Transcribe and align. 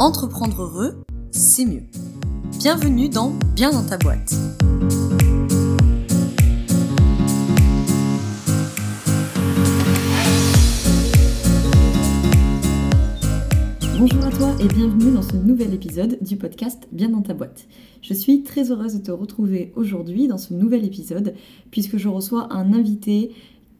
Entreprendre 0.00 0.60
heureux, 0.60 1.04
c'est 1.30 1.64
mieux. 1.64 1.84
Bienvenue 2.58 3.08
dans 3.08 3.32
Bien 3.54 3.70
dans 3.70 3.86
ta 3.86 3.96
boîte. 3.96 4.34
Bonjour 13.96 14.24
à 14.24 14.30
toi 14.30 14.56
et 14.58 14.66
bienvenue 14.66 15.12
dans 15.12 15.22
ce 15.22 15.36
nouvel 15.36 15.72
épisode 15.72 16.18
du 16.20 16.36
podcast 16.36 16.88
Bien 16.90 17.10
dans 17.10 17.22
ta 17.22 17.32
boîte. 17.32 17.68
Je 18.02 18.14
suis 18.14 18.42
très 18.42 18.72
heureuse 18.72 18.94
de 18.94 19.02
te 19.02 19.12
retrouver 19.12 19.72
aujourd'hui 19.76 20.26
dans 20.26 20.38
ce 20.38 20.54
nouvel 20.54 20.84
épisode 20.84 21.34
puisque 21.70 21.98
je 21.98 22.08
reçois 22.08 22.52
un 22.52 22.72
invité 22.72 23.30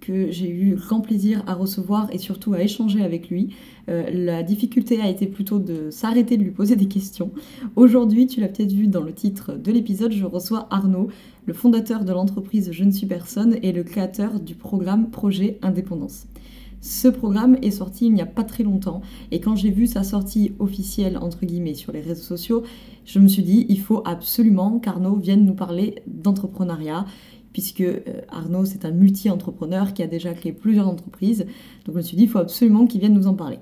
que 0.06 0.30
j'ai 0.30 0.48
eu 0.48 0.74
grand 0.74 1.00
plaisir 1.00 1.42
à 1.46 1.54
recevoir 1.54 2.08
et 2.12 2.18
surtout 2.18 2.52
à 2.52 2.62
échanger 2.62 3.02
avec 3.02 3.28
lui. 3.30 3.54
Euh, 3.88 4.04
la 4.12 4.42
difficulté 4.42 5.00
a 5.00 5.08
été 5.08 5.26
plutôt 5.26 5.58
de 5.58 5.90
s'arrêter 5.90 6.36
de 6.36 6.42
lui 6.42 6.50
poser 6.50 6.76
des 6.76 6.88
questions. 6.88 7.30
Aujourd'hui, 7.76 8.26
tu 8.26 8.40
l'as 8.40 8.48
peut-être 8.48 8.72
vu 8.72 8.86
dans 8.86 9.02
le 9.02 9.12
titre 9.12 9.54
de 9.54 9.72
l'épisode, 9.72 10.12
je 10.12 10.24
reçois 10.24 10.66
Arnaud, 10.70 11.08
le 11.46 11.54
fondateur 11.54 12.04
de 12.04 12.12
l'entreprise 12.12 12.70
Je 12.72 12.84
ne 12.84 12.90
suis 12.90 13.06
personne 13.06 13.56
et 13.62 13.72
le 13.72 13.82
créateur 13.82 14.40
du 14.40 14.54
programme 14.54 15.10
Projet 15.10 15.58
Indépendance. 15.62 16.26
Ce 16.80 17.08
programme 17.08 17.56
est 17.62 17.70
sorti 17.70 18.08
il 18.08 18.12
n'y 18.12 18.20
a 18.20 18.26
pas 18.26 18.44
très 18.44 18.62
longtemps 18.62 19.00
et 19.30 19.40
quand 19.40 19.56
j'ai 19.56 19.70
vu 19.70 19.86
sa 19.86 20.02
sortie 20.02 20.52
officielle 20.58 21.16
entre 21.16 21.46
guillemets 21.46 21.72
sur 21.72 21.92
les 21.92 22.02
réseaux 22.02 22.20
sociaux, 22.22 22.62
je 23.06 23.20
me 23.20 23.26
suis 23.26 23.42
dit 23.42 23.64
il 23.70 23.80
faut 23.80 24.02
absolument 24.04 24.78
qu'Arnaud 24.78 25.16
vienne 25.16 25.46
nous 25.46 25.54
parler 25.54 25.94
d'entrepreneuriat 26.06 27.06
puisque 27.54 27.80
euh, 27.80 28.02
Arnaud, 28.28 28.66
c'est 28.66 28.84
un 28.84 28.90
multi-entrepreneur 28.90 29.94
qui 29.94 30.02
a 30.02 30.06
déjà 30.06 30.34
créé 30.34 30.52
plusieurs 30.52 30.88
entreprises. 30.88 31.46
Donc 31.86 31.94
je 31.94 31.98
me 31.98 32.02
suis 32.02 32.16
dit, 32.18 32.24
il 32.24 32.28
faut 32.28 32.40
absolument 32.40 32.86
qu'il 32.86 33.00
vienne 33.00 33.14
nous 33.14 33.28
en 33.28 33.34
parler. 33.34 33.60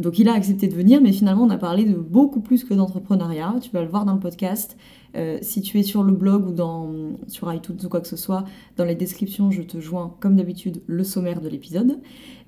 Donc 0.00 0.18
il 0.18 0.28
a 0.28 0.34
accepté 0.34 0.66
de 0.66 0.74
venir, 0.74 1.00
mais 1.00 1.12
finalement 1.12 1.44
on 1.44 1.50
a 1.50 1.56
parlé 1.56 1.84
de 1.84 1.94
beaucoup 1.94 2.40
plus 2.40 2.64
que 2.64 2.74
d'entrepreneuriat. 2.74 3.54
Tu 3.62 3.70
vas 3.70 3.82
le 3.82 3.88
voir 3.88 4.04
dans 4.04 4.14
le 4.14 4.20
podcast. 4.20 4.76
Euh, 5.16 5.38
si 5.42 5.62
tu 5.62 5.78
es 5.78 5.84
sur 5.84 6.02
le 6.02 6.12
blog 6.12 6.48
ou 6.48 7.16
sur 7.28 7.52
iTunes 7.52 7.78
ou 7.84 7.88
quoi 7.88 8.00
que 8.00 8.08
ce 8.08 8.16
soit, 8.16 8.44
dans 8.76 8.84
les 8.84 8.96
descriptions, 8.96 9.52
je 9.52 9.62
te 9.62 9.78
joins 9.78 10.16
comme 10.18 10.34
d'habitude 10.34 10.82
le 10.86 11.04
sommaire 11.04 11.40
de 11.40 11.48
l'épisode. 11.48 12.00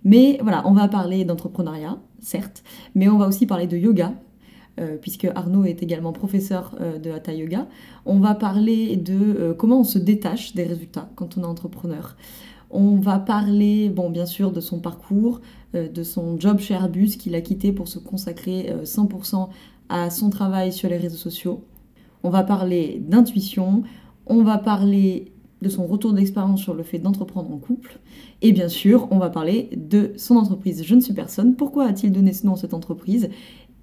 Mais 0.03 0.41
voilà, 0.43 0.67
on 0.67 0.73
va 0.73 0.89
parler 0.89 1.25
d'entrepreneuriat, 1.25 1.99
certes, 2.19 2.65
mais 2.97 3.09
on 3.09 3.19
va 3.19 3.29
aussi 3.29 3.47
parler 3.47 3.69
de 3.69 3.77
yoga, 3.77 4.15
euh, 4.79 4.97
puisque 5.01 5.25
Arnaud 5.35 5.65
est 5.65 5.83
également 5.83 6.13
professeur 6.13 6.75
euh, 6.81 6.99
de 6.99 7.11
Hatha 7.11 7.33
Yoga. 7.33 7.67
On 8.05 8.19
va 8.19 8.35
parler 8.35 8.97
de 8.97 9.15
euh, 9.15 9.55
comment 9.55 9.81
on 9.81 9.85
se 9.85 9.99
détache 9.99 10.55
des 10.55 10.65
résultats 10.65 11.09
quand 11.17 11.39
on 11.39 11.43
est 11.43 11.47
entrepreneur. 11.47 12.15
On 12.71 12.97
va 12.97 13.19
parler, 13.19 13.89
bon, 13.89 14.11
bien 14.11 14.27
sûr, 14.27 14.53
de 14.53 14.61
son 14.61 14.81
parcours, 14.81 15.41
de 15.73 16.03
son 16.03 16.39
job 16.39 16.59
chez 16.59 16.75
Airbus 16.75 17.11
qu'il 17.17 17.35
a 17.37 17.41
quitté 17.41 17.73
pour 17.73 17.87
se 17.87 18.01
consacrer 18.01 18.75
100% 18.83 19.49
à 19.89 20.11
son 20.11 20.31
travail 20.31 20.73
sur 20.73 20.89
les 20.91 20.97
réseaux 20.97 21.17
sociaux. 21.17 21.63
On 22.25 22.29
va 22.29 22.43
parler 22.43 23.01
d'intuition. 23.07 23.85
On 24.27 24.43
va 24.43 24.59
parler 24.59 25.33
de 25.63 25.69
son 25.69 25.87
retour 25.87 26.13
d'expérience 26.13 26.61
sur 26.61 26.75
le 26.75 26.83
fait 26.83 26.99
d'entreprendre 26.99 27.53
en 27.53 27.59
couple. 27.59 27.99
Et 28.43 28.53
bien 28.53 28.69
sûr, 28.69 29.09
on 29.11 29.19
va 29.19 29.31
parler 29.31 29.71
de 29.77 30.13
son 30.17 30.37
entreprise 30.37 30.85
Je 30.85 30.95
ne 30.95 31.01
suis 31.01 31.15
personne. 31.15 31.57
Pourquoi 31.57 31.87
a-t-il 31.87 32.13
donné 32.13 32.33
ce 32.33 32.47
nom 32.47 32.55
à 32.55 32.57
cette 32.57 32.75
entreprise? 32.75 33.31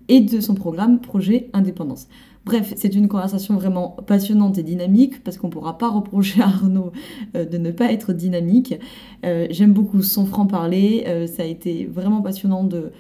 Et 0.09 0.22
de 0.22 0.40
son 0.40 0.56
programme 0.56 1.00
Projet 1.00 1.50
Indépendance. 1.54 2.08
Bref, 2.46 2.73
c'est 2.76 2.94
une 2.94 3.08
conversation 3.08 3.56
vraiment 3.56 3.96
passionnante 4.06 4.58
et 4.58 4.64
dynamique 4.64 5.23
parce 5.23 5.38
qu'on 5.38 5.48
ne 5.48 5.54
pourra 5.54 5.78
pas 5.78 5.90
reprocher 5.90 6.42
à 6.42 6.48
Arnaud 6.48 6.92
euh, 7.36 7.46
de 7.46 7.58
ne 7.58 7.72
pas 7.72 7.92
être 7.92 8.12
dynamique. 8.12 8.76
Euh, 9.26 9.48
j'aime 9.50 9.72
beaucoup 9.72 10.02
son 10.02 10.26
franc-parler, 10.26 11.06
euh, 11.08 11.26
ça 11.26 11.44
a 11.44 11.46
été 11.46 11.86
vraiment 11.86 12.22
passionnant 12.22 12.66
de, 12.66 12.92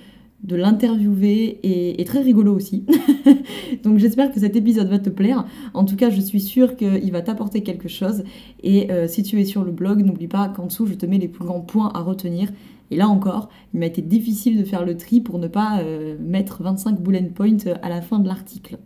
de 0.43 0.55
l'interviewer 0.55 1.59
et, 1.61 2.01
et, 2.01 2.05
très 2.05 2.21
rigolo 2.21 2.55
aussi. 2.55 2.85
Donc 3.83 3.97
j'espère 3.97 4.31
que 4.31 4.39
cet 4.39 4.55
épisode 4.55 4.87
va 4.87 4.99
te 4.99 5.09
plaire. 5.09 5.45
En 5.73 5.83
tout 5.83 5.97
cas, 5.97 6.09
je 6.09 6.21
suis 6.21 6.39
sûre 6.39 6.77
qu'il 6.77 7.11
va 7.11 7.21
t'apporter 7.21 7.63
quelque 7.63 7.89
chose. 7.89 8.23
Et 8.63 8.87
si 9.07 9.23
tu 9.23 9.41
es 9.41 9.45
sur 9.45 9.63
le 9.63 9.71
blog, 9.71 10.03
n'oublie 10.05 10.27
pas 10.27 10.47
qu'en 10.49 10.67
dessous, 10.67 10.85
je 10.85 10.93
te 10.93 11.05
mets 11.05 11.17
les 11.17 11.27
plus 11.27 11.45
grands 11.45 11.61
points 11.61 11.91
à 11.93 12.01
retenir 12.01 12.49
et 12.91 12.95
là 12.95 13.07
encore, 13.07 13.49
il 13.73 13.79
m'a 13.79 13.85
été 13.85 14.01
difficile 14.01 14.57
de 14.57 14.63
faire 14.63 14.85
le 14.85 14.97
tri 14.97 15.21
pour 15.21 15.39
ne 15.39 15.47
pas 15.47 15.79
euh, 15.81 16.17
mettre 16.19 16.61
25 16.63 17.01
bullet 17.01 17.23
points 17.23 17.57
à 17.81 17.89
la 17.89 18.01
fin 18.01 18.19
de 18.19 18.27
l'article. 18.27 18.77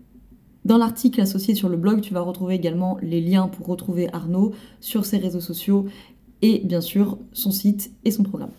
Dans 0.65 0.77
l'article 0.77 1.21
associé 1.21 1.55
sur 1.55 1.69
le 1.69 1.77
blog, 1.77 2.01
tu 2.01 2.13
vas 2.13 2.21
retrouver 2.21 2.55
également 2.55 2.97
les 3.01 3.21
liens 3.21 3.47
pour 3.47 3.67
retrouver 3.67 4.13
Arnaud 4.13 4.53
sur 4.79 5.05
ses 5.05 5.17
réseaux 5.17 5.39
sociaux 5.39 5.85
et 6.41 6.61
bien 6.63 6.81
sûr 6.81 7.17
son 7.31 7.51
site 7.51 7.91
et 8.03 8.11
son 8.11 8.23
programme. 8.23 8.51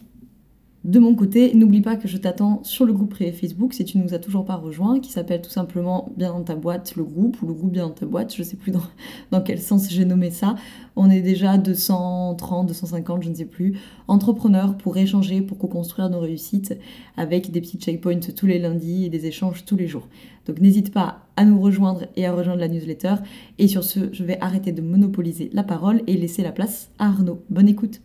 De 0.88 0.99
mon 0.99 1.15
côté, 1.15 1.54
n'oublie 1.54 1.82
pas 1.82 1.97
que 1.97 2.09
je 2.09 2.16
t'attends 2.16 2.65
sur 2.65 2.87
le 2.87 2.94
groupe 2.94 3.10
privé 3.10 3.31
Facebook 3.31 3.75
si 3.75 3.84
tu 3.84 3.99
ne 3.99 4.04
nous 4.04 4.15
as 4.15 4.19
toujours 4.19 4.47
pas 4.47 4.56
rejoint, 4.56 5.00
qui 5.00 5.12
s'appelle 5.12 5.43
tout 5.43 5.50
simplement 5.50 6.10
Bien 6.16 6.32
dans 6.32 6.43
ta 6.43 6.54
boîte 6.54 6.97
le 6.97 7.04
groupe, 7.04 7.43
ou 7.43 7.47
le 7.47 7.53
groupe 7.53 7.72
Bien 7.72 7.88
dans 7.88 7.93
ta 7.93 8.06
boîte, 8.06 8.34
je 8.34 8.41
ne 8.41 8.47
sais 8.47 8.56
plus 8.56 8.72
dans, 8.72 8.81
dans 9.31 9.43
quel 9.43 9.60
sens 9.60 9.91
j'ai 9.91 10.06
nommé 10.06 10.31
ça. 10.31 10.54
On 10.97 11.10
est 11.10 11.21
déjà 11.21 11.59
230, 11.59 12.69
250, 12.69 13.22
je 13.22 13.28
ne 13.28 13.34
sais 13.34 13.44
plus, 13.44 13.78
entrepreneurs 14.06 14.78
pour 14.78 14.97
échanger, 14.97 15.43
pour 15.43 15.59
co-construire 15.59 16.09
nos 16.09 16.21
réussites, 16.21 16.75
avec 17.19 17.50
des 17.50 17.60
petits 17.60 17.76
checkpoints 17.76 18.20
tous 18.34 18.47
les 18.47 18.59
lundis 18.59 19.05
et 19.05 19.10
des 19.10 19.26
échanges 19.26 19.66
tous 19.66 19.76
les 19.76 19.88
jours. 19.88 20.09
Donc 20.47 20.59
n'hésite 20.59 20.91
pas 20.91 21.26
à 21.37 21.44
nous 21.44 21.60
rejoindre 21.60 22.06
et 22.16 22.25
à 22.25 22.32
rejoindre 22.32 22.60
la 22.60 22.69
newsletter. 22.69 23.16
Et 23.59 23.69
sur 23.69 23.84
ce, 23.84 24.10
je 24.10 24.25
vais 24.25 24.41
arrêter 24.41 24.72
de 24.72 24.81
monopoliser 24.81 25.50
la 25.53 25.65
parole 25.65 26.00
et 26.06 26.16
laisser 26.16 26.43
la 26.43 26.53
place 26.53 26.88
à 26.99 27.09
Arnaud. 27.09 27.43
Bonne 27.50 27.69
écoute 27.69 28.00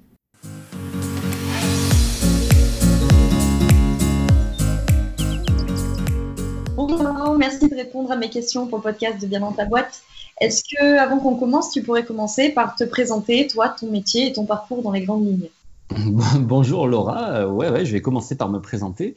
Merci 7.38 7.70
de 7.70 7.76
répondre 7.76 8.12
à 8.12 8.16
mes 8.16 8.30
questions 8.30 8.68
pour 8.68 8.78
le 8.80 8.84
podcast 8.84 9.22
de 9.22 9.28
Bien 9.28 9.40
dans 9.40 9.52
ta 9.52 9.66
boîte. 9.66 10.04
Est-ce 10.40 10.64
que, 10.64 10.98
avant 10.98 11.20
qu'on 11.20 11.36
commence, 11.36 11.72
tu 11.72 11.81
pourrais 11.81 12.06
commencer 12.06 12.50
par 12.50 12.76
te 12.76 12.84
présenter, 12.84 13.48
toi, 13.48 13.70
ton 13.70 13.90
métier 13.90 14.28
et 14.28 14.34
ton 14.34 14.46
parcours 14.46 14.81
dans 14.81 14.92
les 14.92 15.02
grandes 15.02 15.26
lignes? 15.26 15.50
Bonjour 16.40 16.88
Laura, 16.88 17.30
euh, 17.30 17.48
ouais, 17.48 17.70
ouais, 17.70 17.86
je 17.86 17.92
vais 17.92 18.02
commencer 18.02 18.36
par 18.36 18.50
me 18.50 18.59
présenter. 18.59 19.16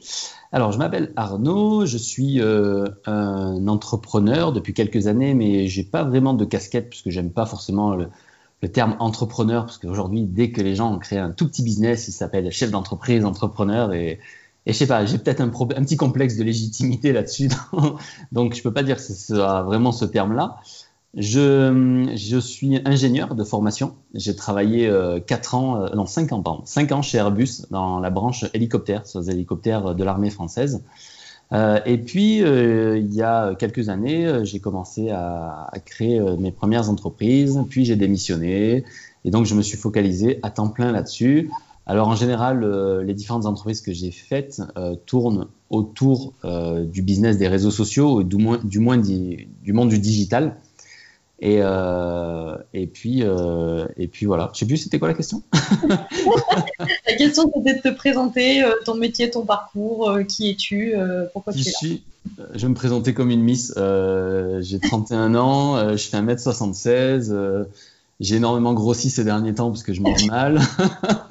Alors, 0.51 0.71
je 0.71 0.77
m'appelle 0.77 1.11
Arnaud, 1.15 1.85
je 1.85 1.97
suis 1.97 2.41
euh, 2.41 2.85
un 3.05 3.67
entrepreneur 3.67 4.51
depuis 4.51 4.73
quelques 4.73 5.07
années, 5.07 5.33
mais 5.33 5.67
j'ai 5.67 5.83
pas 5.83 6.03
vraiment 6.03 6.33
de 6.33 6.45
casquette 6.45 6.89
puisque 6.89 7.09
j'aime 7.09 7.31
pas 7.31 7.45
forcément 7.45 7.95
le, 7.95 8.09
terme 8.73 8.95
entrepreneur, 8.99 9.65
parce 9.65 9.77
qu'aujourd'hui, 9.77 10.23
dès 10.23 10.51
que 10.51 10.61
les 10.61 10.75
gens 10.75 10.93
ont 10.93 10.99
créé 10.99 11.19
un 11.19 11.31
tout 11.31 11.47
petit 11.47 11.63
business, 11.63 12.07
il 12.07 12.11
s'appelle 12.11 12.51
chef 12.51 12.69
d'entreprise, 12.69 13.23
entrepreneur, 13.23 13.93
et 13.93 14.19
et 14.67 14.73
je 14.73 14.77
sais 14.77 14.85
pas, 14.85 15.05
j'ai 15.05 15.17
peut-être 15.17 15.39
un, 15.39 15.47
petit 15.47 15.95
complexe 15.95 16.35
de 16.35 16.43
légitimité 16.43 17.13
là-dessus, 17.13 17.49
donc 18.33 18.53
je 18.53 18.61
peux 18.61 18.73
pas 18.73 18.83
dire 18.83 18.97
que 18.97 19.01
ce 19.01 19.13
soit 19.13 19.63
vraiment 19.63 19.93
ce 19.93 20.03
terme-là. 20.03 20.57
Je, 21.15 22.37
suis 22.41 22.81
ingénieur 22.83 23.33
de 23.33 23.43
formation. 23.45 23.95
J'ai 24.13 24.35
travaillé 24.35 24.87
euh, 24.87 25.21
4 25.21 25.55
ans, 25.55 25.81
euh, 25.81 25.87
non 25.95 26.05
5 26.05 26.33
ans, 26.33 26.41
pardon, 26.41 26.61
5 26.65 26.91
ans 26.91 27.01
chez 27.01 27.17
Airbus 27.17 27.65
dans 27.71 28.01
la 28.01 28.09
branche 28.09 28.43
hélicoptère, 28.53 29.07
sur 29.07 29.21
les 29.21 29.31
hélicoptères 29.31 29.95
de 29.95 30.03
l'armée 30.03 30.29
française. 30.29 30.83
Euh, 31.53 31.79
et 31.85 31.97
puis, 31.97 32.43
euh, 32.43 32.97
il 32.97 33.13
y 33.15 33.21
a 33.21 33.55
quelques 33.55 33.87
années, 33.87 34.43
j'ai 34.43 34.59
commencé 34.59 35.11
à 35.11 35.71
créer 35.85 36.19
mes 36.37 36.51
premières 36.51 36.89
entreprises, 36.89 37.57
puis 37.69 37.85
j'ai 37.85 37.95
démissionné, 37.95 38.83
et 39.23 39.31
donc 39.31 39.45
je 39.45 39.55
me 39.55 39.61
suis 39.61 39.77
focalisé 39.77 40.39
à 40.43 40.49
temps 40.49 40.67
plein 40.67 40.91
là-dessus. 40.91 41.49
Alors 41.89 42.09
en 42.09 42.15
général, 42.15 42.65
euh, 42.65 43.01
les 43.01 43.13
différentes 43.13 43.45
entreprises 43.45 43.79
que 43.79 43.93
j'ai 43.93 44.11
faites 44.11 44.61
euh, 44.77 44.95
tournent 45.05 45.47
autour 45.69 46.33
euh, 46.43 46.83
du 46.83 47.01
business 47.01 47.37
des 47.37 47.47
réseaux 47.47 47.71
sociaux, 47.71 48.23
du 48.23 48.35
moins 48.35 48.59
du, 48.61 48.79
moins 48.79 48.97
du, 48.97 49.47
du 49.63 49.71
monde 49.71 49.89
du 49.89 49.97
digital. 49.97 50.57
Et, 51.39 51.59
et, 52.73 52.87
puis, 52.87 53.21
et 53.21 54.07
puis 54.07 54.25
voilà. 54.25 54.49
Je 54.53 54.59
sais 54.59 54.65
plus, 54.65 54.77
c'était 54.77 54.97
quoi 54.97 55.07
la 55.07 55.13
question? 55.13 55.43
La 57.07 57.13
question 57.15 57.51
c'était 57.55 57.75
de 57.75 57.81
te 57.81 57.95
présenter 57.95 58.63
ton 58.85 58.95
métier, 58.95 59.29
ton 59.29 59.45
parcours, 59.45 60.17
qui 60.27 60.49
es-tu, 60.49 60.95
pourquoi 61.33 61.53
tu 61.53 61.59
es 61.59 61.63
là? 61.63 61.97
Je 62.55 62.61
vais 62.63 62.69
me 62.69 62.73
présenter 62.73 63.13
comme 63.13 63.29
une 63.29 63.43
Miss. 63.43 63.71
j'ai 63.75 64.79
31 64.79 65.35
ans, 65.35 65.95
je 65.95 66.07
fais 66.07 66.17
1m76 66.17 67.67
j'ai 68.19 68.37
énormément 68.37 68.73
grossi 68.73 69.09
ces 69.09 69.23
derniers 69.23 69.53
temps 69.53 69.69
parce 69.69 69.83
que 69.83 69.93
je 69.93 70.01
mange 70.01 70.25
mal. 70.25 70.59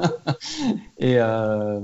et, 0.99 1.17
euh, 1.19 1.81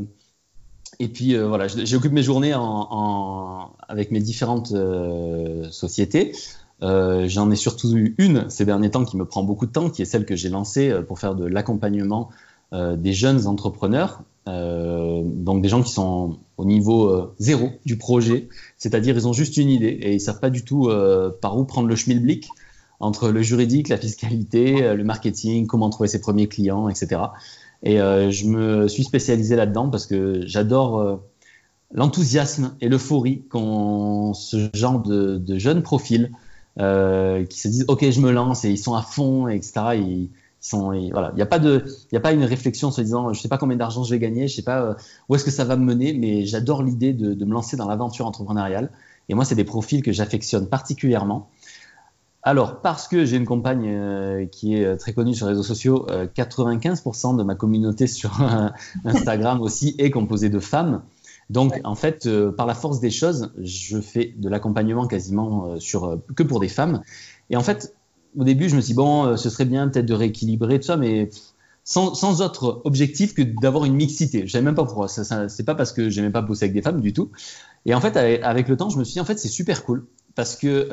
et 0.98 1.08
puis 1.08 1.34
euh, 1.34 1.48
voilà, 1.48 1.66
j'occupe 1.68 2.12
mes 2.12 2.22
journées 2.22 2.54
en, 2.54 3.72
avec 3.88 4.10
mes 4.10 4.20
différentes 4.20 4.72
euh, 4.72 5.68
sociétés. 5.70 6.32
J'en 6.80 7.50
ai 7.52 7.56
surtout 7.56 7.96
eu 7.96 8.16
une 8.18 8.50
ces 8.50 8.64
derniers 8.64 8.90
temps 8.90 9.04
qui 9.04 9.16
me 9.16 9.24
prend 9.24 9.44
beaucoup 9.44 9.66
de 9.66 9.72
temps, 9.72 9.88
qui 9.88 10.02
est 10.02 10.04
celle 10.04 10.24
que 10.24 10.34
j'ai 10.34 10.48
lancée 10.48 10.92
pour 11.06 11.20
faire 11.20 11.36
de 11.36 11.46
l'accompagnement 11.46 12.30
des 12.72 13.12
jeunes 13.12 13.46
entrepreneurs, 13.46 14.22
donc 14.46 15.62
des 15.62 15.68
gens 15.68 15.80
qui 15.80 15.92
sont 15.92 16.38
au 16.56 16.64
niveau 16.64 17.32
zéro 17.38 17.70
du 17.84 17.98
projet, 17.98 18.48
c'est-à-dire 18.78 19.14
ils 19.14 19.28
ont 19.28 19.32
juste 19.32 19.58
une 19.58 19.70
idée 19.70 19.96
et 20.02 20.14
ils 20.14 20.20
savent 20.20 20.40
pas 20.40 20.50
du 20.50 20.64
tout 20.64 20.90
par 21.40 21.56
où 21.56 21.64
prendre 21.64 21.86
le 21.86 21.94
schmilblick 21.94 22.48
entre 23.02 23.28
le 23.30 23.42
juridique, 23.42 23.88
la 23.88 23.98
fiscalité, 23.98 24.82
euh, 24.82 24.94
le 24.94 25.04
marketing, 25.04 25.66
comment 25.66 25.90
trouver 25.90 26.08
ses 26.08 26.20
premiers 26.20 26.48
clients, 26.48 26.88
etc. 26.88 27.20
Et 27.82 28.00
euh, 28.00 28.30
je 28.30 28.46
me 28.46 28.88
suis 28.88 29.04
spécialisé 29.04 29.56
là-dedans 29.56 29.88
parce 29.90 30.06
que 30.06 30.46
j'adore 30.46 31.00
euh, 31.00 31.16
l'enthousiasme 31.92 32.76
et 32.80 32.88
l'euphorie 32.88 33.44
qu'ont 33.50 34.34
ce 34.34 34.70
genre 34.72 35.00
de, 35.00 35.42
jeunes 35.58 35.82
profils 35.82 36.32
euh, 36.78 37.44
qui 37.44 37.58
se 37.58 37.68
disent 37.68 37.84
ok 37.88 38.08
je 38.08 38.20
me 38.20 38.30
lance 38.30 38.64
et 38.64 38.70
ils 38.70 38.78
sont 38.78 38.94
à 38.94 39.02
fond 39.02 39.48
etc 39.48 39.72
sont 40.60 40.92
voilà. 41.10 41.30
Il 41.32 41.36
n'y 41.36 41.42
a 41.42 41.46
pas 41.46 41.58
de 41.58 41.84
il 42.12 42.16
a 42.16 42.20
pas 42.20 42.32
une 42.32 42.44
réflexion 42.44 42.88
en 42.88 42.90
se 42.92 43.00
disant 43.00 43.32
je 43.32 43.40
sais 43.40 43.48
pas 43.48 43.58
combien 43.58 43.76
d'argent 43.76 44.04
je 44.04 44.10
vais 44.12 44.20
gagner 44.20 44.46
je 44.46 44.54
sais 44.54 44.62
pas 44.62 44.96
où 45.28 45.34
est-ce 45.34 45.44
que 45.44 45.50
ça 45.50 45.64
va 45.64 45.76
me 45.76 45.84
mener 45.84 46.12
mais 46.12 46.46
j'adore 46.46 46.84
l'idée 46.84 47.12
de, 47.12 47.34
de, 47.34 47.44
me 47.44 47.52
lancer 47.52 47.76
dans 47.76 47.88
l'aventure 47.88 48.26
entrepreneuriale. 48.26 48.90
Et 49.28 49.34
moi 49.34 49.44
c'est 49.44 49.56
des 49.56 49.64
profils 49.64 50.02
que 50.02 50.12
j'affectionne 50.12 50.68
particulièrement 50.68 51.50
alors, 52.42 52.80
parce 52.80 53.06
que 53.06 53.24
j'ai 53.24 53.36
une 53.36 53.46
compagne 53.46 53.86
euh, 53.88 54.46
qui 54.46 54.74
est 54.74 54.96
très 54.96 55.12
connue 55.12 55.34
sur 55.34 55.46
les 55.46 55.52
réseaux 55.52 55.62
sociaux, 55.62 56.06
95% 56.08 57.36
de 57.36 57.42
ma 57.42 57.54
communauté 57.54 58.06
sur 58.06 58.40
Instagram 59.04 59.60
aussi 59.62 59.94
est 59.98 60.10
composée 60.10 60.48
de 60.48 60.58
femmes. 60.58 61.02
Donc, 61.52 61.78
en 61.84 61.94
fait, 61.94 62.26
euh, 62.26 62.50
par 62.50 62.66
la 62.66 62.74
force 62.74 62.98
des 63.00 63.10
choses, 63.10 63.52
je 63.58 64.00
fais 64.00 64.34
de 64.38 64.48
l'accompagnement 64.48 65.06
quasiment 65.06 65.66
euh, 65.66 65.78
sur, 65.78 66.04
euh, 66.04 66.16
que 66.34 66.42
pour 66.42 66.60
des 66.60 66.68
femmes. 66.68 67.02
Et 67.50 67.56
en 67.56 67.62
fait, 67.62 67.94
au 68.38 68.44
début, 68.44 68.70
je 68.70 68.76
me 68.76 68.80
suis 68.80 68.94
dit, 68.94 68.96
bon, 68.96 69.36
ce 69.36 69.50
serait 69.50 69.66
bien 69.66 69.88
peut-être 69.88 70.06
de 70.06 70.14
rééquilibrer 70.14 70.80
tout 70.80 70.86
ça, 70.86 70.96
mais 70.96 71.28
sans, 71.84 72.14
sans 72.14 72.40
autre 72.40 72.80
objectif 72.84 73.34
que 73.34 73.42
d'avoir 73.42 73.84
une 73.84 73.94
mixité. 73.94 74.46
Je 74.46 74.52
savais 74.52 74.64
même 74.64 74.74
pas 74.74 74.84
pourquoi. 74.84 75.08
Ce 75.08 75.22
c'est 75.48 75.64
pas 75.64 75.74
parce 75.74 75.92
que 75.92 76.08
j'aimais 76.08 76.30
pas 76.30 76.40
bosser 76.40 76.64
avec 76.64 76.72
des 76.72 76.80
femmes 76.80 77.02
du 77.02 77.12
tout. 77.12 77.30
Et 77.84 77.92
en 77.92 78.00
fait, 78.00 78.16
avec, 78.16 78.68
le 78.68 78.76
temps, 78.78 78.88
je 78.88 78.98
me 78.98 79.04
suis 79.04 79.14
dit, 79.14 79.20
en 79.20 79.26
fait, 79.26 79.38
c'est 79.38 79.48
super 79.48 79.84
cool 79.84 80.06
parce 80.34 80.56
que 80.56 80.88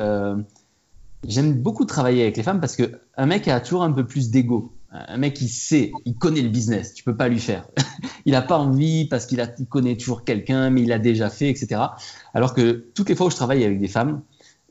j'aime 1.26 1.54
beaucoup 1.54 1.84
travailler 1.84 2.22
avec 2.22 2.36
les 2.36 2.42
femmes 2.42 2.60
parce 2.60 2.76
qu'un 2.76 3.26
mec 3.26 3.48
a 3.48 3.60
toujours 3.60 3.82
un 3.82 3.92
peu 3.92 4.06
plus 4.06 4.30
d'ego. 4.30 4.72
Un 4.92 5.18
mec, 5.18 5.40
il 5.40 5.48
sait, 5.48 5.92
il 6.04 6.16
connaît 6.16 6.42
le 6.42 6.48
business, 6.48 6.94
tu 6.94 7.04
peux 7.04 7.16
pas 7.16 7.28
lui 7.28 7.38
faire. 7.38 7.68
il 8.24 8.32
n'a 8.32 8.42
pas 8.42 8.58
envie 8.58 9.06
parce 9.06 9.24
qu'il 9.26 9.40
il 9.58 9.66
connaît 9.66 9.96
toujours 9.96 10.24
quelqu'un, 10.24 10.70
mais 10.70 10.82
il 10.82 10.90
a 10.90 10.98
déjà 10.98 11.30
fait, 11.30 11.48
etc. 11.48 11.80
Alors 12.34 12.54
que 12.54 12.86
toutes 12.94 13.08
les 13.08 13.14
fois 13.14 13.26
où 13.26 13.30
je 13.30 13.36
travaille 13.36 13.62
avec 13.64 13.78
des 13.78 13.86
femmes, 13.86 14.22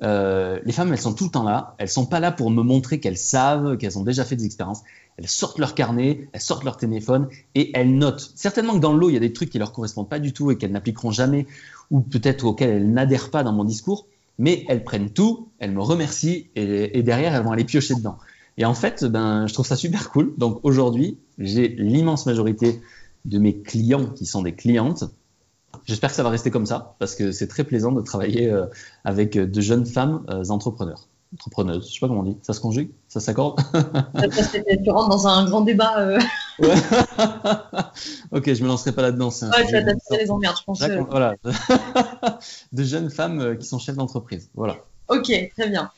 euh, 0.03 0.59
les 0.65 0.71
femmes, 0.73 0.91
elles 0.91 0.99
sont 0.99 1.13
tout 1.13 1.25
le 1.25 1.29
temps 1.29 1.43
là. 1.43 1.75
Elles 1.77 1.89
sont 1.89 2.05
pas 2.05 2.19
là 2.19 2.31
pour 2.31 2.51
me 2.51 2.63
montrer 2.63 2.99
qu'elles 2.99 3.17
savent, 3.17 3.77
qu'elles 3.77 3.97
ont 3.97 4.03
déjà 4.03 4.25
fait 4.25 4.35
des 4.35 4.45
expériences. 4.45 4.81
Elles 5.17 5.27
sortent 5.27 5.59
leur 5.59 5.75
carnet, 5.75 6.29
elles 6.31 6.41
sortent 6.41 6.63
leur 6.63 6.77
téléphone 6.77 7.27
et 7.55 7.71
elles 7.77 7.93
notent. 7.93 8.31
Certainement 8.35 8.73
que 8.73 8.79
dans 8.79 8.93
l'eau, 8.93 9.09
il 9.09 9.13
y 9.13 9.17
a 9.17 9.21
des 9.21 9.33
trucs 9.33 9.49
qui 9.49 9.59
leur 9.59 9.73
correspondent 9.73 10.09
pas 10.09 10.19
du 10.19 10.31
tout 10.31 10.51
et 10.51 10.57
qu'elles 10.57 10.71
n'appliqueront 10.71 11.11
jamais, 11.11 11.45
ou 11.91 11.99
peut-être 12.01 12.45
auxquels 12.45 12.69
elles 12.69 12.91
n'adhèrent 12.91 13.31
pas 13.31 13.43
dans 13.43 13.51
mon 13.51 13.65
discours. 13.65 14.07
Mais 14.39 14.65
elles 14.69 14.83
prennent 14.83 15.11
tout, 15.11 15.49
elles 15.59 15.71
me 15.71 15.81
remercient 15.81 16.49
et, 16.55 17.03
derrière, 17.03 17.35
elles 17.35 17.43
vont 17.43 17.51
aller 17.51 17.65
piocher 17.65 17.93
dedans. 17.93 18.17
Et 18.57 18.65
en 18.65 18.73
fait, 18.73 19.05
ben, 19.05 19.45
je 19.47 19.53
trouve 19.53 19.67
ça 19.67 19.75
super 19.75 20.09
cool. 20.09 20.33
Donc 20.37 20.59
aujourd'hui, 20.63 21.19
j'ai 21.37 21.67
l'immense 21.67 22.25
majorité 22.25 22.81
de 23.25 23.37
mes 23.37 23.61
clients 23.61 24.07
qui 24.07 24.25
sont 24.25 24.41
des 24.41 24.53
clientes. 24.53 25.03
J'espère 25.85 26.09
que 26.09 26.15
ça 26.15 26.23
va 26.23 26.29
rester 26.29 26.51
comme 26.51 26.65
ça 26.65 26.95
parce 26.99 27.15
que 27.15 27.31
c'est 27.31 27.47
très 27.47 27.63
plaisant 27.63 27.91
de 27.91 28.01
travailler 28.01 28.49
euh, 28.49 28.65
avec 29.03 29.37
de 29.37 29.61
jeunes 29.61 29.85
femmes 29.85 30.25
euh, 30.29 30.43
entrepreneurs. 30.49 31.08
Entrepreneuses, 31.33 31.87
je 31.87 31.93
sais 31.93 31.99
pas 31.99 32.07
comment 32.07 32.21
on 32.21 32.23
dit. 32.23 32.37
Ça 32.41 32.53
se 32.53 32.59
conjugue 32.59 32.89
Ça 33.07 33.19
s'accorde 33.19 33.59
Tu 34.83 34.89
rentres 34.89 35.09
dans 35.09 35.27
un 35.27 35.45
grand 35.45 35.61
débat. 35.61 35.99
Euh. 35.99 36.19
Ouais. 36.59 36.73
ok, 38.31 38.53
je 38.53 38.63
me 38.63 38.67
lancerai 38.67 38.91
pas 38.91 39.03
là-dedans. 39.03 39.29
Ouais, 39.29 39.65
tu 39.67 39.73
vas 39.73 39.83
t'attirer 39.83 40.23
les 40.23 40.31
emmerdes, 40.31 40.57
je 40.57 40.63
pense. 40.63 40.83
Voilà. 41.09 41.35
de 42.71 42.83
jeunes 42.83 43.09
femmes 43.11 43.57
qui 43.57 43.67
sont 43.67 43.77
chefs 43.77 43.95
d'entreprise. 43.95 44.49
Voilà. 44.55 44.77
Ok, 45.09 45.31
très 45.57 45.69
bien. 45.69 45.91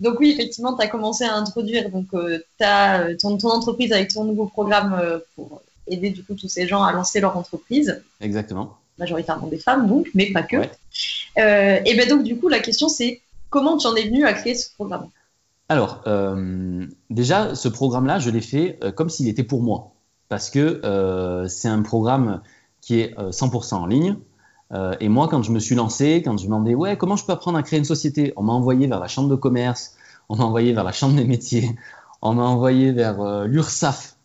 Donc 0.00 0.20
oui, 0.20 0.30
effectivement, 0.30 0.76
tu 0.76 0.82
as 0.82 0.88
commencé 0.88 1.24
à 1.24 1.34
introduire 1.34 1.90
donc, 1.90 2.06
euh, 2.14 2.38
ta, 2.58 3.14
ton, 3.16 3.36
ton, 3.38 3.48
entreprise 3.48 3.92
avec 3.92 4.12
ton 4.12 4.24
nouveau 4.24 4.46
programme 4.46 4.96
euh, 5.00 5.18
pour 5.34 5.62
aider 5.86 6.10
du 6.10 6.22
coup 6.22 6.34
tous 6.34 6.48
ces 6.48 6.66
gens 6.66 6.82
à 6.82 6.92
lancer 6.92 7.20
leur 7.20 7.36
entreprise. 7.36 8.02
Exactement. 8.20 8.76
Majoritairement 8.98 9.46
des 9.46 9.58
femmes, 9.58 9.88
donc, 9.88 10.08
mais 10.14 10.30
pas 10.32 10.42
que. 10.42 10.56
Euh, 10.56 11.80
et 11.84 11.94
bien 11.94 12.06
donc 12.06 12.24
du 12.24 12.36
coup, 12.36 12.48
la 12.48 12.60
question 12.60 12.88
c'est 12.88 13.20
comment 13.50 13.76
tu 13.76 13.86
en 13.86 13.94
es 13.94 14.04
venu 14.04 14.24
à 14.24 14.32
créer 14.32 14.54
ce 14.54 14.72
programme? 14.74 15.08
Alors, 15.68 16.02
déjà, 17.10 17.54
ce 17.54 17.68
programme-là, 17.68 18.18
je 18.18 18.30
l'ai 18.30 18.40
fait 18.40 18.78
comme 18.96 19.10
s'il 19.10 19.28
était 19.28 19.44
pour 19.44 19.62
moi. 19.62 19.92
Parce 20.28 20.48
que 20.48 21.46
c'est 21.48 21.68
un 21.68 21.82
programme 21.82 22.40
qui 22.80 23.00
est 23.00 23.14
100% 23.18 23.74
en 23.74 23.86
ligne. 23.86 24.16
Euh, 24.72 24.94
et 25.00 25.08
moi, 25.08 25.28
quand 25.28 25.42
je 25.42 25.50
me 25.50 25.58
suis 25.58 25.74
lancé, 25.74 26.22
quand 26.24 26.36
je 26.36 26.44
me 26.44 26.48
demandais, 26.48 26.74
ouais, 26.74 26.96
comment 26.96 27.16
je 27.16 27.24
peux 27.24 27.32
apprendre 27.32 27.58
à 27.58 27.62
créer 27.62 27.78
une 27.78 27.84
société? 27.84 28.32
On 28.36 28.42
m'a 28.42 28.52
envoyé 28.52 28.86
vers 28.86 29.00
la 29.00 29.08
chambre 29.08 29.28
de 29.28 29.34
commerce, 29.34 29.96
on 30.28 30.36
m'a 30.36 30.44
envoyé 30.44 30.72
vers 30.72 30.84
la 30.84 30.92
chambre 30.92 31.16
des 31.16 31.24
métiers, 31.24 31.76
on 32.22 32.34
m'a 32.34 32.44
envoyé 32.44 32.92
vers 32.92 33.20
euh, 33.20 33.46
l'URSSAF. 33.46 34.16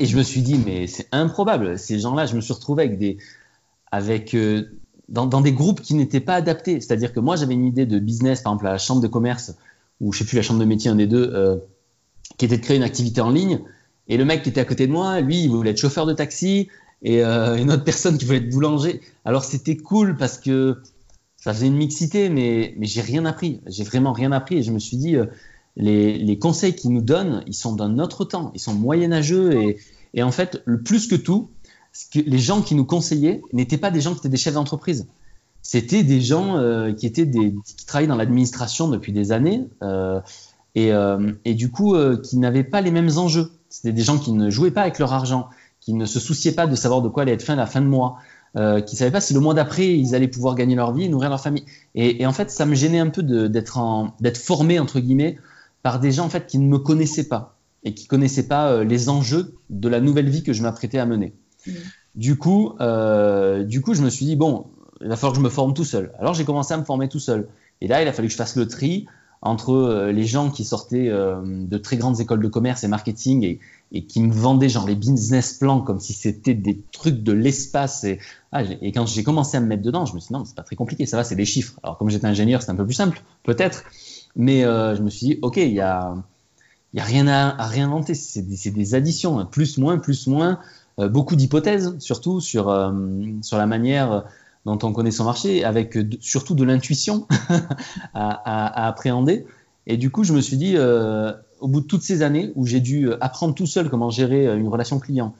Et 0.00 0.06
je 0.06 0.16
me 0.16 0.22
suis 0.22 0.42
dit, 0.42 0.58
mais 0.64 0.86
c'est 0.86 1.08
improbable. 1.12 1.78
Ces 1.78 1.98
gens-là, 2.00 2.26
je 2.26 2.34
me 2.34 2.40
suis 2.40 2.54
retrouvé 2.54 2.84
avec 2.84 2.98
des, 2.98 3.18
avec, 3.92 4.34
euh, 4.34 4.80
dans, 5.08 5.40
des 5.40 5.52
groupes 5.52 5.80
qui 5.80 5.94
n'étaient 5.94 6.20
pas 6.20 6.34
adaptés. 6.34 6.80
C'est-à-dire 6.80 7.12
que 7.12 7.20
moi, 7.20 7.36
j'avais 7.36 7.54
une 7.54 7.66
idée 7.66 7.86
de 7.86 7.98
business, 7.98 8.40
par 8.40 8.52
exemple, 8.52 8.66
à 8.66 8.72
la 8.72 8.78
chambre 8.78 9.00
de 9.00 9.08
commerce, 9.08 9.54
ou 10.00 10.12
je 10.12 10.18
sais 10.18 10.24
plus, 10.24 10.36
la 10.36 10.42
chambre 10.42 10.60
de 10.60 10.64
métier, 10.64 10.90
un 10.90 10.96
des 10.96 11.06
deux, 11.06 11.30
euh, 11.34 11.56
qui 12.38 12.46
était 12.46 12.56
de 12.56 12.62
créer 12.62 12.76
une 12.76 12.82
activité 12.82 13.20
en 13.20 13.30
ligne. 13.30 13.60
Et 14.08 14.16
le 14.16 14.24
mec 14.24 14.42
qui 14.42 14.50
était 14.50 14.60
à 14.60 14.64
côté 14.64 14.86
de 14.86 14.92
moi, 14.92 15.20
lui, 15.20 15.44
il 15.44 15.50
voulait 15.50 15.70
être 15.70 15.78
chauffeur 15.78 16.06
de 16.06 16.12
taxi 16.12 16.68
et 17.02 17.22
euh, 17.22 17.56
une 17.56 17.70
autre 17.70 17.84
personne 17.84 18.18
qui 18.18 18.24
voulait 18.24 18.38
être 18.38 18.50
boulanger. 18.50 19.00
Alors 19.24 19.44
c'était 19.44 19.76
cool 19.76 20.16
parce 20.16 20.38
que 20.38 20.78
ça 21.36 21.52
faisait 21.52 21.66
une 21.66 21.76
mixité, 21.76 22.28
mais, 22.28 22.74
mais 22.78 22.86
j'ai 22.86 23.02
rien 23.02 23.24
appris. 23.24 23.60
J'ai 23.66 23.84
vraiment 23.84 24.12
rien 24.12 24.32
appris 24.32 24.56
et 24.58 24.62
je 24.62 24.72
me 24.72 24.78
suis 24.78 24.96
dit, 24.96 25.16
euh, 25.16 25.26
les, 25.76 26.18
les, 26.18 26.38
conseils 26.38 26.74
qu'ils 26.74 26.92
nous 26.92 27.02
donnent, 27.02 27.42
ils 27.46 27.54
sont 27.54 27.74
d'un 27.74 27.98
autre 27.98 28.24
temps, 28.24 28.50
ils 28.54 28.60
sont 28.60 28.74
moyenâgeux 28.74 29.52
et, 29.52 29.78
et 30.14 30.22
en 30.22 30.30
fait, 30.30 30.62
le 30.64 30.82
plus 30.82 31.06
que 31.06 31.16
tout, 31.16 31.50
les 32.14 32.38
gens 32.38 32.62
qui 32.62 32.74
nous 32.74 32.84
conseillaient 32.84 33.42
n'étaient 33.52 33.78
pas 33.78 33.90
des 33.90 34.00
gens 34.00 34.12
qui 34.12 34.18
étaient 34.18 34.28
des 34.28 34.36
chefs 34.36 34.54
d'entreprise. 34.54 35.06
C'était 35.64 36.02
des 36.02 36.20
gens 36.20 36.58
euh, 36.58 36.92
qui 36.92 37.06
étaient 37.06 37.24
des, 37.24 37.54
qui 37.64 37.86
travaillaient 37.86 38.08
dans 38.08 38.16
l'administration 38.16 38.88
depuis 38.88 39.12
des 39.12 39.32
années 39.32 39.66
euh, 39.82 40.20
et, 40.74 40.92
euh, 40.92 41.32
et, 41.46 41.54
du 41.54 41.70
coup 41.70 41.96
qui 42.22 42.36
n'avaient 42.36 42.64
pas 42.64 42.82
les 42.82 42.90
mêmes 42.90 43.10
enjeux. 43.16 43.50
C'était 43.70 43.92
des 43.92 44.02
gens 44.02 44.18
qui 44.18 44.32
ne 44.32 44.50
jouaient 44.50 44.70
pas 44.70 44.82
avec 44.82 44.98
leur 44.98 45.12
argent, 45.12 45.48
qui 45.80 45.94
ne 45.94 46.04
se 46.04 46.20
souciaient 46.20 46.52
pas 46.52 46.66
de 46.66 46.76
savoir 46.76 47.00
de 47.00 47.08
quoi 47.08 47.22
allait 47.22 47.32
être 47.32 47.42
fin 47.42 47.56
la 47.56 47.66
fin 47.66 47.80
de 47.80 47.86
mois, 47.86 48.18
qui 48.54 48.60
ne 48.60 48.96
savaient 48.96 49.10
pas 49.10 49.22
si 49.22 49.32
le 49.34 49.40
mois 49.40 49.54
d'après 49.54 49.96
ils 49.96 50.14
allaient 50.14 50.28
pouvoir 50.28 50.54
gagner 50.54 50.74
leur 50.76 50.92
vie 50.92 51.04
et 51.04 51.08
nourrir 51.08 51.30
leur 51.30 51.40
famille. 51.40 51.64
Et, 51.94 52.26
en 52.26 52.32
fait, 52.32 52.50
ça 52.50 52.66
me 52.66 52.74
gênait 52.74 53.00
un 53.00 53.08
peu 53.08 53.22
d'être 53.22 54.12
d'être 54.20 54.38
formé 54.38 54.78
entre 54.78 55.00
guillemets 55.00 55.38
par 55.82 55.98
des 55.98 56.12
gens 56.12 56.26
en 56.26 56.30
fait 56.30 56.46
qui 56.46 56.58
ne 56.58 56.68
me 56.68 56.78
connaissaient 56.78 57.28
pas 57.28 57.56
et 57.84 57.94
qui 57.94 58.06
connaissaient 58.06 58.46
pas 58.46 58.84
les 58.84 59.08
enjeux 59.08 59.54
de 59.70 59.88
la 59.88 60.00
nouvelle 60.00 60.28
vie 60.28 60.42
que 60.42 60.52
je 60.52 60.62
m'apprêtais 60.62 60.98
à 60.98 61.06
mener. 61.06 61.32
Mmh. 61.66 61.70
Du 62.14 62.36
coup, 62.36 62.74
euh, 62.80 63.64
du 63.64 63.80
coup, 63.80 63.94
je 63.94 64.02
me 64.02 64.10
suis 64.10 64.24
dit 64.24 64.36
bon, 64.36 64.66
il 65.00 65.08
va 65.08 65.16
falloir 65.16 65.32
que 65.32 65.38
je 65.38 65.44
me 65.44 65.50
forme 65.50 65.74
tout 65.74 65.84
seul. 65.84 66.12
Alors 66.18 66.34
j'ai 66.34 66.44
commencé 66.44 66.72
à 66.72 66.76
me 66.76 66.84
former 66.84 67.08
tout 67.08 67.18
seul. 67.18 67.48
Et 67.80 67.88
là, 67.88 68.02
il 68.02 68.08
a 68.08 68.12
fallu 68.12 68.28
que 68.28 68.32
je 68.32 68.38
fasse 68.38 68.56
le 68.56 68.68
tri 68.68 69.06
entre 69.42 69.74
euh, 69.74 70.12
les 70.12 70.24
gens 70.24 70.50
qui 70.50 70.64
sortaient 70.64 71.08
euh, 71.08 71.42
de 71.44 71.76
très 71.76 71.96
grandes 71.96 72.20
écoles 72.20 72.40
de 72.40 72.48
commerce 72.48 72.82
et 72.84 72.88
marketing 72.88 73.58
et, 73.92 74.06
qui 74.06 74.20
me 74.20 74.32
vendaient 74.32 74.68
genre 74.68 74.86
les 74.86 74.94
business 74.94 75.54
plans 75.54 75.80
comme 75.80 76.00
si 76.00 76.14
c'était 76.14 76.54
des 76.54 76.80
trucs 76.92 77.22
de 77.22 77.32
l'espace. 77.32 78.04
Et, 78.04 78.18
ah, 78.52 78.62
quand 78.64 79.06
j'ai 79.06 79.22
commencé 79.22 79.56
à 79.56 79.60
me 79.60 79.66
mettre 79.66 79.82
dedans, 79.82 80.06
je 80.06 80.14
me 80.14 80.20
suis 80.20 80.28
dit 80.28 80.32
non, 80.34 80.44
c'est 80.44 80.56
pas 80.56 80.62
très 80.62 80.76
compliqué, 80.76 81.06
ça 81.06 81.16
va, 81.16 81.24
c'est 81.24 81.36
des 81.36 81.44
chiffres. 81.44 81.74
Alors 81.82 81.98
comme 81.98 82.10
j'étais 82.10 82.26
ingénieur, 82.26 82.62
c'est 82.62 82.70
un 82.70 82.76
peu 82.76 82.86
plus 82.86 82.94
simple, 82.94 83.22
peut-être. 83.42 83.84
Mais 84.34 84.62
je 84.62 85.00
me 85.00 85.10
suis 85.10 85.26
dit, 85.26 85.38
ok, 85.42 85.58
il 85.58 85.74
y 85.74 85.80
a, 85.80 86.16
y 86.92 86.98
a 86.98 87.04
rien 87.04 87.28
à, 87.28 87.54
à 87.60 87.66
réinventer, 87.68 88.14
c'est 88.14 88.42
des, 88.42 88.94
additions, 88.96 89.38
hein. 89.38 89.44
plus, 89.44 89.78
moins, 89.78 89.98
plus, 89.98 90.26
moins, 90.26 90.58
beaucoup 90.98 91.36
d'hypothèses, 91.36 91.96
surtout 91.98 92.40
sur, 92.40 92.68
euh, 92.68 92.92
sur 93.42 93.58
la 93.58 93.66
manière 93.66 94.24
dont 94.64 94.78
on 94.82 94.92
connaît 94.92 95.10
son 95.10 95.24
marché, 95.24 95.64
avec 95.64 95.98
surtout 96.20 96.54
de 96.54 96.64
l'intuition 96.64 97.26
à, 98.14 98.86
appréhender. 98.86 99.46
Et 99.86 99.96
du 99.96 100.10
coup, 100.10 100.24
je 100.24 100.32
me 100.32 100.40
suis 100.40 100.56
dit, 100.56 100.74
euh, 100.76 101.32
au 101.60 101.68
bout 101.68 101.80
de 101.80 101.86
toutes 101.86 102.02
ces 102.02 102.22
années 102.22 102.52
où 102.54 102.66
j'ai 102.66 102.80
dû 102.80 103.08
euh, 103.08 103.18
apprendre 103.20 103.54
tout 103.54 103.66
seul 103.66 103.90
comment 103.90 104.10
gérer 104.10 104.46
euh, 104.46 104.56
une 104.56 104.68
relation 104.68 104.98
client, 104.98 105.34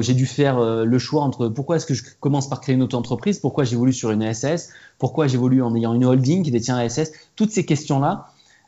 j'ai 0.00 0.14
dû 0.14 0.26
faire 0.26 0.58
euh, 0.58 0.84
le 0.84 0.98
choix 0.98 1.22
entre 1.22 1.48
pourquoi 1.48 1.76
est-ce 1.76 1.86
que 1.86 1.94
je 1.94 2.04
commence 2.20 2.48
par 2.48 2.60
créer 2.60 2.74
une 2.74 2.82
auto-entreprise, 2.82 3.38
pourquoi 3.38 3.64
j'évolue 3.64 3.92
sur 3.92 4.10
une 4.10 4.32
SS, 4.32 4.70
pourquoi 4.98 5.26
j'évolue 5.26 5.62
en 5.62 5.74
ayant 5.74 5.94
une 5.94 6.04
holding 6.04 6.42
qui 6.42 6.50
détient 6.50 6.76
un 6.76 6.88
SS, 6.88 7.12
toutes 7.36 7.50
ces 7.52 7.64
questions-là, 7.64 8.26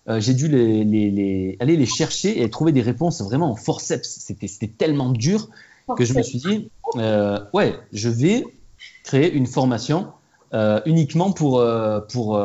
euh, 0.08 0.20
j'ai 0.20 0.34
dû 0.34 0.46
aller 0.46 1.76
les 1.76 1.86
chercher 1.86 2.42
et 2.42 2.48
trouver 2.48 2.72
des 2.72 2.82
réponses 2.82 3.20
vraiment 3.22 3.50
en 3.50 3.56
forceps. 3.56 4.08
C'était 4.08 4.68
tellement 4.68 5.10
dur 5.10 5.48
que 5.96 6.04
je 6.04 6.14
me 6.14 6.22
suis 6.22 6.38
dit, 6.38 6.70
euh, 6.96 7.38
ouais, 7.52 7.78
je 7.92 8.08
vais 8.08 8.44
créer 9.02 9.32
une 9.32 9.46
formation 9.46 10.12
euh, 10.52 10.80
uniquement 10.86 11.32
pour, 11.32 11.60
euh, 11.60 12.00
pour, 12.00 12.40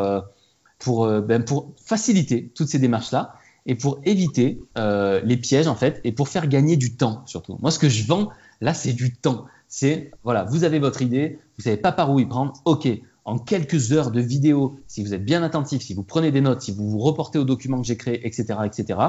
pour, 0.79 1.07
ben, 1.21 1.43
pour 1.43 1.73
faciliter 1.83 2.51
toutes 2.55 2.67
ces 2.67 2.79
démarches-là 2.79 3.35
et 3.65 3.75
pour 3.75 3.99
éviter 4.03 4.59
les 4.75 5.37
pièges 5.37 5.67
en 5.67 5.75
fait 5.75 6.01
et 6.03 6.11
pour 6.11 6.27
faire 6.27 6.47
gagner 6.47 6.77
du 6.77 6.95
temps 6.95 7.23
surtout. 7.25 7.57
Moi, 7.61 7.71
ce 7.71 7.79
que 7.79 7.89
je 7.89 8.05
vends 8.05 8.29
là, 8.61 8.73
c'est 8.73 8.93
du 8.93 9.13
temps. 9.15 9.45
C'est 9.67 10.11
voilà, 10.23 10.45
vous 10.45 10.63
avez 10.63 10.79
votre 10.79 11.01
idée, 11.01 11.39
vous 11.57 11.63
savez 11.63 11.77
pas 11.77 11.91
par 11.91 12.11
où 12.11 12.19
y 12.19 12.25
prendre. 12.25 12.53
Ok, 12.65 12.87
en 13.25 13.37
quelques 13.37 13.91
heures 13.91 14.09
de 14.11 14.19
vidéo, 14.19 14.79
si 14.87 15.03
vous 15.03 15.13
êtes 15.13 15.23
bien 15.23 15.43
attentif, 15.43 15.83
si 15.83 15.93
vous 15.93 16.03
prenez 16.03 16.31
des 16.31 16.41
notes, 16.41 16.61
si 16.61 16.71
vous 16.71 16.89
vous 16.89 16.99
reportez 16.99 17.37
aux 17.37 17.43
documents 17.43 17.79
que 17.79 17.85
j'ai 17.85 17.97
créés, 17.97 18.25
etc., 18.25 18.59
etc., 18.65 18.99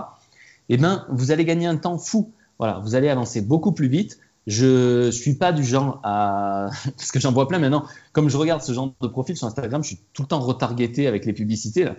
eh 0.68 0.76
ben, 0.76 1.06
vous 1.10 1.32
allez 1.32 1.44
gagner 1.44 1.66
un 1.66 1.76
temps 1.76 1.98
fou. 1.98 2.32
Voilà, 2.60 2.78
vous 2.80 2.94
allez 2.94 3.08
avancer 3.08 3.40
beaucoup 3.40 3.72
plus 3.72 3.88
vite 3.88 4.18
Je 4.46 5.10
suis 5.10 5.34
pas 5.34 5.50
du 5.50 5.64
genre 5.64 5.98
à. 6.04 6.68
Parce 6.96 7.10
que 7.10 7.18
j'en 7.18 7.32
vois 7.32 7.48
plein 7.48 7.58
maintenant. 7.58 7.84
Comme 8.12 8.28
je 8.28 8.36
regarde 8.36 8.60
ce 8.62 8.74
genre 8.74 8.92
de 9.00 9.08
profil 9.08 9.34
sur 9.34 9.46
Instagram, 9.46 9.82
je 9.82 9.88
suis 9.88 10.00
tout 10.12 10.22
le 10.22 10.28
temps 10.28 10.40
retargeté 10.40 11.06
avec 11.06 11.24
les 11.24 11.32
publicités. 11.32 11.84
Là. 11.84 11.96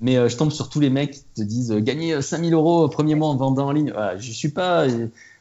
Mais 0.00 0.16
euh, 0.16 0.30
je 0.30 0.38
tombe 0.38 0.50
sur 0.50 0.70
tous 0.70 0.80
les 0.80 0.88
mecs 0.88 1.10
qui 1.12 1.24
te 1.36 1.42
disent 1.42 1.70
euh, 1.70 1.80
gagner 1.80 2.22
5000 2.22 2.54
euros 2.54 2.84
au 2.84 2.88
premier 2.88 3.14
mois 3.14 3.28
en 3.28 3.36
vendant 3.36 3.66
en 3.66 3.72
ligne. 3.72 3.92
Voilà, 3.92 4.16
je 4.16 4.32
suis 4.32 4.48
pas. 4.48 4.86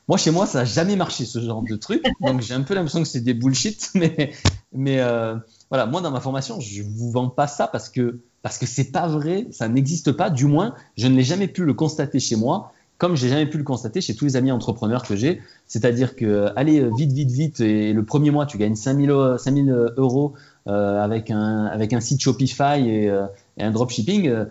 Moi, 0.09 0.17
chez 0.17 0.31
moi, 0.31 0.45
ça 0.45 0.59
n'a 0.59 0.65
jamais 0.65 0.97
marché 0.97 1.23
ce 1.23 1.39
genre 1.39 1.63
de 1.63 1.77
truc. 1.77 2.03
Donc, 2.19 2.41
j'ai 2.41 2.53
un 2.53 2.63
peu 2.63 2.73
l'impression 2.73 3.01
que 3.01 3.07
c'est 3.07 3.21
des 3.21 3.33
bullshit. 3.33 3.93
Mais, 4.73 4.99
euh, 4.99 5.35
voilà, 5.69 5.85
moi, 5.85 6.01
dans 6.01 6.11
ma 6.11 6.19
formation, 6.19 6.59
je 6.59 6.83
vous 6.83 7.11
vends 7.11 7.29
pas 7.29 7.47
ça 7.47 7.67
parce 7.67 7.87
que 7.87 8.19
parce 8.41 8.57
que 8.57 8.91
pas 8.91 9.07
vrai, 9.07 9.47
ça 9.51 9.69
n'existe 9.69 10.11
pas. 10.11 10.29
Du 10.29 10.45
moins, 10.45 10.73
je 10.97 11.07
ne 11.07 11.15
l'ai 11.15 11.23
jamais 11.23 11.47
pu 11.47 11.63
le 11.63 11.73
constater 11.73 12.19
chez 12.19 12.35
moi, 12.35 12.73
comme 12.99 13.15
j'ai 13.15 13.29
jamais 13.29 13.47
pu 13.47 13.57
le 13.57 13.63
constater 13.63 14.01
chez 14.01 14.13
tous 14.13 14.25
les 14.25 14.35
amis 14.35 14.51
entrepreneurs 14.51 15.03
que 15.03 15.15
j'ai. 15.15 15.41
C'est-à-dire 15.65 16.15
que 16.15 16.51
allez 16.55 16.87
vite, 16.95 17.11
vite, 17.11 17.31
vite, 17.31 17.59
et 17.61 17.93
le 17.93 18.03
premier 18.03 18.29
mois, 18.29 18.45
tu 18.45 18.57
gagnes 18.59 18.75
5000 18.75 19.35
5000 19.39 19.93
euros 19.97 20.33
euh, 20.67 21.01
avec 21.01 21.31
un 21.31 21.65
avec 21.65 21.93
un 21.93 22.01
site 22.01 22.21
Shopify 22.21 22.87
et, 22.87 23.09
euh, 23.09 23.25
un 23.57 23.71
dropshipping. 23.71 24.27
Euh, 24.27 24.45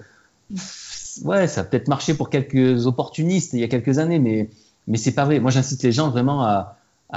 ouais, 1.24 1.46
ça 1.46 1.60
a 1.60 1.64
peut-être 1.64 1.88
marché 1.88 2.14
pour 2.14 2.30
quelques 2.30 2.86
opportunistes 2.86 3.52
il 3.52 3.60
y 3.60 3.64
a 3.64 3.68
quelques 3.68 3.98
années, 3.98 4.18
mais 4.18 4.48
mais 4.88 4.96
c'est 4.96 5.12
pas 5.12 5.26
vrai. 5.26 5.38
Moi, 5.38 5.50
j'incite 5.50 5.82
les 5.82 5.92
gens 5.92 6.10
vraiment 6.10 6.42
à, 6.42 6.74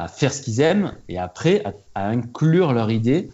faire 0.07 0.33
ce 0.33 0.41
qu'ils 0.41 0.61
aiment 0.61 0.93
et 1.09 1.17
après 1.17 1.63
à, 1.95 2.09
inclure 2.09 2.73
leur 2.73 2.91
idée 2.91 3.29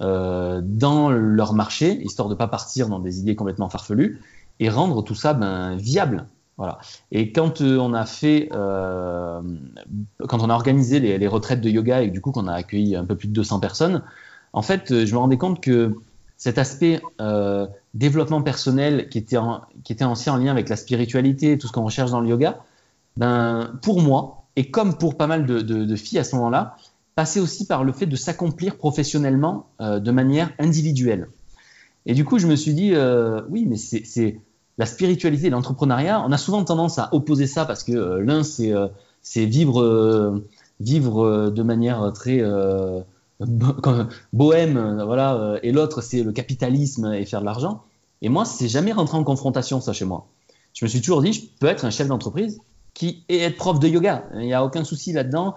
euh, 0.00 0.60
dans 0.62 1.10
leur 1.10 1.52
marché, 1.54 2.00
histoire 2.02 2.28
de 2.28 2.34
pas 2.34 2.48
partir 2.48 2.88
dans 2.88 2.98
des 2.98 3.20
idées 3.20 3.34
complètement 3.34 3.68
farfelues 3.68 4.20
et 4.60 4.68
rendre 4.70 5.02
tout 5.02 5.14
ça 5.14 5.34
ben, 5.34 5.76
viable. 5.76 6.26
Et 7.12 7.32
quand 7.32 7.60
euh, 7.60 7.78
on 7.78 7.94
a 7.94 8.04
fait, 8.04 8.48
euh, 8.52 9.40
quand 10.28 10.42
on 10.42 10.50
a 10.50 10.54
organisé 10.54 10.98
les, 10.98 11.28
retraites 11.28 11.60
de 11.60 11.70
yoga 11.70 12.02
et 12.02 12.10
du 12.10 12.20
coup 12.20 12.32
qu'on 12.32 12.48
a 12.48 12.52
accueilli 12.52 12.96
un 12.96 13.04
peu 13.04 13.16
plus 13.16 13.28
de 13.28 13.32
200 13.32 13.60
personnes, 13.60 14.02
en 14.52 14.62
fait, 14.62 14.90
euh, 14.90 15.06
je 15.06 15.12
me 15.12 15.18
rendais 15.18 15.36
compte 15.36 15.60
que 15.60 15.94
cet 16.36 16.58
aspect 16.58 17.00
développement 17.94 18.42
personnel 18.42 19.08
qui 19.08 19.18
était, 19.18 19.36
en, 19.36 19.62
qui 19.82 19.92
était 19.92 20.04
aussi 20.04 20.30
en 20.30 20.36
lien 20.36 20.52
avec 20.52 20.68
la 20.68 20.76
spiritualité, 20.76 21.58
tout 21.58 21.66
ce 21.66 21.72
qu'on 21.72 21.84
recherche 21.84 22.12
dans 22.12 22.20
le 22.20 22.28
yoga, 22.28 22.60
ben, 23.16 23.72
pour 23.82 24.00
moi, 24.00 24.44
et 24.54 24.70
comme 24.70 24.98
pour 24.98 25.16
pas 25.16 25.26
mal 25.26 25.46
de, 25.46 25.96
filles 25.96 26.20
à 26.20 26.24
ce 26.24 26.36
moment-là, 26.36 26.76
passait 27.16 27.40
aussi 27.40 27.66
par 27.66 27.82
le 27.82 27.92
fait 27.92 28.06
de 28.06 28.14
s'accomplir 28.14 28.76
professionnellement 28.76 29.66
de 29.80 30.10
manière 30.12 30.52
individuelle. 30.60 31.28
Et 32.06 32.14
du 32.14 32.24
coup, 32.24 32.38
je 32.38 32.46
me 32.46 32.54
suis 32.54 32.74
dit, 32.74 32.92
oui, 33.50 33.66
mais 33.66 33.76
c'est 33.76 34.38
la 34.78 34.86
spiritualité 34.86 35.48
et 35.48 35.50
l'entrepreneuriat. 35.50 36.24
On 36.26 36.32
a 36.32 36.38
souvent 36.38 36.64
tendance 36.64 36.98
à 36.98 37.08
opposer 37.12 37.46
ça 37.46 37.64
parce 37.64 37.84
que 37.84 37.92
euh, 37.92 38.22
l'un, 38.22 38.42
c'est 38.42 38.72
c'est 39.20 39.44
vivre, 39.44 40.42
vivre 40.80 41.50
de 41.50 41.62
manière 41.62 42.12
très 42.14 42.40
bohème, 44.32 45.02
voilà, 45.04 45.58
et 45.62 45.72
l'autre, 45.72 46.00
c'est 46.00 46.22
le 46.22 46.32
capitalisme 46.32 47.12
et 47.12 47.26
faire 47.26 47.40
de 47.40 47.44
l'argent. 47.44 47.82
Et 48.22 48.28
moi, 48.28 48.44
c'est 48.44 48.68
jamais 48.68 48.92
rentré 48.92 49.18
en 49.18 49.24
confrontation, 49.24 49.80
ça, 49.80 49.92
chez 49.92 50.04
moi. 50.04 50.28
Je 50.74 50.84
me 50.84 50.88
suis 50.88 51.00
toujours 51.00 51.22
dit, 51.22 51.32
je 51.32 51.42
peux 51.60 51.66
être 51.66 51.84
un 51.84 51.90
chef 51.90 52.08
d'entreprise 52.08 52.60
qui 52.94 53.24
et 53.28 53.38
être 53.38 53.56
prof 53.56 53.78
de 53.78 53.88
yoga. 53.88 54.24
Il 54.34 54.40
n'y 54.40 54.54
a 54.54 54.64
aucun 54.64 54.84
souci 54.84 55.12
là-dedans 55.12 55.54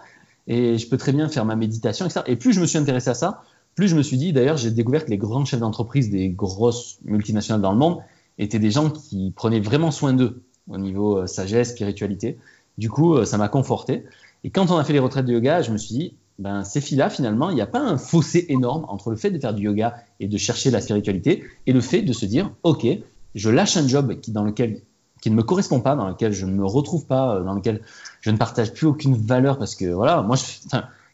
et 0.48 0.78
je 0.78 0.88
peux 0.88 0.98
très 0.98 1.12
bien 1.12 1.28
faire 1.30 1.46
ma 1.46 1.56
méditation, 1.56 2.06
etc. 2.06 2.22
Et 2.28 2.36
plus 2.36 2.54
je 2.54 2.62
me 2.62 2.66
suis 2.66 2.78
intéressé 2.78 3.10
à 3.10 3.14
ça, 3.14 3.44
plus 3.76 3.88
je 3.88 3.96
me 3.96 4.04
suis 4.04 4.18
dit, 4.18 4.34
d'ailleurs, 4.34 4.58
j'ai 4.58 4.72
découvert 4.72 5.06
que 5.06 5.10
les 5.10 5.18
grands 5.18 5.46
chefs 5.46 5.60
d'entreprise 5.60 6.10
des 6.10 6.30
grosses 6.30 6.98
multinationales 7.06 7.62
dans 7.62 7.72
le 7.72 7.78
monde 7.78 8.00
étaient 8.42 8.60
des 8.60 8.72
gens 8.72 8.90
qui 8.90 9.32
prenaient 9.36 9.60
vraiment 9.60 9.92
soin 9.92 10.14
d'eux 10.14 10.44
au 10.70 10.78
niveau 10.78 11.20
euh, 11.20 11.28
sagesse, 11.28 11.72
spiritualité. 11.72 12.38
Du 12.78 12.90
coup, 12.90 13.16
euh, 13.16 13.26
ça 13.26 13.38
m'a 13.38 13.48
conforté. 13.48 14.06
Et 14.44 14.50
quand 14.50 14.72
on 14.72 14.78
a 14.78 14.84
fait 14.84 14.94
les 14.94 15.00
retraites 15.00 15.26
de 15.26 15.34
yoga, 15.34 15.62
je 15.62 15.72
me 15.72 15.78
suis 15.78 15.96
dit, 15.96 16.16
ben, 16.40 16.64
ces 16.64 16.82
filles-là, 16.82 17.10
finalement, 17.10 17.50
il 17.50 17.56
n'y 17.56 17.62
a 17.62 17.68
pas 17.68 17.80
un 17.80 17.98
fossé 17.98 18.46
énorme 18.50 18.86
entre 18.88 19.12
le 19.12 19.16
fait 19.16 19.30
de 19.30 19.40
faire 19.40 19.54
du 19.54 19.64
yoga 19.64 19.96
et 20.20 20.28
de 20.28 20.38
chercher 20.38 20.72
la 20.72 20.82
spiritualité 20.82 21.44
et 21.68 21.74
le 21.74 21.82
fait 21.82 22.02
de 22.02 22.14
se 22.14 22.26
dire, 22.26 22.52
OK, 22.64 22.88
je 23.36 23.50
lâche 23.50 23.78
un 23.78 23.88
job 23.88 24.20
qui, 24.20 24.32
dans 24.32 24.44
lequel 24.44 24.82
qui 25.22 25.30
ne 25.30 25.36
me 25.36 25.44
correspond 25.44 25.82
pas, 25.82 25.96
dans 25.96 26.08
lequel 26.08 26.34
je 26.34 26.48
ne 26.48 26.52
me 26.52 26.66
retrouve 26.66 27.06
pas, 27.06 27.40
dans 27.42 27.54
lequel 27.54 27.82
je 28.22 28.32
ne 28.32 28.38
partage 28.38 28.74
plus 28.74 28.88
aucune 28.88 29.16
valeur 29.16 29.60
parce 29.60 29.76
que 29.76 29.86
voilà, 29.86 30.24
moi, 30.24 30.36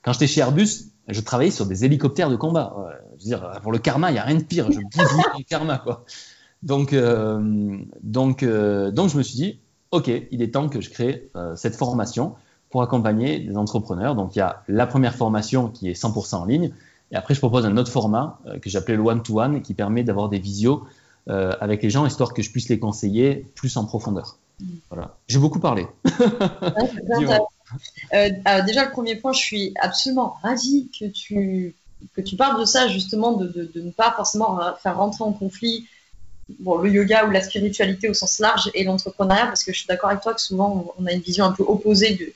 quand 0.02 0.14
j'étais 0.14 0.28
chez 0.28 0.40
Airbus, 0.40 0.92
je 1.10 1.20
travaillais 1.20 1.52
sur 1.52 1.66
des 1.66 1.84
hélicoptères 1.84 2.30
de 2.30 2.38
combat. 2.38 2.74
Je 3.18 3.24
veux 3.24 3.30
dire, 3.38 3.60
pour 3.64 3.74
le 3.74 3.80
karma, 3.80 4.10
il 4.10 4.14
n'y 4.14 4.20
a 4.20 4.24
rien 4.24 4.36
de 4.36 4.44
pire. 4.44 4.72
Je 4.72 4.80
bousille 4.80 5.24
le 5.38 5.44
karma, 5.44 5.78
quoi. 5.80 6.06
Donc, 6.64 6.94
euh, 6.94 7.78
donc, 8.02 8.44
euh, 8.44 8.92
donc, 8.92 9.10
je 9.10 9.18
me 9.18 9.24
suis 9.24 9.36
dit, 9.36 9.60
ok, 9.92 10.10
il 10.32 10.42
est 10.42 10.54
temps 10.54 10.70
que 10.70 10.82
je 10.82 10.90
crée 10.90 11.30
euh, 11.36 11.56
cette 11.56 11.76
formation 11.76 12.36
pour 12.70 12.82
accompagner 12.82 13.40
des 13.40 13.56
entrepreneurs. 13.58 14.16
Donc, 14.16 14.36
il 14.36 14.40
y 14.40 14.42
a 14.42 14.64
la 14.68 14.88
première 14.88 15.16
formation 15.16 15.70
qui 15.70 15.90
est 15.90 16.00
100% 16.00 16.36
en 16.36 16.46
ligne, 16.46 16.72
et 17.12 17.16
après, 17.16 17.34
je 17.34 17.40
propose 17.40 17.66
un 17.66 17.78
autre 17.78 17.92
format 17.92 18.40
que 18.62 18.70
j'appelais 18.70 18.98
le 18.98 19.02
one-to-one, 19.02 19.62
qui 19.62 19.74
permet 19.74 20.04
d'avoir 20.04 20.28
des 20.28 20.40
visios 20.40 20.84
avec 21.28 21.82
les 21.82 21.90
gens, 21.90 22.06
histoire 22.06 22.34
que 22.34 22.42
je 22.42 22.52
puisse 22.52 22.68
les 22.68 22.80
conseiller 22.80 23.48
plus 23.56 23.78
en 23.78 23.86
profondeur. 23.86 24.38
Voilà. 24.90 25.16
J'ai 25.30 25.40
beaucoup 25.40 25.62
parlé. 25.62 25.88
déjà, 28.66 28.86
le 28.86 28.92
premier 28.92 29.16
point, 29.16 29.32
je 29.32 29.40
suis 29.40 29.74
absolument 29.80 30.36
ravie 30.44 30.90
que 31.00 31.06
tu, 31.06 31.76
que 32.14 32.20
tu 32.20 32.36
parles 32.36 32.60
de 32.60 32.66
ça, 32.66 32.90
justement, 32.90 33.32
de, 33.32 33.48
de, 33.48 33.72
de 33.74 33.82
ne 33.82 33.92
pas 33.92 34.12
forcément 34.12 34.60
faire 34.84 34.98
rentrer 34.98 35.24
en 35.24 35.32
conflit 35.32 35.88
bon, 36.60 36.78
le 36.78 36.90
yoga 36.90 37.26
ou 37.26 37.32
la 37.32 37.42
spiritualité 37.42 38.10
au 38.10 38.14
sens 38.14 38.40
large 38.40 38.70
et 38.74 38.84
l'entrepreneuriat, 38.84 39.48
parce 39.48 39.64
que 39.64 39.72
je 39.74 39.80
suis 39.80 39.88
d'accord 39.88 40.10
avec 40.10 40.22
toi 40.22 40.34
que 40.34 40.42
souvent, 40.42 40.94
on 40.98 41.06
a 41.06 41.12
une 41.12 41.22
vision 41.22 41.46
un 41.46 41.52
peu 41.52 41.64
opposée 41.64 42.16
de. 42.16 42.34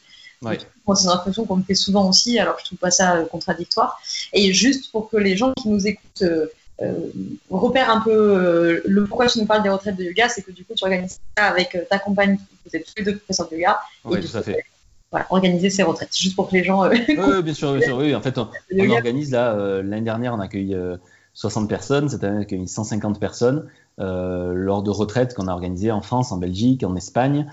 Ouais. 0.48 0.58
Moi, 0.88 0.96
c'est 0.96 1.04
une 1.04 1.12
réflexion 1.12 1.46
qu'on 1.46 1.58
me 1.58 1.64
fait 1.64 1.76
souvent 1.76 2.10
aussi, 2.10 2.40
alors 2.40 2.58
je 2.60 2.66
trouve 2.66 2.80
pas 2.80 2.90
ça 2.90 3.18
euh, 3.18 3.26
contradictoire. 3.26 4.02
Et 4.34 4.54
juste 4.54 4.92
pour 4.92 5.10
que 5.10 5.18
les 5.18 5.38
gens 5.38 5.54
qui 5.54 5.70
nous 5.70 5.86
écoutent 5.86 6.24
euh, 6.24 6.48
euh, 6.82 7.12
repère 7.50 7.90
un 7.92 8.02
peu 8.02 8.12
euh, 8.12 8.82
le 8.86 9.06
pourquoi 9.06 9.28
tu 9.28 9.40
nous 9.40 9.46
parles 9.46 9.62
des 9.62 9.70
retraites 9.70 9.96
de 9.96 10.04
yoga, 10.04 10.30
c'est 10.30 10.42
que 10.42 10.52
du 10.52 10.66
coup 10.66 10.74
tu 10.76 10.84
organises 10.84 11.20
ça 11.38 11.46
avec 11.46 11.76
euh, 11.76 11.82
ta 11.88 12.00
compagne, 12.00 12.40
vous 12.66 12.76
êtes 12.76 12.86
tous 12.86 12.94
les 12.98 13.04
deux 13.04 13.18
professeurs 13.18 13.50
de 13.50 13.56
yoga. 13.56 13.80
Oui, 14.04 14.20
tout 14.20 14.36
à 14.36 14.42
fait. 14.42 14.66
Voilà, 15.12 15.28
organiser 15.30 15.70
ces 15.70 15.84
retraites, 15.84 16.16
juste 16.16 16.36
pour 16.36 16.50
que 16.50 16.56
les 16.56 16.64
gens. 16.64 16.88
oui, 16.90 17.04
oui, 17.08 17.44
bien 17.44 17.54
sûr, 17.54 17.74
bien 17.74 17.86
sûr. 17.86 17.98
Oui, 17.98 18.16
en 18.16 18.22
fait, 18.22 18.38
on, 18.38 18.48
on 18.76 18.90
organise 18.90 19.32
là, 19.32 19.82
l'année 19.84 20.02
dernière, 20.02 20.34
on 20.34 20.40
a 20.40 20.46
accueilli 20.46 20.74
euh, 20.74 20.96
60 21.34 21.70
personnes, 21.70 22.10
cette 22.10 22.24
année, 22.24 22.38
on 22.38 22.40
a 22.40 22.42
accueilli 22.42 22.68
150 22.68 23.20
personnes 23.20 23.68
lors 23.98 24.84
de 24.84 24.90
retraites 24.90 25.34
qu'on 25.34 25.48
a 25.48 25.54
organisées 25.54 25.92
en 25.92 26.02
France, 26.02 26.32
en 26.32 26.38
Belgique, 26.38 26.84
en 26.84 26.96
Espagne. 26.96 27.48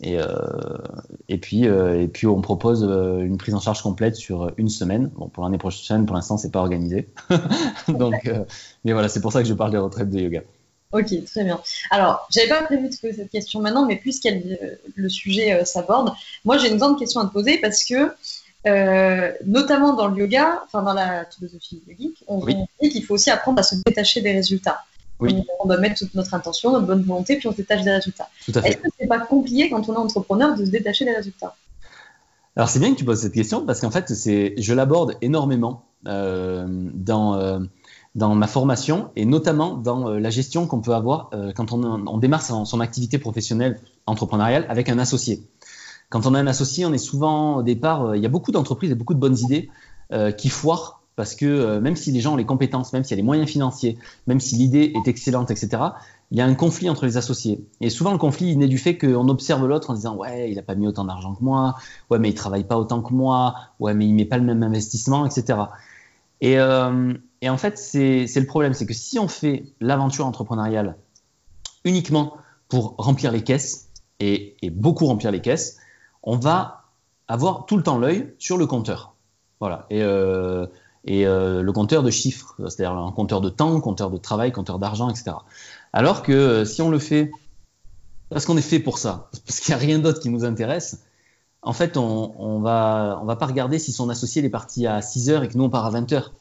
Et, 0.00 0.18
euh, 0.18 0.24
et, 1.28 1.36
puis, 1.38 1.68
euh, 1.68 2.00
et 2.00 2.08
puis, 2.08 2.26
on 2.26 2.40
propose 2.40 2.82
euh, 2.88 3.18
une 3.18 3.36
prise 3.36 3.54
en 3.54 3.60
charge 3.60 3.82
complète 3.82 4.16
sur 4.16 4.50
une 4.56 4.70
semaine. 4.70 5.10
Bon, 5.16 5.28
pour 5.28 5.44
l'année 5.44 5.58
prochaine, 5.58 6.06
pour 6.06 6.16
l'instant, 6.16 6.38
c'est 6.38 6.50
pas 6.50 6.60
organisé. 6.60 7.10
Donc, 7.88 8.26
euh, 8.26 8.44
mais 8.84 8.92
voilà, 8.92 9.08
c'est 9.08 9.20
pour 9.20 9.32
ça 9.32 9.42
que 9.42 9.48
je 9.48 9.52
parle 9.54 9.70
des 9.70 9.78
retraites 9.78 10.08
de 10.08 10.18
yoga. 10.18 10.40
Ok, 10.92 11.24
très 11.26 11.44
bien. 11.44 11.60
Alors, 11.90 12.26
j'avais 12.30 12.48
pas 12.48 12.62
prévu 12.62 12.88
de 12.88 12.96
poser 12.96 13.14
cette 13.14 13.30
question 13.30 13.60
maintenant, 13.60 13.86
mais 13.86 13.96
puisque 13.96 14.28
le 14.94 15.08
sujet 15.08 15.52
euh, 15.52 15.64
s'aborde, 15.64 16.12
moi 16.44 16.58
j'ai 16.58 16.70
une 16.70 16.78
grande 16.78 16.98
question 16.98 17.20
à 17.20 17.26
te 17.26 17.32
poser 17.32 17.58
parce 17.58 17.84
que, 17.84 18.12
euh, 18.66 19.32
notamment 19.46 19.94
dans 19.94 20.06
le 20.08 20.18
yoga, 20.18 20.62
enfin 20.66 20.82
dans 20.82 20.92
la 20.92 21.24
philosophie 21.26 21.82
yogique, 21.86 22.22
on, 22.28 22.42
Oui. 22.42 22.54
on 22.56 22.66
dit 22.82 22.90
qu'il 22.90 23.04
faut 23.04 23.14
aussi 23.14 23.30
apprendre 23.30 23.58
à 23.58 23.62
se 23.62 23.74
détacher 23.86 24.20
des 24.20 24.32
résultats. 24.32 24.84
Oui. 25.22 25.34
Donc, 25.34 25.46
on 25.60 25.68
doit 25.68 25.78
mettre 25.78 25.98
toute 25.98 26.14
notre 26.14 26.34
intention, 26.34 26.72
notre 26.72 26.86
bonne 26.86 27.02
volonté, 27.02 27.36
puis 27.36 27.46
on 27.48 27.52
se 27.52 27.58
détache 27.58 27.82
des 27.82 27.92
résultats. 27.92 28.28
Est-ce 28.48 28.76
que 28.76 28.88
c'est 28.98 29.06
pas 29.06 29.20
compliqué 29.20 29.70
quand 29.70 29.88
on 29.88 29.94
est 29.94 29.98
entrepreneur 29.98 30.56
de 30.56 30.64
se 30.64 30.70
détacher 30.70 31.04
des 31.04 31.12
résultats? 31.12 31.54
Alors, 32.56 32.68
c'est 32.68 32.80
bien 32.80 32.92
que 32.92 32.98
tu 32.98 33.04
poses 33.04 33.20
cette 33.20 33.32
question 33.32 33.64
parce 33.64 33.80
qu'en 33.80 33.90
fait, 33.90 34.08
c'est, 34.14 34.54
je 34.58 34.74
l'aborde 34.74 35.16
énormément 35.22 35.84
euh, 36.06 36.66
dans, 36.68 37.34
euh, 37.34 37.60
dans 38.14 38.34
ma 38.34 38.46
formation 38.46 39.10
et 39.16 39.24
notamment 39.24 39.76
dans 39.76 40.08
euh, 40.08 40.18
la 40.18 40.30
gestion 40.30 40.66
qu'on 40.66 40.80
peut 40.80 40.94
avoir 40.94 41.30
quand 41.54 41.72
on, 41.72 42.06
on 42.06 42.18
démarre 42.18 42.42
son, 42.42 42.64
son 42.64 42.80
activité 42.80 43.18
professionnelle 43.18 43.80
entrepreneuriale 44.06 44.66
avec 44.68 44.88
un 44.88 44.98
associé. 44.98 45.42
Quand 46.10 46.26
on 46.26 46.34
a 46.34 46.40
un 46.40 46.46
associé, 46.46 46.84
on 46.84 46.92
est 46.92 46.98
souvent 46.98 47.56
au 47.56 47.62
départ, 47.62 48.16
il 48.16 48.22
y 48.22 48.26
a 48.26 48.28
beaucoup 48.28 48.52
d'entreprises 48.52 48.90
et 48.90 48.94
beaucoup 48.94 49.14
de 49.14 49.20
bonnes 49.20 49.38
idées 49.38 49.70
qui 50.36 50.50
foirent 50.50 51.01
parce 51.16 51.34
que 51.34 51.46
euh, 51.46 51.80
même 51.80 51.96
si 51.96 52.10
les 52.12 52.20
gens 52.20 52.34
ont 52.34 52.36
les 52.36 52.46
compétences, 52.46 52.92
même 52.92 53.04
s'il 53.04 53.12
y 53.12 53.14
a 53.14 53.16
les 53.16 53.22
moyens 53.22 53.48
financiers, 53.48 53.98
même 54.26 54.40
si 54.40 54.56
l'idée 54.56 54.92
est 54.94 55.08
excellente, 55.08 55.50
etc., 55.50 55.82
il 56.30 56.38
y 56.38 56.40
a 56.40 56.46
un 56.46 56.54
conflit 56.54 56.88
entre 56.88 57.04
les 57.04 57.18
associés. 57.18 57.66
Et 57.80 57.90
souvent, 57.90 58.12
le 58.12 58.18
conflit 58.18 58.56
naît 58.56 58.68
du 58.68 58.78
fait 58.78 58.96
qu'on 58.96 59.28
observe 59.28 59.66
l'autre 59.66 59.90
en 59.90 59.94
disant 59.94 60.16
Ouais, 60.16 60.50
il 60.50 60.56
n'a 60.56 60.62
pas 60.62 60.74
mis 60.74 60.86
autant 60.86 61.04
d'argent 61.04 61.34
que 61.34 61.44
moi, 61.44 61.74
ouais, 62.10 62.18
mais 62.18 62.30
il 62.30 62.34
travaille 62.34 62.64
pas 62.64 62.78
autant 62.78 63.02
que 63.02 63.12
moi, 63.12 63.54
ouais, 63.80 63.92
mais 63.92 64.06
il 64.06 64.14
met 64.14 64.24
pas 64.24 64.38
le 64.38 64.44
même 64.44 64.62
investissement, 64.62 65.26
etc. 65.26 65.58
Et, 66.40 66.58
euh, 66.58 67.12
et 67.42 67.50
en 67.50 67.58
fait, 67.58 67.78
c'est 67.78 68.26
le 68.34 68.46
problème 68.46 68.72
c'est 68.72 68.86
que 68.86 68.94
si 68.94 69.18
on 69.18 69.28
fait 69.28 69.64
l'aventure 69.80 70.26
entrepreneuriale 70.26 70.96
uniquement 71.84 72.36
pour 72.68 72.94
remplir 72.96 73.32
les 73.32 73.42
caisses, 73.42 73.90
et, 74.22 74.56
et 74.62 74.70
beaucoup 74.70 75.06
remplir 75.06 75.30
les 75.32 75.40
caisses, 75.40 75.78
on 76.22 76.38
va 76.38 76.84
avoir 77.28 77.66
tout 77.66 77.76
le 77.76 77.82
temps 77.82 77.98
l'œil 77.98 78.32
sur 78.38 78.56
le 78.56 78.66
compteur. 78.66 79.14
Voilà. 79.60 79.86
Et, 79.90 80.02
euh, 80.02 80.66
et 81.04 81.26
euh, 81.26 81.62
le 81.62 81.72
compteur 81.72 82.02
de 82.02 82.10
chiffres, 82.10 82.54
c'est-à-dire 82.58 82.96
un 82.96 83.12
compteur 83.12 83.40
de 83.40 83.48
temps, 83.48 83.80
compteur 83.80 84.10
de 84.10 84.18
travail, 84.18 84.52
compteur 84.52 84.78
d'argent, 84.78 85.08
etc. 85.10 85.32
Alors 85.92 86.22
que 86.22 86.32
euh, 86.32 86.64
si 86.64 86.80
on 86.82 86.90
le 86.90 86.98
fait 86.98 87.30
parce 88.30 88.46
qu'on 88.46 88.56
est 88.56 88.62
fait 88.62 88.78
pour 88.78 88.98
ça, 88.98 89.28
parce 89.46 89.60
qu'il 89.60 89.74
n'y 89.74 89.80
a 89.80 89.84
rien 89.84 89.98
d'autre 89.98 90.20
qui 90.20 90.30
nous 90.30 90.44
intéresse, 90.44 91.04
en 91.60 91.72
fait, 91.72 91.96
on, 91.96 92.34
on 92.38 92.60
va, 92.60 93.18
on 93.22 93.24
va 93.24 93.36
pas 93.36 93.46
regarder 93.46 93.78
si 93.78 93.92
son 93.92 94.08
associé 94.08 94.44
est 94.44 94.50
parti 94.50 94.86
à 94.86 95.02
6 95.02 95.30
heures 95.30 95.44
et 95.44 95.48
que 95.48 95.56
nous 95.56 95.64
on 95.64 95.70
part 95.70 95.86
à 95.86 95.90
20 95.90 96.12
heures. 96.12 96.32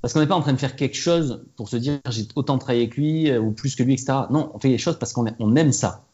Parce 0.00 0.14
qu'on 0.14 0.20
n'est 0.20 0.26
pas 0.26 0.34
en 0.34 0.40
train 0.40 0.52
de 0.52 0.58
faire 0.58 0.76
quelque 0.76 0.96
chose 0.96 1.44
pour 1.56 1.68
se 1.68 1.76
dire 1.76 2.00
j'ai 2.08 2.26
autant 2.34 2.58
travaillé 2.58 2.82
avec 2.82 2.96
lui 2.96 3.30
euh, 3.30 3.40
ou 3.40 3.52
plus 3.52 3.76
que 3.76 3.82
lui, 3.82 3.94
etc. 3.94 4.12
Non, 4.30 4.50
on 4.54 4.58
fait 4.58 4.68
les 4.68 4.78
choses 4.78 4.98
parce 4.98 5.12
qu'on 5.12 5.26
on 5.38 5.56
aime 5.56 5.72
ça 5.72 6.04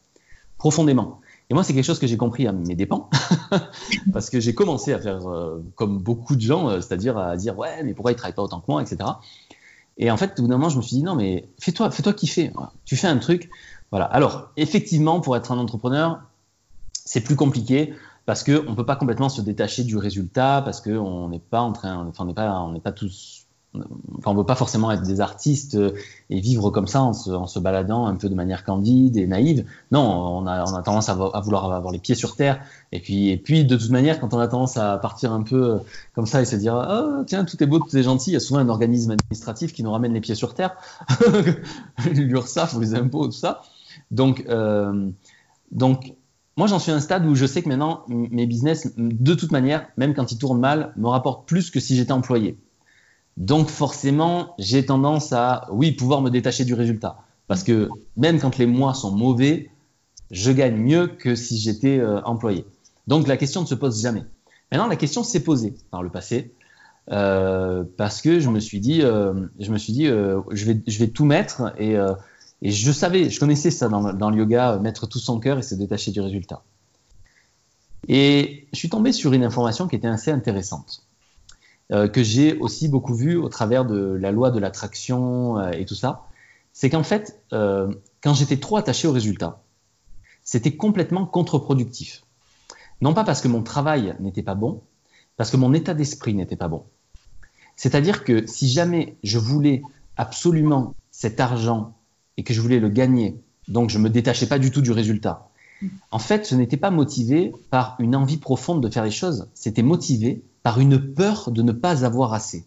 profondément. 0.59 1.21
Et 1.51 1.55
moi, 1.55 1.65
c'est 1.65 1.73
quelque 1.73 1.85
chose 1.85 1.99
que 1.99 2.07
j'ai 2.07 2.19
compris 2.19 2.47
à 2.47 2.53
mes 2.53 2.75
dépens, 2.75 3.09
parce 4.13 4.29
que 4.29 4.39
j'ai 4.39 4.55
commencé 4.55 4.93
à 4.93 4.99
faire 4.99 5.27
euh, 5.27 5.63
comme 5.77 5.99
beaucoup 5.99 6.37
de 6.37 6.41
gens, 6.43 6.69
euh, 6.69 6.81
c'est-à-dire 6.81 7.17
à 7.17 7.37
dire 7.37 7.59
ouais, 7.59 7.83
mais 7.85 7.95
pourquoi 7.95 8.13
il 8.13 8.17
travaille 8.17 8.35
pas 8.35 8.43
autant 8.43 8.61
que 8.61 8.67
moi, 8.69 8.83
etc. 8.83 8.99
Et 9.97 10.11
en 10.11 10.17
fait, 10.17 10.39
au 10.39 10.43
bout 10.43 10.49
d'un 10.49 10.59
moment, 10.59 10.69
je 10.69 10.77
me 10.77 10.83
suis 10.83 10.97
dit 10.97 11.03
non, 11.03 11.15
mais 11.15 11.49
fais-toi, 11.59 11.91
fais-toi 11.91 12.13
kiffer. 12.13 12.53
Tu 12.85 12.97
fais 12.97 13.09
un 13.09 13.17
truc, 13.17 13.49
voilà. 13.91 14.05
Alors, 14.07 14.51
effectivement, 14.57 15.21
pour 15.21 15.37
être 15.37 15.51
un 15.51 15.59
entrepreneur, 15.59 16.21
c'est 16.93 17.23
plus 17.23 17.37
compliqué 17.37 17.95
parce 18.27 18.45
qu'on 18.45 18.71
ne 18.71 18.75
peut 18.75 18.85
pas 18.85 18.97
complètement 18.97 19.31
se 19.31 19.41
détacher 19.41 19.85
du 19.85 19.97
résultat, 19.97 20.61
parce 20.63 20.83
qu'on 20.83 21.31
n'est 21.31 21.39
pas 21.39 21.63
en 21.63 21.73
train, 21.73 22.07
enfin, 22.07 22.25
on 22.25 22.27
n'est 22.27 22.35
pas, 22.35 22.61
on 22.61 22.73
n'est 22.73 22.81
pas 22.81 22.93
tous 22.93 23.48
Enfin, 23.75 24.31
on 24.31 24.33
ne 24.33 24.39
veut 24.39 24.47
pas 24.47 24.55
forcément 24.55 24.91
être 24.91 25.03
des 25.03 25.21
artistes 25.21 25.75
euh, 25.75 25.93
et 26.31 26.41
vivre 26.41 26.71
comme 26.71 26.87
ça 26.87 27.03
en 27.03 27.13
se, 27.13 27.59
baladant 27.59 28.07
un 28.07 28.17
peu 28.17 28.31
de 28.31 28.35
manière 28.35 28.65
candide 28.65 29.17
et 29.19 29.27
naïve. 29.27 29.67
Non, 29.93 30.01
on 30.01 30.47
a, 30.47 30.83
tendance 30.83 31.11
à, 31.11 31.15
vouloir 31.15 31.71
avoir 31.71 31.93
les 31.93 31.99
pieds 31.99 32.15
sur 32.15 32.35
terre. 32.35 32.61
Et 32.93 33.01
puis, 33.01 33.29
et 33.29 33.37
puis, 33.37 33.65
de 33.67 33.77
toute 33.77 33.91
manière, 33.91 34.21
quand 34.21 34.33
on 34.33 34.39
a 34.39 34.49
tendance 34.49 34.79
à 34.79 34.97
partir 34.97 35.33
un 35.33 35.43
peu 35.43 35.71
euh, 35.71 35.79
comme 36.15 36.27
ça 36.27 36.41
et 36.41 36.47
se 36.47 36.57
dire 36.57 36.75
oh, 36.75 37.25
tiens, 37.27 37.45
tout 37.45 37.63
est 37.63 37.67
beau, 37.67 37.79
tout 37.79 37.95
est 37.97 38.03
gentil, 38.03 38.31
il 38.31 38.35
y 38.35 38.37
a 38.37 38.41
souvent 38.41 38.61
un 38.61 38.69
organisme 38.71 39.11
administratif 39.11 39.75
qui 39.75 39.83
nous 39.83 39.93
ramène 39.93 40.15
les 40.15 40.21
pieds 40.21 40.35
sur 40.35 40.55
terre, 40.55 40.77
l'URSSAF 42.15 42.75
ou 42.75 42.81
les 42.81 42.95
impôts, 42.95 43.27
tout 43.27 43.33
ça. 43.33 43.61
Donc, 44.11 44.45
euh, 44.49 45.11
donc 45.71 46.15
moi, 46.57 46.67
j'en 46.67 46.79
suis 46.79 46.91
à 46.91 46.97
un 46.97 47.01
stade 47.01 47.27
où 47.27 47.35
je 47.35 47.47
sais 47.47 47.63
que 47.63 47.69
maintenant, 47.69 48.05
mes 48.09 48.47
business, 48.47 48.93
de 48.97 49.35
toute 49.35 49.53
manière, 49.53 49.87
même 49.97 50.15
quand 50.15 50.33
ils 50.33 50.39
tournent 50.39 50.59
mal, 50.59 50.93
me 50.97 51.07
rapportent 51.07 51.47
plus 51.47 51.71
que 51.71 51.79
si 51.79 51.95
j'étais 51.95 52.13
employé. 52.13 52.59
Donc 53.39 53.71
forcément, 53.71 54.55
j'ai 54.59 54.85
tendance 54.85 55.33
à, 55.33 55.69
oui, 55.71 55.93
pouvoir 55.93 56.21
me 56.23 56.29
détacher 56.29 56.65
du 56.65 56.75
résultat. 56.75 57.19
Parce 57.47 57.63
que 57.63 57.89
même 58.17 58.41
quand 58.41 58.59
les 58.59 58.67
mois 58.67 58.95
sont 58.95 59.13
mauvais, 59.13 59.71
je 60.33 60.51
gagne 60.51 60.77
mieux 60.77 61.07
que 61.07 61.37
si 61.37 61.57
j'étais 61.57 62.01
euh, 62.01 62.21
employé. 62.23 62.67
Donc 63.07 63.29
la 63.29 63.37
question 63.37 63.61
ne 63.63 63.67
se 63.67 63.77
pose 63.77 64.03
jamais. 64.03 64.25
Maintenant, 64.73 64.89
la 64.89 64.97
question 64.97 65.23
s'est 65.23 65.45
posée 65.45 65.77
par 65.93 66.03
le 66.03 66.11
passé. 66.11 66.53
Euh, 67.13 67.85
parce 67.97 68.21
que 68.21 68.41
je 68.41 68.51
me 68.51 68.59
suis 68.59 68.81
dit, 68.81 69.03
euh, 69.03 69.33
je 69.61 69.71
me 69.71 69.79
suis 69.79 69.93
dit, 69.93 70.07
je 70.07 70.65
vais, 70.67 70.83
je 70.87 70.99
vais 70.99 71.09
tout 71.09 71.25
mettre 71.25 71.73
et, 71.79 71.97
je 72.61 72.93
savais, 72.93 73.31
je 73.31 73.39
connaissais 73.39 73.71
ça 73.71 73.89
dans, 73.89 74.31
le 74.31 74.37
yoga, 74.37 74.79
mettre 74.79 75.07
tout 75.07 75.21
son 75.21 75.39
cœur 75.39 75.59
et 75.59 75.63
se 75.63 75.77
détacher 75.77 76.11
du 76.11 76.21
résultat. 76.21 76.65
Et 78.09 78.67
je 78.73 78.79
suis 78.79 78.91
tombé 78.91 79.13
sur 79.13 79.33
une 79.33 79.45
information 79.45 79.87
qui 79.87 79.95
était 79.95 80.09
assez 80.09 80.33
intéressante. 80.33 81.08
Euh, 81.91 82.07
que 82.07 82.23
j'ai 82.23 82.59
aussi 82.59 82.87
beaucoup 82.87 83.15
vu 83.15 83.37
au 83.37 83.49
travers 83.49 83.87
de 83.87 83.97
la 83.97 84.31
loi 84.31 84.51
de 84.51 84.59
l'attraction 84.59 85.59
euh, 85.59 85.71
et 85.71 85.87
tout 85.87 85.95
ça, 85.95 86.27
c'est 86.75 86.91
qu'en 86.91 87.03
fait, 87.03 87.41
euh, 87.55 87.91
quand 88.23 88.35
j'étais 88.35 88.59
trop 88.59 88.77
attaché 88.77 89.09
au 89.09 89.13
résultat, 89.13 89.63
c'était 90.45 90.77
complètement 90.77 91.25
contre-productif. 91.25 92.25
Non 93.01 93.15
pas 93.15 93.25
parce 93.25 93.41
que 93.41 93.49
mon 93.49 93.63
travail 93.63 94.15
n'était 94.21 94.43
pas 94.43 94.55
bon, 94.55 94.83
parce 95.39 95.51
que 95.51 95.57
mon 95.57 95.73
état 95.73 95.95
d'esprit 95.95 96.35
n'était 96.35 96.57
pas 96.57 96.69
bon. 96.69 96.85
C'est-à-dire 97.75 98.23
que 98.23 98.47
si 98.47 98.69
jamais 98.69 99.17
je 99.23 99.39
voulais 99.39 99.81
absolument 100.19 100.95
cet 101.11 101.41
argent 101.41 101.95
et 102.37 102.43
que 102.43 102.53
je 102.53 102.61
voulais 102.61 102.81
le 102.81 102.91
gagner, 102.91 103.41
donc 103.67 103.89
je 103.89 103.99
me 103.99 104.11
détachais 104.11 104.47
pas 104.47 104.59
du 104.59 104.71
tout 104.71 104.83
du 104.83 104.91
résultat. 104.93 105.49
En 106.11 106.19
fait, 106.19 106.45
ce 106.45 106.55
n'était 106.55 106.77
pas 106.77 106.91
motivé 106.91 107.55
par 107.71 107.97
une 107.99 108.15
envie 108.15 108.37
profonde 108.37 108.83
de 108.83 108.91
faire 108.91 109.05
les 109.05 109.11
choses, 109.11 109.49
c'était 109.55 109.83
motivé 109.83 110.43
par 110.63 110.81
une 110.81 111.15
peur 111.15 111.51
de 111.51 111.63
ne 111.63 111.73
pas 111.73 112.05
avoir 112.05 112.33
assez. 112.33 112.67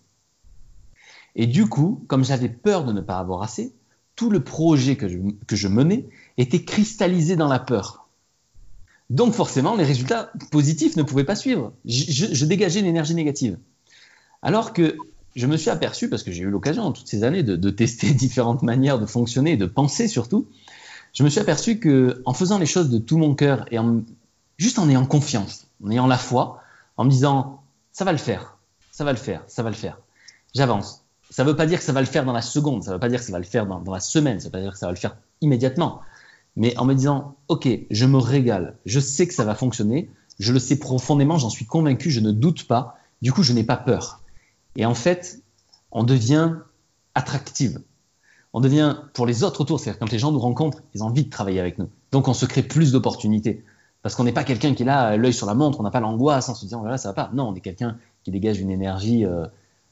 Et 1.35 1.48
du 1.48 1.68
coup, 1.68 2.03
comme 2.07 2.24
j'avais 2.24 2.50
peur 2.50 2.83
de 2.85 2.94
ne 2.94 3.01
pas 3.01 3.18
avoir 3.18 3.42
assez, 3.42 3.74
tout 4.16 4.29
le 4.29 4.44
projet 4.44 4.98
que 4.98 5.07
je, 5.07 5.68
menais 5.68 6.05
était 6.37 6.63
cristallisé 6.63 7.35
dans 7.35 7.48
la 7.48 7.59
peur. 7.59 8.07
Donc 9.09 9.33
forcément, 9.33 9.75
les 9.75 9.83
résultats 9.83 10.31
positifs 10.51 10.96
ne 10.96 11.03
pouvaient 11.03 11.24
pas 11.24 11.35
suivre. 11.35 11.74
Je, 11.85 12.46
dégageais 12.46 12.79
une 12.79 12.85
énergie 12.85 13.16
négative. 13.16 13.57
Alors 14.42 14.74
que 14.74 14.98
je 15.35 15.48
me 15.48 15.57
suis 15.57 15.70
aperçu, 15.70 16.09
parce 16.09 16.24
que 16.24 16.31
j'ai 16.31 16.44
eu 16.44 16.50
l'occasion 16.50 16.92
toutes 16.92 17.07
ces 17.07 17.24
années 17.24 17.44
de, 17.44 17.70
tester 17.70 18.13
différentes 18.13 18.63
manières 18.63 19.00
de 19.00 19.05
fonctionner 19.05 19.53
et 19.53 19.57
de 19.57 19.66
penser 19.66 20.07
surtout, 20.07 20.48
je 21.13 21.24
me 21.24 21.29
suis 21.29 21.39
aperçu 21.39 21.79
que 21.79 22.22
en 22.25 22.33
faisant 22.33 22.57
les 22.57 22.66
choses 22.66 22.89
de 22.89 22.98
tout 22.98 23.18
mon 23.18 23.35
cœur 23.35 23.66
et 23.72 23.79
en, 23.79 24.01
juste 24.57 24.79
en 24.79 24.89
ayant 24.89 25.05
confiance, 25.05 25.68
en 25.83 25.92
ayant 25.92 26.07
la 26.07 26.18
foi, 26.18 26.61
en 26.96 27.05
me 27.05 27.09
disant 27.09 27.61
ça 27.92 28.06
va 28.06 28.12
le 28.12 28.18
faire, 28.18 28.58
ça 28.92 29.04
va 29.04 29.12
le 29.12 29.18
faire, 29.18 29.44
ça 29.48 29.64
va 29.64 29.70
le 29.70 29.75
faire. 29.75 30.00
J'avance. 30.54 31.06
Ça 31.30 31.44
ne 31.44 31.50
veut 31.50 31.56
pas 31.56 31.66
dire 31.66 31.80
que 31.80 31.86
ça 31.86 31.94
va 31.94 32.01
le 32.01 32.08
faire 32.08 32.25
dans 32.25 32.34
la 32.34 32.42
seconde, 32.42 32.84
ça 32.84 32.92
ne 32.92 32.96
veut 32.96 33.00
pas 33.00 33.10
dire 33.10 33.20
que 33.20 33.25
ça 33.25 33.32
va 33.32 33.40
le 33.40 33.46
faire 33.46 33.66
dans, 33.66 33.82
la 33.92 34.00
semaine, 34.01 34.40
ça 34.40 34.46
ne 34.46 34.48
veut 34.50 34.51
pas 34.51 34.62
dire 34.62 34.74
que 34.74 34.77
ça 34.77 34.88
va 34.88 34.92
le 34.92 34.98
faire 34.98 35.16
immédiatement. 35.40 36.01
Mais 36.58 36.77
en 36.77 36.86
me 36.86 36.94
disant, 36.94 37.36
OK, 37.48 37.68
je 37.90 38.06
me 38.06 38.18
régale, 38.18 38.77
je 38.86 39.00
sais 39.00 39.27
que 39.27 39.34
ça 39.34 39.46
va 39.46 39.56
fonctionner, 39.56 40.10
je 40.40 40.51
le 40.51 40.60
sais 40.60 40.77
profondément, 40.77 41.38
j'en 41.38 41.50
suis 41.50 41.66
convaincu, 41.66 42.12
je 42.12 42.20
ne 42.20 42.32
doute 42.32 42.68
pas, 42.68 42.98
du 43.22 43.32
coup, 43.32 43.44
je 43.44 43.54
n'ai 43.54 43.64
pas 43.64 43.77
peur. 43.77 44.22
Et 44.75 44.86
en 44.86 44.94
fait, 44.94 45.42
on 45.92 46.04
devient 46.04 46.56
attractive. 47.16 47.82
On 48.54 48.60
devient 48.60 48.98
pour 49.14 49.25
les 49.25 49.44
autres 49.44 49.62
autour, 49.62 49.80
c'est-à-dire 49.80 50.00
quand 50.00 50.12
les 50.12 50.20
gens 50.20 50.32
nous 50.32 50.40
rencontrent, 50.40 50.82
ils 50.94 51.04
ont 51.04 51.08
envie 51.08 51.24
de 51.24 51.30
travailler 51.30 51.60
avec 51.60 51.77
nous. 51.77 51.90
Donc 52.12 52.27
on 52.27 52.34
se 52.34 52.46
crée 52.46 52.64
plus 52.64 52.92
d'opportunités. 52.92 53.64
Parce 54.01 54.16
qu'on 54.16 54.24
n'est 54.24 54.31
pas 54.31 54.44
quelqu'un 54.44 54.74
qui 54.74 54.83
est 54.83 54.85
là, 54.85 55.16
l'œil 55.16 55.33
sur 55.33 55.46
la 55.46 55.53
montre, 55.53 55.79
on 55.79 55.83
n'a 55.83 55.92
pas 55.92 56.00
l'angoisse 56.00 56.50
en 56.50 56.55
se 56.55 56.66
disant, 56.66 56.79
voilà, 56.81 56.98
ça 56.98 57.09
va 57.09 57.14
pas. 57.14 57.29
Non, 57.33 57.50
on 57.50 57.55
est 57.55 57.61
quelqu'un 57.61 57.98
qui 58.24 58.31
dégage 58.31 58.59
une 58.59 58.72
énergie 58.72 59.25
euh, 59.25 59.46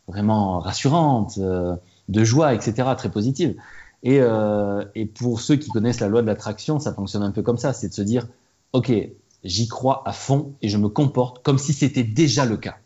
vraiment 0.07 0.59
rassurante, 0.59 1.37
euh, 1.37 1.75
de 2.07 2.23
joie, 2.23 2.53
etc., 2.53 2.89
très 2.97 3.09
positive. 3.11 3.55
Et, 4.01 4.19
euh, 4.21 4.85
et, 4.95 5.05
pour 5.05 5.41
ceux 5.41 5.57
qui 5.57 5.69
connaissent 5.69 5.99
la 5.99 6.07
loi 6.07 6.21
de 6.21 6.27
l'attraction, 6.27 6.79
ça 6.79 6.93
fonctionne 6.93 7.21
un 7.21 7.31
peu 7.31 7.43
comme 7.43 7.57
ça, 7.57 7.73
c'est 7.73 7.89
de 7.89 7.93
se 7.93 8.01
dire, 8.01 8.27
OK, 8.73 8.91
j'y 9.43 9.67
crois 9.67 10.01
à 10.05 10.13
fond 10.13 10.53
et 10.61 10.69
je 10.69 10.77
me 10.77 10.89
comporte 10.89 11.43
comme 11.43 11.57
si 11.57 11.73
c'était 11.73 12.03
déjà 12.03 12.45
le 12.45 12.57
cas, 12.57 12.77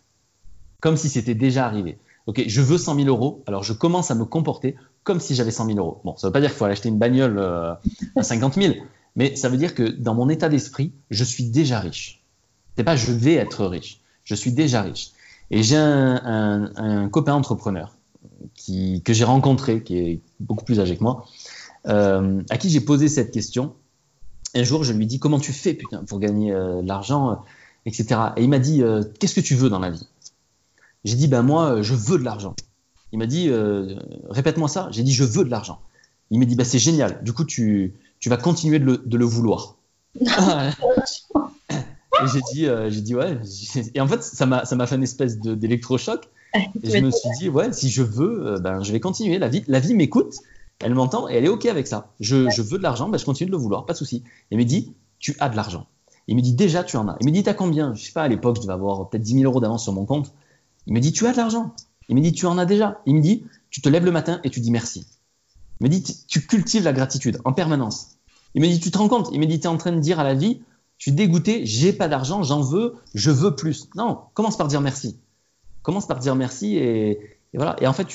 comme 0.81 0.97
si 0.97 1.09
c'était 1.09 1.36
déjà 1.36 1.65
arrivé. 1.65 1.99
OK, 2.25 2.41
je 2.47 2.62
veux 2.62 2.77
100 2.77 2.95
000 2.95 3.07
euros, 3.07 3.43
alors 3.47 3.63
je 3.63 3.73
commence 3.73 4.12
à 4.12 4.15
me 4.15 4.25
comporter 4.25 4.75
comme 5.03 5.19
si 5.19 5.36
j'avais 5.36 5.51
100 5.51 5.67
000 5.67 5.77
euros. 5.77 6.01
Bon, 6.03 6.15
ça 6.17 6.27
ne 6.27 6.29
veut 6.29 6.33
pas 6.33 6.39
dire 6.39 6.49
qu'il 6.49 6.57
faut 6.57 6.65
aller 6.65 6.71
acheter 6.71 6.89
une 6.89 6.97
bagnole 6.97 7.38
à 7.39 8.23
50 8.23 8.55
000, 8.55 8.75
mais 9.15 9.36
ça 9.36 9.49
veut 9.49 9.58
dire 9.58 9.76
que 9.76 9.84
dans 9.84 10.15
mon 10.15 10.30
état 10.30 10.49
d'esprit, 10.49 10.91
je 11.10 11.23
suis 11.23 11.45
déjà 11.45 11.80
riche. 11.80 12.23
C'est 12.76 12.84
pas 12.84 12.95
je 12.95 13.12
vais 13.12 13.36
être 13.36 13.65
riche, 13.65 13.99
je 14.23 14.36
suis 14.36 14.52
déjà 14.52 14.82
riche. 14.82 15.12
Et 15.52 15.62
j'ai 15.62 15.78
un, 15.78 17.10
copain 17.12 17.34
entrepreneur 17.34 17.95
qui, 18.56 19.02
que 19.04 19.13
j'ai 19.13 19.23
rencontré, 19.23 19.84
qui 19.84 19.97
est 19.97 20.19
beaucoup 20.39 20.65
plus 20.65 20.80
âgé 20.80 20.97
que 20.97 21.04
moi, 21.04 21.26
euh, 21.88 22.41
à 22.49 22.58
qui 22.58 22.69
j'ai 22.69 22.82
posé 22.82 23.08
cette 23.08 23.32
question. 23.32 23.76
Un 24.56 24.63
jour, 24.63 24.84
je 24.84 24.93
lui 24.93 25.06
dis 25.06 25.19
comment 25.19 25.39
tu 25.39 25.52
fais 25.52 25.73
putain 25.73 26.04
pour 26.06 26.19
gagner 26.19 26.52
euh, 26.52 26.82
de 26.82 26.88
l'argent, 26.88 27.32
euh, 27.32 27.36
etc. 27.86 28.19
Et 28.38 28.43
il 28.43 28.49
m'a 28.49 28.60
dit 28.60 28.82
qu'est-ce 29.19 29.36
que 29.36 29.41
tu 29.41 29.56
veux 29.56 29.69
dans 29.69 29.80
la 29.80 29.91
vie? 29.91 30.08
J'ai 31.04 31.15
dit 31.15 31.28
ben 31.28 31.43
moi 31.43 31.82
je 31.82 31.93
veux 31.93 32.17
de 32.17 32.23
l'argent. 32.23 32.56
Il 33.12 33.19
m'a 33.19 33.28
dit 33.28 33.52
répète-moi 34.30 34.69
ça. 34.69 34.88
J'ai 34.91 35.04
dit 35.04 35.13
je 35.13 35.23
veux 35.23 35.43
de 35.43 35.49
l'argent. 35.49 35.82
Il 36.32 36.39
m'a 36.39 36.45
dit 36.45 36.56
bah 36.56 36.63
c'est 36.63 36.80
génial. 36.80 37.23
Du 37.23 37.34
coup 37.34 37.43
tu 37.43 37.93
tu 38.23 38.29
vas 38.29 38.38
continuer 38.38 38.79
de 38.79 39.17
le, 39.17 39.25
vouloir. 39.25 39.75
et 40.15 40.27
j'ai 42.31 42.39
dit, 42.53 42.67
euh, 42.67 42.89
j'ai 42.89 43.01
dit 43.01 43.15
ouais. 43.15 43.38
Et 43.93 43.99
en 43.99 44.07
fait, 44.07 44.23
ça 44.23 44.45
m'a, 44.45 44.63
ça 44.63 44.77
m'a 44.77 44.88
fait 44.88 44.95
une 44.95 45.03
espèce 45.03 45.39
d'électrochoc. 45.39 46.29
Et 46.55 46.89
je 46.89 46.99
me 46.99 47.12
suis 47.12 47.29
dit, 47.38 47.49
ouais, 47.49 47.73
si 47.73 47.89
je 47.89 48.01
veux, 48.01 48.47
euh, 48.47 48.59
ben, 48.62 48.81
je 48.81 48.93
vais 48.93 49.01
continuer. 49.01 49.39
La 49.39 49.49
vie, 49.49 49.65
la 49.67 49.81
vie 49.81 49.93
m'écoute, 49.93 50.36
elle 50.79 50.95
m'entend 50.95 51.27
et 51.27 51.33
elle 51.33 51.43
est 51.43 51.49
OK 51.49 51.65
avec 51.65 51.86
ça. 51.86 52.13
Je, 52.21 52.49
je 52.49 52.62
veux 52.62 52.77
de 52.77 52.83
l'argent, 52.83 53.09
ben, 53.09 53.17
je 53.17 53.25
continue 53.25 53.47
de 53.47 53.51
le 53.51 53.62
vouloir, 53.62 53.86
pas 53.86 53.91
de 53.91 53.97
souci. 53.97 54.23
Et 54.51 54.55
me 54.55 54.63
dit, 54.63 54.93
tu 55.19 55.36
as 55.41 55.49
de 55.49 55.57
l'argent. 55.57 55.88
Il 56.29 56.38
me 56.38 56.41
dit, 56.41 56.53
déjà, 56.53 56.86
tu 56.86 56.95
en 56.95 57.09
as. 57.09 57.17
Il 57.19 57.25
me 57.25 57.31
dit, 57.31 57.43
t'as 57.43 57.53
combien? 57.53 57.93
Je 57.93 58.05
sais 58.05 58.13
pas, 58.13 58.23
à 58.23 58.29
l'époque, 58.29 58.55
je 58.55 58.62
devais 58.62 58.71
avoir 58.71 59.09
peut-être 59.09 59.23
10 59.23 59.33
000 59.33 59.43
euros 59.43 59.59
d'avance 59.59 59.83
sur 59.83 59.91
mon 59.91 60.05
compte. 60.05 60.33
Il 60.88 60.93
me 60.93 61.01
dit, 61.01 61.12
tu 61.12 61.27
as 61.27 61.33
de 61.33 61.38
l'argent. 61.38 61.75
Il 62.07 62.15
me 62.15 62.21
dit, 62.21 62.31
tu 62.31 62.45
en 62.45 62.57
as 62.57 62.65
déjà. 62.65 63.01
Il 63.05 63.15
me 63.15 63.21
dit, 63.21 63.43
tu 63.69 63.81
te 63.81 63.89
lèves 63.89 64.05
le 64.05 64.12
matin 64.12 64.39
et 64.45 64.49
tu 64.49 64.62
dis 64.62 64.71
merci. 64.71 65.05
Il 65.81 65.83
me 65.83 65.89
dit, 65.89 66.01
tu 66.29 66.39
cultives 66.47 66.86
la 66.86 66.93
gratitude 66.93 67.39
en 67.43 67.51
permanence. 67.51 68.12
Il 68.55 68.61
me 68.61 68.67
dit, 68.67 68.79
tu 68.79 68.91
te 68.91 68.97
rends 68.97 69.07
compte? 69.07 69.29
Il 69.31 69.39
me 69.39 69.45
dit, 69.45 69.59
tu 69.59 69.65
es 69.65 69.69
en 69.69 69.77
train 69.77 69.91
de 69.91 69.99
dire 69.99 70.19
à 70.19 70.23
la 70.23 70.33
vie, 70.33 70.61
je 70.97 71.09
suis 71.09 71.11
dégoûté, 71.11 71.65
j'ai 71.65 71.91
pas 71.91 72.07
d'argent, 72.07 72.43
j'en 72.43 72.61
veux, 72.61 72.95
je 73.13 73.31
veux 73.31 73.55
plus. 73.55 73.89
Non, 73.95 74.21
commence 74.33 74.57
par 74.57 74.67
dire 74.67 74.81
merci. 74.81 75.19
Commence 75.81 76.07
par 76.07 76.19
dire 76.19 76.35
merci 76.35 76.77
et, 76.77 77.19
voilà. 77.53 77.75
Et 77.81 77.87
en 77.87 77.93
fait, 77.93 78.07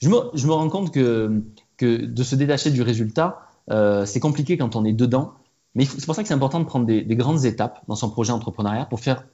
je, 0.00 0.08
me, 0.08 0.52
rends 0.52 0.68
compte 0.68 0.92
que, 0.92 1.42
de 1.80 2.22
se 2.22 2.34
détacher 2.34 2.70
du 2.70 2.82
résultat, 2.82 3.42
euh, 3.70 4.04
c'est 4.04 4.20
compliqué 4.20 4.58
quand 4.58 4.74
on 4.74 4.84
est 4.84 4.92
dedans. 4.92 5.34
Mais 5.74 5.84
c'est 5.84 6.04
pour 6.04 6.14
ça 6.14 6.22
que 6.22 6.28
c'est 6.28 6.34
important 6.34 6.58
de 6.58 6.64
prendre 6.64 6.86
des, 6.86 7.04
grandes 7.14 7.44
étapes 7.44 7.80
dans 7.86 7.94
son 7.94 8.10
projet 8.10 8.32
entrepreneurial 8.32 8.88
pour, 8.88 8.98
faire, 8.98 9.24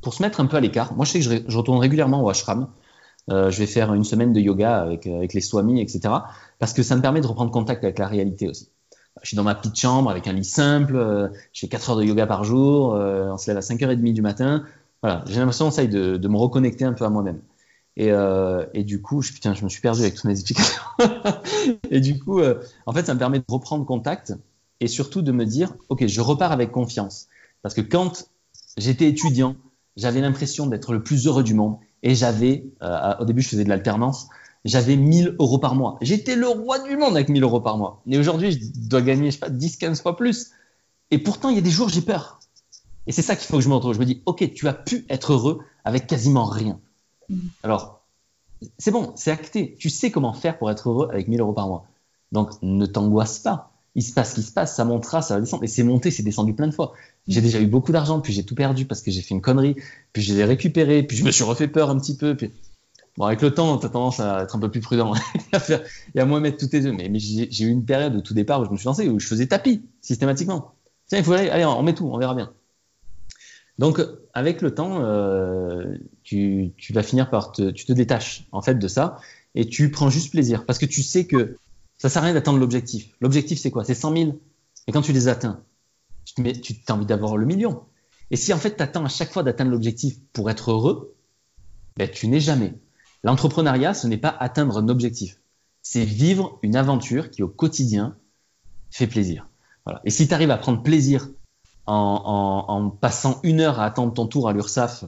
pour 0.00 0.14
se 0.14 0.22
mettre 0.22 0.40
un 0.40 0.46
peu 0.46 0.56
à 0.56 0.60
l'écart. 0.60 0.94
Moi, 0.94 1.04
je 1.04 1.10
sais 1.10 1.20
que 1.20 1.50
je, 1.50 1.56
retourne 1.56 1.78
régulièrement 1.78 2.22
au 2.22 2.28
ashram. 2.28 2.68
Euh, 3.30 3.50
je 3.50 3.58
vais 3.58 3.66
faire 3.66 3.92
une 3.94 4.04
semaine 4.04 4.32
de 4.32 4.40
yoga 4.40 4.80
avec, 4.80 5.06
avec 5.06 5.34
les 5.34 5.40
swamis, 5.40 5.80
etc. 5.80 6.14
Parce 6.58 6.72
que 6.72 6.82
ça 6.82 6.94
me 6.94 7.02
permet 7.02 7.20
de 7.20 7.26
reprendre 7.26 7.50
contact 7.50 7.82
avec 7.82 7.98
la 7.98 8.06
réalité 8.06 8.48
aussi. 8.48 8.70
Je 9.22 9.28
suis 9.28 9.36
dans 9.36 9.42
ma 9.42 9.54
petite 9.54 9.78
chambre 9.78 10.10
avec 10.10 10.26
un 10.26 10.32
lit 10.32 10.44
simple, 10.44 10.96
euh, 10.96 11.28
je 11.52 11.60
fais 11.60 11.68
4 11.68 11.90
heures 11.90 11.96
de 11.96 12.04
yoga 12.04 12.26
par 12.26 12.44
jour, 12.44 12.94
euh, 12.94 13.30
on 13.30 13.36
se 13.36 13.50
lève 13.50 13.56
à 13.56 13.60
5h30 13.60 14.12
du 14.12 14.22
matin. 14.22 14.64
Voilà, 15.02 15.24
j'ai 15.26 15.38
l'impression 15.38 15.68
de, 15.68 15.86
de, 15.86 16.16
de 16.16 16.28
me 16.28 16.36
reconnecter 16.36 16.84
un 16.84 16.92
peu 16.92 17.04
à 17.04 17.10
moi-même. 17.10 17.40
Et, 17.96 18.12
euh, 18.12 18.64
du 18.74 19.02
coup, 19.02 19.22
je, 19.22 19.32
me 19.62 19.68
suis 19.68 19.80
perdu 19.80 20.00
avec 20.00 20.14
toutes 20.14 20.24
mes 20.24 20.32
explications. 20.32 20.82
et 21.90 22.00
du 22.00 22.18
coup, 22.18 22.40
en 22.86 22.92
fait, 22.92 23.06
ça 23.06 23.14
me 23.14 23.18
permet 23.18 23.38
de 23.38 23.44
reprendre 23.48 23.84
contact 23.84 24.34
et 24.80 24.86
surtout 24.86 25.22
de 25.22 25.32
me 25.32 25.44
dire, 25.44 25.74
OK, 25.88 26.06
je 26.06 26.20
repars 26.20 26.52
avec 26.52 26.70
confiance. 26.70 27.28
Parce 27.62 27.74
que 27.74 27.80
quand 27.80 28.28
j'étais 28.76 29.08
étudiant, 29.08 29.56
j'avais 29.96 30.20
l'impression 30.20 30.66
d'être 30.66 30.92
le 30.92 31.02
plus 31.02 31.26
heureux 31.26 31.42
du 31.42 31.54
monde 31.54 31.76
et 32.02 32.14
j'avais, 32.14 32.64
au 33.18 33.24
début, 33.24 33.42
je 33.42 33.48
faisais 33.48 33.64
de 33.64 33.68
l'alternance, 33.68 34.28
j'avais 34.64 34.96
1000 34.96 35.36
euros 35.38 35.58
par 35.58 35.74
mois. 35.74 35.98
J'étais 36.00 36.36
le 36.36 36.48
roi 36.48 36.78
du 36.80 36.96
monde 36.96 37.16
avec 37.16 37.28
1000 37.28 37.42
euros 37.42 37.60
par 37.60 37.78
mois. 37.78 38.02
Mais 38.06 38.18
aujourd'hui, 38.18 38.52
je 38.52 38.88
dois 38.88 39.02
gagner, 39.02 39.26
je 39.26 39.36
sais 39.36 39.40
pas, 39.40 39.50
10, 39.50 39.76
15 39.76 40.02
fois 40.02 40.16
plus. 40.16 40.50
Et 41.10 41.18
pourtant, 41.18 41.48
il 41.48 41.56
y 41.56 41.58
a 41.58 41.62
des 41.62 41.70
jours, 41.70 41.88
j'ai 41.88 42.02
peur. 42.02 42.40
Et 43.06 43.12
c'est 43.12 43.22
ça 43.22 43.36
qu'il 43.36 43.46
faut 43.46 43.56
que 43.56 43.62
je 43.62 43.68
me 43.68 43.74
retrouve. 43.74 43.94
Je 43.94 43.98
me 43.98 44.04
dis, 44.04 44.22
OK, 44.26 44.52
tu 44.54 44.68
as 44.68 44.74
pu 44.74 45.06
être 45.08 45.32
heureux 45.32 45.60
avec 45.84 46.06
quasiment 46.06 46.44
rien. 46.44 46.78
Mm. 47.28 47.38
Alors, 47.62 48.02
c'est 48.78 48.90
bon, 48.90 49.12
c'est 49.16 49.30
acté. 49.30 49.76
Tu 49.78 49.88
sais 49.90 50.10
comment 50.10 50.32
faire 50.32 50.58
pour 50.58 50.70
être 50.70 50.88
heureux 50.88 51.08
avec 51.10 51.28
1000 51.28 51.40
euros 51.40 51.52
par 51.52 51.66
mois. 51.66 51.86
Donc, 52.32 52.50
ne 52.62 52.86
t'angoisse 52.86 53.38
pas. 53.38 53.72
Il 53.96 54.02
se 54.02 54.12
passe 54.12 54.30
ce 54.30 54.34
qui 54.36 54.42
se 54.42 54.52
passe, 54.52 54.76
ça 54.76 54.84
montera, 54.84 55.20
ça 55.20 55.34
va 55.34 55.40
descendre. 55.40 55.64
Et 55.64 55.66
c'est 55.66 55.82
monté, 55.82 56.12
c'est 56.12 56.22
descendu 56.22 56.54
plein 56.54 56.68
de 56.68 56.74
fois. 56.74 56.92
J'ai 57.26 57.40
déjà 57.40 57.60
eu 57.60 57.66
beaucoup 57.66 57.90
d'argent, 57.90 58.20
puis 58.20 58.32
j'ai 58.32 58.44
tout 58.44 58.54
perdu 58.54 58.84
parce 58.84 59.02
que 59.02 59.10
j'ai 59.10 59.20
fait 59.20 59.34
une 59.34 59.40
connerie, 59.40 59.74
puis 60.12 60.22
je 60.22 60.32
l'ai 60.32 60.44
récupéré, 60.44 61.02
puis 61.02 61.16
je 61.16 61.24
me 61.24 61.32
suis 61.32 61.42
refait 61.42 61.66
peur 61.66 61.90
un 61.90 61.98
petit 61.98 62.16
peu. 62.16 62.36
Puis... 62.36 62.52
Bon, 63.16 63.26
avec 63.26 63.42
le 63.42 63.52
temps, 63.52 63.76
tu 63.78 63.86
as 63.86 63.88
tendance 63.88 64.20
à 64.20 64.42
être 64.42 64.56
un 64.56 64.58
peu 64.58 64.70
plus 64.70 64.80
prudent 64.80 65.12
et 66.14 66.20
à 66.20 66.24
moins 66.24 66.40
mettre 66.40 66.58
tous 66.58 66.68
tes 66.68 66.86
œufs. 66.86 66.94
Mais, 66.96 67.10
j'ai 67.18 67.64
eu 67.64 67.68
une 67.68 67.84
période 67.84 68.14
au 68.16 68.20
tout 68.20 68.34
départ 68.34 68.60
où 68.60 68.64
je 68.64 68.70
me 68.70 68.76
suis 68.76 68.86
lancé, 68.86 69.08
où 69.08 69.18
je 69.18 69.26
faisais 69.26 69.46
tapis 69.46 69.82
systématiquement. 70.00 70.74
Tiens, 71.08 71.18
il 71.18 71.24
faut 71.24 71.32
aller, 71.32 71.50
allez, 71.50 71.64
on 71.64 71.82
met 71.82 71.94
tout, 71.94 72.06
on 72.06 72.18
verra 72.18 72.34
bien. 72.34 72.52
Donc, 73.78 74.00
avec 74.34 74.62
le 74.62 74.74
temps, 74.74 75.02
euh, 75.02 75.96
tu, 76.22 76.72
vas 76.90 77.02
finir 77.02 77.30
par 77.30 77.52
te, 77.52 77.70
tu 77.70 77.92
détaches 77.94 78.46
en 78.52 78.62
fait 78.62 78.74
de 78.74 78.88
ça 78.88 79.18
et 79.54 79.66
tu 79.66 79.90
prends 79.90 80.10
juste 80.10 80.30
plaisir 80.30 80.66
parce 80.66 80.78
que 80.78 80.86
tu 80.86 81.02
sais 81.02 81.26
que 81.26 81.56
ça 81.98 82.08
sert 82.08 82.22
à 82.22 82.26
rien 82.26 82.34
d'attendre 82.34 82.58
l'objectif. 82.58 83.14
L'objectif, 83.20 83.58
c'est 83.58 83.70
quoi? 83.70 83.84
C'est 83.84 83.94
100 83.94 84.16
000. 84.16 84.38
Et 84.86 84.92
quand 84.92 85.02
tu 85.02 85.12
les 85.12 85.28
atteins, 85.28 85.62
tu, 86.24 86.34
tu 86.42 86.82
as 86.88 86.94
envie 86.94 87.06
d'avoir 87.06 87.36
le 87.36 87.46
million. 87.46 87.82
Et 88.30 88.36
si 88.36 88.52
en 88.52 88.58
fait 88.58 88.76
tu 88.76 88.82
attends 88.82 89.04
à 89.04 89.08
chaque 89.08 89.32
fois 89.32 89.42
d'atteindre 89.42 89.70
l'objectif 89.70 90.16
pour 90.32 90.50
être 90.50 90.70
heureux, 90.70 91.14
ben, 91.96 92.08
tu 92.08 92.28
n'es 92.28 92.40
jamais. 92.40 92.74
L'entrepreneuriat, 93.22 93.94
ce 93.94 94.06
n'est 94.06 94.16
pas 94.16 94.34
atteindre 94.38 94.78
un 94.78 94.88
objectif. 94.88 95.40
C'est 95.82 96.04
vivre 96.04 96.58
une 96.62 96.76
aventure 96.76 97.30
qui 97.30 97.42
au 97.42 97.48
quotidien 97.48 98.16
fait 98.90 99.06
plaisir. 99.06 99.48
Voilà. 99.84 100.00
Et 100.04 100.10
si 100.10 100.28
tu 100.28 100.34
arrives 100.34 100.50
à 100.50 100.56
prendre 100.56 100.82
plaisir 100.82 101.28
en, 101.86 102.96
passant 103.00 103.40
une 103.42 103.60
heure 103.60 103.80
à 103.80 103.86
attendre 103.86 104.12
ton 104.12 104.26
tour 104.26 104.48
à 104.48 104.52
l'URSSAF 104.52 105.04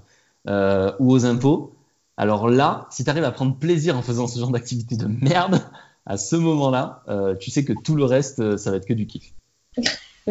euh, 0.48 0.92
ou 0.98 1.12
aux 1.12 1.24
impôts, 1.24 1.76
alors 2.16 2.48
là, 2.48 2.86
si 2.90 3.04
tu 3.04 3.10
arrives 3.10 3.24
à 3.24 3.30
prendre 3.30 3.56
plaisir 3.56 3.96
en 3.96 4.02
faisant 4.02 4.26
ce 4.26 4.38
genre 4.38 4.50
d'activité 4.50 4.96
de 4.96 5.06
merde, 5.06 5.62
à 6.06 6.16
ce 6.16 6.36
moment-là, 6.36 7.02
euh, 7.08 7.36
tu 7.36 7.50
sais 7.50 7.64
que 7.64 7.72
tout 7.72 7.94
le 7.94 8.04
reste, 8.04 8.40
euh, 8.40 8.56
ça 8.56 8.70
va 8.70 8.78
être 8.78 8.86
que 8.86 8.94
du 8.94 9.06
kiff. 9.06 9.32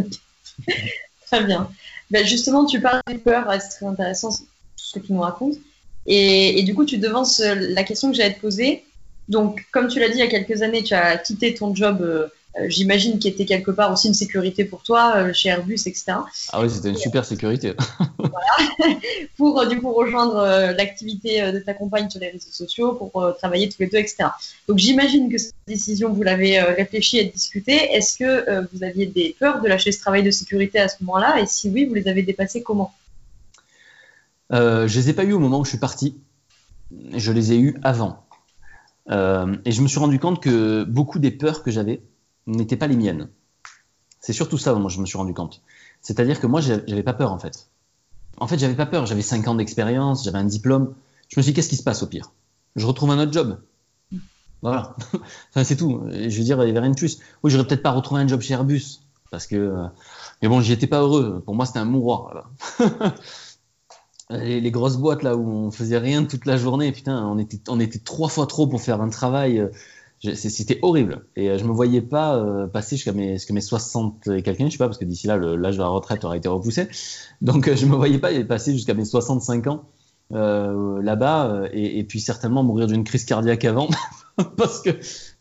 très 1.26 1.44
bien. 1.46 1.70
Ben 2.12 2.26
justement, 2.26 2.66
tu 2.66 2.82
parles 2.82 3.02
des 3.08 3.18
peurs, 3.18 3.50
c'est 3.62 3.70
très 3.70 3.86
intéressant 3.86 4.32
ce 4.76 5.00
que 5.00 5.06
tu 5.06 5.14
nous 5.14 5.22
racontes. 5.22 5.56
Et, 6.06 6.60
et, 6.60 6.64
du 6.64 6.74
coup, 6.74 6.86
tu 6.86 6.98
devances 6.98 7.40
la 7.40 7.84
question 7.84 8.12
que 8.12 8.18
j'allais 8.18 8.34
te 8.34 8.42
poser. 8.42 8.84
Donc, 9.30 9.66
comme 9.72 9.88
tu 9.88 10.00
l'as 10.00 10.10
dit 10.10 10.16
il 10.16 10.20
y 10.20 10.24
a 10.24 10.28
quelques 10.28 10.62
années, 10.62 10.84
tu 10.84 10.94
as 10.94 11.18
quitté 11.18 11.54
ton 11.54 11.74
job 11.76 12.30
euh, 12.60 12.66
j'imagine 12.68 13.18
qu'il 13.18 13.32
était 13.32 13.46
quelque 13.46 13.72
part 13.72 13.92
aussi 13.94 14.08
une 14.08 14.14
sécurité 14.14 14.66
pour 14.66 14.84
toi 14.84 15.14
euh, 15.16 15.34
chez 15.34 15.50
Airbus, 15.50 15.84
etc. 15.86 16.14
Ah 16.52 16.62
oui, 16.62 16.70
c'était 16.70 16.90
une 16.90 16.98
super 16.98 17.24
sécurité. 17.24 17.74
voilà. 18.18 18.96
pour 19.38 19.60
euh, 19.60 19.66
du 19.68 19.80
coup 19.80 19.94
rejoindre 19.94 20.74
l'activité 20.78 21.52
de 21.52 21.60
ta 21.60 21.74
compagne 21.74 22.10
sur 22.10 22.20
les 22.20 22.30
réseaux 22.30 22.52
sociaux, 22.52 22.94
pour 22.94 23.36
travailler 23.38 23.70
tous 23.70 23.78
les 23.80 23.88
deux, 23.88 23.98
etc. 23.98 24.30
Donc 24.68 24.80
j'imagine 24.80 25.32
que 25.32 25.38
cette 25.38 25.54
décision, 25.68 26.12
vous 26.12 26.24
l'avez 26.24 26.60
réfléchie 26.62 27.20
et 27.20 27.26
discutée. 27.26 27.94
Est-ce 27.94 28.18
que 28.18 28.68
vous 28.74 28.84
aviez 28.84 29.06
des 29.06 29.36
peurs 29.40 29.62
de 29.62 29.68
lâcher 29.68 29.92
ce 29.92 30.00
travail 30.00 30.24
de 30.24 30.32
sécurité 30.32 30.80
à 30.80 30.90
ce 30.90 30.96
moment-là? 31.02 31.40
Et 31.40 31.46
si 31.46 31.70
oui, 31.70 31.86
vous 31.86 31.94
les 31.94 32.08
avez 32.08 32.24
dépassées 32.24 32.62
comment? 32.62 32.94
Euh, 34.54 34.88
Je 34.88 35.00
les 35.00 35.10
ai 35.10 35.14
pas 35.14 35.24
eues 35.24 35.34
au 35.34 35.40
moment 35.40 35.60
où 35.60 35.66
je 35.66 35.70
suis 35.70 35.80
parti. 35.80 36.20
Je 37.14 37.32
les 37.32 37.54
ai 37.54 37.60
eues 37.60 37.78
avant. 37.84 38.26
et 39.10 39.72
je 39.72 39.82
me 39.82 39.88
suis 39.88 40.00
rendu 40.00 40.20
compte 40.20 40.42
que 40.42 40.84
beaucoup 40.84 41.20
des 41.20 41.32
peurs 41.32 41.64
que 41.64 41.72
j'avais, 41.72 42.02
n'étaient 42.48 42.78
pas 42.78 42.88
les 42.88 42.98
miennes. 42.98 43.30
C'est 44.20 44.34
surtout 44.34 44.58
ça, 44.58 44.74
moi, 44.76 44.90
je 44.90 45.00
me 45.00 45.06
suis 45.06 45.18
rendu 45.18 45.34
compte. 45.34 45.62
C'est-à-dire 46.02 46.40
que 46.40 46.48
moi, 46.48 46.62
j'avais 46.62 47.04
pas 47.04 47.14
peur, 47.14 47.32
en 47.32 47.40
fait. 47.40 47.70
En 48.38 48.48
fait, 48.48 48.58
j'avais 48.58 48.76
pas 48.76 48.86
peur. 48.86 49.06
J'avais 49.06 49.22
5 49.22 49.48
ans 49.48 49.56
d'expérience, 49.56 50.24
j'avais 50.24 50.38
un 50.38 50.46
diplôme. 50.46 50.94
Je 51.30 51.40
me 51.40 51.44
suis 51.44 51.52
dit, 51.52 51.56
qu'est-ce 51.56 51.70
qui 51.70 51.76
se 51.76 51.84
passe 51.84 52.04
au 52.04 52.08
pire? 52.08 52.32
Je 52.76 52.86
retrouve 52.86 53.12
un 53.12 53.20
autre 53.20 53.34
job. 53.34 53.60
Voilà. 54.62 54.96
enfin, 55.50 55.64
c'est 55.64 55.76
tout. 55.76 56.04
Je 56.12 56.38
veux 56.38 56.44
dire, 56.44 56.62
il 56.62 56.66
n'y 56.66 56.72
avait 56.72 56.80
rien 56.80 56.92
de 56.92 56.96
plus. 56.96 57.20
Oui, 57.44 57.52
j'aurais 57.52 57.66
peut-être 57.66 57.84
pas 57.84 57.92
retrouvé 57.92 58.22
un 58.22 58.28
job 58.28 58.42
chez 58.42 58.54
Airbus. 58.54 59.02
Parce 59.32 59.48
que. 59.48 59.56
Euh, 59.56 59.88
mais 60.42 60.48
bon, 60.48 60.62
j'y 60.62 60.74
étais 60.74 60.88
pas 60.88 61.02
heureux. 61.02 61.42
Pour 61.46 61.56
moi, 61.56 61.66
c'était 61.66 61.80
un 61.80 61.86
mouroir. 61.86 62.52
les, 64.38 64.72
grosses 64.72 64.98
boîtes 64.98 65.24
là 65.24 65.36
où 65.36 65.48
on 65.50 65.72
faisait 65.72 65.98
rien 65.98 66.24
toute 66.26 66.46
la 66.46 66.58
journée, 66.58 66.92
putain, 66.92 67.26
on 67.26 67.80
était, 67.80 68.00
trois 68.00 68.30
fois 68.30 68.48
trop 68.48 68.68
pour 68.68 68.82
faire 68.82 69.02
un 69.02 69.10
travail. 69.10 69.60
Euh, 69.60 69.68
c'était 70.36 70.80
horrible. 70.82 71.26
Et 71.36 71.50
euh, 71.50 71.58
je 71.58 71.64
me 71.64 71.72
voyais 71.72 72.02
pas 72.02 72.36
euh, 72.36 72.68
passer 72.68 72.96
jusqu'à 72.96 73.12
mes, 73.12 73.34
jusqu 73.34 73.54
mes 73.54 73.62
60 73.62 74.28
et 74.28 74.44
quelqu'un, 74.44 74.68
je 74.68 74.74
sais 74.74 74.78
pas, 74.78 74.86
parce 74.86 74.98
que 74.98 75.06
d'ici 75.06 75.28
là, 75.28 75.38
l'âge 75.38 75.78
de 75.78 75.82
la 75.82 75.88
retraite 75.88 76.24
aurait 76.24 76.38
été 76.38 76.48
repoussé. 76.48 76.88
Donc, 77.42 77.68
euh, 77.68 77.76
je 77.76 77.86
me 77.86 77.96
voyais 77.96 78.20
pas 78.20 78.30
passer 78.44 78.74
jusqu'à 78.74 78.94
mes 78.94 79.06
65 79.06 79.68
ans 79.68 79.84
euh, 80.32 81.02
là-bas 81.02 81.64
et, 81.74 82.04
puis 82.04 82.22
certainement 82.22 82.64
mourir 82.64 82.88
d'une 82.88 83.04
crise 83.04 83.26
cardiaque 83.26 83.66
avant, 83.66 83.90
parce 84.58 84.82
que, 84.82 84.92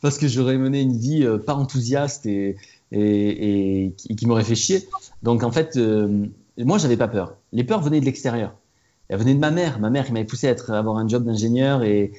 parce 0.01 0.17
que 0.17 0.29
j'aurais 0.29 0.57
mené 0.57 0.81
une 0.81 0.97
vie 0.97 1.27
pas 1.47 1.55
enthousiaste 1.55 2.25
et, 2.27 2.57
et 2.91 3.95
qui, 3.97 4.27
m'aurait 4.27 4.45
fait 4.45 4.55
chier. 4.55 4.89
Donc, 5.23 5.45
en 5.45 5.53
fait, 5.53 5.79
moi, 6.57 6.79
j'avais 6.79 6.97
pas 6.97 7.09
peur. 7.09 7.37
Les 7.53 7.65
peurs 7.65 7.83
venaient 7.83 8.01
de 8.01 8.07
l'extérieur. 8.07 8.55
Elles 9.11 9.19
venaient 9.19 9.35
de 9.35 9.41
ma 9.41 9.51
mère. 9.51 9.81
Ma 9.81 9.91
mère 9.91 10.07
qui 10.07 10.13
m'avait 10.13 10.25
poussé 10.25 10.47
à, 10.47 10.51
être, 10.53 10.71
avoir 10.71 10.97
un 10.97 11.09
job 11.09 11.25
d'ingénieur 11.25 11.83
et, 11.83 12.13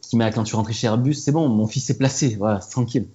qui 0.00 0.16
m'a 0.16 0.30
quand 0.30 0.44
tu 0.44 0.56
rentré 0.56 0.72
chez 0.72 0.86
Airbus, 0.86 1.14
c'est 1.14 1.32
bon, 1.32 1.48
mon 1.48 1.66
fils 1.66 1.88
est 1.90 1.98
placé, 1.98 2.36
voilà, 2.36 2.60
c'est 2.60 2.70
tranquille. 2.70 3.06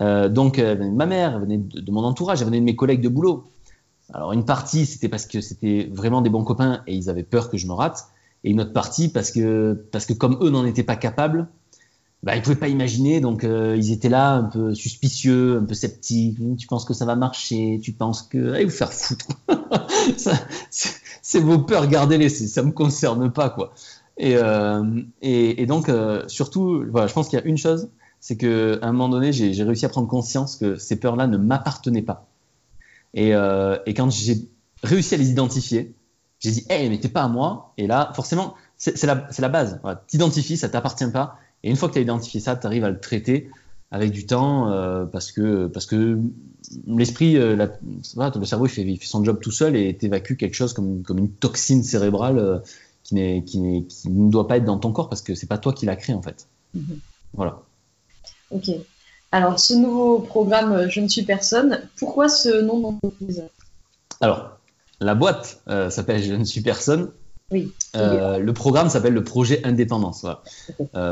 Euh, 0.00 0.28
donc, 0.28 0.58
euh, 0.58 0.74
venait 0.74 0.90
de 0.90 0.96
ma 0.96 1.06
mère, 1.06 1.38
venait 1.38 1.58
de, 1.58 1.90
mon 1.90 2.02
entourage, 2.02 2.40
elle 2.40 2.46
venait 2.46 2.60
de 2.60 2.64
mes 2.64 2.76
collègues 2.76 3.00
de 3.00 3.08
boulot. 3.08 3.44
Alors, 4.12 4.32
une 4.32 4.44
partie, 4.44 4.84
c'était 4.86 5.08
parce 5.08 5.24
que 5.26 5.40
c'était 5.40 5.88
vraiment 5.92 6.20
des 6.20 6.30
bons 6.30 6.44
copains 6.44 6.82
et 6.86 6.94
ils 6.94 7.08
avaient 7.08 7.22
peur 7.22 7.50
que 7.50 7.56
je 7.56 7.66
me 7.66 7.72
rate. 7.72 8.08
Et 8.44 8.50
une 8.50 8.60
autre 8.60 8.72
partie, 8.72 9.08
parce 9.08 9.30
que 9.30 9.78
comme 10.18 10.38
eux 10.42 10.50
n'en 10.50 10.66
étaient 10.66 10.82
pas 10.82 10.96
capables, 10.96 11.46
bah, 12.24 12.34
ils 12.36 12.42
pouvaient 12.42 12.56
pas 12.56 12.68
imaginer, 12.68 13.20
donc 13.20 13.44
euh, 13.44 13.76
ils 13.76 13.92
étaient 13.92 14.08
là 14.08 14.32
un 14.32 14.44
peu 14.44 14.74
suspicieux, 14.74 15.58
un 15.58 15.64
peu 15.66 15.74
sceptiques. 15.74 16.38
Tu 16.56 16.66
penses 16.66 16.86
que 16.86 16.94
ça 16.94 17.04
va 17.04 17.16
marcher? 17.16 17.78
Tu 17.82 17.92
penses 17.92 18.22
que 18.22 18.54
allez 18.54 18.64
vous 18.64 18.70
faire 18.70 18.94
foutre 18.94 19.26
C'est 21.22 21.40
vos 21.40 21.58
peurs, 21.58 21.86
gardez-les. 21.86 22.30
Ça 22.30 22.62
me 22.62 22.70
concerne 22.70 23.30
pas, 23.30 23.50
quoi. 23.50 23.74
Et, 24.16 24.36
euh, 24.36 25.02
et, 25.20 25.60
et, 25.60 25.66
donc, 25.66 25.90
euh, 25.90 26.22
surtout, 26.26 26.86
voilà, 26.90 27.08
je 27.08 27.12
pense 27.12 27.28
qu'il 27.28 27.38
y 27.38 27.42
a 27.42 27.44
une 27.44 27.58
chose, 27.58 27.90
c'est 28.20 28.38
qu'à 28.38 28.78
un 28.80 28.92
moment 28.92 29.10
donné, 29.10 29.34
j'ai 29.34 29.62
réussi 29.62 29.84
à 29.84 29.90
prendre 29.90 30.08
conscience 30.08 30.56
que 30.56 30.76
ces 30.76 30.96
peurs-là 30.96 31.26
ne 31.26 31.36
m'appartenaient 31.36 32.00
pas. 32.00 32.26
Et, 33.12 33.32
et, 33.32 33.94
quand 33.94 34.10
j'ai 34.10 34.48
réussi 34.82 35.14
à 35.14 35.18
les 35.18 35.28
identifier, 35.28 35.94
j'ai 36.38 36.52
dit, 36.52 36.64
hey, 36.70 36.88
mais 36.88 36.98
t'es 36.98 37.10
pas 37.10 37.24
à 37.24 37.28
moi. 37.28 37.74
Et 37.76 37.86
là, 37.86 38.12
forcément, 38.14 38.54
c'est 38.78 39.02
la, 39.04 39.28
la, 39.38 39.48
base. 39.50 39.78
Voilà, 39.82 40.02
T'identifies, 40.06 40.56
ça 40.56 40.70
t'appartient 40.70 41.10
pas. 41.10 41.38
Et 41.64 41.70
une 41.70 41.76
fois 41.76 41.88
que 41.88 41.94
tu 41.94 41.98
as 41.98 42.02
identifié 42.02 42.40
ça, 42.40 42.54
tu 42.56 42.66
arrives 42.66 42.84
à 42.84 42.90
le 42.90 43.00
traiter 43.00 43.50
avec 43.90 44.10
du 44.10 44.26
temps 44.26 44.70
euh, 44.70 45.06
parce 45.06 45.32
que, 45.32 45.66
parce 45.66 45.86
que 45.86 46.18
l'esprit, 46.86 47.38
euh, 47.38 47.56
le 47.56 48.44
cerveau, 48.44 48.66
il 48.66 48.68
fait, 48.68 48.82
il 48.82 48.98
fait, 48.98 49.06
son 49.06 49.24
job 49.24 49.40
tout 49.40 49.50
seul 49.50 49.74
et 49.74 49.96
t'évacues 49.96 50.36
quelque 50.36 50.54
chose 50.54 50.74
comme, 50.74 51.02
comme 51.02 51.18
une 51.18 51.30
toxine 51.30 51.82
cérébrale 51.82 52.38
euh, 52.38 52.58
qui, 53.02 53.44
qui, 53.44 53.60
ne 53.60 54.30
doit 54.30 54.46
pas 54.46 54.58
être 54.58 54.64
dans 54.64 54.78
ton 54.78 54.92
corps 54.92 55.08
parce 55.08 55.22
que 55.22 55.34
c'est 55.34 55.46
pas 55.46 55.56
toi 55.56 55.72
qui 55.72 55.86
l'as 55.86 55.96
créé 55.96 56.14
en 56.14 56.20
fait. 56.20 56.46
Mhm. 56.74 56.98
Voilà. 57.32 57.62
Ok. 58.50 58.68
Alors, 59.32 59.58
ce 59.58 59.72
nouveau 59.72 60.18
programme 60.18 60.90
Je 60.90 61.00
ne 61.00 61.08
suis 61.08 61.22
personne, 61.22 61.80
pourquoi 61.96 62.28
ce 62.28 62.60
nom 62.60 62.80
d'entreprise? 62.80 63.42
Alors, 64.20 64.58
la 65.00 65.14
boîte 65.14 65.62
s'appelle 65.66 66.22
Je 66.22 66.34
ne 66.34 66.44
suis 66.44 66.60
personne. 66.60 67.10
Oui. 67.50 67.72
Euh, 67.94 68.38
le 68.38 68.52
programme 68.52 68.88
s'appelle 68.88 69.12
le 69.12 69.24
projet 69.24 69.64
indépendance. 69.64 70.26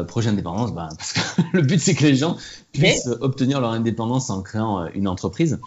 projet 0.08 0.30
indépendance, 0.30 0.72
ben, 0.72 0.88
parce 0.96 1.12
que 1.12 1.20
le 1.52 1.62
but 1.62 1.80
c'est 1.80 1.94
que 1.94 2.04
les 2.04 2.16
gens 2.16 2.36
puissent 2.72 3.08
obtenir 3.20 3.60
leur 3.60 3.70
indépendance 3.70 4.30
en 4.30 4.42
créant 4.42 4.86
une 4.88 5.08
entreprise. 5.08 5.60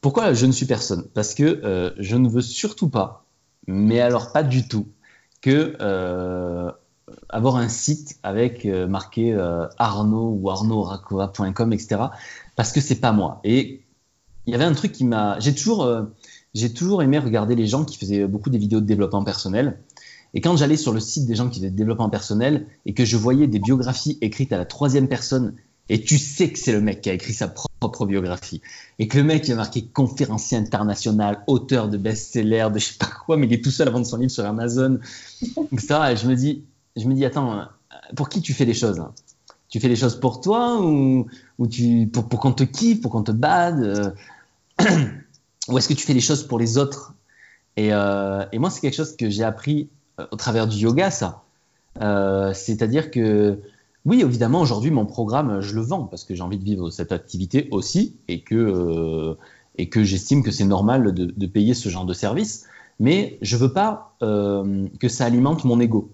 Pourquoi 0.00 0.32
je 0.32 0.46
ne 0.46 0.52
suis 0.52 0.66
personne? 0.66 1.04
Parce 1.14 1.34
que 1.34 1.94
je 1.98 2.16
ne 2.16 2.28
veux 2.28 2.40
surtout 2.40 2.88
pas, 2.88 3.26
mais 3.66 4.00
alors 4.00 4.32
pas 4.32 4.42
du 4.42 4.66
tout, 4.66 4.88
que 5.42 5.76
euh, 5.80 6.70
avoir 7.28 7.56
un 7.56 7.68
site 7.68 8.18
avec 8.22 8.64
euh, 8.64 8.86
marqué 8.86 9.32
euh, 9.32 9.66
Arnaud 9.78 10.38
ou 10.40 10.50
arnaudracova.com, 10.50 11.72
etc. 11.72 12.02
Parce 12.56 12.72
que 12.72 12.80
c'est 12.80 13.00
pas 13.00 13.12
moi. 13.12 13.40
Et 13.44 13.82
il 14.46 14.52
y 14.52 14.54
avait 14.54 14.64
un 14.64 14.72
truc 14.72 14.92
qui 14.92 15.04
m'a. 15.04 15.38
J'ai 15.40 15.54
toujours, 15.54 15.82
euh, 15.82 16.04
j'ai 16.54 16.72
toujours 16.72 17.02
aimé 17.02 17.18
regarder 17.18 17.54
les 17.54 17.66
gens 17.66 17.84
qui 17.84 17.96
faisaient 17.96 18.26
beaucoup 18.26 18.50
des 18.50 18.58
vidéos 18.58 18.80
de 18.80 18.86
développement 18.86 19.24
personnel. 19.24 19.78
Et 20.34 20.40
quand 20.40 20.56
j'allais 20.56 20.76
sur 20.76 20.92
le 20.92 21.00
site 21.00 21.26
des 21.26 21.34
gens 21.34 21.48
qui 21.48 21.58
faisaient 21.58 21.70
du 21.70 21.76
développement 21.76 22.08
personnel 22.08 22.66
et 22.86 22.94
que 22.94 23.04
je 23.04 23.16
voyais 23.16 23.46
des 23.46 23.58
biographies 23.58 24.18
écrites 24.20 24.52
à 24.52 24.58
la 24.58 24.64
troisième 24.64 25.08
personne, 25.08 25.54
et 25.88 26.00
tu 26.02 26.18
sais 26.18 26.50
que 26.50 26.58
c'est 26.58 26.72
le 26.72 26.80
mec 26.80 27.00
qui 27.02 27.10
a 27.10 27.12
écrit 27.12 27.32
sa 27.32 27.48
propre 27.48 28.06
biographie, 28.06 28.62
et 28.98 29.08
que 29.08 29.18
le 29.18 29.24
mec 29.24 29.46
il 29.48 29.52
a 29.52 29.56
marqué 29.56 29.84
conférencier 29.84 30.56
international, 30.56 31.42
auteur 31.46 31.88
de 31.88 31.98
best-seller, 31.98 32.68
de 32.72 32.78
je 32.78 32.84
sais 32.86 32.98
pas 32.98 33.10
quoi, 33.26 33.36
mais 33.36 33.46
il 33.46 33.52
est 33.52 33.64
tout 33.64 33.70
seul 33.70 33.88
à 33.88 33.90
vendre 33.90 34.06
son 34.06 34.16
livre 34.16 34.30
sur 34.30 34.46
Amazon, 34.46 35.00
ça, 35.78 36.14
je 36.14 36.26
me 36.26 36.34
dis, 36.34 36.64
je 36.96 37.06
me 37.06 37.14
dis, 37.14 37.24
attends, 37.24 37.66
pour 38.16 38.28
qui 38.28 38.40
tu 38.40 38.54
fais 38.54 38.64
les 38.64 38.74
choses? 38.74 39.02
Tu 39.68 39.80
fais 39.80 39.88
les 39.88 39.96
choses 39.96 40.20
pour 40.20 40.40
toi 40.40 40.80
ou, 40.82 41.26
pour 42.12 42.40
qu'on 42.40 42.52
te 42.52 42.64
kiffe, 42.64 43.00
pour 43.00 43.10
qu'on 43.10 43.22
te 43.22 43.32
bade 43.32 44.14
euh, 44.80 44.86
Ou 45.72 45.78
est-ce 45.78 45.88
que 45.88 45.94
tu 45.94 46.06
fais 46.06 46.12
les 46.12 46.20
choses 46.20 46.46
pour 46.46 46.58
les 46.58 46.76
autres? 46.76 47.14
Et, 47.76 47.88
euh, 47.92 48.44
et, 48.52 48.58
moi, 48.58 48.68
c'est 48.68 48.80
quelque 48.80 48.94
chose 48.94 49.16
que 49.16 49.30
j'ai 49.30 49.42
appris 49.42 49.88
euh, 50.20 50.26
au 50.30 50.36
travers 50.36 50.66
du 50.66 50.76
yoga, 50.76 51.10
ça. 51.10 51.42
Euh, 52.02 52.52
C'est-à-dire 52.52 53.10
que, 53.10 53.58
oui, 54.04 54.20
évidemment, 54.20 54.60
aujourd'hui, 54.60 54.90
mon 54.90 55.06
programme, 55.06 55.60
je 55.60 55.74
le 55.74 55.80
vends 55.80 56.04
parce 56.04 56.24
que 56.24 56.34
j'ai 56.34 56.42
envie 56.42 56.58
de 56.58 56.64
vivre 56.64 56.90
cette 56.90 57.10
activité 57.10 57.68
aussi 57.70 58.16
et 58.28 58.40
que, 58.40 59.36
que 59.90 60.04
j'estime 60.04 60.42
que 60.42 60.50
c'est 60.50 60.64
normal 60.64 61.14
de, 61.14 61.24
de, 61.24 61.46
payer 61.46 61.72
ce 61.72 61.88
genre 61.88 62.04
de 62.04 62.12
service. 62.12 62.66
Mais 63.00 63.38
je 63.40 63.56
veux 63.56 63.72
pas 63.72 64.14
que 64.20 65.08
ça 65.08 65.24
alimente 65.24 65.64
mon 65.64 65.80
ego. 65.80 66.10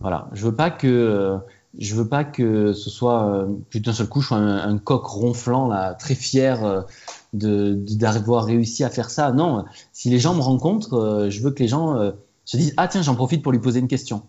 Voilà, 0.00 0.28
je 0.32 0.46
veux 0.46 0.54
pas 0.54 0.70
que 0.70 1.38
je 1.78 1.94
veux 1.94 2.08
pas 2.08 2.24
que 2.24 2.72
ce 2.72 2.90
soit 2.90 3.46
que 3.70 3.78
d'un 3.78 3.92
seul 3.92 4.08
coup 4.08 4.20
je 4.20 4.28
sois 4.28 4.38
un, 4.38 4.78
coq 4.78 5.04
ronflant 5.06 5.68
là, 5.68 5.94
très 5.94 6.14
fier 6.14 6.64
euh, 6.64 6.82
d'avoir 7.32 8.44
réussi 8.44 8.84
à 8.84 8.90
faire 8.90 9.10
ça. 9.10 9.32
Non, 9.32 9.64
si 9.92 10.10
les 10.10 10.18
gens 10.18 10.34
me 10.34 10.40
rencontrent, 10.40 10.94
euh, 10.94 11.30
je 11.30 11.40
veux 11.42 11.50
que 11.52 11.62
les 11.62 11.68
gens 11.68 11.96
euh, 11.96 12.12
se 12.44 12.56
disent 12.56 12.74
ah 12.76 12.88
tiens 12.88 13.02
j'en 13.02 13.14
profite 13.14 13.42
pour 13.42 13.52
lui 13.52 13.60
poser 13.60 13.80
une 13.80 13.88
question 13.88 14.24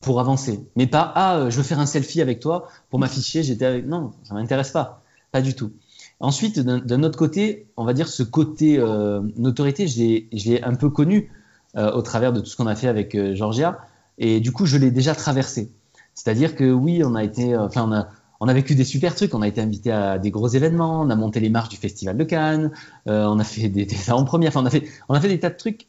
pour 0.00 0.20
avancer. 0.20 0.66
Mais 0.76 0.86
pas 0.86 1.12
ah 1.14 1.36
euh, 1.36 1.50
je 1.50 1.56
veux 1.56 1.62
faire 1.62 1.80
un 1.80 1.86
selfie 1.86 2.20
avec 2.20 2.40
toi 2.40 2.68
pour 2.90 2.98
m'afficher 2.98 3.42
j'étais 3.42 3.64
avec 3.64 3.86
non 3.86 4.12
ça 4.24 4.34
m'intéresse 4.34 4.70
pas. 4.70 5.02
Pas 5.30 5.40
du 5.40 5.54
tout. 5.54 5.72
Ensuite 6.20 6.60
d'un 6.60 7.02
autre 7.02 7.18
côté 7.18 7.66
on 7.76 7.84
va 7.84 7.94
dire 7.94 8.08
ce 8.08 8.22
côté 8.22 8.78
euh, 8.78 9.20
notoriété 9.36 9.88
je 9.88 10.50
l'ai 10.50 10.62
un 10.62 10.74
peu 10.74 10.90
connu 10.90 11.30
euh, 11.76 11.90
au 11.92 12.02
travers 12.02 12.32
de 12.32 12.40
tout 12.40 12.46
ce 12.46 12.56
qu'on 12.56 12.66
a 12.66 12.76
fait 12.76 12.88
avec 12.88 13.14
euh, 13.14 13.34
Georgia. 13.34 13.78
Et 14.18 14.40
du 14.40 14.52
coup 14.52 14.66
je 14.66 14.76
l'ai 14.76 14.90
déjà 14.90 15.14
traversé 15.14 15.70
c'est 16.14 16.28
à 16.28 16.34
dire 16.34 16.56
que 16.56 16.70
oui 16.70 17.02
on 17.04 17.14
a 17.14 17.24
été 17.24 17.56
enfin 17.56 17.84
on 17.88 17.92
a 17.92 18.08
on 18.42 18.48
a 18.48 18.54
vécu 18.54 18.74
des 18.74 18.84
super 18.84 19.14
trucs. 19.14 19.36
On 19.36 19.42
a 19.42 19.46
été 19.46 19.60
invité 19.60 19.92
à 19.92 20.18
des 20.18 20.32
gros 20.32 20.48
événements. 20.48 21.00
On 21.00 21.10
a 21.10 21.14
monté 21.14 21.38
les 21.38 21.48
marches 21.48 21.68
du 21.68 21.76
Festival 21.76 22.16
de 22.16 22.24
Cannes. 22.24 22.72
Euh, 23.06 23.24
on 23.26 23.38
a 23.38 23.44
fait 23.44 23.68
des, 23.68 23.86
des 23.86 24.10
en 24.10 24.24
première. 24.24 24.48
Enfin, 24.48 24.62
on 24.62 24.66
a 24.66 24.70
fait, 24.70 24.82
on 25.08 25.14
a 25.14 25.20
fait 25.20 25.28
des 25.28 25.38
tas 25.38 25.50
de 25.50 25.56
trucs. 25.56 25.86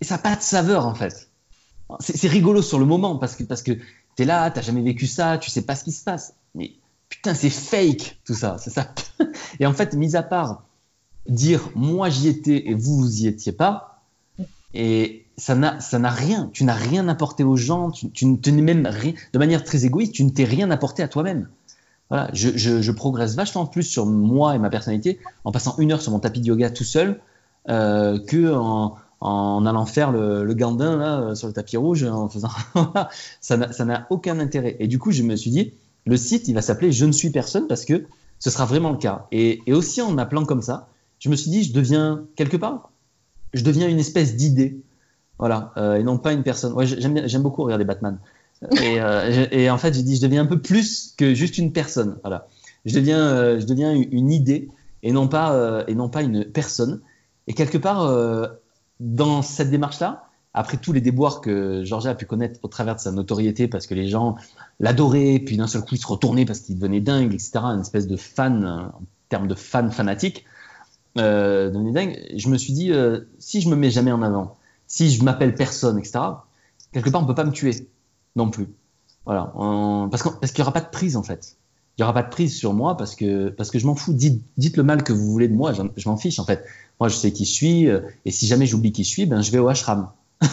Et 0.00 0.04
ça 0.04 0.14
n'a 0.14 0.22
pas 0.22 0.36
de 0.36 0.40
saveur 0.40 0.86
en 0.86 0.94
fait. 0.94 1.28
C'est 1.98 2.28
rigolo 2.28 2.62
sur 2.62 2.78
le 2.78 2.84
moment 2.84 3.16
parce 3.16 3.34
que 3.34 3.42
parce 3.42 3.62
que 3.62 3.72
t'es 4.14 4.24
là, 4.24 4.48
t'as 4.52 4.60
jamais 4.60 4.82
vécu 4.82 5.08
ça, 5.08 5.36
tu 5.36 5.50
sais 5.50 5.62
pas 5.62 5.74
ce 5.74 5.82
qui 5.82 5.90
se 5.90 6.04
passe. 6.04 6.34
Mais 6.54 6.74
putain, 7.08 7.34
c'est 7.34 7.50
fake 7.50 8.20
tout 8.24 8.34
ça, 8.34 8.56
c'est 8.60 8.70
ça. 8.70 8.94
Et 9.58 9.66
en 9.66 9.72
fait, 9.72 9.94
mis 9.94 10.14
à 10.14 10.22
part 10.22 10.62
dire 11.26 11.70
moi 11.74 12.08
j'y 12.08 12.28
étais 12.28 12.70
et 12.70 12.74
vous 12.74 12.98
vous 12.98 13.22
y 13.22 13.26
étiez 13.26 13.52
pas, 13.52 14.04
et 14.74 15.26
ça 15.38 15.54
n'a 15.54 16.10
rien. 16.10 16.50
Tu 16.52 16.64
n'as 16.64 16.74
rien 16.74 17.08
apporté 17.08 17.44
aux 17.44 17.56
gens. 17.56 17.90
Tu, 17.90 18.26
ne 18.26 18.36
tenais 18.36 18.62
même 18.62 18.82
de 18.82 19.38
manière 19.38 19.64
très 19.64 19.86
égoïste. 19.86 20.12
Tu 20.12 20.24
ne 20.24 20.30
t'es 20.30 20.44
rien 20.44 20.70
apporté 20.70 21.02
à 21.02 21.08
toi-même. 21.08 21.48
Voilà, 22.10 22.30
je, 22.32 22.90
progresse 22.90 23.34
vachement 23.34 23.66
plus 23.66 23.82
sur 23.82 24.06
moi 24.06 24.54
et 24.54 24.58
ma 24.58 24.70
personnalité 24.70 25.18
en 25.44 25.52
passant 25.52 25.76
une 25.78 25.92
heure 25.92 26.00
sur 26.00 26.10
mon 26.10 26.20
tapis 26.20 26.40
de 26.40 26.46
yoga 26.46 26.70
tout 26.70 26.84
seul 26.84 27.20
euh, 27.68 28.18
allant 29.20 29.86
faire 29.86 30.10
le, 30.10 30.44
le 30.44 30.54
gandin 30.54 30.96
là, 30.96 31.34
sur 31.34 31.48
le 31.48 31.52
tapis 31.52 31.76
rouge, 31.76 32.04
en 32.04 32.28
faisant 32.28 32.50
ça 33.40 33.56
n'a 33.56 34.06
aucun 34.10 34.38
intérêt. 34.40 34.76
Et 34.78 34.88
du 34.88 34.98
coup, 34.98 35.12
je 35.12 35.22
me 35.22 35.36
suis 35.36 35.50
dit, 35.50 35.72
le 36.06 36.16
site, 36.16 36.48
il 36.48 36.54
va 36.54 36.62
s'appeler 36.62 36.92
Je 36.92 37.04
ne 37.04 37.12
suis 37.12 37.30
personne 37.30 37.66
parce 37.66 37.84
que 37.84 38.06
ce 38.38 38.50
sera 38.50 38.64
vraiment 38.64 38.90
le 38.90 38.98
cas. 38.98 39.26
Et, 39.30 39.60
et 39.66 39.72
aussi 39.72 40.00
en 40.00 40.12
m'appelant 40.12 40.44
comme 40.44 40.62
ça, 40.62 40.88
je 41.18 41.28
me 41.28 41.36
suis 41.36 41.50
dit, 41.50 41.64
je 41.64 41.72
deviens 41.72 42.24
quelque 42.36 42.56
part, 42.56 42.90
je 43.52 43.62
deviens 43.64 43.88
une 43.88 43.98
espèce 43.98 44.36
d'idée, 44.36 44.80
voilà, 45.38 45.72
euh, 45.76 45.94
et 45.94 46.02
non 46.02 46.18
pas 46.18 46.32
une 46.32 46.42
personne. 46.42 46.72
Ouais, 46.72 46.86
j'aime 46.86 47.42
beaucoup 47.42 47.62
regarder 47.62 47.84
Batman. 47.84 48.18
Et, 48.72 49.00
euh, 49.00 49.46
et 49.52 49.70
en 49.70 49.78
fait, 49.78 49.94
j'ai 49.94 50.02
dit, 50.02 50.16
je 50.16 50.22
deviens 50.22 50.42
un 50.42 50.46
peu 50.46 50.60
plus 50.60 51.14
que 51.16 51.34
juste 51.34 51.58
une 51.58 51.72
personne. 51.72 52.18
Voilà, 52.22 52.48
je 52.84 52.94
deviens, 52.94 53.20
euh, 53.20 53.60
je 53.60 53.66
deviens 53.66 53.92
une 53.92 54.32
idée 54.32 54.68
et 55.02 55.12
non 55.12 55.28
pas, 55.28 55.84
et 55.86 55.94
non 55.94 56.08
pas 56.08 56.22
une 56.22 56.44
personne. 56.44 57.00
Et 57.46 57.54
quelque 57.54 57.78
part, 57.78 58.12
dans 58.98 59.42
cette 59.42 59.70
démarche-là, 59.70 60.24
après 60.54 60.76
tous 60.76 60.92
les 60.92 61.00
déboires 61.00 61.40
que 61.40 61.84
Georgia 61.84 62.10
a 62.10 62.14
pu 62.16 62.26
connaître 62.26 62.58
au 62.64 62.68
travers 62.68 62.96
de 62.96 63.00
sa 63.00 63.12
notoriété, 63.12 63.68
parce 63.68 63.86
que 63.86 63.94
les 63.94 64.08
gens 64.08 64.34
l'adoraient, 64.80 65.38
puis 65.38 65.56
d'un 65.56 65.68
seul 65.68 65.82
coup 65.82 65.94
il 65.94 65.98
se 65.98 66.06
retournait 66.08 66.44
parce 66.44 66.60
qu'il 66.60 66.76
devenait 66.76 67.00
dingue, 67.00 67.32
etc., 67.32 67.60
une 67.66 67.80
espèce 67.80 68.08
de 68.08 68.16
fan, 68.16 68.64
en 68.66 69.02
termes 69.28 69.46
de 69.46 69.54
fan 69.54 69.92
fanatique, 69.92 70.44
devenait 71.14 71.92
dingue, 71.92 72.20
je 72.36 72.48
me 72.48 72.58
suis 72.58 72.72
dit, 72.72 72.92
si 73.38 73.60
je 73.60 73.68
me 73.68 73.76
mets 73.76 73.90
jamais 73.90 74.10
en 74.10 74.20
avant, 74.20 74.58
si 74.88 75.10
je 75.10 75.22
m'appelle 75.22 75.54
personne, 75.54 75.98
etc., 75.98 76.18
quelque 76.92 77.10
part 77.10 77.22
on 77.22 77.26
peut 77.26 77.34
pas 77.34 77.44
me 77.44 77.52
tuer 77.52 77.88
non 78.34 78.50
plus. 78.50 78.66
Voilà, 79.24 79.52
parce 80.10 80.22
qu'il 80.22 80.62
n'y 80.62 80.62
aura 80.62 80.72
pas 80.72 80.80
de 80.80 80.90
prise 80.90 81.16
en 81.16 81.22
fait. 81.22 81.56
Il 81.96 82.02
n'y 82.02 82.04
aura 82.04 82.14
pas 82.14 82.22
de 82.22 82.30
prise 82.30 82.56
sur 82.56 82.72
moi 82.74 82.96
parce 82.96 83.14
que, 83.14 83.50
parce 83.50 83.70
que 83.70 83.78
je 83.78 83.86
m'en 83.86 83.94
fous. 83.94 84.12
Dites, 84.12 84.42
dites 84.56 84.76
le 84.76 84.84
mal 84.84 85.02
que 85.02 85.12
vous 85.12 85.30
voulez 85.30 85.48
de 85.48 85.54
moi, 85.54 85.72
je 85.72 86.08
m'en 86.08 86.16
fiche 86.16 86.38
en 86.38 86.44
fait. 86.44 86.64
Moi, 87.00 87.08
je 87.08 87.14
sais 87.14 87.32
qui 87.32 87.44
je 87.44 87.50
suis, 87.50 87.88
euh, 87.88 88.00
et 88.24 88.30
si 88.30 88.46
jamais 88.46 88.66
j'oublie 88.66 88.92
qui 88.92 89.04
je 89.04 89.08
suis, 89.08 89.26
ben, 89.26 89.42
je 89.42 89.50
vais 89.50 89.58
au 89.58 89.68
ashram. 89.68 90.08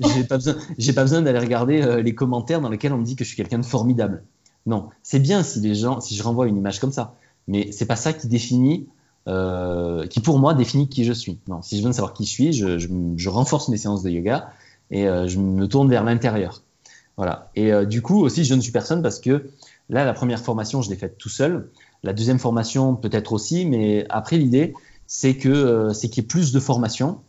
j'ai 0.00 0.24
pas 0.24 0.36
besoin, 0.38 0.54
pas 0.94 1.02
besoin 1.02 1.22
d'aller 1.22 1.38
regarder 1.38 1.82
euh, 1.82 2.02
les 2.02 2.14
commentaires 2.14 2.60
dans 2.60 2.70
lesquels 2.70 2.92
on 2.92 2.98
me 2.98 3.04
dit 3.04 3.16
que 3.16 3.24
je 3.24 3.28
suis 3.28 3.36
quelqu'un 3.36 3.58
de 3.58 3.64
formidable. 3.64 4.24
Non, 4.66 4.88
c'est 5.02 5.18
bien 5.18 5.42
si 5.42 5.60
les 5.60 5.74
gens, 5.74 6.00
si 6.00 6.14
je 6.16 6.22
renvoie 6.22 6.46
une 6.46 6.56
image 6.56 6.78
comme 6.80 6.92
ça, 6.92 7.14
mais 7.46 7.70
c'est 7.72 7.86
pas 7.86 7.96
ça 7.96 8.12
qui 8.12 8.26
définit, 8.26 8.88
euh, 9.28 10.06
qui 10.06 10.20
pour 10.20 10.38
moi 10.38 10.54
définit 10.54 10.88
qui 10.88 11.04
je 11.04 11.12
suis. 11.12 11.38
Non, 11.48 11.60
si 11.60 11.78
je 11.78 11.86
veux 11.86 11.92
savoir 11.92 12.14
qui 12.14 12.24
je 12.24 12.30
suis, 12.30 12.52
je, 12.54 13.28
renforce 13.28 13.68
mes 13.68 13.76
séances 13.76 14.02
de 14.02 14.08
yoga 14.08 14.50
et 14.90 15.06
euh, 15.06 15.28
je 15.28 15.38
me 15.38 15.68
tourne 15.68 15.90
vers 15.90 16.02
l'intérieur. 16.02 16.62
Voilà. 17.18 17.50
Et 17.54 17.72
euh, 17.72 17.84
du 17.84 18.00
coup 18.00 18.22
aussi, 18.22 18.44
je 18.44 18.54
ne 18.54 18.60
suis 18.60 18.72
personne 18.72 19.02
parce 19.02 19.20
que 19.20 19.50
là, 19.90 20.06
la 20.06 20.14
première 20.14 20.40
formation, 20.40 20.80
je 20.80 20.88
l'ai 20.88 20.96
faite 20.96 21.18
tout 21.18 21.28
seul. 21.28 21.68
La 22.04 22.14
deuxième 22.14 22.38
formation, 22.38 22.94
peut-être 22.96 23.32
aussi, 23.34 23.66
mais 23.66 24.06
après 24.08 24.38
l'idée, 24.38 24.72
c'est 25.06 25.36
que 25.36 25.90
c'est 25.92 26.08
qu'il 26.08 26.22
y 26.22 26.24
ait 26.24 26.28
plus 26.28 26.52
de 26.52 26.60
formation. 26.60 27.20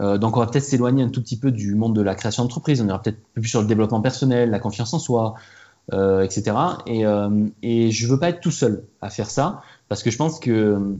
Euh, 0.00 0.18
donc 0.18 0.36
on 0.36 0.40
va 0.40 0.46
peut-être 0.46 0.64
s'éloigner 0.64 1.04
un 1.04 1.08
tout 1.08 1.22
petit 1.22 1.38
peu 1.38 1.52
du 1.52 1.76
monde 1.76 1.94
de 1.94 2.02
la 2.02 2.16
création 2.16 2.42
d'entreprise. 2.42 2.80
On 2.80 2.88
ira 2.88 3.00
peut-être 3.00 3.18
plus 3.32 3.46
sur 3.46 3.60
le 3.60 3.68
développement 3.68 4.00
personnel, 4.00 4.50
la 4.50 4.58
confiance 4.58 4.92
en 4.92 4.98
soi, 4.98 5.34
etc. 5.92 6.56
Et, 6.86 7.04
et 7.62 7.90
je 7.92 8.06
veux 8.08 8.18
pas 8.18 8.30
être 8.30 8.40
tout 8.40 8.50
seul 8.50 8.84
à 9.02 9.10
faire 9.10 9.30
ça 9.30 9.62
parce 9.88 10.02
que 10.02 10.10
je 10.10 10.16
pense 10.16 10.40
que 10.40 10.96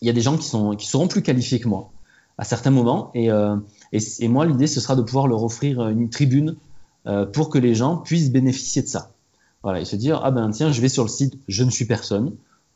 il 0.00 0.06
y 0.06 0.10
a 0.10 0.12
des 0.12 0.20
gens 0.20 0.36
qui 0.36 0.46
seront 0.86 1.08
plus 1.08 1.22
qualifiés 1.22 1.60
que 1.60 1.68
moi 1.68 1.90
à 2.38 2.44
certains 2.44 2.70
moments. 2.70 3.10
Et, 3.12 3.30
euh, 3.30 3.56
moi 4.22 4.46
l'idée 4.46 4.66
ce 4.66 4.80
sera 4.80 4.96
de 4.96 5.02
pouvoir 5.02 5.26
leur 5.26 5.44
offrir 5.44 5.88
une 5.88 6.08
tribune 6.08 6.56
euh, 7.06 7.26
pour 7.26 7.50
que 7.50 7.58
les 7.58 7.74
gens 7.74 7.98
puissent 7.98 8.30
bénéficier 8.30 8.82
de 8.82 8.88
ça. 8.88 9.12
Voilà 9.62 9.80
et 9.80 9.84
se 9.84 9.96
dire 9.96 10.20
ah 10.24 10.30
ben 10.30 10.50
tiens 10.50 10.72
je 10.72 10.80
vais 10.80 10.88
sur 10.88 11.02
le 11.04 11.10
site 11.10 11.38
je 11.48 11.64
ne 11.64 11.70
suis 11.70 11.84
personne 11.84 12.32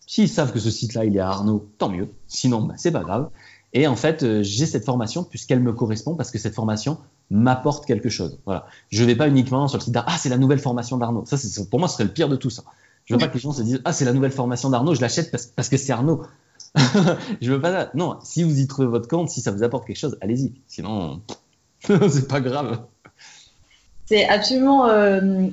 S'ils 0.06 0.28
savent 0.28 0.52
que 0.52 0.58
ce 0.58 0.70
site-là, 0.70 1.04
il 1.04 1.16
est 1.16 1.20
à 1.20 1.28
Arnaud, 1.28 1.68
tant 1.78 1.88
mieux. 1.88 2.08
Sinon, 2.28 2.62
bah, 2.62 2.74
c'est 2.76 2.90
pas 2.90 3.02
grave. 3.02 3.30
Et 3.72 3.86
en 3.86 3.96
fait, 3.96 4.22
euh, 4.22 4.42
j'ai 4.42 4.66
cette 4.66 4.84
formation 4.84 5.24
puisqu'elle 5.24 5.60
me 5.60 5.72
correspond 5.72 6.14
parce 6.14 6.30
que 6.30 6.38
cette 6.38 6.54
formation 6.54 6.98
m'apporte 7.30 7.86
quelque 7.86 8.08
chose. 8.08 8.38
Voilà. 8.44 8.66
Je 8.90 9.02
vais 9.02 9.16
pas 9.16 9.28
uniquement 9.28 9.66
sur 9.66 9.78
le 9.78 9.82
site. 9.82 9.96
Ah, 9.96 10.16
c'est 10.18 10.28
la 10.28 10.36
nouvelle 10.36 10.60
formation 10.60 10.98
d'Arnaud. 10.98 11.24
Ça, 11.26 11.36
pour 11.70 11.80
moi, 11.80 11.88
ce 11.88 11.94
serait 11.94 12.04
le 12.04 12.12
pire 12.12 12.28
de 12.28 12.36
tout 12.36 12.50
ça. 12.50 12.64
Je 13.06 13.14
veux 13.14 13.18
pas 13.18 13.28
que 13.28 13.34
les 13.34 13.40
gens 13.40 13.52
se 13.52 13.62
disent 13.62 13.80
Ah, 13.84 13.92
c'est 13.92 14.04
la 14.04 14.12
nouvelle 14.12 14.30
formation 14.30 14.70
d'Arnaud, 14.70 14.94
je 14.94 15.00
l'achète 15.00 15.30
parce 15.30 15.68
que 15.68 15.76
c'est 15.76 15.92
Arnaud. 15.92 16.22
je 17.40 17.52
veux 17.52 17.60
pas 17.60 17.72
ça. 17.72 17.90
Non, 17.94 18.18
si 18.22 18.42
vous 18.42 18.58
y 18.58 18.66
trouvez 18.66 18.88
votre 18.88 19.08
compte, 19.08 19.30
si 19.30 19.40
ça 19.40 19.50
vous 19.50 19.62
apporte 19.62 19.86
quelque 19.86 19.98
chose, 19.98 20.18
allez-y. 20.20 20.52
Sinon, 20.66 21.20
c'est 21.80 22.28
pas 22.28 22.40
grave. 22.40 22.80
C'est 24.06 24.28
absolument. 24.28 24.86
Euh 24.86 25.48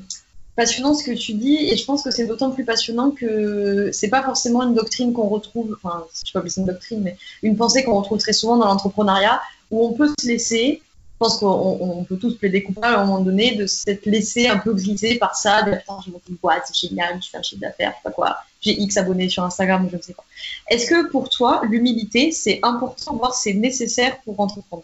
passionnant 0.56 0.94
ce 0.94 1.04
que 1.04 1.12
tu 1.12 1.34
dis 1.34 1.56
et 1.56 1.78
je 1.78 1.86
pense 1.86 2.04
que 2.04 2.12
c'est 2.12 2.26
d'autant 2.26 2.52
plus 2.52 2.66
passionnant 2.66 3.12
que 3.12 3.90
c'est 3.92 4.10
pas 4.10 4.22
forcément 4.22 4.64
une 4.64 4.74
doctrine 4.74 5.14
qu'on 5.14 5.28
retrouve, 5.28 5.78
enfin, 5.82 6.06
je 6.14 6.32
sais 6.32 6.40
pas 6.40 6.48
si 6.48 6.54
c'est 6.54 6.62
une 6.62 6.68
doctrine, 6.68 7.02
mais 7.02 7.18
une 7.42 7.56
pensée 7.56 7.84
qu'on 7.84 7.96
retrouve 7.96 8.20
très 8.20 8.34
souvent 8.34 8.58
dans 8.58 8.66
l'entrepreneuriat 8.66 9.42
où 9.72 9.86
on 9.86 9.94
peut 9.94 10.10
se 10.20 10.28
laisser, 10.28 10.82
pense 11.22 11.38
qu'on 11.38 12.04
peut 12.10 12.18
tous 12.18 12.34
plaider 12.36 12.64
coupable 12.64 12.96
à 12.96 13.02
un 13.02 13.06
moment 13.06 13.22
donné 13.22 13.56
de 13.56 13.68
s'être 13.68 14.08
laissé 14.08 14.48
un 14.48 14.58
peu 14.58 14.74
griser 14.74 15.20
par 15.20 15.36
ça, 15.36 15.62
de 15.62 15.72
attends, 15.72 16.02
je 16.02 16.10
monte 16.10 16.24
une 16.28 16.36
boîte, 16.36 16.64
c'est 16.66 16.88
génial, 16.88 17.22
je 17.22 17.30
fais 17.30 17.38
un 17.38 17.44
chiffre 17.44 17.62
d'affaires, 17.62 17.92
je 17.92 17.98
sais 17.98 18.04
pas 18.04 18.12
quoi, 18.12 18.38
j'ai 18.60 18.72
X 18.82 18.98
abonnés 18.98 19.30
sur 19.30 19.44
Instagram, 19.44 19.88
je 19.92 19.98
ne 19.98 20.02
sais 20.02 20.16
pas. 20.16 20.26
Est-ce 20.68 20.88
que 20.88 21.12
pour 21.12 21.30
toi, 21.30 21.62
l'humilité, 21.70 22.32
c'est 22.32 22.60
important, 22.64 23.16
voire 23.18 23.36
c'est 23.36 23.54
nécessaire 23.54 24.20
pour 24.22 24.40
entreprendre? 24.40 24.82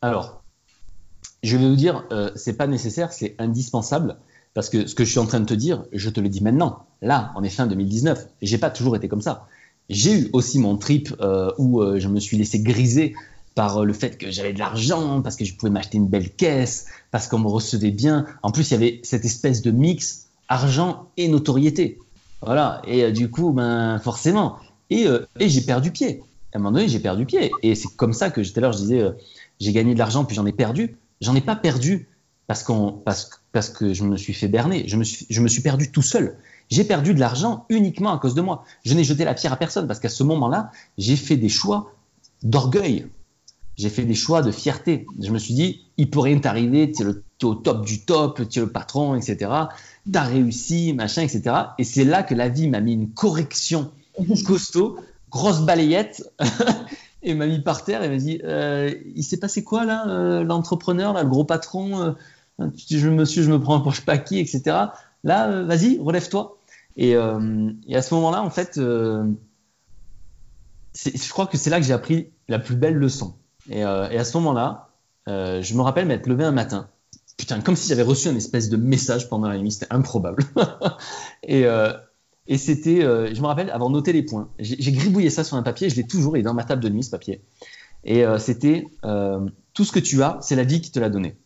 Alors, 0.00 0.44
je 1.42 1.56
vais 1.56 1.68
vous 1.68 1.74
dire, 1.74 2.04
euh, 2.12 2.30
c'est 2.36 2.56
pas 2.56 2.68
nécessaire, 2.68 3.12
c'est 3.12 3.34
indispensable. 3.40 4.18
Parce 4.54 4.68
que 4.68 4.86
ce 4.86 4.94
que 4.94 5.04
je 5.04 5.10
suis 5.10 5.18
en 5.18 5.26
train 5.26 5.40
de 5.40 5.46
te 5.46 5.54
dire, 5.54 5.86
je 5.92 6.08
te 6.10 6.20
le 6.20 6.28
dis 6.28 6.42
maintenant. 6.42 6.86
Là, 7.00 7.32
on 7.36 7.42
est 7.42 7.48
fin 7.48 7.66
2019. 7.66 8.28
J'ai 8.42 8.58
pas 8.58 8.70
toujours 8.70 8.94
été 8.94 9.08
comme 9.08 9.22
ça. 9.22 9.48
j'ai 9.88 10.12
eu 10.12 10.30
aussi 10.34 10.58
mon 10.58 10.76
trip 10.76 11.12
où 11.58 11.82
je 11.98 12.06
me 12.06 12.20
suis 12.20 12.36
laissé 12.36 12.60
griser 12.60 13.14
par 13.54 13.84
le 13.84 13.92
fait 13.92 14.18
que 14.18 14.30
j'avais 14.30 14.52
de 14.52 14.58
l'argent, 14.58 15.20
parce 15.22 15.36
que 15.36 15.44
je 15.44 15.54
pouvais 15.54 15.70
m'acheter 15.70 15.98
une 15.98 16.08
belle 16.08 16.30
caisse, 16.30 16.86
parce 17.10 17.28
qu'on 17.28 17.38
me 17.38 17.48
recevait 17.48 17.90
bien. 17.90 18.26
En 18.42 18.50
plus, 18.50 18.70
il 18.70 18.72
y 18.72 18.76
avait 18.76 19.00
cette 19.02 19.24
espèce 19.24 19.62
de 19.62 19.70
mix 19.70 20.28
argent 20.48 21.08
et 21.16 21.28
notoriété. 21.28 21.98
Voilà. 22.40 22.82
Et 22.86 23.12
du 23.12 23.30
coup, 23.30 23.52
ben, 23.52 23.98
forcément. 23.98 24.56
Et, 24.90 25.06
et 25.38 25.48
j'ai 25.48 25.60
perdu 25.62 25.90
pied. 25.90 26.22
À 26.52 26.58
un 26.58 26.60
moment 26.60 26.72
donné, 26.72 26.88
j'ai 26.88 26.98
perdu 26.98 27.24
pied. 27.24 27.50
Et 27.62 27.74
c'est 27.74 27.94
comme 27.96 28.12
ça 28.12 28.30
que 28.30 28.40
tout 28.40 28.52
à 28.56 28.60
l'heure, 28.60 28.72
je 28.72 28.78
disais, 28.78 29.04
j'ai 29.60 29.72
gagné 29.72 29.94
de 29.94 29.98
l'argent, 29.98 30.24
puis 30.24 30.36
j'en 30.36 30.46
ai 30.46 30.52
perdu. 30.52 30.96
J'en 31.20 31.34
ai 31.34 31.40
pas 31.40 31.56
perdu 31.56 32.08
parce, 32.46 32.64
parce, 33.04 33.30
parce 33.52 33.70
que 33.70 33.94
je 33.94 34.04
me 34.04 34.16
suis 34.16 34.34
fait 34.34 34.48
berner. 34.48 34.84
Je 34.86 34.96
me 34.96 35.04
suis, 35.04 35.26
je 35.30 35.40
me 35.40 35.48
suis 35.48 35.62
perdu 35.62 35.90
tout 35.90 36.02
seul. 36.02 36.36
J'ai 36.70 36.84
perdu 36.84 37.14
de 37.14 37.20
l'argent 37.20 37.64
uniquement 37.68 38.12
à 38.12 38.18
cause 38.18 38.34
de 38.34 38.40
moi. 38.40 38.64
Je 38.84 38.94
n'ai 38.94 39.04
jeté 39.04 39.24
la 39.24 39.34
pierre 39.34 39.52
à 39.52 39.56
personne 39.56 39.86
parce 39.86 40.00
qu'à 40.00 40.08
ce 40.08 40.22
moment-là, 40.22 40.70
j'ai 40.98 41.16
fait 41.16 41.36
des 41.36 41.48
choix 41.48 41.92
d'orgueil. 42.42 43.06
J'ai 43.76 43.88
fait 43.88 44.04
des 44.04 44.14
choix 44.14 44.42
de 44.42 44.50
fierté. 44.50 45.06
Je 45.20 45.30
me 45.30 45.38
suis 45.38 45.54
dit, 45.54 45.86
il 45.96 46.10
peut 46.10 46.20
rien 46.20 46.38
t'arriver, 46.38 46.92
tu 46.92 47.02
es, 47.02 47.44
au 47.44 47.54
top 47.54 47.84
du 47.86 48.04
top, 48.04 48.48
tu 48.48 48.58
es 48.58 48.62
le 48.62 48.70
patron, 48.70 49.14
etc. 49.14 49.50
Tu 50.10 50.18
as 50.18 50.22
réussi, 50.22 50.92
machin, 50.92 51.22
etc. 51.22 51.56
Et 51.78 51.84
c'est 51.84 52.04
là 52.04 52.22
que 52.22 52.34
la 52.34 52.48
vie 52.48 52.68
m'a 52.68 52.80
mis 52.80 52.92
une 52.92 53.10
correction 53.10 53.90
costaud, 54.46 54.96
grosse 55.30 55.62
balayette. 55.62 56.30
et 57.22 57.34
m'a 57.34 57.46
mis 57.46 57.60
par 57.60 57.84
terre 57.84 58.02
et 58.02 58.08
m'a 58.08 58.16
dit 58.16 58.40
euh, 58.44 58.92
Il 59.14 59.22
s'est 59.22 59.38
passé 59.38 59.64
quoi 59.64 59.84
là, 59.84 60.08
euh, 60.08 60.44
l'entrepreneur, 60.44 61.14
le 61.14 61.28
gros 61.28 61.44
patron 61.44 62.00
euh, 62.00 62.12
je, 62.88 63.08
Monsieur, 63.08 63.42
je 63.42 63.50
me 63.50 63.60
prends 63.60 63.80
pour 63.80 63.92
je 63.92 64.02
pas 64.02 64.18
qui, 64.18 64.38
etc. 64.38 64.76
Là, 65.24 65.62
vas-y, 65.62 65.98
relève-toi. 65.98 66.58
Et, 66.96 67.16
à 67.16 68.02
ce 68.02 68.14
moment-là, 68.14 68.42
en 68.42 68.50
fait, 68.50 68.72
je 68.76 69.32
crois 71.30 71.46
que 71.46 71.56
c'est 71.56 71.70
là 71.70 71.80
que 71.80 71.86
j'ai 71.86 71.94
appris 71.94 72.28
la 72.48 72.58
plus 72.58 72.76
belle 72.76 72.94
leçon. 72.94 73.34
Et, 73.70 73.82
à 73.82 74.24
ce 74.24 74.36
moment-là, 74.38 74.88
je 75.26 75.74
me 75.74 75.82
rappelle 75.82 76.06
m'être 76.06 76.26
levé 76.26 76.44
un 76.44 76.52
matin. 76.52 76.88
Putain, 77.36 77.60
comme 77.60 77.76
si 77.76 77.88
j'avais 77.88 78.02
reçu 78.02 78.28
un 78.28 78.36
espèce 78.36 78.68
de 78.68 78.76
message 78.76 79.28
pendant 79.28 79.48
la 79.48 79.58
nuit, 79.58 79.72
c'était 79.72 79.92
improbable. 79.92 80.44
et, 81.42 81.66
et 82.46 82.58
c'était, 82.58 83.04
euh, 83.04 83.32
je 83.32 83.40
me 83.40 83.46
rappelle, 83.46 83.70
avoir 83.70 83.90
noté 83.90 84.12
les 84.12 84.22
points. 84.22 84.48
J'ai 84.58 84.92
gribouillé 84.92 85.30
ça 85.30 85.44
sur 85.44 85.56
un 85.56 85.62
papier, 85.62 85.88
je 85.88 85.96
l'ai 85.96 86.06
toujours, 86.06 86.36
il 86.36 86.40
est 86.40 86.44
dans 86.44 86.54
ma 86.54 86.64
table 86.64 86.82
de 86.82 86.88
nuit 86.88 87.04
ce 87.04 87.10
papier. 87.10 87.40
Et 88.04 88.24
euh, 88.24 88.38
c'était 88.38 88.88
euh, 89.04 89.48
tout 89.74 89.84
ce 89.84 89.92
que 89.92 90.00
tu 90.00 90.22
as, 90.22 90.38
c'est 90.42 90.56
la 90.56 90.64
vie 90.64 90.80
qui 90.80 90.90
te 90.90 90.98
l'a 90.98 91.08
donné. 91.08 91.36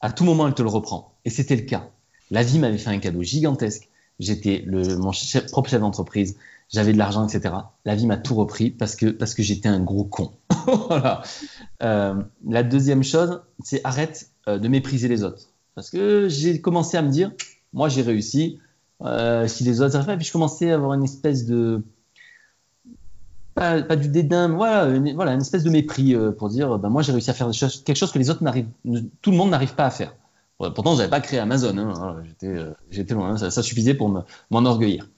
À 0.00 0.10
tout 0.10 0.24
moment, 0.24 0.48
elle 0.48 0.54
te 0.54 0.62
le 0.62 0.68
reprend. 0.68 1.14
Et 1.24 1.30
c'était 1.30 1.56
le 1.56 1.62
cas. 1.62 1.88
La 2.30 2.42
vie 2.42 2.58
m'avait 2.58 2.78
fait 2.78 2.90
un 2.90 2.98
cadeau 2.98 3.22
gigantesque. 3.22 3.88
J'étais 4.18 4.64
mon 4.66 5.12
propre 5.50 5.70
chef 5.70 5.80
d'entreprise, 5.80 6.36
j'avais 6.70 6.92
de 6.92 6.98
l'argent, 6.98 7.26
etc. 7.26 7.54
La 7.84 7.94
vie 7.94 8.06
m'a 8.06 8.16
tout 8.16 8.34
repris 8.34 8.70
parce 8.70 8.96
que, 8.96 9.06
parce 9.06 9.34
que 9.34 9.42
j'étais 9.42 9.68
un 9.68 9.80
gros 9.80 10.04
con. 10.04 10.32
voilà. 10.88 11.22
la 11.80 12.62
deuxième 12.62 13.02
chose, 13.02 13.42
c'est 13.62 13.80
arrête 13.84 14.30
de 14.46 14.68
mépriser 14.68 15.08
les 15.08 15.24
autres. 15.24 15.50
Parce 15.74 15.90
que 15.90 16.28
j'ai 16.28 16.60
commencé 16.60 16.96
à 16.96 17.02
me 17.02 17.10
dire, 17.10 17.32
moi 17.72 17.88
j'ai 17.88 18.02
réussi, 18.02 18.58
euh, 19.02 19.46
si 19.46 19.64
les 19.64 19.80
autres 19.80 19.94
n'arrivent 19.94 20.06
pas. 20.06 20.16
Puis 20.16 20.26
je 20.26 20.32
commençais 20.32 20.70
à 20.70 20.74
avoir 20.74 20.94
une 20.94 21.04
espèce 21.04 21.46
de. 21.46 21.82
Pas, 23.54 23.80
du 23.96 24.08
dédain, 24.08 24.48
mais 24.48 24.56
voilà, 24.56 24.84
une, 24.94 25.14
voilà, 25.14 25.32
une 25.32 25.40
espèce 25.40 25.64
de 25.64 25.70
mépris 25.70 26.14
euh, 26.14 26.30
pour 26.30 26.48
dire 26.48 26.78
ben, 26.78 26.88
moi 26.88 27.02
j'ai 27.02 27.12
réussi 27.12 27.30
à 27.30 27.34
faire 27.34 27.50
quelque 27.50 27.96
chose 27.96 28.10
que 28.10 28.18
les 28.18 28.30
autres. 28.30 28.42
Tout 29.20 29.30
le 29.30 29.36
monde 29.36 29.50
n'arrive 29.50 29.74
pas 29.74 29.86
à 29.86 29.90
faire. 29.90 30.14
Pourtant, 30.58 30.92
je 30.92 30.98
n'avais 30.98 31.10
pas 31.10 31.20
créé 31.20 31.38
Amazon, 31.38 31.76
hein, 31.78 32.22
euh, 32.44 32.74
j'étais 32.90 33.14
loin, 33.14 33.38
ça, 33.38 33.50
ça, 33.50 33.62
suffisait 33.62 33.94
pour 33.94 34.24
m'enorgueillir. 34.50 35.08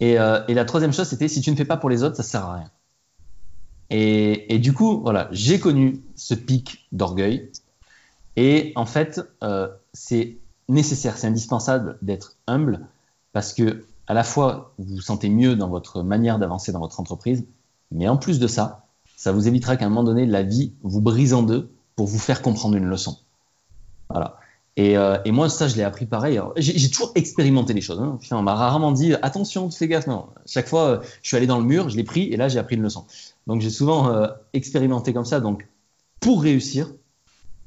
Et, 0.00 0.12
et, 0.12 0.54
la 0.54 0.64
troisième 0.64 0.92
chose, 0.92 1.08
c'était 1.08 1.28
si 1.28 1.40
tu 1.40 1.50
ne 1.50 1.56
fais 1.56 1.64
pas 1.64 1.76
pour 1.76 1.88
les 1.88 2.02
autres, 2.02 2.16
ça 2.16 2.22
sert 2.22 2.44
à 2.44 2.54
rien. 2.54 2.70
Et, 3.88 4.58
du 4.58 4.72
coup, 4.72 5.00
voilà, 5.00 5.28
j'ai 5.32 5.58
connu 5.58 6.02
ce 6.16 6.34
pic 6.34 6.86
d'orgueil. 6.92 7.50
Et 8.36 8.72
en 8.76 8.84
fait, 8.84 9.20
c'est 9.92 10.36
nécessaire, 10.68 11.16
c'est 11.16 11.26
indispensable 11.26 11.98
d'être 12.02 12.36
humble 12.46 12.86
parce 13.32 13.52
que 13.52 13.84
à 14.06 14.14
la 14.14 14.24
fois 14.24 14.72
vous 14.78 14.96
vous 14.96 15.00
sentez 15.00 15.28
mieux 15.28 15.56
dans 15.56 15.68
votre 15.68 16.02
manière 16.02 16.38
d'avancer 16.38 16.72
dans 16.72 16.80
votre 16.80 17.00
entreprise, 17.00 17.44
mais 17.90 18.08
en 18.08 18.16
plus 18.16 18.38
de 18.38 18.46
ça, 18.46 18.86
ça 19.16 19.32
vous 19.32 19.48
évitera 19.48 19.76
qu'à 19.76 19.86
un 19.86 19.88
moment 19.88 20.04
donné, 20.04 20.26
la 20.26 20.42
vie 20.42 20.72
vous 20.82 21.00
brise 21.00 21.34
en 21.34 21.42
deux 21.42 21.70
pour 21.94 22.06
vous 22.06 22.18
faire 22.18 22.42
comprendre 22.42 22.76
une 22.76 22.86
leçon. 22.86 23.18
Voilà. 24.10 24.38
Et, 24.76 24.96
euh, 24.98 25.16
et 25.24 25.32
moi, 25.32 25.48
ça, 25.48 25.68
je 25.68 25.76
l'ai 25.76 25.82
appris 25.82 26.04
pareil. 26.04 26.38
J'ai 26.56 26.90
toujours 26.90 27.12
expérimenté 27.14 27.72
les 27.72 27.80
choses. 27.80 27.98
Hein. 28.00 28.18
on 28.30 28.42
m'a 28.42 28.54
rarement 28.54 28.92
dit 28.92 29.14
attention, 29.22 29.70
fais 29.70 29.88
gaffe. 29.88 30.06
Non, 30.06 30.26
chaque 30.44 30.68
fois, 30.68 30.88
euh, 30.88 31.00
je 31.22 31.28
suis 31.28 31.36
allé 31.36 31.46
dans 31.46 31.58
le 31.58 31.64
mur, 31.64 31.88
je 31.88 31.96
l'ai 31.96 32.04
pris 32.04 32.24
et 32.24 32.36
là, 32.36 32.48
j'ai 32.48 32.58
appris 32.58 32.76
une 32.76 32.82
leçon. 32.82 33.06
Donc, 33.46 33.62
j'ai 33.62 33.70
souvent 33.70 34.10
euh, 34.10 34.26
expérimenté 34.52 35.14
comme 35.14 35.24
ça. 35.24 35.40
Donc, 35.40 35.66
pour 36.20 36.42
réussir, 36.42 36.92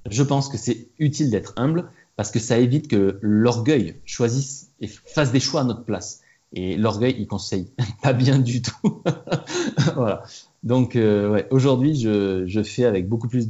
je 0.09 0.21
pense 0.21 0.49
que 0.49 0.57
c'est 0.57 0.87
utile 0.99 1.31
d'être 1.31 1.53
humble 1.57 1.89
parce 2.15 2.29
que 2.29 2.39
ça 2.39 2.59
évite 2.59 2.87
que 2.87 3.17
l'orgueil 3.21 3.95
choisisse 4.05 4.69
et 4.79 4.87
fasse 4.87 5.31
des 5.31 5.39
choix 5.39 5.61
à 5.61 5.63
notre 5.63 5.83
place. 5.83 6.21
Et 6.53 6.77
l'orgueil, 6.77 7.15
il 7.17 7.27
conseille 7.27 7.71
pas 8.03 8.13
bien 8.13 8.37
du 8.37 8.61
tout. 8.61 9.01
voilà. 9.95 10.23
Donc, 10.61 10.95
euh, 10.95 11.41
aujourd'hui, 11.49 11.95
je, 11.95 12.45
je, 12.45 12.61
fais 12.61 12.85
avec 12.85 13.09
beaucoup 13.09 13.27
plus. 13.27 13.49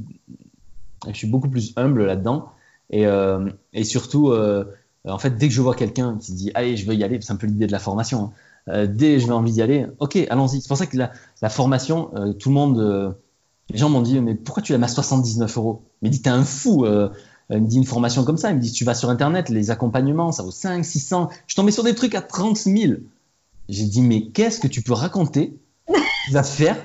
Je 1.07 1.13
suis 1.13 1.27
beaucoup 1.27 1.49
plus 1.49 1.73
humble 1.75 2.05
là-dedans. 2.05 2.51
Et, 2.89 3.05
euh, 3.05 3.49
et 3.73 3.83
surtout, 3.83 4.29
euh, 4.29 4.65
en 5.07 5.19
fait, 5.19 5.37
dès 5.37 5.47
que 5.47 5.53
je 5.53 5.61
vois 5.61 5.75
quelqu'un 5.75 6.17
qui 6.19 6.33
dit 6.33 6.51
Allez, 6.53 6.77
je 6.77 6.85
veux 6.85 6.95
y 6.95 7.03
aller, 7.03 7.19
c'est 7.21 7.31
un 7.31 7.37
peu 7.37 7.47
l'idée 7.47 7.67
de 7.67 7.71
la 7.71 7.79
formation. 7.79 8.31
Hein. 8.67 8.87
dès 8.87 9.15
que 9.15 9.19
j'ai 9.19 9.31
envie 9.31 9.51
d'y 9.51 9.61
aller, 9.61 9.87
ok, 9.99 10.17
allons-y. 10.29 10.61
C'est 10.61 10.67
pour 10.67 10.77
ça 10.77 10.85
que 10.85 10.97
la, 10.97 11.49
formation, 11.49 12.11
tout 12.39 12.49
le 12.49 12.55
monde. 12.55 13.15
les 13.69 13.77
gens 13.77 13.89
m'ont 13.89 14.01
dit 14.01 14.19
Mais 14.21 14.35
pourquoi 14.35 14.63
tu 14.63 14.71
la 14.71 14.77
mets 14.77 14.85
à 14.85 14.89
79 14.89 15.57
euros? 15.57 15.83
Mais 16.01 16.09
dis, 16.09 16.21
t'es 16.21 16.29
un 16.29 16.43
fou 16.43 16.85
il 17.51 17.61
me 17.61 17.67
dit 17.67 17.77
une 17.77 17.85
formation 17.85 18.23
comme 18.23 18.37
ça, 18.37 18.51
il 18.51 18.57
me 18.57 18.61
dit 18.61 18.71
tu 18.71 18.85
vas 18.85 18.93
sur 18.93 19.09
internet, 19.09 19.49
les 19.49 19.71
accompagnements, 19.71 20.31
ça 20.31 20.43
vaut 20.43 20.51
5, 20.51 20.85
600. 20.85 21.29
Je 21.47 21.55
tombais 21.55 21.71
sur 21.71 21.83
des 21.83 21.95
trucs 21.95 22.13
à 22.13 22.21
30 22.21 22.57
000. 22.57 22.93
J'ai 23.69 23.85
dit 23.85 24.01
mais 24.01 24.27
qu'est-ce 24.27 24.59
que 24.59 24.67
tu 24.67 24.81
peux 24.83 24.93
raconter 24.93 25.57
qui 25.87 26.31
va 26.31 26.43
faire 26.43 26.77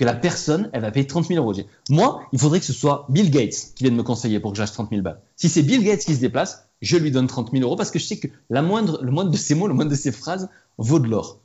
que 0.00 0.04
la 0.06 0.14
personne, 0.14 0.70
elle 0.72 0.80
va 0.80 0.90
payer 0.90 1.06
30 1.06 1.26
000 1.26 1.44
euros 1.44 1.54
Moi, 1.90 2.22
il 2.32 2.38
faudrait 2.38 2.58
que 2.58 2.64
ce 2.64 2.72
soit 2.72 3.04
Bill 3.10 3.30
Gates 3.30 3.74
qui 3.74 3.84
vienne 3.84 3.94
me 3.94 4.02
conseiller 4.02 4.40
pour 4.40 4.50
que 4.50 4.56
j'achète 4.56 4.72
30 4.72 4.88
000 4.88 5.02
balles. 5.02 5.20
Si 5.36 5.50
c'est 5.50 5.62
Bill 5.62 5.84
Gates 5.84 6.00
qui 6.00 6.14
se 6.14 6.20
déplace, 6.20 6.66
je 6.80 6.96
lui 6.96 7.10
donne 7.10 7.26
30 7.26 7.50
000 7.52 7.62
euros 7.62 7.76
parce 7.76 7.90
que 7.90 7.98
je 7.98 8.06
sais 8.06 8.18
que 8.18 8.28
la 8.48 8.62
moindre, 8.62 8.98
le 9.02 9.10
moindre 9.10 9.30
de 9.30 9.36
ces 9.36 9.54
mots, 9.54 9.68
le 9.68 9.74
moindre 9.74 9.90
de 9.90 9.96
ces 9.96 10.10
phrases 10.10 10.48
vaut 10.78 11.00
de 11.00 11.06
l'or. 11.06 11.40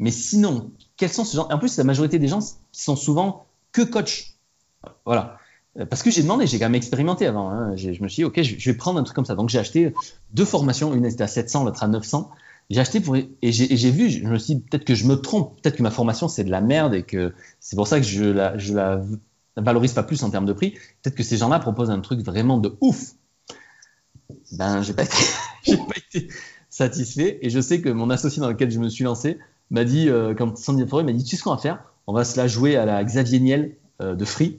Mais 0.00 0.10
sinon, 0.10 0.70
quels 0.98 1.08
sont 1.10 1.24
ces 1.24 1.38
gens 1.38 1.48
En 1.50 1.58
plus, 1.58 1.78
la 1.78 1.84
majorité 1.84 2.18
des 2.18 2.28
gens 2.28 2.40
qui 2.72 2.82
sont 2.82 2.94
souvent 2.94 3.46
que 3.72 3.80
coach. 3.80 4.34
Voilà. 5.06 5.38
Euh, 5.78 5.86
parce 5.86 6.02
que 6.02 6.10
j'ai 6.10 6.20
demandé, 6.20 6.46
j'ai 6.46 6.58
quand 6.58 6.66
même 6.66 6.74
expérimenté 6.74 7.24
avant. 7.24 7.48
Hein. 7.48 7.74
Je 7.74 8.02
me 8.02 8.08
suis 8.08 8.20
dit, 8.20 8.24
OK, 8.24 8.42
je 8.42 8.70
vais 8.70 8.76
prendre 8.76 9.00
un 9.00 9.02
truc 9.04 9.16
comme 9.16 9.24
ça. 9.24 9.34
Donc 9.34 9.48
j'ai 9.48 9.58
acheté 9.58 9.94
deux 10.34 10.44
formations, 10.44 10.92
une 10.92 11.06
était 11.06 11.22
à 11.22 11.26
700, 11.26 11.64
l'autre 11.64 11.82
à 11.82 11.88
900. 11.88 12.30
J'ai 12.70 12.80
acheté 12.80 13.00
pour 13.00 13.16
et 13.16 13.28
j'ai 13.42 13.90
vu, 13.90 14.08
je 14.08 14.24
me 14.24 14.38
suis 14.38 14.54
dit 14.54 14.60
peut-être 14.62 14.84
que 14.84 14.94
je 14.94 15.06
me 15.06 15.16
trompe, 15.16 15.60
peut-être 15.60 15.76
que 15.76 15.82
ma 15.82 15.90
formation 15.90 16.28
c'est 16.28 16.44
de 16.44 16.50
la 16.50 16.62
merde 16.62 16.94
et 16.94 17.02
que 17.02 17.34
c'est 17.60 17.76
pour 17.76 17.86
ça 17.86 18.00
que 18.00 18.06
je 18.06 18.24
la, 18.24 18.56
je 18.56 18.72
la 18.72 19.02
valorise 19.56 19.92
pas 19.92 20.02
plus 20.02 20.22
en 20.22 20.30
termes 20.30 20.46
de 20.46 20.52
prix. 20.52 20.70
Peut-être 21.02 21.14
que 21.14 21.22
ces 21.22 21.36
gens-là 21.36 21.58
proposent 21.58 21.90
un 21.90 22.00
truc 22.00 22.20
vraiment 22.20 22.58
de 22.58 22.74
ouf. 22.80 23.12
Ben 24.52 24.82
j'ai 24.82 24.94
pas 24.94 25.04
été, 25.04 25.16
pas 25.76 25.96
été 25.96 26.28
satisfait 26.70 27.38
et 27.42 27.50
je 27.50 27.60
sais 27.60 27.82
que 27.82 27.90
mon 27.90 28.08
associé 28.08 28.40
dans 28.40 28.48
lequel 28.48 28.70
je 28.70 28.78
me 28.78 28.88
suis 28.88 29.04
lancé 29.04 29.38
m'a 29.70 29.84
dit 29.84 30.08
euh, 30.08 30.34
quand 30.34 30.56
Sandy 30.56 30.86
Forêt 30.86 31.04
m'a 31.04 31.12
dit 31.12 31.22
tu 31.22 31.30
sais 31.30 31.36
ce 31.36 31.42
qu'on 31.42 31.54
va 31.54 31.58
faire? 31.60 31.84
On 32.06 32.12
va 32.12 32.24
se 32.24 32.38
la 32.38 32.46
jouer 32.46 32.76
à 32.76 32.86
la 32.86 33.04
Xavier 33.04 33.40
Niel 33.40 33.76
euh, 34.00 34.14
de 34.14 34.24
Free 34.24 34.58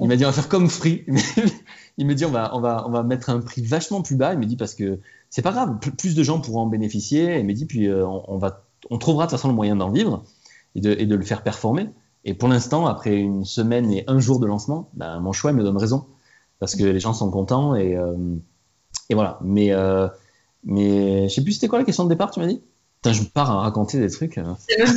il 0.00 0.08
m'a 0.08 0.16
dit 0.16 0.24
on 0.24 0.28
va 0.28 0.32
faire 0.32 0.48
comme 0.48 0.68
Free. 0.68 1.04
il 1.98 2.06
me 2.06 2.14
dit 2.14 2.24
on 2.24 2.30
va, 2.30 2.54
on, 2.54 2.60
va, 2.60 2.84
on 2.86 2.90
va 2.90 3.02
mettre 3.02 3.30
un 3.30 3.40
prix 3.40 3.62
vachement 3.62 4.02
plus 4.02 4.16
bas. 4.16 4.32
Il 4.32 4.38
me 4.38 4.46
dit 4.46 4.56
parce 4.56 4.74
que 4.74 5.00
c'est 5.30 5.42
pas 5.42 5.52
grave, 5.52 5.78
plus 5.78 6.14
de 6.14 6.22
gens 6.22 6.40
pourront 6.40 6.62
en 6.62 6.66
bénéficier. 6.66 7.38
Il 7.38 7.44
me 7.46 7.52
dit 7.52 7.66
puis 7.66 7.86
euh, 7.86 8.06
on, 8.06 8.38
va, 8.38 8.64
on 8.90 8.98
trouvera 8.98 9.26
de 9.26 9.30
toute 9.30 9.38
façon 9.38 9.48
le 9.48 9.54
moyen 9.54 9.76
d'en 9.76 9.90
vivre 9.90 10.24
et 10.74 10.80
de, 10.80 10.92
et 10.92 11.06
de, 11.06 11.14
le 11.14 11.24
faire 11.24 11.42
performer. 11.42 11.88
Et 12.24 12.34
pour 12.34 12.48
l'instant, 12.48 12.86
après 12.86 13.16
une 13.16 13.44
semaine 13.44 13.90
et 13.92 14.04
un 14.06 14.18
jour 14.18 14.40
de 14.40 14.46
lancement, 14.46 14.90
ben, 14.94 15.20
mon 15.20 15.32
choix 15.32 15.52
me 15.52 15.62
donne 15.62 15.76
raison 15.76 16.06
parce 16.58 16.74
que 16.74 16.84
les 16.84 17.00
gens 17.00 17.14
sont 17.14 17.30
contents 17.30 17.74
et, 17.74 17.96
euh, 17.96 18.16
et 19.10 19.14
voilà. 19.14 19.38
Mais, 19.42 19.72
euh, 19.72 20.08
mais 20.64 21.28
je 21.28 21.34
sais 21.34 21.42
plus 21.42 21.52
c'était 21.52 21.68
quoi 21.68 21.78
la 21.78 21.84
question 21.84 22.04
de 22.04 22.08
départ, 22.08 22.30
tu 22.30 22.40
m'as 22.40 22.46
dit? 22.46 22.62
Putain, 22.96 23.12
je 23.12 23.22
pars 23.22 23.50
à 23.50 23.60
raconter 23.60 24.00
des 24.00 24.10
trucs. 24.10 24.40
C'est 24.68 24.78
même 24.78 24.88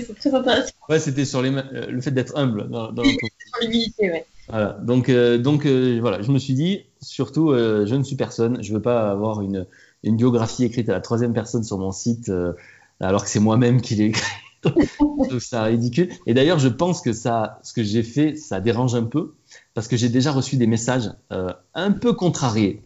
c'est 0.00 0.14
très 0.14 0.34
intéressant. 0.34 0.72
Ouais, 0.88 0.98
c'était 0.98 1.24
sur 1.24 1.42
les, 1.42 1.50
euh, 1.50 1.86
le 1.88 2.00
fait 2.00 2.10
d'être 2.10 2.36
humble. 2.36 2.68
Dans, 2.70 2.92
dans 2.92 3.04
sur 3.04 3.18
l'humilité, 3.60 4.10
ouais. 4.10 4.26
Voilà. 4.50 4.76
Donc, 4.82 5.08
euh, 5.08 5.38
donc 5.38 5.64
euh, 5.64 5.98
voilà, 6.00 6.22
je 6.22 6.32
me 6.32 6.38
suis 6.38 6.54
dit, 6.54 6.84
surtout, 7.00 7.54
je 7.54 7.94
ne 7.94 8.02
suis 8.02 8.16
personne. 8.16 8.62
Je 8.62 8.72
veux 8.72 8.82
pas 8.82 9.10
avoir 9.10 9.42
une, 9.42 9.66
biographie 10.02 10.64
écrite 10.64 10.88
à 10.88 10.92
la 10.92 11.00
troisième 11.00 11.32
personne 11.32 11.62
sur 11.62 11.78
mon 11.78 11.92
site, 11.92 12.32
alors 13.00 13.24
que 13.24 13.30
c'est 13.30 13.40
moi-même 13.40 13.80
qui 13.80 13.94
l'ai 13.94 14.06
écrit. 14.06 14.32
je 14.64 15.28
trouve 15.28 15.40
ça 15.40 15.62
ridicule. 15.64 16.10
Et 16.26 16.34
d'ailleurs, 16.34 16.58
je 16.58 16.68
pense 16.68 17.00
que 17.00 17.12
ça, 17.12 17.60
ce 17.62 17.72
que 17.72 17.82
j'ai 17.82 18.02
fait, 18.02 18.36
ça 18.36 18.60
dérange 18.60 18.94
un 18.94 19.04
peu, 19.04 19.34
parce 19.72 19.88
que 19.88 19.96
j'ai 19.96 20.08
déjà 20.08 20.32
reçu 20.32 20.56
des 20.56 20.66
messages 20.66 21.10
un 21.74 21.92
peu 21.92 22.12
contrariés 22.12 22.82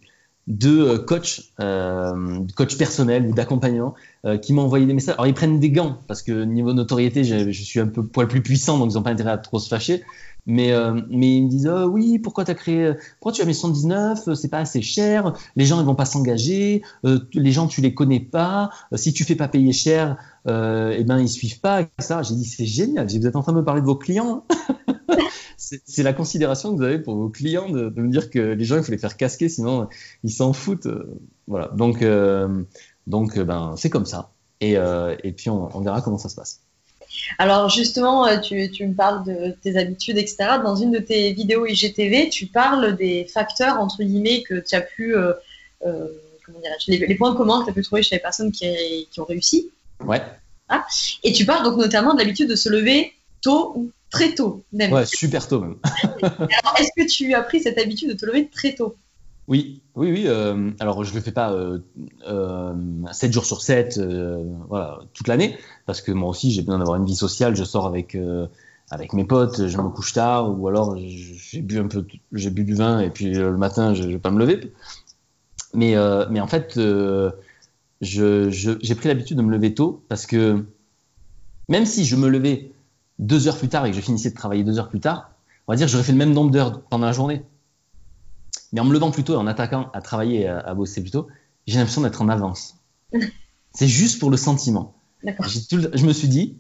de 0.47 0.99
coachs, 0.99 1.41
euh, 1.59 2.41
coach 2.55 2.77
personnels 2.77 3.27
ou 3.27 3.33
d'accompagnants 3.33 3.95
qui 4.43 4.53
m'ont 4.53 4.63
envoyé 4.63 4.87
des 4.87 4.93
messages. 4.93 5.15
Alors 5.15 5.27
ils 5.27 5.35
prennent 5.35 5.59
des 5.59 5.71
gants 5.71 5.99
parce 6.07 6.23
que 6.23 6.45
niveau 6.45 6.75
notoriété, 6.75 7.25
je, 7.25 7.51
je 7.51 7.63
suis 7.63 7.81
un 7.81 7.87
peu 7.87 8.05
poil 8.05 8.29
plus 8.29 8.43
puissant, 8.43 8.79
donc 8.79 8.93
ils 8.93 8.97
n'ont 8.97 9.03
pas 9.03 9.11
intérêt 9.11 9.31
à 9.31 9.39
trop 9.39 9.59
se 9.59 9.69
fâcher. 9.69 10.03
Mais, 10.47 10.73
euh, 10.73 11.01
mais 11.09 11.37
ils 11.37 11.45
me 11.45 11.49
disent 11.49 11.69
oh, 11.69 11.87
oui, 11.87 12.19
pourquoi 12.19 12.45
as 12.49 12.55
créé, 12.55 12.93
pourquoi 13.21 13.33
tu 13.33 13.43
as 13.43 13.47
mis 13.47 13.55
119 13.55 14.35
C'est 14.35 14.49
pas 14.49 14.59
assez 14.59 14.83
cher. 14.83 15.33
Les 15.57 15.65
gens 15.65 15.81
ils 15.81 15.87
vont 15.87 15.95
pas 15.95 16.05
s'engager. 16.05 16.83
Euh, 17.05 17.21
les 17.33 17.53
gens 17.53 17.67
tu 17.67 17.81
les 17.81 17.95
connais 17.95 18.21
pas. 18.21 18.71
Euh, 18.93 18.97
si 18.97 19.13
tu 19.13 19.25
fais 19.25 19.37
pas 19.37 19.49
payer 19.49 19.73
cher, 19.73 20.19
euh, 20.47 20.95
eh 20.97 21.05
ben 21.05 21.19
ils 21.19 21.29
suivent 21.29 21.61
pas. 21.61 21.83
J'ai 22.23 22.35
dit 22.35 22.45
c'est 22.45 22.67
génial. 22.67 23.07
Vous 23.07 23.27
êtes 23.27 23.37
en 23.37 23.43
train 23.43 23.53
de 23.53 23.59
me 23.59 23.65
parler 23.65 23.81
de 23.81 23.87
vos 23.87 23.97
clients. 23.97 24.45
c'est 25.57 26.03
la 26.03 26.13
considération 26.13 26.73
que 26.73 26.77
vous 26.77 26.83
avez 26.83 26.99
pour 26.99 27.17
vos 27.17 27.31
clients 27.31 27.71
de, 27.71 27.89
me 27.97 28.11
dire 28.11 28.29
que 28.29 28.39
les 28.39 28.65
gens 28.65 28.77
il 28.77 28.83
faut 28.83 28.93
les 28.93 28.99
faire 28.99 29.17
casquer, 29.17 29.49
sinon 29.49 29.89
ils 30.25 30.31
s'en 30.31 30.53
foutent. 30.53 30.89
Voilà. 31.47 31.69
Donc 31.69 32.05
donc 33.07 33.39
ben 33.39 33.75
c'est 33.77 33.91
comme 33.91 34.07
ça. 34.07 34.33
Et, 34.61 34.77
puis 35.37 35.49
on 35.49 35.81
verra 35.81 36.03
comment 36.03 36.19
ça 36.19 36.29
se 36.29 36.37
passe. 36.37 36.64
Alors 37.39 37.69
justement, 37.69 38.27
euh, 38.27 38.39
tu, 38.39 38.87
me 38.87 38.95
parles 38.95 39.25
de 39.25 39.55
tes 39.63 39.77
habitudes, 39.77 40.19
etc. 40.19 40.37
Dans 40.63 40.77
une 40.77 40.93
de 40.93 40.99
tes 40.99 41.33
vidéos 41.33 41.67
IGTV, 41.67 42.29
tu 42.29 42.47
parles 42.47 42.97
des 42.97 43.27
facteurs, 43.33 43.81
entre 43.81 44.03
guillemets, 44.03 44.43
que 44.43 44.55
tu 44.61 44.75
as 44.75 44.81
pu, 44.81 45.17
euh, 45.17 45.33
euh, 45.87 46.09
comment 46.45 46.59
les, 46.89 46.99
les, 46.99 47.15
points 47.15 47.35
communs 47.35 47.61
que 47.61 47.67
tu 47.67 47.71
as 47.71 47.75
pu 47.75 47.83
trouver 47.83 48.03
chez 48.03 48.17
les 48.17 48.21
personnes 48.21 48.53
qui, 48.53 48.67
ont 49.19 49.25
réussi. 49.25 49.71
Ouais. 50.01 50.23
Ah. 50.69 50.85
Et 51.23 51.33
tu 51.33 51.45
parles 51.45 51.65
donc 51.65 51.77
notamment 51.77 52.15
de 52.15 52.19
l'habitude 52.19 52.49
de 52.49 52.57
se 52.57 52.69
lever 52.69 53.13
tôt 53.43 53.73
ou 53.77 53.91
très 54.11 54.35
tôt 54.35 54.65
même. 54.73 54.93
Ouais, 54.93 55.07
super 55.07 55.47
tôt 55.47 55.61
même. 55.61 55.77
est-ce 56.79 56.91
que 56.97 57.07
tu 57.07 57.35
as 57.35 57.43
pris 57.43 57.61
cette 57.61 57.79
habitude 57.79 58.11
de 58.11 58.15
te 58.15 58.25
lever 58.25 58.49
très 58.49 58.75
tôt? 58.75 58.97
Oui, 59.49 59.83
oui, 59.95 60.11
oui. 60.11 60.25
Euh, 60.27 60.71
alors, 60.81 61.05
je 61.05 61.11
ne 61.11 61.17
le 61.17 61.21
fais 61.21 61.33
pas 61.33 61.53
euh, 61.53 61.79
euh, 62.27 62.75
7 63.13 63.33
jours 63.33 63.45
sur 63.45 63.63
7, 63.63 63.99
euh, 63.99 64.43
voilà, 64.69 65.01
toute 65.13 65.29
l'année, 65.29 65.59
parce 65.87 66.01
que 66.01 66.13
moi 66.13 66.31
aussi, 66.31 66.51
j'ai 66.51 66.63
besoin 66.63 66.79
d'avoir 66.79 66.97
une 66.97 67.05
vie 67.05 67.17
sociale. 67.17 67.55
Je 67.55 67.65
sors 67.65 67.87
avec, 67.87 68.15
euh, 68.15 68.47
avec 68.91 69.13
mes 69.13 69.25
potes, 69.25 69.67
je 69.69 69.77
me 69.79 69.89
couche 69.91 70.15
tard, 70.15 70.59
ou 70.59 70.67
alors 70.69 70.97
j'ai 70.97 71.61
bu 71.61 71.79
un 71.79 71.89
peu, 71.89 72.07
j'ai 72.33 72.51
bu 72.51 72.65
du 72.65 72.75
vin, 72.75 73.01
et 73.01 73.11
puis 73.11 73.33
le 73.33 73.57
matin, 73.57 73.95
je 73.95 74.05
ne 74.05 74.13
vais 74.13 74.19
pas 74.19 74.31
me 74.31 74.39
lever. 74.39 74.73
Mais, 75.75 75.95
mais 76.31 76.41
en 76.41 76.47
fait, 76.47 76.79
j'ai 78.01 78.51
je, 78.51 78.95
pris 78.95 79.09
l'habitude 79.09 79.37
de 79.37 79.43
me 79.43 79.51
lever 79.51 79.75
tôt, 79.75 80.03
parce 80.09 80.27
que 80.27 80.65
même 81.69 81.87
si 81.87 82.05
je 82.05 82.17
me 82.17 82.29
levais 82.29 82.73
deux 83.19 83.49
heures 83.49 83.59
plus 83.59 83.69
tard 83.69 83.85
et 83.87 83.91
que 83.91 83.97
je 83.97 84.03
finissais 84.03 84.31
de 84.31 84.35
travailler 84.35 84.65
deux 84.65 84.79
heures 84.79 84.89
plus 84.89 85.01
tard, 85.01 85.31
on 85.67 85.73
va 85.73 85.77
dire 85.77 85.87
que 85.87 85.93
j'aurais 85.93 86.05
fait 86.05 86.13
le 86.13 86.19
même 86.19 86.33
nombre 86.33 86.51
d'heures 86.51 86.83
pendant 86.83 87.07
la 87.07 87.13
journée. 87.13 87.43
Mais 88.75 88.81
en 88.81 88.85
me 88.85 88.93
levant 88.93 89.13
plus 89.13 89.23
tôt 89.23 89.35
et 89.35 89.37
en 89.37 89.47
attaquant 89.47 89.89
à 89.93 90.03
travailler 90.03 90.49
à, 90.49 90.75
bosser 90.75 91.01
plus 91.01 91.13
tôt, 91.13 91.29
j'ai 91.69 91.79
l'impression 91.79 92.03
d'être 92.03 92.21
en 92.21 92.29
avance. 92.29 92.77
c'est 93.73 93.87
juste 93.87 94.19
pour 94.19 94.31
le 94.31 94.37
sentiment. 94.37 94.97
je 95.23 96.05
me 96.05 96.13
suis 96.13 96.27
dit, 96.27 96.59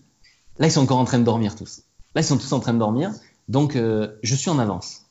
là, 0.58 0.68
ils 0.68 0.70
sont 0.70 0.82
encore 0.82 0.98
en 0.98 1.04
train 1.04 1.18
de 1.18 1.24
dormir 1.24 1.56
tous. 1.56 1.82
Là, 2.14 2.20
ils 2.20 2.24
sont 2.24 2.38
tous 2.38 2.52
en 2.52 2.60
train 2.60 2.72
de 2.72 2.78
dormir. 2.78 3.10
Donc, 3.48 3.74
euh, 3.74 4.16
je 4.22 4.36
suis 4.36 4.48
en 4.48 4.60
avance. 4.60 5.06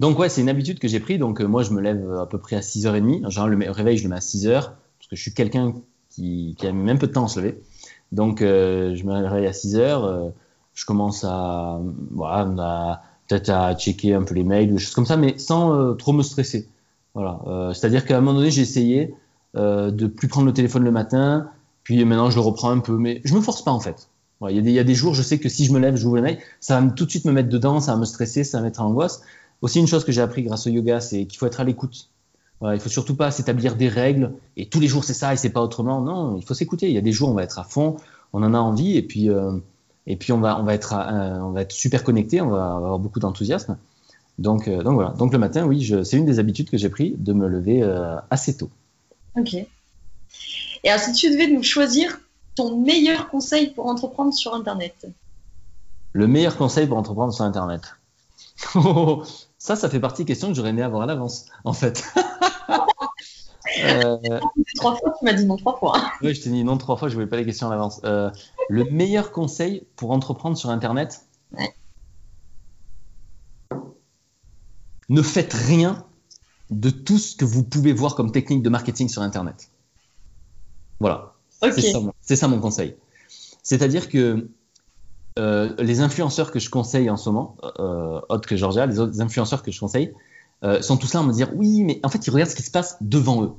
Donc, 0.00 0.18
ouais, 0.18 0.30
c'est 0.30 0.40
une 0.40 0.48
habitude 0.48 0.78
que 0.78 0.88
j'ai 0.88 0.98
pris. 0.98 1.18
Donc, 1.18 1.42
euh, 1.42 1.46
moi, 1.46 1.62
je 1.62 1.72
me 1.72 1.82
lève 1.82 2.10
à 2.14 2.24
peu 2.24 2.38
près 2.38 2.56
à 2.56 2.60
6h30. 2.60 3.26
En 3.26 3.30
général, 3.30 3.50
le 3.50 3.70
réveil, 3.70 3.98
je 3.98 4.04
le 4.04 4.08
mets 4.08 4.16
à 4.16 4.20
6h. 4.20 4.52
Parce 4.54 5.08
que 5.10 5.14
je 5.16 5.20
suis 5.20 5.34
quelqu'un 5.34 5.74
qui, 6.08 6.56
qui, 6.58 6.66
a 6.66 6.72
même 6.72 6.98
peu 6.98 7.06
de 7.06 7.12
temps 7.12 7.26
à 7.26 7.28
se 7.28 7.38
lever. 7.38 7.62
Donc, 8.12 8.40
euh, 8.40 8.94
je 8.94 9.04
me 9.04 9.12
réveille 9.12 9.46
à 9.46 9.52
6h. 9.52 10.32
je 10.72 10.86
commence 10.86 11.22
à, 11.22 11.80
voilà, 12.12 12.48
à 12.58 13.02
peut-être 13.28 13.50
à 13.50 13.74
checker 13.74 14.14
un 14.14 14.22
peu 14.22 14.34
les 14.34 14.44
mails 14.44 14.72
des 14.72 14.78
choses 14.78 14.94
comme 14.94 15.06
ça, 15.06 15.16
mais 15.16 15.38
sans 15.38 15.74
euh, 15.74 15.94
trop 15.94 16.12
me 16.12 16.22
stresser. 16.22 16.68
Voilà. 17.14 17.40
Euh, 17.46 17.72
C'est-à-dire 17.72 18.04
qu'à 18.04 18.16
un 18.16 18.20
moment 18.20 18.38
donné, 18.38 18.50
j'ai 18.50 18.62
essayé 18.62 19.14
euh, 19.56 19.90
de 19.90 20.06
plus 20.06 20.28
prendre 20.28 20.46
le 20.46 20.52
téléphone 20.52 20.84
le 20.84 20.90
matin, 20.90 21.48
puis 21.82 22.04
maintenant 22.04 22.30
je 22.30 22.36
le 22.36 22.42
reprends 22.42 22.70
un 22.70 22.80
peu, 22.80 22.96
mais 22.96 23.20
je 23.24 23.34
me 23.34 23.40
force 23.40 23.62
pas 23.62 23.72
en 23.72 23.80
fait. 23.80 24.08
Il 24.50 24.68
y, 24.68 24.72
y, 24.72 24.78
a 24.78 24.84
des 24.84 24.94
jours, 24.94 25.14
je 25.14 25.22
sais 25.22 25.38
que 25.38 25.48
si 25.48 25.64
je 25.64 25.72
me 25.72 25.78
lève, 25.78 25.96
j'ouvre 25.96 26.16
les 26.16 26.22
mails, 26.22 26.38
ça 26.60 26.78
va 26.78 26.90
tout 26.90 27.06
de 27.06 27.10
suite 27.10 27.24
me 27.24 27.32
mettre 27.32 27.48
dedans, 27.48 27.80
ça 27.80 27.92
va 27.92 27.98
me 27.98 28.04
stresser, 28.04 28.44
ça 28.44 28.58
va 28.58 28.62
me 28.62 28.68
mettre 28.68 28.82
en 28.82 28.86
angoisse. 28.86 29.22
Aussi, 29.62 29.80
une 29.80 29.86
chose 29.86 30.04
que 30.04 30.12
j'ai 30.12 30.20
appris 30.20 30.42
grâce 30.42 30.66
au 30.66 30.70
yoga, 30.70 31.00
c'est 31.00 31.24
qu'il 31.24 31.38
faut 31.38 31.46
être 31.46 31.58
à 31.58 31.64
l'écoute. 31.64 32.10
Voilà, 32.60 32.76
il 32.76 32.80
faut 32.80 32.90
surtout 32.90 33.16
pas 33.16 33.30
s'établir 33.30 33.76
des 33.76 33.88
règles 33.88 34.32
et 34.58 34.68
tous 34.68 34.80
les 34.80 34.88
jours 34.88 35.04
c'est 35.04 35.14
ça 35.14 35.32
et 35.32 35.36
c'est 35.36 35.50
pas 35.50 35.62
autrement. 35.62 36.02
Non, 36.02 36.36
il 36.36 36.44
faut 36.44 36.54
s'écouter. 36.54 36.88
Il 36.88 36.94
y 36.94 36.98
a 36.98 37.02
des 37.02 37.12
jours 37.12 37.30
on 37.30 37.34
va 37.34 37.42
être 37.42 37.58
à 37.58 37.64
fond, 37.64 37.96
on 38.32 38.42
en 38.42 38.52
a 38.54 38.58
envie 38.58 38.96
et 38.96 39.02
puis 39.02 39.30
et 40.06 40.16
puis 40.16 40.32
on 40.32 40.38
va, 40.38 40.58
on 40.60 40.62
va, 40.62 40.74
être, 40.74 40.94
euh, 40.94 41.38
on 41.40 41.50
va 41.50 41.62
être 41.62 41.72
super 41.72 42.04
connecté, 42.04 42.40
on 42.40 42.48
va 42.48 42.74
avoir 42.76 42.98
beaucoup 42.98 43.18
d'enthousiasme. 43.18 43.76
Donc, 44.38 44.68
euh, 44.68 44.82
donc 44.82 44.94
voilà. 44.94 45.10
Donc 45.10 45.32
le 45.32 45.38
matin, 45.38 45.66
oui, 45.66 45.92
c'est 46.04 46.16
une 46.16 46.26
des 46.26 46.38
habitudes 46.38 46.70
que 46.70 46.76
j'ai 46.76 46.90
pris 46.90 47.14
de 47.16 47.32
me 47.32 47.48
lever 47.48 47.82
euh, 47.82 48.16
assez 48.30 48.56
tôt. 48.56 48.70
Ok. 49.36 49.54
Et 49.54 50.90
alors, 50.90 51.00
si 51.00 51.12
tu 51.12 51.30
devais 51.30 51.48
nous 51.48 51.62
choisir 51.62 52.20
ton 52.54 52.78
meilleur 52.78 53.28
conseil 53.28 53.70
pour 53.70 53.86
entreprendre 53.86 54.32
sur 54.32 54.54
Internet? 54.54 55.06
Le 56.12 56.26
meilleur 56.26 56.56
conseil 56.56 56.86
pour 56.86 56.96
entreprendre 56.96 57.32
sur 57.32 57.44
Internet 57.44 57.82
Ça, 59.58 59.74
ça 59.74 59.88
fait 59.88 60.00
partie 60.00 60.22
des 60.22 60.26
questions 60.26 60.48
que 60.48 60.54
j'aurais 60.54 60.70
aimé 60.70 60.82
avoir 60.82 61.02
à 61.02 61.06
l'avance, 61.06 61.46
en 61.64 61.72
fait. 61.72 62.04
Euh... 63.84 64.40
Trois 64.76 64.96
fois, 64.96 65.14
tu 65.18 65.24
m'as 65.24 65.32
dit 65.32 65.46
non 65.46 65.56
trois 65.56 65.76
fois. 65.76 65.94
Oui, 66.22 66.34
je 66.34 66.42
t'ai 66.42 66.50
dit 66.50 66.64
non 66.64 66.76
trois 66.78 66.96
fois, 66.96 67.08
je 67.08 67.14
voulais 67.14 67.26
pas 67.26 67.36
les 67.36 67.44
questions 67.44 67.68
à 67.68 67.70
l'avance. 67.70 68.00
Euh, 68.04 68.30
le 68.68 68.84
meilleur 68.84 69.32
conseil 69.32 69.86
pour 69.96 70.10
entreprendre 70.10 70.56
sur 70.56 70.70
Internet 70.70 71.22
ouais. 71.52 71.74
Ne 75.08 75.22
faites 75.22 75.52
rien 75.52 76.04
de 76.70 76.90
tout 76.90 77.18
ce 77.18 77.36
que 77.36 77.44
vous 77.44 77.62
pouvez 77.62 77.92
voir 77.92 78.16
comme 78.16 78.32
technique 78.32 78.62
de 78.62 78.68
marketing 78.68 79.08
sur 79.08 79.22
Internet. 79.22 79.70
Voilà. 80.98 81.34
Okay. 81.62 81.92
C'est 82.20 82.36
ça, 82.36 82.48
mon 82.48 82.60
conseil. 82.60 82.96
C'est-à-dire 83.62 84.08
que 84.08 84.48
euh, 85.38 85.74
les 85.78 86.00
influenceurs 86.00 86.50
que 86.50 86.58
je 86.58 86.70
conseille 86.70 87.08
en 87.08 87.16
ce 87.16 87.30
moment, 87.30 87.56
autres 88.28 88.48
que 88.48 88.56
Georgia, 88.56 88.86
les 88.86 88.98
autres 88.98 89.20
influenceurs 89.20 89.62
que 89.62 89.70
je 89.70 89.78
conseille, 89.78 90.12
euh, 90.64 90.80
sont 90.80 90.96
tous 90.96 91.12
là 91.12 91.20
à 91.20 91.22
me 91.22 91.32
dire 91.32 91.50
oui, 91.54 91.84
mais 91.84 92.00
en 92.02 92.08
fait, 92.08 92.26
ils 92.26 92.30
regardent 92.30 92.50
ce 92.50 92.56
qui 92.56 92.62
se 92.62 92.70
passe 92.70 92.96
devant 93.00 93.44
eux. 93.44 93.52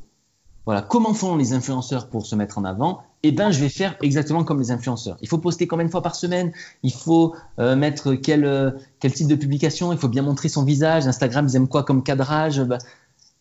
Voilà, 0.68 0.82
comment 0.82 1.14
font 1.14 1.38
les 1.38 1.54
influenceurs 1.54 2.10
pour 2.10 2.26
se 2.26 2.36
mettre 2.36 2.58
en 2.58 2.66
avant 2.66 3.00
Eh 3.24 3.32
ben, 3.32 3.52
je 3.52 3.60
vais 3.62 3.70
faire 3.70 3.96
exactement 4.02 4.44
comme 4.44 4.60
les 4.60 4.70
influenceurs. 4.70 5.16
Il 5.22 5.30
faut 5.30 5.38
poster 5.38 5.66
combien 5.66 5.86
de 5.86 5.90
fois 5.90 6.02
par 6.02 6.14
semaine? 6.14 6.52
Il 6.84 6.92
faut 6.92 7.34
euh, 7.58 7.78
mettre 7.78 8.16
quel, 8.16 8.44
euh, 8.44 8.72
quel 9.00 9.14
type 9.14 9.30
de 9.30 9.36
publication? 9.36 9.94
Il 9.94 9.98
faut 9.98 10.10
bien 10.10 10.24
montrer 10.24 10.50
son 10.50 10.66
visage. 10.66 11.08
Instagram, 11.08 11.48
ils 11.48 11.56
aiment 11.56 11.70
quoi 11.70 11.84
comme 11.84 12.04
cadrage? 12.04 12.62
Bah, 12.64 12.80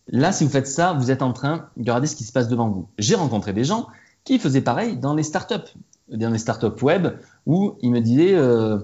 Là, 0.06 0.30
si 0.30 0.44
vous 0.44 0.50
faites 0.50 0.68
ça, 0.68 0.92
vous 0.92 1.10
êtes 1.10 1.20
en 1.20 1.32
train 1.32 1.68
de 1.76 1.82
regarder 1.82 2.06
ce 2.06 2.14
qui 2.14 2.22
se 2.22 2.30
passe 2.30 2.46
devant 2.46 2.68
vous. 2.68 2.86
J'ai 2.96 3.16
rencontré 3.16 3.52
des 3.52 3.64
gens 3.64 3.88
qui 4.22 4.38
faisaient 4.38 4.60
pareil 4.60 4.96
dans 4.96 5.12
les 5.12 5.24
startups, 5.24 5.74
dans 6.06 6.30
les 6.30 6.38
startups 6.38 6.80
web, 6.80 7.08
où 7.44 7.74
ils 7.80 7.90
me 7.90 7.98
disaient 7.98 8.36
euh, 8.36 8.78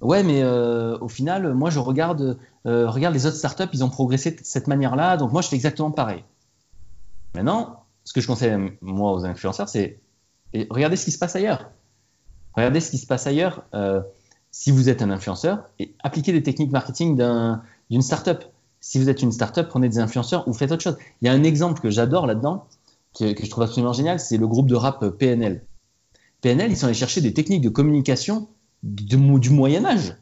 Ouais, 0.00 0.24
mais 0.24 0.44
au 0.44 1.08
final, 1.08 1.54
moi, 1.54 1.70
je 1.70 1.78
regarde, 1.78 2.38
regarde 2.64 3.14
les 3.14 3.26
autres 3.26 3.36
startups, 3.36 3.70
ils 3.72 3.84
ont 3.84 3.88
progressé 3.88 4.32
de 4.32 4.40
cette 4.42 4.66
manière-là, 4.66 5.16
donc 5.16 5.32
moi, 5.32 5.42
je 5.42 5.48
fais 5.48 5.56
exactement 5.56 5.92
pareil. 5.92 6.24
Maintenant, 7.38 7.84
ce 8.02 8.12
que 8.12 8.20
je 8.20 8.26
conseille 8.26 8.52
moi 8.80 9.12
aux 9.12 9.24
influenceurs, 9.24 9.68
c'est 9.68 10.00
regardez 10.70 10.96
ce 10.96 11.04
qui 11.04 11.12
se 11.12 11.20
passe 11.20 11.36
ailleurs. 11.36 11.70
Regardez 12.54 12.80
ce 12.80 12.90
qui 12.90 12.98
se 12.98 13.06
passe 13.06 13.28
ailleurs 13.28 13.62
euh, 13.74 14.00
si 14.50 14.72
vous 14.72 14.88
êtes 14.88 15.02
un 15.02 15.10
influenceur 15.10 15.70
et 15.78 15.94
appliquez 16.02 16.32
des 16.32 16.42
techniques 16.42 16.72
marketing 16.72 17.16
d'une 17.90 18.02
startup. 18.02 18.42
Si 18.80 18.98
vous 18.98 19.08
êtes 19.08 19.22
une 19.22 19.30
startup, 19.30 19.68
prenez 19.68 19.88
des 19.88 20.00
influenceurs 20.00 20.48
ou 20.48 20.52
faites 20.52 20.72
autre 20.72 20.82
chose. 20.82 20.98
Il 21.22 21.26
y 21.26 21.28
a 21.28 21.32
un 21.32 21.44
exemple 21.44 21.80
que 21.80 21.90
j'adore 21.90 22.26
là-dedans, 22.26 22.66
que, 23.16 23.32
que, 23.32 23.44
je 23.44 23.50
trouve 23.50 23.62
absolument 23.62 23.92
génial, 23.92 24.18
c'est 24.18 24.36
le 24.36 24.48
groupe 24.48 24.66
de 24.66 24.74
rap 24.74 25.06
PNL. 25.06 25.64
PNL, 26.40 26.72
ils 26.72 26.76
sont 26.76 26.86
allés 26.86 26.94
chercher 26.94 27.20
des 27.20 27.34
techniques 27.34 27.62
de 27.62 27.68
communication 27.68 28.48
du, 28.82 29.16
du 29.16 29.50
Moyen 29.50 29.84
Âge. 29.84 30.16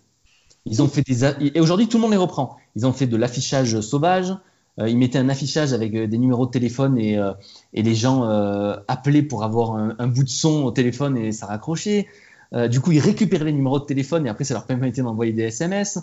Ils 0.67 0.83
ont 0.83 0.89
fait 0.89 1.01
des 1.01 1.25
et 1.25 1.61
aujourd'hui 1.61 1.89
tout 1.89 1.97
le 1.97 2.03
monde 2.03 2.11
les 2.11 2.19
reprend. 2.19 2.59
Ils 2.75 2.87
ont 2.87 2.93
fait 2.93 3.07
de 3.07 3.17
l'affichage 3.17 3.81
sauvage, 3.81 4.35
ils 4.79 4.99
mettaient 4.99 5.19
un 5.19 5.29
affichage 5.29 5.73
avec 5.73 5.95
euh, 5.95 6.07
des 6.07 6.19
numéros 6.19 6.47
de 6.47 6.51
téléphone 6.51 6.99
et, 6.99 7.19
euh, 7.19 7.33
les 7.73 7.95
gens 7.95 8.23
appelaient 8.89 9.23
pour 9.23 9.45
avoir 9.45 9.75
un, 9.75 10.07
bout 10.07 10.25
de 10.25 10.29
son 10.29 10.65
au 10.65 10.71
téléphone 10.71 11.17
et 11.17 11.33
ça 11.33 11.47
raccrochait. 11.47 12.07
du 12.71 12.81
coup, 12.81 12.93
ils 12.93 13.01
récupéraient 13.01 13.45
les 13.45 13.53
numéros 13.53 13.79
de 13.79 13.85
téléphone 13.85 14.27
et 14.27 14.31
après, 14.31 14.45
ça 14.45 14.55
leur 14.55 14.65
permettait 14.65 15.03
d'envoyer 15.03 15.33
des 15.33 15.43
SMS. 15.43 15.99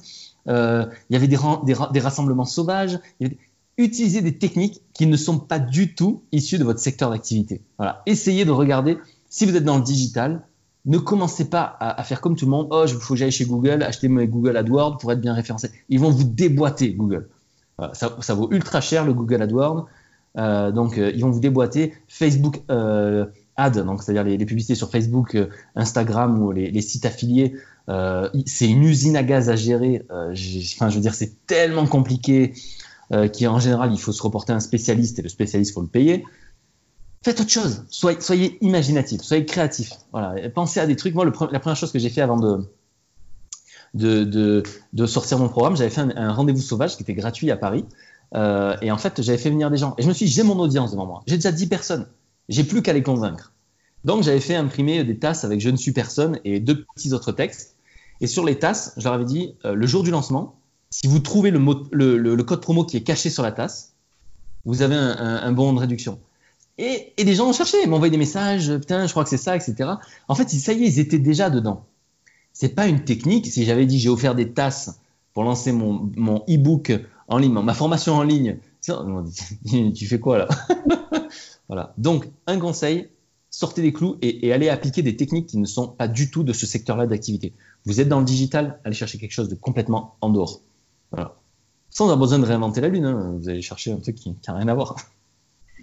il 0.47 0.87
y 1.09 1.15
avait 1.15 1.27
des, 1.27 1.99
rassemblements 1.99 2.45
sauvages. 2.45 2.99
Utilisez 3.77 4.21
des 4.21 4.37
techniques 4.37 4.81
qui 4.93 5.07
ne 5.07 5.17
sont 5.17 5.39
pas 5.39 5.57
du 5.57 5.95
tout 5.95 6.21
issues 6.31 6.59
de 6.59 6.63
votre 6.63 6.79
secteur 6.79 7.09
d'activité. 7.09 7.61
Voilà. 7.77 8.03
Essayez 8.05 8.45
de 8.45 8.51
regarder, 8.51 8.99
si 9.29 9.45
vous 9.47 9.55
êtes 9.55 9.63
dans 9.63 9.77
le 9.77 9.83
digital, 9.83 10.43
ne 10.85 10.99
commencez 10.99 11.49
pas 11.49 11.63
à, 11.79 11.99
à 11.99 12.03
faire 12.03 12.21
comme 12.21 12.35
tout 12.35 12.45
le 12.45 12.51
monde. 12.51 12.67
Oh, 12.69 12.83
il 12.87 12.93
faut 12.93 13.15
que 13.15 13.19
j'aille 13.19 13.31
chez 13.31 13.45
Google, 13.45 13.81
acheter 13.81 14.09
mes 14.09 14.27
Google 14.27 14.57
AdWords 14.57 14.99
pour 14.99 15.11
être 15.11 15.21
bien 15.21 15.33
référencé. 15.33 15.71
Ils 15.89 15.99
vont 15.99 16.11
vous 16.11 16.23
déboîter, 16.23 16.93
Google. 16.93 17.29
Ça, 17.93 18.33
vaut 18.33 18.49
ultra 18.51 18.81
cher 18.81 19.05
le 19.05 19.13
Google 19.13 19.41
AdWords. 19.41 19.87
Euh, 20.37 20.71
donc, 20.71 20.97
euh, 20.97 21.11
ils 21.13 21.21
vont 21.21 21.29
vous 21.29 21.39
déboîter 21.39 21.93
Facebook 22.07 22.61
euh, 22.71 23.25
Ad, 23.55 23.85
c'est-à-dire 23.99 24.23
les, 24.23 24.45
publicités 24.45 24.75
sur 24.75 24.89
Facebook, 24.89 25.37
Instagram 25.75 26.41
ou 26.41 26.51
les, 26.51 26.81
sites 26.81 27.05
affiliés. 27.05 27.55
C'est 27.87 28.67
une 28.67 28.83
usine 28.83 29.15
à 29.15 29.23
gaz 29.23 29.49
à 29.49 29.55
gérer. 29.55 30.05
Enfin, 30.09 30.89
je 30.89 30.95
veux 30.95 31.01
dire, 31.01 31.13
c'est 31.13 31.45
tellement 31.45 31.85
compliqué. 31.85 32.53
qui 33.31 33.45
en 33.45 33.59
général, 33.59 33.93
il 33.93 33.99
faut 33.99 34.11
se 34.11 34.23
reporter 34.23 34.53
à 34.53 34.55
un 34.55 34.59
spécialiste 34.59 35.19
et 35.19 35.21
le 35.21 35.29
spécialiste, 35.29 35.71
il 35.71 35.73
faut 35.75 35.81
le 35.81 35.87
payer. 35.87 36.25
Faites 37.23 37.39
autre 37.39 37.51
chose. 37.51 37.85
Soyez, 37.89 38.19
soyez 38.19 38.57
imaginatif, 38.65 39.21
soyez 39.21 39.45
créatif. 39.45 39.91
Voilà. 40.11 40.49
Pensez 40.49 40.79
à 40.79 40.87
des 40.87 40.95
trucs. 40.95 41.13
Moi, 41.13 41.25
la 41.25 41.59
première 41.59 41.77
chose 41.77 41.91
que 41.91 41.99
j'ai 41.99 42.09
fait 42.09 42.21
avant 42.21 42.37
de, 42.37 42.67
de, 43.93 44.63
sortir 45.05 45.39
mon 45.39 45.49
programme, 45.49 45.75
j'avais 45.75 45.89
fait 45.89 46.01
un, 46.01 46.31
rendez-vous 46.31 46.61
sauvage 46.61 46.97
qui 46.97 47.03
était 47.03 47.13
gratuit 47.13 47.51
à 47.51 47.57
Paris. 47.57 47.85
Euh, 48.35 48.75
et 48.81 48.91
en 48.91 48.97
fait, 48.97 49.21
j'avais 49.21 49.37
fait 49.37 49.49
venir 49.49 49.69
des 49.69 49.77
gens. 49.77 49.93
Et 49.97 50.03
je 50.03 50.07
me 50.07 50.13
suis 50.13 50.25
dit, 50.25 50.31
j'ai 50.31 50.43
mon 50.43 50.57
audience 50.59 50.91
devant 50.91 51.05
moi. 51.05 51.23
J'ai 51.27 51.35
déjà 51.35 51.51
10 51.51 51.67
personnes. 51.67 52.07
J'ai 52.49 52.63
plus 52.63 52.81
qu'à 52.81 52.93
les 52.93 53.03
convaincre. 53.03 53.53
Donc, 54.05 54.23
j'avais 54.23 54.39
fait 54.39 54.55
imprimer 54.55 55.03
des 55.03 55.17
tasses 55.17 55.43
avec 55.45 55.61
Je 55.61 55.69
ne 55.69 55.77
suis 55.77 55.93
personne 55.93 56.39
et 56.43 56.59
deux 56.59 56.83
petits 56.95 57.13
autres 57.13 57.31
textes. 57.31 57.75
Et 58.21 58.27
sur 58.27 58.43
les 58.43 58.57
tasses, 58.57 58.93
je 58.97 59.03
leur 59.03 59.13
avais 59.13 59.25
dit, 59.25 59.55
euh, 59.65 59.75
le 59.75 59.87
jour 59.87 60.03
du 60.03 60.11
lancement, 60.11 60.55
si 60.89 61.07
vous 61.07 61.19
trouvez 61.19 61.51
le, 61.51 62.35
code 62.43 62.61
promo 62.61 62.83
qui 62.83 62.97
est 62.97 63.03
caché 63.03 63.29
sur 63.29 63.43
la 63.43 63.51
tasse, 63.51 63.93
vous 64.65 64.81
avez 64.81 64.95
un, 64.95 65.51
bon 65.51 65.73
de 65.73 65.79
réduction. 65.79 66.19
Et, 66.77 67.13
et, 67.17 67.25
des 67.25 67.35
gens 67.35 67.49
ont 67.49 67.53
cherché, 67.53 67.85
m'envoyaient 67.85 68.11
des 68.11 68.17
messages, 68.17 68.75
putain, 68.77 69.05
je 69.05 69.11
crois 69.11 69.23
que 69.23 69.29
c'est 69.29 69.37
ça, 69.37 69.55
etc. 69.55 69.89
En 70.27 70.35
fait, 70.35 70.49
ça 70.49 70.71
y 70.73 70.83
est, 70.83 70.87
ils 70.87 70.99
étaient 70.99 71.19
déjà 71.19 71.49
dedans. 71.49 71.85
C'est 72.53 72.75
pas 72.75 72.87
une 72.87 73.03
technique. 73.03 73.47
Si 73.47 73.65
j'avais 73.65 73.85
dit, 73.85 73.99
j'ai 73.99 74.09
offert 74.09 74.35
des 74.35 74.51
tasses 74.51 74.99
pour 75.33 75.43
lancer 75.43 75.71
mon, 75.71 76.11
mon 76.15 76.43
e-book 76.47 76.93
en 77.27 77.37
ligne, 77.37 77.53
ma 77.53 77.73
formation 77.73 78.13
en 78.13 78.23
ligne. 78.23 78.59
Tu 79.95 80.05
fais 80.07 80.19
quoi 80.19 80.37
là 80.37 80.47
Voilà. 81.67 81.93
Donc, 81.97 82.29
un 82.45 82.59
conseil, 82.59 83.09
sortez 83.49 83.81
des 83.81 83.93
clous 83.93 84.17
et, 84.21 84.51
allez 84.51 84.69
appliquer 84.69 85.01
des 85.01 85.15
techniques 85.15 85.47
qui 85.47 85.57
ne 85.57 85.65
sont 85.65 85.87
pas 85.87 86.07
du 86.07 86.29
tout 86.29 86.43
de 86.43 86.53
ce 86.53 86.65
secteur-là 86.65 87.07
d'activité. 87.07 87.53
Vous 87.85 88.01
êtes 88.01 88.09
dans 88.09 88.19
le 88.19 88.25
digital, 88.25 88.79
allez 88.83 88.95
chercher 88.95 89.17
quelque 89.17 89.31
chose 89.31 89.49
de 89.49 89.55
complètement 89.55 90.15
en 90.21 90.29
dehors. 90.29 90.61
Sans 91.89 92.05
avoir 92.05 92.17
besoin 92.17 92.39
de 92.39 92.45
réinventer 92.45 92.81
la 92.81 92.87
lune, 92.87 93.05
hein. 93.05 93.35
vous 93.39 93.49
allez 93.49 93.61
chercher 93.61 93.91
un 93.91 93.97
truc 93.97 94.15
qui 94.15 94.35
n'a 94.47 94.55
rien 94.55 94.67
à 94.67 94.73
voir. 94.73 94.95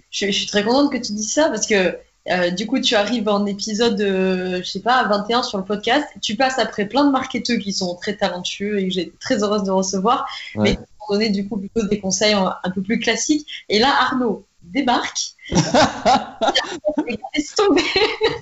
Je, 0.09 0.25
je, 0.25 0.31
suis 0.31 0.47
très 0.47 0.63
contente 0.63 0.91
que 0.91 0.97
tu 0.97 1.13
dises 1.13 1.31
ça 1.31 1.49
parce 1.49 1.65
que 1.65 1.97
euh, 2.29 2.51
du 2.51 2.67
coup, 2.67 2.79
tu 2.79 2.95
arrives 2.95 3.27
en 3.27 3.45
épisode, 3.45 3.99
euh, 3.99 4.61
je 4.63 4.69
sais 4.69 4.79
pas, 4.79 5.07
21 5.07 5.43
sur 5.43 5.57
le 5.57 5.63
podcast. 5.63 6.05
Tu 6.21 6.35
passes 6.35 6.59
après 6.59 6.85
plein 6.85 7.05
de 7.05 7.11
marketeurs 7.11 7.57
qui 7.57 7.73
sont 7.73 7.95
très 7.95 8.15
talentueux 8.15 8.79
et 8.79 8.87
que 8.87 8.93
j'ai 8.93 9.11
très 9.19 9.43
heureuse 9.43 9.63
de 9.63 9.71
recevoir. 9.71 10.25
Ouais. 10.55 10.63
Mais 10.63 10.79
donner 11.09 11.29
du 11.29 11.47
coup 11.47 11.57
plutôt 11.57 11.85
des 11.87 11.99
conseils 11.99 12.33
un 12.33 12.69
peu 12.69 12.81
plus 12.81 12.99
classiques. 12.99 13.47
Et 13.69 13.79
là, 13.79 13.89
Arnaud 13.99 14.45
débarque. 14.63 15.35
Laisse 17.33 17.55
tomber. 17.55 17.81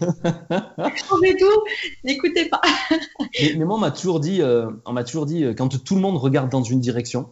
Laisse 0.77 1.37
tout. 1.39 1.63
N'écoutez 2.03 2.49
pas. 2.49 2.61
mais, 2.91 3.55
mais, 3.57 3.65
moi, 3.65 3.77
on 3.77 3.79
m'a 3.79 3.91
toujours 3.91 4.19
dit, 4.19 4.41
euh, 4.41 4.69
on 4.85 4.93
m'a 4.93 5.03
toujours 5.03 5.25
dit, 5.25 5.45
quand 5.57 5.83
tout 5.83 5.95
le 5.95 6.01
monde 6.01 6.17
regarde 6.17 6.51
dans 6.51 6.61
une 6.61 6.81
direction, 6.81 7.29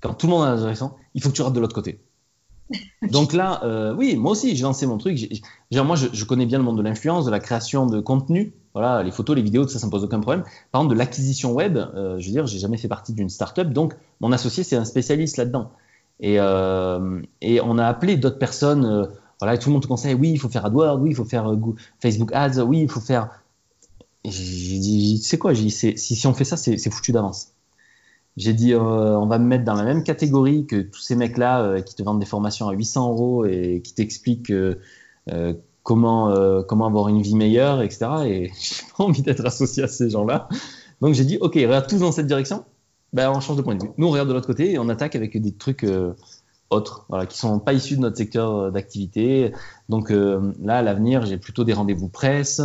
quand 0.00 0.14
tout 0.14 0.26
le 0.26 0.32
monde 0.32 0.46
a 0.46 0.52
la 0.52 0.56
direction, 0.56 0.92
il 1.14 1.22
faut 1.22 1.30
que 1.30 1.34
tu 1.34 1.42
regardes 1.42 1.56
de 1.56 1.60
l'autre 1.60 1.74
côté. 1.74 2.00
Donc 3.10 3.32
là, 3.32 3.60
euh, 3.64 3.94
oui, 3.94 4.16
moi 4.16 4.32
aussi, 4.32 4.56
j'ai 4.56 4.62
lancé 4.62 4.86
mon 4.86 4.98
truc. 4.98 5.18
Moi, 5.72 5.96
je, 5.96 6.24
connais 6.24 6.46
bien 6.46 6.58
le 6.58 6.64
monde 6.64 6.78
de 6.78 6.82
l'influence, 6.82 7.26
de 7.26 7.30
la 7.30 7.40
création 7.40 7.86
de 7.86 8.00
contenu. 8.00 8.54
Voilà, 8.74 9.02
les 9.02 9.10
photos, 9.10 9.36
les 9.36 9.42
vidéos, 9.42 9.68
ça, 9.68 9.78
ça 9.78 9.86
me 9.86 9.90
pose 9.90 10.04
aucun 10.04 10.20
problème. 10.20 10.44
Par 10.72 10.80
exemple, 10.80 10.94
de 10.94 10.98
l'acquisition 10.98 11.52
web, 11.52 11.76
euh, 11.76 12.18
je 12.18 12.26
veux 12.26 12.32
dire, 12.32 12.46
j'ai 12.46 12.58
jamais 12.58 12.76
fait 12.76 12.88
partie 12.88 13.12
d'une 13.12 13.28
startup, 13.28 13.70
donc 13.72 13.94
mon 14.20 14.32
associé, 14.32 14.64
c'est 14.64 14.76
un 14.76 14.84
spécialiste 14.84 15.36
là-dedans. 15.36 15.70
Et, 16.20 16.36
euh, 16.40 17.20
on 17.62 17.78
a 17.78 17.86
appelé 17.86 18.16
d'autres 18.16 18.38
personnes. 18.38 19.08
Voilà, 19.40 19.56
et 19.56 19.58
tout 19.58 19.68
le 19.68 19.74
monde 19.74 19.82
te 19.82 19.88
conseille, 19.88 20.14
oui, 20.14 20.30
il 20.30 20.38
faut 20.38 20.48
faire 20.48 20.64
AdWords, 20.64 21.00
oui, 21.00 21.10
il 21.10 21.16
faut 21.16 21.24
faire 21.24 21.52
Facebook 22.00 22.32
Ads, 22.32 22.62
oui, 22.62 22.80
il 22.80 22.88
faut 22.88 23.00
faire. 23.00 23.30
J'ai 24.24 24.78
dit, 24.78 25.18
c'est 25.18 25.38
quoi? 25.38 25.52
Si, 25.54 26.22
on 26.26 26.32
fait 26.32 26.44
ça, 26.44 26.56
c'est 26.56 26.90
foutu 26.90 27.12
d'avance. 27.12 27.53
J'ai 28.36 28.52
dit, 28.52 28.72
euh, 28.74 28.78
on 28.80 29.26
va 29.26 29.38
me 29.38 29.46
mettre 29.46 29.64
dans 29.64 29.74
la 29.74 29.84
même 29.84 30.02
catégorie 30.02 30.66
que 30.66 30.82
tous 30.82 31.00
ces 31.00 31.14
mecs-là 31.14 31.62
euh, 31.62 31.80
qui 31.80 31.94
te 31.94 32.02
vendent 32.02 32.18
des 32.18 32.26
formations 32.26 32.68
à 32.68 32.72
800 32.72 33.10
euros 33.10 33.44
et 33.44 33.80
qui 33.82 33.94
t'expliquent 33.94 34.50
euh, 34.50 34.74
comment, 35.84 36.34
comment 36.64 36.86
avoir 36.86 37.08
une 37.08 37.22
vie 37.22 37.36
meilleure, 37.36 37.82
etc. 37.82 38.06
Et 38.26 38.52
j'ai 38.60 38.82
pas 38.96 39.04
envie 39.04 39.22
d'être 39.22 39.44
associé 39.46 39.84
à 39.84 39.88
ces 39.88 40.10
gens-là. 40.10 40.48
Donc 41.00 41.14
j'ai 41.14 41.24
dit, 41.24 41.38
OK, 41.40 41.54
regarde 41.54 41.86
tous 41.86 41.98
dans 41.98 42.12
cette 42.12 42.26
direction. 42.26 42.64
Ben, 43.12 43.30
on 43.30 43.40
change 43.40 43.56
de 43.56 43.62
point 43.62 43.76
de 43.76 43.84
vue. 43.84 43.90
Nous, 43.96 44.06
on 44.08 44.10
regarde 44.10 44.28
de 44.28 44.34
l'autre 44.34 44.48
côté 44.48 44.72
et 44.72 44.78
on 44.80 44.88
attaque 44.88 45.14
avec 45.14 45.40
des 45.40 45.52
trucs 45.52 45.86
autres, 46.70 47.06
voilà, 47.08 47.26
qui 47.26 47.38
sont 47.38 47.60
pas 47.60 47.72
issus 47.72 47.94
de 47.94 48.00
notre 48.00 48.16
secteur 48.16 48.72
d'activité. 48.72 49.52
Donc 49.88 50.10
là, 50.10 50.78
à 50.78 50.82
l'avenir, 50.82 51.24
j'ai 51.24 51.38
plutôt 51.38 51.62
des 51.62 51.74
rendez-vous 51.74 52.08
presse. 52.08 52.60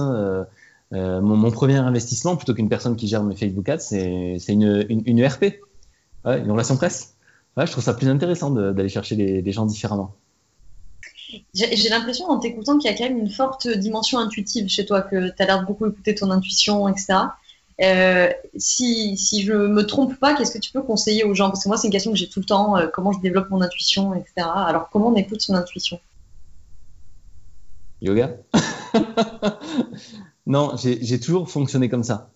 Euh, 0.94 1.22
mon, 1.22 1.36
mon, 1.36 1.52
premier 1.52 1.76
investissement, 1.76 2.36
plutôt 2.36 2.54
qu'une 2.54 2.70
personne 2.70 2.96
qui 2.96 3.08
gère 3.08 3.24
mes 3.24 3.36
Facebook 3.36 3.68
Ads, 3.70 3.80
c'est 3.80 4.38
une, 4.48 4.86
une, 4.90 5.04
une, 5.06 5.20
ERP, 5.20 5.60
ouais, 6.26 6.40
une 6.40 6.52
relation 6.52 6.78
presse. 6.78 7.16
Ouais, 7.58 7.68
je 7.68 7.72
trouve 7.72 7.84
ça 7.84 7.94
plus 7.94 8.08
intéressant 8.08 8.50
d'aller 8.50 8.90
chercher 8.90 9.16
les, 9.16 9.42
les, 9.42 9.52
gens 9.52 9.66
différemment. 9.66 10.16
J'ai 11.54 11.90
l'impression 11.90 12.26
en 12.26 12.40
t'écoutant 12.40 12.80
qu'il 12.80 12.90
y 12.90 12.94
a 12.94 12.98
quand 12.98 13.04
même 13.04 13.20
une 13.20 13.30
forte 13.30 13.68
dimension 13.68 14.18
intuitive 14.18 14.68
chez 14.68 14.86
toi, 14.86 15.02
que 15.02 15.30
tu 15.30 15.44
as 15.44 15.46
l'air 15.46 15.62
de 15.62 15.66
beaucoup 15.66 15.86
écouter 15.86 16.16
ton 16.16 16.32
intuition, 16.32 16.88
etc. 16.88 17.20
Euh, 17.82 18.30
si, 18.58 19.16
si 19.16 19.44
je 19.44 19.54
me 19.54 19.86
trompe 19.86 20.20
pas, 20.20 20.36
qu'est-ce 20.36 20.52
que 20.52 20.58
tu 20.58 20.72
peux 20.72 20.82
conseiller 20.82 21.24
aux 21.24 21.34
gens? 21.34 21.50
Parce 21.50 21.64
que 21.64 21.70
moi, 21.70 21.78
c'est 21.78 21.88
une 21.88 21.94
question 21.94 22.12
que 22.12 22.18
j'ai 22.18 22.28
tout 22.28 22.40
le 22.40 22.46
temps, 22.46 22.78
euh, 22.78 22.88
comment 22.92 23.12
je 23.12 23.20
développe 23.20 23.50
mon 23.50 23.62
intuition, 23.62 24.14
etc. 24.16 24.48
Alors, 24.54 24.90
comment 24.90 25.10
on 25.10 25.16
écoute 25.16 25.42
son 25.42 25.54
intuition? 25.54 26.00
Yoga? 28.02 28.32
Non, 30.50 30.76
j'ai 30.76 31.20
toujours 31.20 31.50
fonctionné 31.50 31.88
comme 31.88 32.04
ça. 32.04 32.32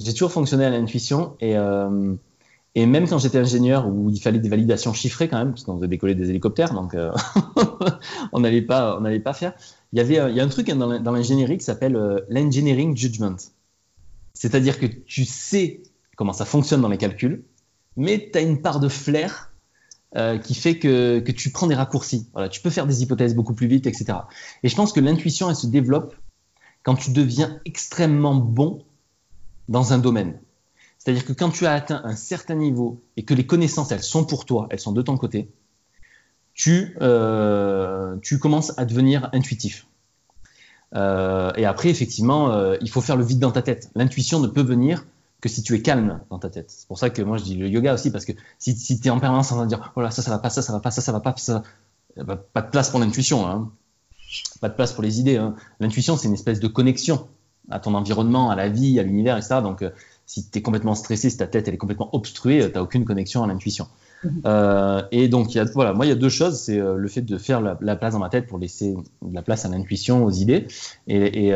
J'ai 0.00 0.12
toujours 0.12 0.32
fonctionné 0.32 0.64
à 0.64 0.70
l'intuition 0.70 1.36
et, 1.40 1.56
euh, 1.58 2.14
et 2.74 2.86
même 2.86 3.06
quand 3.06 3.18
j'étais 3.18 3.36
ingénieur 3.36 3.86
où 3.86 4.08
il 4.08 4.18
fallait 4.18 4.38
des 4.38 4.48
validations 4.48 4.94
chiffrées 4.94 5.28
quand 5.28 5.38
même, 5.38 5.50
parce 5.50 5.64
qu'on 5.64 5.74
devait 5.74 5.86
décoller 5.86 6.14
des 6.14 6.30
hélicoptères, 6.30 6.72
donc 6.72 6.94
euh, 6.94 7.12
on 8.32 8.40
n'allait 8.40 8.62
pas, 8.62 9.00
pas 9.22 9.32
faire. 9.34 9.52
Il 9.92 9.98
y 9.98 10.00
avait, 10.00 10.14
y 10.34 10.40
a 10.40 10.42
un 10.42 10.48
truc 10.48 10.68
dans 10.70 11.12
l'ingénierie 11.12 11.58
qui 11.58 11.64
s'appelle 11.64 11.96
euh, 11.96 12.20
l'engineering 12.30 12.96
judgment. 12.96 13.36
C'est-à-dire 14.32 14.80
que 14.80 14.86
tu 14.86 15.26
sais 15.26 15.82
comment 16.16 16.32
ça 16.32 16.46
fonctionne 16.46 16.80
dans 16.80 16.88
les 16.88 16.98
calculs, 16.98 17.44
mais 17.96 18.30
tu 18.32 18.38
as 18.38 18.42
une 18.42 18.62
part 18.62 18.80
de 18.80 18.88
flair 18.88 19.52
euh, 20.16 20.38
qui 20.38 20.54
fait 20.54 20.78
que, 20.78 21.18
que 21.18 21.32
tu 21.32 21.50
prends 21.50 21.66
des 21.66 21.74
raccourcis. 21.74 22.28
Voilà, 22.32 22.48
tu 22.48 22.62
peux 22.62 22.70
faire 22.70 22.86
des 22.86 23.02
hypothèses 23.02 23.34
beaucoup 23.34 23.54
plus 23.54 23.66
vite, 23.66 23.86
etc. 23.86 24.18
Et 24.62 24.68
je 24.68 24.76
pense 24.76 24.92
que 24.92 25.00
l'intuition, 25.00 25.50
elle 25.50 25.56
se 25.56 25.66
développe 25.66 26.14
quand 26.82 26.94
tu 26.94 27.10
deviens 27.10 27.60
extrêmement 27.64 28.34
bon 28.34 28.84
dans 29.68 29.92
un 29.92 29.98
domaine. 29.98 30.38
C'est-à-dire 30.98 31.24
que 31.24 31.32
quand 31.32 31.50
tu 31.50 31.66
as 31.66 31.72
atteint 31.72 32.02
un 32.04 32.16
certain 32.16 32.54
niveau 32.54 33.02
et 33.16 33.24
que 33.24 33.32
les 33.32 33.46
connaissances, 33.46 33.90
elles 33.90 34.02
sont 34.02 34.24
pour 34.24 34.44
toi, 34.44 34.66
elles 34.70 34.80
sont 34.80 34.92
de 34.92 35.02
ton 35.02 35.16
côté, 35.16 35.50
tu, 36.52 36.96
euh, 37.00 38.16
tu 38.22 38.38
commences 38.38 38.78
à 38.78 38.84
devenir 38.84 39.30
intuitif. 39.32 39.86
Euh, 40.94 41.52
et 41.56 41.64
après, 41.64 41.88
effectivement, 41.88 42.52
euh, 42.52 42.76
il 42.82 42.90
faut 42.90 43.00
faire 43.00 43.16
le 43.16 43.24
vide 43.24 43.38
dans 43.38 43.52
ta 43.52 43.62
tête. 43.62 43.90
L'intuition 43.94 44.40
ne 44.40 44.48
peut 44.48 44.62
venir 44.62 45.06
que 45.40 45.48
si 45.48 45.62
tu 45.62 45.74
es 45.74 45.80
calme 45.80 46.20
dans 46.28 46.38
ta 46.38 46.50
tête. 46.50 46.70
C'est 46.70 46.86
pour 46.86 46.98
ça 46.98 47.08
que 47.08 47.22
moi 47.22 47.38
je 47.38 47.44
dis 47.44 47.54
le 47.54 47.66
yoga 47.68 47.94
aussi, 47.94 48.10
parce 48.10 48.26
que 48.26 48.32
si, 48.58 48.76
si 48.76 49.00
tu 49.00 49.08
es 49.08 49.10
en 49.10 49.20
permanence 49.20 49.52
en 49.52 49.54
train 49.54 49.64
de 49.64 49.70
dire, 49.70 49.92
voilà, 49.94 50.10
oh 50.10 50.12
ça, 50.12 50.20
ça 50.20 50.30
va 50.30 50.38
pas, 50.38 50.50
ça, 50.50 50.60
ça 50.60 50.72
va 50.72 50.80
pas, 50.80 50.90
ça, 50.90 51.00
ça 51.00 51.12
va 51.12 51.20
pas, 51.20 51.34
ça, 51.38 51.62
pas 52.52 52.60
de 52.62 52.70
place 52.70 52.90
pour 52.90 53.00
l'intuition. 53.00 53.46
Hein 53.46 53.70
pas 54.60 54.68
de 54.68 54.74
place 54.74 54.92
pour 54.92 55.02
les 55.02 55.20
idées. 55.20 55.36
Hein. 55.36 55.54
L'intuition, 55.80 56.16
c'est 56.16 56.28
une 56.28 56.34
espèce 56.34 56.60
de 56.60 56.68
connexion 56.68 57.26
à 57.70 57.78
ton 57.78 57.94
environnement, 57.94 58.50
à 58.50 58.56
la 58.56 58.68
vie, 58.68 58.98
à 58.98 59.02
l'univers, 59.02 59.36
etc. 59.36 59.60
Donc, 59.62 59.82
euh, 59.82 59.90
si 60.30 60.48
tu 60.48 60.58
es 60.58 60.62
complètement 60.62 60.94
stressé, 60.94 61.28
si 61.28 61.36
ta 61.36 61.48
tête 61.48 61.66
elle 61.66 61.74
est 61.74 61.78
complètement 61.78 62.08
obstruée, 62.14 62.62
euh, 62.62 62.68
tu 62.68 62.74
n'as 62.74 62.82
aucune 62.82 63.04
connexion 63.04 63.42
à 63.42 63.48
l'intuition. 63.48 63.88
Mhm. 64.22 64.42
Euh, 64.46 65.02
et 65.10 65.26
donc, 65.26 65.54
y 65.54 65.58
a, 65.58 65.64
voilà, 65.64 65.92
moi, 65.92 66.06
il 66.06 66.08
y 66.08 66.12
a 66.12 66.16
deux 66.16 66.28
choses. 66.28 66.60
C'est 66.60 66.78
euh, 66.78 66.94
le 66.94 67.08
fait 67.08 67.22
de 67.22 67.36
faire 67.36 67.60
la, 67.60 67.76
la, 67.80 67.96
place 67.96 68.12
dans 68.12 68.20
ma 68.20 68.28
tête 68.28 68.46
pour 68.46 68.58
laisser 68.58 68.94
de 69.22 69.34
la 69.34 69.42
place 69.42 69.64
à 69.64 69.68
l'intuition, 69.68 70.24
aux 70.24 70.30
idées. 70.30 70.68
Et, 71.08 71.48
et, 71.48 71.54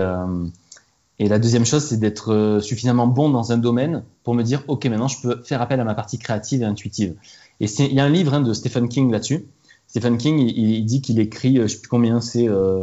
et 1.21 1.29
la 1.29 1.39
deuxième 1.39 1.65
chose, 1.65 1.85
c'est 1.85 1.99
d'être 1.99 2.59
suffisamment 2.61 3.07
bon 3.07 3.31
dans 3.31 3.53
un 3.53 3.59
domaine 3.59 4.03
pour 4.25 4.35
me 4.35 4.43
dire, 4.43 4.65
OK, 4.67 4.87
maintenant, 4.87 5.07
je 5.07 5.21
peux 5.21 5.43
faire 5.45 5.63
appel 5.63 5.79
à 5.79 5.85
ma 5.85 5.95
partie 5.95 6.19
créative 6.19 6.63
et 6.63 6.65
intuitive. 6.65 7.15
Et 7.61 7.67
il 7.67 7.95
y 7.95 8.01
a 8.01 8.05
un 8.05 8.09
livre 8.09 8.35
hein, 8.35 8.41
de 8.41 8.53
Stephen 8.53 8.89
King 8.89 9.13
là-dessus 9.13 9.47
Stephen 9.95 10.19
King, 10.19 10.41
il, 10.41 10.85
dit 10.85 11.03
qu'il 11.03 11.21
écrit, 11.21 11.57
euh, 11.61 11.69
je 11.69 11.75
sais 11.75 11.79
plus 11.79 11.89
combien, 11.89 12.21
c'est 12.21 12.49
euh, 12.49 12.83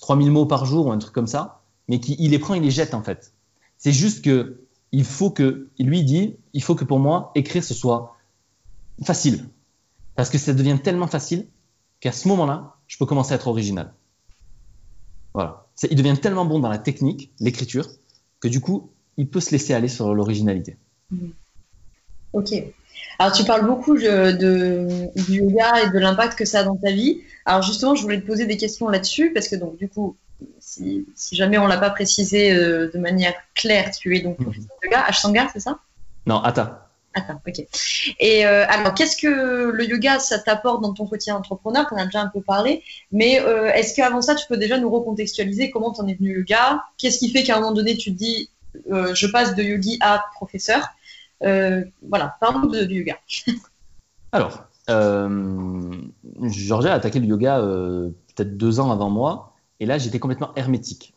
3000 0.00 0.30
mots 0.30 0.46
par 0.46 0.64
jour 0.64 0.86
ou 0.86 0.90
un 0.90 0.96
truc 0.96 1.12
comme 1.12 1.26
ça, 1.26 1.60
mais 1.86 2.00
qu'il 2.00 2.30
les 2.30 2.38
prend, 2.38 2.54
il 2.54 2.62
les 2.62 2.70
jette 2.70 2.94
en 2.94 3.02
fait. 3.02 3.34
C'est 3.76 3.92
juste 3.92 4.24
que 4.24 4.62
il 4.90 5.04
faut 5.04 5.30
que, 5.30 5.68
lui 5.78 6.02
dit, 6.02 6.36
il 6.54 6.62
faut 6.62 6.74
que 6.74 6.86
pour 6.86 6.98
moi, 6.98 7.30
écrire 7.34 7.62
ce 7.62 7.74
soit 7.74 8.16
facile. 9.02 9.50
Parce 10.14 10.30
que 10.30 10.38
ça 10.38 10.54
devient 10.54 10.78
tellement 10.82 11.08
facile 11.08 11.46
qu'à 12.00 12.12
ce 12.12 12.26
moment-là, 12.28 12.76
je 12.86 12.96
peux 12.96 13.04
commencer 13.04 13.32
à 13.32 13.34
être 13.34 13.48
original. 13.48 13.92
Voilà. 15.34 15.66
Il 15.90 15.96
devient 15.96 16.16
tellement 16.18 16.46
bon 16.46 16.58
dans 16.58 16.70
la 16.70 16.78
technique, 16.78 17.32
l'écriture, 17.38 17.86
que 18.40 18.48
du 18.48 18.62
coup, 18.62 18.92
il 19.18 19.28
peut 19.28 19.40
se 19.40 19.50
laisser 19.50 19.74
aller 19.74 19.88
sur 19.88 20.14
l'originalité. 20.14 20.78
Mmh. 21.10 21.28
Ok. 22.32 22.54
Alors, 23.18 23.32
tu 23.32 23.44
parles 23.44 23.64
beaucoup 23.64 23.96
de, 23.96 24.32
de, 24.32 25.22
du 25.22 25.38
yoga 25.38 25.82
et 25.82 25.90
de 25.90 25.98
l'impact 25.98 26.36
que 26.36 26.44
ça 26.44 26.60
a 26.60 26.64
dans 26.64 26.76
ta 26.76 26.90
vie. 26.90 27.20
Alors, 27.44 27.62
justement, 27.62 27.94
je 27.94 28.02
voulais 28.02 28.20
te 28.20 28.26
poser 28.26 28.46
des 28.46 28.56
questions 28.56 28.88
là-dessus 28.88 29.32
parce 29.32 29.48
que, 29.48 29.56
donc, 29.56 29.76
du 29.76 29.88
coup, 29.88 30.16
si, 30.58 31.06
si 31.14 31.36
jamais 31.36 31.58
on 31.58 31.66
l'a 31.66 31.78
pas 31.78 31.90
précisé 31.90 32.52
euh, 32.52 32.90
de 32.92 32.98
manière 32.98 33.34
claire, 33.54 33.90
tu 33.92 34.16
es 34.16 34.20
donc 34.20 34.36
professeur 34.36 34.68
de 34.82 34.86
yoga, 34.86 35.04
Ashtanga, 35.06 35.48
c'est 35.52 35.60
ça? 35.60 35.78
Non, 36.26 36.42
Hatha. 36.42 36.88
Attends, 37.14 37.40
ok. 37.46 37.64
Et 38.18 38.44
euh, 38.44 38.66
alors, 38.68 38.94
qu'est-ce 38.94 39.16
que 39.16 39.70
le 39.70 39.84
yoga, 39.84 40.18
ça 40.18 40.40
t'apporte 40.40 40.82
dans 40.82 40.92
ton 40.92 41.06
quotidien 41.06 41.36
entrepreneur? 41.36 41.86
Tu 41.86 41.94
en 41.94 41.98
as 41.98 42.06
déjà 42.06 42.20
un 42.20 42.28
peu 42.28 42.40
parlé. 42.40 42.82
Mais 43.12 43.40
euh, 43.40 43.72
est-ce 43.72 43.94
qu'avant 43.94 44.22
ça, 44.22 44.34
tu 44.34 44.46
peux 44.48 44.56
déjà 44.56 44.78
nous 44.78 44.90
recontextualiser 44.90 45.70
comment 45.70 45.92
tu 45.92 46.00
en 46.00 46.08
es 46.08 46.14
venu 46.14 46.38
yoga? 46.38 46.82
Qu'est-ce 46.98 47.18
qui 47.18 47.30
fait 47.30 47.44
qu'à 47.44 47.56
un 47.56 47.60
moment 47.60 47.72
donné, 47.72 47.96
tu 47.96 48.12
te 48.12 48.18
dis, 48.18 48.50
je 48.90 49.26
passe 49.28 49.54
de 49.54 49.62
yogi 49.62 49.98
à 50.00 50.24
professeur? 50.34 50.88
Voilà, 51.44 52.36
parle-nous 52.40 52.70
de, 52.70 52.84
yoga. 52.84 53.18
alors, 54.32 54.64
Georgia 56.42 56.92
a 56.92 56.96
attaqué 56.96 57.20
le 57.20 57.26
yoga 57.26 57.60
peut-être 57.60 58.56
deux 58.56 58.80
ans 58.80 58.90
avant 58.90 59.10
moi. 59.10 59.52
Et 59.80 59.86
là, 59.86 59.98
j'étais 59.98 60.18
complètement 60.18 60.54
hermétique. 60.56 61.14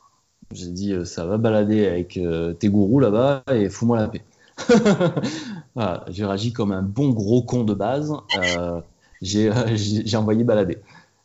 J'ai 0.53 0.71
dit, 0.71 0.93
ça 1.05 1.25
va 1.25 1.37
balader 1.37 1.87
avec 1.87 2.19
tes 2.59 2.69
gourous 2.69 2.99
là-bas 2.99 3.43
et 3.51 3.69
fous-moi 3.69 3.97
la 3.97 4.07
paix. 4.07 4.23
j'ai 6.09 6.25
réagi 6.25 6.53
comme 6.53 6.71
un 6.71 6.81
bon 6.81 7.09
gros 7.09 7.41
con 7.41 7.63
de 7.63 7.73
base. 7.73 8.13
Euh, 8.37 8.81
euh, 9.23 9.75
j'ai 9.75 10.17
envoyé 10.17 10.43
balader. 10.43 10.79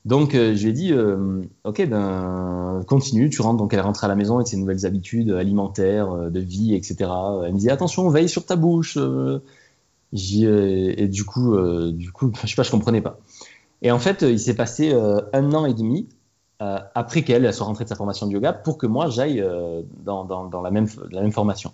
Donc, 0.05 0.35
euh, 0.35 0.55
je 0.57 0.63
lui 0.63 0.71
ai 0.71 0.73
dit, 0.73 0.93
ok, 1.65 1.87
ben, 1.89 2.83
continue, 2.87 3.31
tu 3.31 3.43
rentres. 3.43 3.59
Donc, 3.59 3.73
elle 3.73 3.81
rentre 3.81 4.05
à 4.05 4.09
la 4.09 4.17
maison 4.17 4.37
avec 4.37 4.49
ses 4.49 4.57
nouvelles 4.57 4.85
habitudes 4.87 5.31
alimentaires, 5.31 6.31
de 6.31 6.41
vie, 6.41 6.75
etc. 6.75 7.11
Elle 7.45 7.55
me 7.55 7.59
dit, 7.59 7.71
attention, 7.71 8.09
veille 8.09 8.29
sur 8.29 8.45
ta 8.45 8.57
bouche. 8.57 8.99
et 10.13 11.09
du 11.09 11.25
coup, 11.25 11.57
du 11.93 12.13
coup, 12.13 12.33
je 12.43 12.49
sais 12.49 12.57
pas, 12.57 12.63
je 12.63 12.71
comprenais 12.71 13.01
pas. 13.01 13.19
Et 13.83 13.91
en 13.91 13.99
fait, 13.99 14.23
il 14.23 14.39
s'est 14.41 14.55
passé 14.55 14.93
un 15.33 15.53
an 15.53 15.67
et 15.67 15.75
demi 15.75 16.09
après 16.59 17.23
qu'elle 17.23 17.53
soit 17.53 17.67
rentrée 17.67 17.85
de 17.85 17.89
sa 17.89 17.97
formation 17.97 18.27
de 18.27 18.33
yoga 18.33 18.53
pour 18.53 18.79
que 18.79 18.87
moi, 18.87 19.09
j'aille 19.09 19.45
dans, 20.05 20.25
dans, 20.25 20.63
la, 20.63 20.71
même, 20.71 20.87
la 21.11 21.23
même 21.23 21.33
formation. 21.33 21.73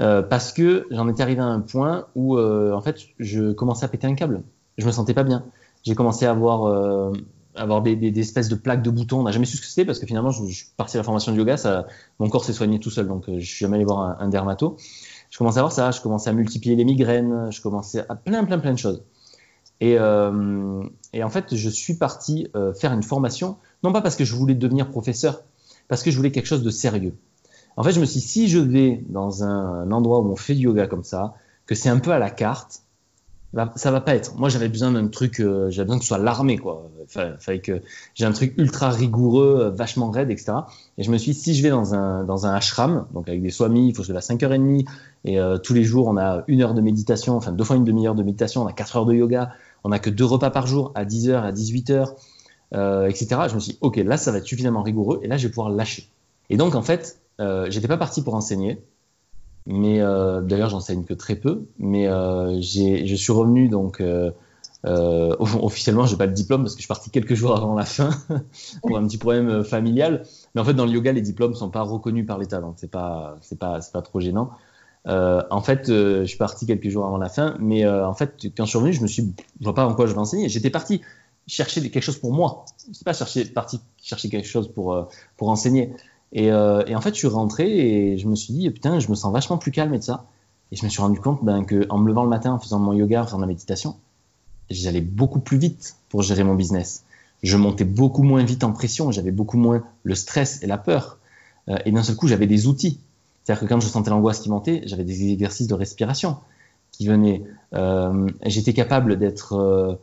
Euh, 0.00 0.22
parce 0.22 0.52
que 0.52 0.86
j'en 0.90 1.08
étais 1.08 1.22
arrivé 1.22 1.40
à 1.40 1.46
un 1.46 1.60
point 1.60 2.06
où 2.14 2.38
euh, 2.38 2.72
en 2.72 2.80
fait 2.80 2.98
je 3.18 3.52
commençais 3.52 3.84
à 3.84 3.88
péter 3.88 4.06
un 4.06 4.14
câble. 4.14 4.42
Je 4.78 4.86
me 4.86 4.92
sentais 4.92 5.14
pas 5.14 5.24
bien. 5.24 5.44
J'ai 5.82 5.94
commencé 5.94 6.26
à 6.26 6.30
avoir, 6.30 6.64
euh, 6.64 7.12
des, 7.80 8.20
espèces 8.20 8.48
de 8.48 8.54
plaques 8.54 8.82
de 8.82 8.90
boutons. 8.90 9.20
On 9.20 9.22
n'a 9.24 9.32
jamais 9.32 9.46
su 9.46 9.56
ce 9.56 9.62
que 9.62 9.66
c'était 9.66 9.84
parce 9.84 9.98
que 9.98 10.06
finalement 10.06 10.30
je, 10.30 10.44
suis 10.44 10.66
parti 10.76 10.96
à 10.96 11.00
la 11.00 11.04
formation 11.04 11.32
de 11.32 11.38
yoga, 11.38 11.56
mon 12.18 12.28
corps 12.28 12.44
s'est 12.44 12.52
soigné 12.52 12.78
tout 12.80 12.90
seul, 12.90 13.06
donc 13.08 13.24
je 13.26 13.44
suis 13.44 13.58
jamais 13.58 13.76
allé 13.76 13.84
voir 13.84 14.00
un, 14.00 14.16
un, 14.20 14.28
dermato. 14.28 14.76
Je 15.30 15.38
commençais 15.38 15.58
à 15.58 15.62
voir 15.62 15.72
ça, 15.72 15.90
je 15.90 16.00
commençais 16.00 16.30
à 16.30 16.32
multiplier 16.32 16.76
les 16.76 16.84
migraines, 16.84 17.50
je 17.50 17.60
commençais 17.60 18.04
à 18.08 18.14
plein 18.14 18.44
plein 18.44 18.58
plein 18.58 18.72
de 18.72 18.78
choses. 18.78 19.02
Et, 19.80 19.94
et 19.94 21.24
en 21.24 21.30
fait 21.30 21.56
je 21.56 21.68
suis 21.68 21.94
parti 21.94 22.48
faire 22.78 22.92
une 22.92 23.02
formation, 23.02 23.56
non 23.82 23.92
pas 23.92 24.00
parce 24.00 24.16
que 24.16 24.24
je 24.24 24.34
voulais 24.34 24.54
devenir 24.54 24.88
professeur, 24.88 25.42
parce 25.88 26.02
que 26.02 26.10
je 26.10 26.16
voulais 26.16 26.30
quelque 26.30 26.46
chose 26.46 26.62
de 26.62 26.70
sérieux. 26.70 27.14
En 27.76 27.82
fait, 27.82 27.92
je 27.92 28.00
me 28.00 28.04
suis 28.04 28.20
dit, 28.20 28.26
si 28.26 28.48
je 28.48 28.58
vais 28.58 29.02
dans 29.08 29.44
un, 29.44 29.90
endroit 29.90 30.20
où 30.20 30.30
on 30.30 30.36
fait 30.36 30.54
du 30.54 30.62
yoga 30.62 30.86
comme 30.86 31.04
ça, 31.04 31.34
que 31.66 31.74
c'est 31.74 31.88
un 31.88 31.98
peu 31.98 32.12
à 32.12 32.18
la 32.18 32.30
carte, 32.30 32.82
ça 33.76 33.90
va 33.90 34.00
pas 34.00 34.14
être. 34.14 34.36
Moi, 34.36 34.48
j'avais 34.48 34.68
besoin 34.68 34.92
d'un 34.92 35.08
truc, 35.08 35.40
euh, 35.40 35.70
j'avais 35.70 35.84
besoin 35.84 35.98
que 35.98 36.04
ce 36.04 36.08
soit 36.08 36.18
l'armée, 36.18 36.56
quoi. 36.56 36.90
Fallait, 37.06 37.60
que 37.60 37.82
j'ai 38.14 38.24
un 38.24 38.32
truc 38.32 38.54
ultra 38.56 38.90
rigoureux, 38.90 39.58
euh, 39.60 39.70
vachement 39.70 40.10
raide, 40.10 40.30
etc. 40.30 40.52
Et 40.96 41.02
je 41.02 41.10
me 41.10 41.18
suis 41.18 41.32
dit, 41.32 41.38
si 41.38 41.54
je 41.54 41.62
vais 41.62 41.68
dans 41.68 41.94
un, 41.94 42.24
dans 42.24 42.46
un 42.46 42.54
ashram, 42.54 43.06
donc 43.12 43.28
avec 43.28 43.42
des 43.42 43.50
swamis, 43.50 43.88
il 43.88 43.94
faut 43.94 44.02
que 44.02 44.08
je 44.08 44.14
à 44.14 44.20
5h30, 44.20 44.86
et 45.24 45.38
euh, 45.38 45.58
tous 45.58 45.74
les 45.74 45.84
jours, 45.84 46.08
on 46.08 46.16
a 46.16 46.44
une 46.48 46.62
heure 46.62 46.72
de 46.72 46.80
méditation, 46.80 47.36
enfin 47.36 47.52
deux 47.52 47.64
fois 47.64 47.76
une 47.76 47.84
demi-heure 47.84 48.14
de 48.14 48.22
méditation, 48.22 48.62
on 48.62 48.66
a 48.66 48.72
quatre 48.72 48.96
heures 48.96 49.06
de 49.06 49.14
yoga, 49.14 49.52
on 49.84 49.92
a 49.92 49.98
que 49.98 50.08
deux 50.08 50.24
repas 50.24 50.50
par 50.50 50.66
jour, 50.66 50.92
à 50.94 51.04
10h, 51.04 51.34
à 51.42 51.52
18h, 51.52 52.14
etc. 53.08 53.26
Je 53.48 53.54
me 53.54 53.60
suis 53.60 53.72
dit, 53.72 53.78
ok, 53.82 53.96
là, 53.96 54.16
ça 54.16 54.32
va 54.32 54.38
être 54.38 54.46
suffisamment 54.46 54.82
rigoureux, 54.82 55.20
et 55.22 55.28
là, 55.28 55.36
je 55.36 55.46
vais 55.46 55.50
pouvoir 55.50 55.70
lâcher. 55.70 56.08
Et 56.48 56.56
donc, 56.56 56.74
en 56.74 56.82
fait, 56.82 57.20
j'étais 57.68 57.88
pas 57.88 57.98
parti 57.98 58.22
pour 58.22 58.34
enseigner, 58.34 58.82
mais 59.66 60.00
euh, 60.00 60.40
d'ailleurs 60.40 60.70
j'enseigne 60.70 61.04
que 61.04 61.14
très 61.14 61.36
peu. 61.36 61.66
Mais 61.78 62.08
euh, 62.08 62.60
je 62.60 63.14
suis 63.14 63.32
revenu 63.32 63.68
donc 63.68 64.00
euh, 64.00 64.30
officiellement, 65.38 66.06
j'ai 66.06 66.16
pas 66.16 66.26
le 66.26 66.32
diplôme 66.32 66.62
parce 66.62 66.74
que 66.74 66.78
je 66.78 66.82
suis 66.82 66.88
parti 66.88 67.10
quelques 67.10 67.34
jours 67.34 67.56
avant 67.56 67.74
la 67.74 67.84
fin 67.84 68.10
pour 68.82 68.96
un 68.96 69.06
petit 69.06 69.18
problème 69.18 69.64
familial. 69.64 70.24
Mais 70.54 70.60
en 70.60 70.64
fait, 70.64 70.74
dans 70.74 70.86
le 70.86 70.92
yoga, 70.92 71.12
les 71.12 71.22
diplômes 71.22 71.54
sont 71.54 71.70
pas 71.70 71.82
reconnus 71.82 72.26
par 72.26 72.38
l'État, 72.38 72.60
donc 72.60 72.74
c'est 72.78 72.90
pas 72.90 73.38
c'est 73.40 73.58
pas 73.58 73.80
c'est 73.80 73.92
pas 73.92 74.02
trop 74.02 74.20
gênant. 74.20 74.50
en 75.06 75.60
fait, 75.60 75.86
je 75.88 76.24
suis 76.24 76.38
parti 76.38 76.66
quelques 76.66 76.88
jours 76.88 77.06
avant 77.06 77.18
la 77.18 77.28
fin, 77.28 77.56
mais 77.60 77.86
en 77.88 78.14
fait, 78.14 78.48
quand 78.56 78.64
je 78.64 78.70
suis 78.70 78.78
revenu, 78.78 78.92
je 78.92 79.02
me 79.02 79.06
suis, 79.06 79.34
je 79.60 79.64
vois 79.64 79.74
pas 79.74 79.86
en 79.86 79.94
quoi 79.94 80.06
je 80.06 80.12
vais 80.12 80.18
enseigner. 80.18 80.48
J'étais 80.48 80.70
parti 80.70 81.00
chercher 81.48 81.80
quelque 81.90 82.04
chose 82.04 82.18
pour 82.18 82.32
moi. 82.32 82.64
Je 82.88 82.94
suis 82.94 83.04
pas 83.04 83.12
chercher, 83.12 83.44
parti 83.44 83.80
chercher 84.00 84.28
quelque 84.28 84.48
chose 84.48 84.72
pour 84.72 85.08
pour 85.36 85.48
enseigner. 85.48 85.92
Euh, 86.36 86.84
et, 86.86 86.96
en 86.96 87.00
fait, 87.00 87.14
je 87.14 87.18
suis 87.18 87.28
rentré 87.28 87.68
et 87.68 88.18
je 88.18 88.26
me 88.26 88.34
suis 88.34 88.54
dit, 88.54 88.70
putain, 88.70 88.98
je 88.98 89.08
me 89.08 89.14
sens 89.14 89.32
vachement 89.32 89.58
plus 89.58 89.70
calme 89.70 89.92
et 89.94 89.98
de 89.98 90.04
ça. 90.04 90.24
Et 90.70 90.76
je 90.76 90.84
me 90.84 90.90
suis 90.90 91.02
rendu 91.02 91.20
compte 91.20 91.44
ben, 91.44 91.64
qu'en 91.64 91.98
me 91.98 92.08
levant 92.08 92.24
le 92.24 92.30
matin, 92.30 92.52
en 92.52 92.58
faisant 92.58 92.78
mon 92.78 92.92
yoga, 92.92 93.22
en 93.22 93.26
faisant 93.26 93.38
la 93.38 93.46
méditation, 93.46 93.96
j'allais 94.70 95.02
beaucoup 95.02 95.40
plus 95.40 95.58
vite 95.58 95.96
pour 96.08 96.22
gérer 96.22 96.44
mon 96.44 96.54
business. 96.54 97.04
Je 97.42 97.56
montais 97.56 97.84
beaucoup 97.84 98.22
moins 98.22 98.42
vite 98.44 98.64
en 98.64 98.72
pression, 98.72 99.10
j'avais 99.10 99.32
beaucoup 99.32 99.58
moins 99.58 99.82
le 100.04 100.14
stress 100.14 100.62
et 100.62 100.66
la 100.66 100.78
peur. 100.78 101.18
Euh, 101.68 101.76
et 101.84 101.92
d'un 101.92 102.02
seul 102.02 102.16
coup, 102.16 102.28
j'avais 102.28 102.46
des 102.46 102.66
outils. 102.66 102.98
C'est-à-dire 103.44 103.62
que 103.62 103.66
quand 103.66 103.80
je 103.80 103.88
sentais 103.88 104.10
l'angoisse 104.10 104.40
qui 104.40 104.48
montait, 104.48 104.82
j'avais 104.86 105.04
des 105.04 105.32
exercices 105.32 105.66
de 105.66 105.74
respiration 105.74 106.36
qui 106.92 107.06
venaient. 107.06 107.42
Euh, 107.74 108.28
j'étais 108.46 108.72
capable 108.72 109.18
d'être 109.18 109.98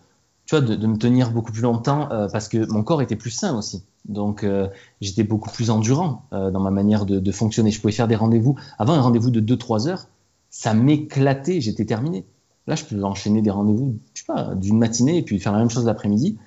de, 0.58 0.88
me 0.88 0.98
tenir 0.98 1.32
beaucoup 1.32 1.52
plus 1.52 1.62
longtemps 1.62 2.12
euh, 2.12 2.28
parce 2.32 2.48
que 2.48 2.66
mon 2.72 2.84
corps 2.84 3.02
était 3.02 3.16
plus 3.16 3.30
sain 3.30 3.58
aussi. 3.58 3.84
Donc, 4.06 4.44
euh, 4.44 4.68
j'étais 5.02 5.24
beaucoup 5.24 5.50
plus 5.50 5.70
endurant 5.70 6.24
euh, 6.34 6.50
dans 6.50 6.60
ma 6.60 6.72
manière 6.72 7.06
de, 7.06 7.32
fonctionner. 7.32 7.72
Je 7.72 7.80
pouvais 7.80 7.94
faire 7.94 8.08
des 8.08 8.16
rendez-vous. 8.16 8.58
Avant, 8.80 8.94
un 8.94 9.02
rendez-vous 9.02 9.30
de 9.30 9.56
2-3 9.56 9.88
heures, 9.88 10.08
ça 10.50 10.74
m'éclatait, 10.74 11.62
j'étais 11.62 11.86
terminé. 11.86 12.26
Là, 12.68 12.76
je 12.76 12.84
peux 12.84 13.04
enchaîner 13.04 13.42
des 13.42 13.52
rendez-vous, 13.52 13.98
je 14.14 14.22
sais 14.22 14.26
pas, 14.26 14.56
d'une 14.56 14.78
matinée 14.78 15.18
et 15.18 15.22
puis 15.22 15.40
faire 15.40 15.54
la 15.54 15.60
même 15.60 15.70
chose 15.70 15.86
l'après-midi. 15.86 16.38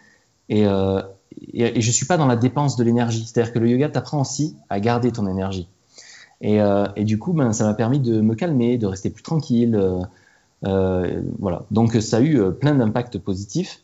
Et, 0.49 0.63
et, 0.63 1.79
et, 1.79 1.81
je 1.81 1.91
suis 1.91 2.07
pas 2.07 2.17
dans 2.17 2.27
la 2.27 2.37
dépense 2.37 2.77
de 2.77 2.85
l'énergie. 2.85 3.25
C'est-à-dire 3.25 3.53
que 3.53 3.59
le 3.59 3.69
yoga 3.69 3.89
t'apprend 3.89 4.21
aussi 4.21 4.57
à 4.69 4.81
garder 4.81 5.11
ton 5.13 5.27
énergie. 5.27 5.69
Et, 6.41 6.59
et 6.97 7.05
du 7.05 7.19
coup, 7.19 7.33
ben, 7.33 7.53
ça 7.53 7.65
m'a 7.65 7.75
permis 7.75 8.01
de 8.01 8.21
me 8.21 8.35
calmer, 8.35 8.79
de 8.79 8.87
rester 8.87 9.11
plus 9.11 9.23
tranquille. 9.23 9.81
voilà. 10.63 11.63
Donc, 11.71 11.95
ça 11.95 12.19
a 12.19 12.21
eu 12.21 12.53
plein 12.53 12.75
d'impacts 12.75 13.19
positifs. 13.19 13.83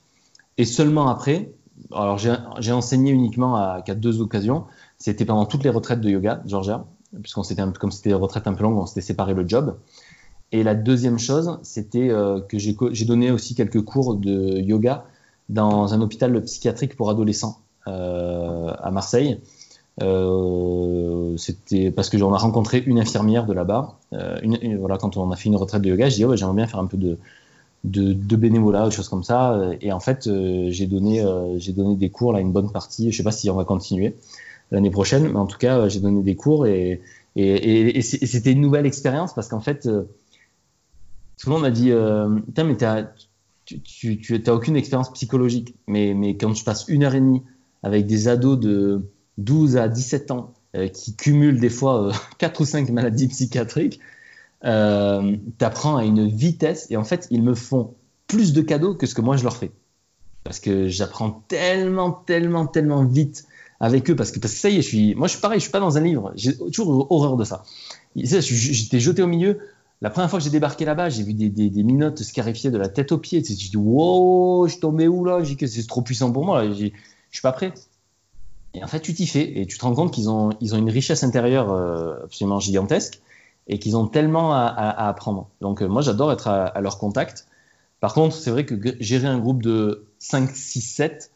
Et 0.59 0.65
seulement 0.65 1.09
après, 1.09 1.53
alors 1.93 2.19
j'ai 2.19 2.73
enseigné 2.73 3.13
uniquement 3.13 3.57
à, 3.57 3.83
qu'à 3.83 3.95
deux 3.95 4.21
occasions. 4.21 4.65
C'était 4.99 5.25
pendant 5.25 5.47
toutes 5.47 5.65
les 5.65 5.71
retraites 5.71 6.01
de 6.01 6.11
yoga, 6.11 6.43
Georgia, 6.45 6.85
puisqu'on 7.23 7.45
s'était 7.45 7.63
comme 7.79 7.93
c'était 7.93 8.11
des 8.11 8.15
retraites 8.15 8.47
un 8.47 8.55
peu 8.55 8.65
longues, 8.65 8.77
on 8.77 8.87
s'était 8.87 9.01
séparé 9.01 9.35
le 9.35 9.47
job. 9.49 9.77
Et 10.51 10.63
la 10.63 10.75
deuxième 10.75 11.19
chose, 11.19 11.59
c'était 11.63 12.11
euh, 12.11 12.41
que 12.41 12.59
j'ai 12.59 13.05
donné 13.05 13.31
aussi 13.31 13.55
quelques 13.55 13.83
cours 13.83 14.17
de 14.17 14.59
yoga 14.59 15.05
dans 15.49 15.95
un 15.95 16.01
hôpital 16.01 16.43
psychiatrique 16.43 16.97
pour 16.97 17.11
adolescents 17.11 17.59
euh, 17.87 18.73
à 18.79 18.91
Marseille. 18.91 19.41
Euh, 20.03 21.37
c'était 21.37 21.91
parce 21.91 22.09
que 22.09 22.19
j'en 22.19 22.35
ai 22.35 22.39
rencontré 22.39 22.83
une 22.87 22.99
infirmière 22.99 23.47
de 23.47 23.53
là-bas. 23.53 23.99
Voilà, 24.11 24.97
quand 24.99 25.17
on 25.17 25.31
a 25.31 25.37
fait 25.37 25.49
une 25.49 25.57
retraite 25.57 25.83
de 25.83 25.91
yoga, 25.91 26.09
j'ai 26.09 26.17
dit 26.17 26.25
oh, 26.25 26.35
j'aimerais 26.35 26.57
bien 26.57 26.67
faire 26.67 26.81
un 26.81 26.87
peu 26.87 26.97
de, 26.97 27.19
de, 27.85 28.13
de 28.13 28.37
bénévolat, 28.37 28.91
choses 28.91 29.09
comme 29.09 29.23
ça. 29.23 29.71
Et 29.81 29.93
en 29.93 30.01
fait, 30.01 30.27
euh, 30.27 30.69
j'ai 30.71 30.87
donné, 30.87 31.21
euh, 31.21 31.59
donné 31.69 31.97
des 31.97 32.11
cours 32.11 32.33
là 32.33 32.41
une 32.41 32.53
bonne 32.53 32.71
partie. 32.71 33.13
Je 33.13 33.17
sais 33.17 33.23
pas 33.23 33.33
si 33.33 33.49
on 33.51 33.55
va 33.55 33.65
continuer 33.65 34.17
l'année 34.71 34.91
prochaine, 34.91 35.29
mais 35.29 35.39
en 35.39 35.47
tout 35.47 35.59
cas, 35.59 35.89
j'ai 35.89 36.01
donné 36.01 36.23
des 36.23 36.37
cours 36.37 36.67
et, 36.67 37.01
c'était 37.37 38.51
une 38.51 38.61
nouvelle 38.61 38.85
expérience 38.85 39.33
parce 39.33 39.49
qu'en 39.49 39.61
fait, 39.61 39.87
euh, 39.87 40.03
tout 41.39 41.49
le 41.49 41.53
monde 41.53 41.63
m'a 41.63 41.71
dit, 41.71 41.93
putain, 42.47 42.65
mais 42.65 42.77
tu, 43.65 43.81
tu, 43.81 44.19
tu 44.19 44.51
aucune 44.51 44.77
expérience 44.77 45.13
psychologique. 45.13 45.77
Mais, 45.87 46.15
mais 46.15 46.37
quand 46.37 46.53
je 46.53 46.65
passe 46.65 46.87
une 46.89 47.05
heure 47.05 47.15
et 47.15 47.21
demie 47.21 47.43
avec 47.85 48.07
des 48.07 48.27
ados 48.27 48.59
de 48.59 49.03
12 49.37 49.77
à 49.77 49.89
17 49.89 50.33
ans 50.33 50.53
qui 50.93 51.15
cumulent 51.15 51.61
des 51.61 51.71
fois 51.71 52.11
quatre 52.39 52.61
ou 52.61 52.65
cinq 52.65 52.91
maladies 52.91 53.29
psychiatriques, 53.29 54.01
euh, 54.65 55.37
t'apprends 55.59 55.97
à 55.97 56.05
une 56.05 56.27
vitesse 56.27 56.89
et 56.91 56.97
en 56.97 57.05
fait 57.05 57.29
ils 57.31 57.43
me 57.43 57.55
font 57.55 57.95
plus 58.27 58.53
de 58.53 58.61
cadeaux 58.61 58.95
que 58.95 59.07
ce 59.07 59.15
que 59.15 59.21
moi 59.21 59.37
je 59.37 59.45
leur 59.45 59.57
fais. 59.57 59.71
Parce 60.43 60.59
que 60.59 60.89
j'apprends 60.89 61.45
tellement 61.49 62.11
tellement 62.11 62.67
tellement 62.67 63.05
vite 63.05 63.47
avec 63.81 64.11
eux 64.11 64.17
parce 64.17 64.33
que, 64.33 64.47
ça 64.49 64.69
y 64.69 64.79
est 64.79 64.83
je 64.83 64.89
suis 64.89 65.15
moi 65.15 65.29
je 65.29 65.33
suis 65.33 65.41
pareil 65.41 65.61
je 65.61 65.65
suis 65.65 65.71
pas 65.73 65.81
dans 65.81 65.97
un 65.97 66.01
livre. 66.01 66.33
J'ai 66.35 66.57
toujours 66.57 67.11
horreur 67.11 67.37
de 67.37 67.45
ça. 67.45 67.63
J'étais 68.17 69.01
jeté 69.01 69.23
au 69.23 69.29
milieu. 69.29 69.61
La 70.01 70.11
première 70.11 70.31
fois 70.31 70.39
que 70.39 70.45
j'ai 70.45 70.51
débarqué 70.51 70.85
là-bas 70.85 71.09
j'ai 71.09 71.23
vu 71.23 71.35
des, 71.35 71.51
des, 71.51 71.83
minotes 71.85 72.23
scarifiées 72.23 72.71
de 72.71 72.79
la 72.79 72.89
tête 72.89 73.13
aux 73.13 73.19
pieds. 73.19 73.45
J'ai 73.45 73.55
dit 73.55 73.77
wow 73.77 74.67
je 74.67 74.73
suis 74.73 74.81
tombé 74.81 75.07
où 75.07 75.25
là? 75.25 75.45
J'ai 75.45 75.55
que 75.55 75.69
c'est 75.69 75.87
trop 75.87 76.03
puissant 76.03 76.33
pour 76.33 76.45
moi 76.45 76.69
je 76.69 76.91
suis 77.31 77.43
pas 77.43 77.53
prêt. 77.53 77.73
Et 78.75 78.83
en 78.83 78.89
fait 78.89 79.01
tu 79.01 79.15
t'y 79.15 79.29
fais 79.29 79.61
et 79.61 79.67
tu 79.67 79.79
te 79.79 79.85
rends 79.85 79.95
compte 79.95 80.13
qu'ils 80.13 80.29
ont 80.29 80.51
ils 80.61 80.75
ont 80.75 80.79
une 80.79 80.91
richesse 80.91 81.23
intérieure 81.23 81.71
euh, 81.71 82.25
absolument 82.25 82.59
gigantesque 82.59 83.21
et 83.69 83.79
qu'ils 83.79 83.97
ont 83.97 84.07
tellement 84.07 84.55
à, 84.55 84.67
apprendre. 85.09 85.51
Donc 85.61 85.83
euh, 85.83 85.87
moi 85.87 86.03
j'adore 86.03 86.33
être 86.33 86.49
à, 86.49 86.81
leur 86.81 86.99
contact. 86.99 87.47
Par 88.01 88.15
contre, 88.15 88.35
c'est 88.37 88.51
vrai 88.51 88.65
que 88.65 88.75
gérer 89.01 89.27
un 89.27 89.39
groupe 89.39 89.63
de 89.63 90.07
5, 90.19 90.51
6, 90.51 90.81
7, 90.81 91.33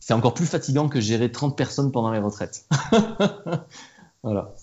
c'est 0.00 0.14
encore 0.14 0.34
plus 0.34 0.46
fatigant 0.46 0.88
que 0.88 1.00
gérer 1.00 1.30
30 1.32 1.56
personnes 1.56 1.90
pendant 1.90 2.12
les 2.12 2.20
retraites. 2.20 2.64
voilà. 4.22 4.54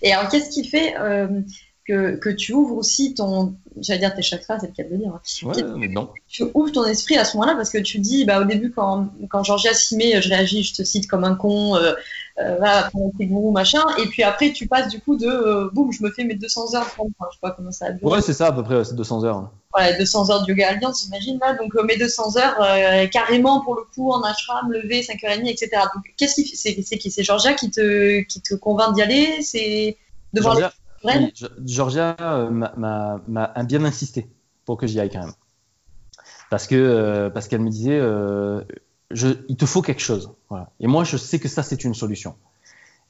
Et 0.00 0.12
alors, 0.12 0.30
qu'est-ce 0.30 0.50
qui 0.50 0.66
fait 0.66 0.96
euh, 0.98 1.42
que, 1.88 2.16
que 2.16 2.28
tu 2.28 2.52
ouvres 2.52 2.76
aussi 2.76 3.14
ton, 3.14 3.54
j'allais 3.80 4.00
dire 4.00 4.14
tes 4.14 4.20
chakras, 4.20 4.58
c'est 4.60 4.66
le 4.66 4.72
cas 4.74 4.84
de 4.84 4.90
le 4.90 4.98
dire. 4.98 5.10
hein. 5.14 5.46
Ouais, 5.46 5.62
mais 5.78 5.88
non. 5.88 6.10
Tu 6.28 6.44
ouvres 6.54 6.70
ton 6.70 6.84
esprit 6.84 7.16
à 7.16 7.24
ce 7.24 7.36
moment-là 7.38 7.56
parce 7.56 7.70
que 7.70 7.78
tu 7.78 7.98
dis, 7.98 8.26
bah, 8.26 8.42
au 8.42 8.44
début, 8.44 8.70
quand, 8.70 9.08
quand 9.30 9.42
Georgia 9.42 9.72
s'y 9.72 9.96
met, 9.96 10.20
je 10.20 10.28
réagis, 10.28 10.62
je 10.62 10.74
te 10.74 10.82
cite 10.82 11.06
comme 11.08 11.24
un 11.24 11.34
con, 11.34 11.76
euh, 11.76 11.94
euh, 12.40 12.56
voilà, 12.58 12.90
tes 13.18 13.26
gourous, 13.26 13.52
machin. 13.52 13.82
Et 14.02 14.06
puis 14.06 14.22
après, 14.22 14.52
tu 14.52 14.66
passes 14.68 14.88
du 14.88 15.00
coup 15.00 15.16
de, 15.16 15.26
euh, 15.26 15.70
boum, 15.72 15.90
je 15.90 16.02
me 16.02 16.10
fais 16.10 16.24
mes 16.24 16.34
200 16.34 16.74
heures, 16.74 16.86
enfin, 16.98 17.08
je 17.30 17.36
sais 17.36 17.40
pas 17.40 17.52
comment 17.52 17.72
ça 17.72 17.86
a 17.86 17.90
duré. 17.92 18.12
Ouais, 18.12 18.20
c'est 18.20 18.34
ça 18.34 18.48
à 18.48 18.52
peu 18.52 18.62
près, 18.62 18.76
ouais, 18.76 18.84
c'est 18.84 18.94
200 18.94 19.24
heures. 19.24 19.50
Voilà, 19.72 19.96
200 19.98 20.30
heures 20.30 20.44
de 20.44 20.48
yoga 20.50 20.68
alliance, 20.68 21.04
j'imagine, 21.04 21.38
là. 21.40 21.54
Donc, 21.54 21.74
euh, 21.74 21.82
mes 21.84 21.96
200 21.96 22.36
heures, 22.36 22.56
euh, 22.60 23.06
carrément, 23.06 23.60
pour 23.62 23.74
le 23.76 23.82
coup, 23.94 24.10
en 24.12 24.22
ashram, 24.22 24.70
levé, 24.70 25.02
5h30, 25.02 25.48
etc. 25.48 25.70
Donc, 25.94 26.04
qu'est-ce 26.18 26.34
qui, 26.34 26.46
c'est, 26.54 26.82
c'est 26.82 26.98
qui, 26.98 27.10
c'est 27.10 27.22
Georgia 27.22 27.54
qui 27.54 27.70
te, 27.70 28.20
qui 28.24 28.42
te 28.42 28.54
convainc 28.54 28.94
d'y 28.94 29.00
aller? 29.02 29.40
C'est 29.42 29.96
de 30.34 30.40
voir 30.42 30.54
Georgia, 30.54 30.68
les 30.68 30.87
Georgia 31.64 32.16
euh, 32.20 32.50
m'a- 32.50 33.62
bien 33.64 33.84
insisté 33.84 34.28
pour 34.64 34.76
que 34.76 34.86
j'y 34.86 35.00
aille 35.00 35.10
quand 35.10 35.20
même. 35.20 35.34
Parce 36.50 36.66
que 36.66 36.74
euh, 36.74 37.30
parce 37.30 37.48
qu'elle 37.48 37.60
me 37.60 37.70
disait, 37.70 37.98
euh, 37.98 38.62
il 39.48 39.56
te 39.56 39.66
faut 39.66 39.82
quelque 39.82 40.00
chose. 40.02 40.32
Voilà. 40.48 40.70
Et 40.80 40.86
moi, 40.86 41.04
je 41.04 41.16
sais 41.16 41.38
que 41.38 41.48
ça, 41.48 41.62
c'est 41.62 41.84
une 41.84 41.94
solution. 41.94 42.36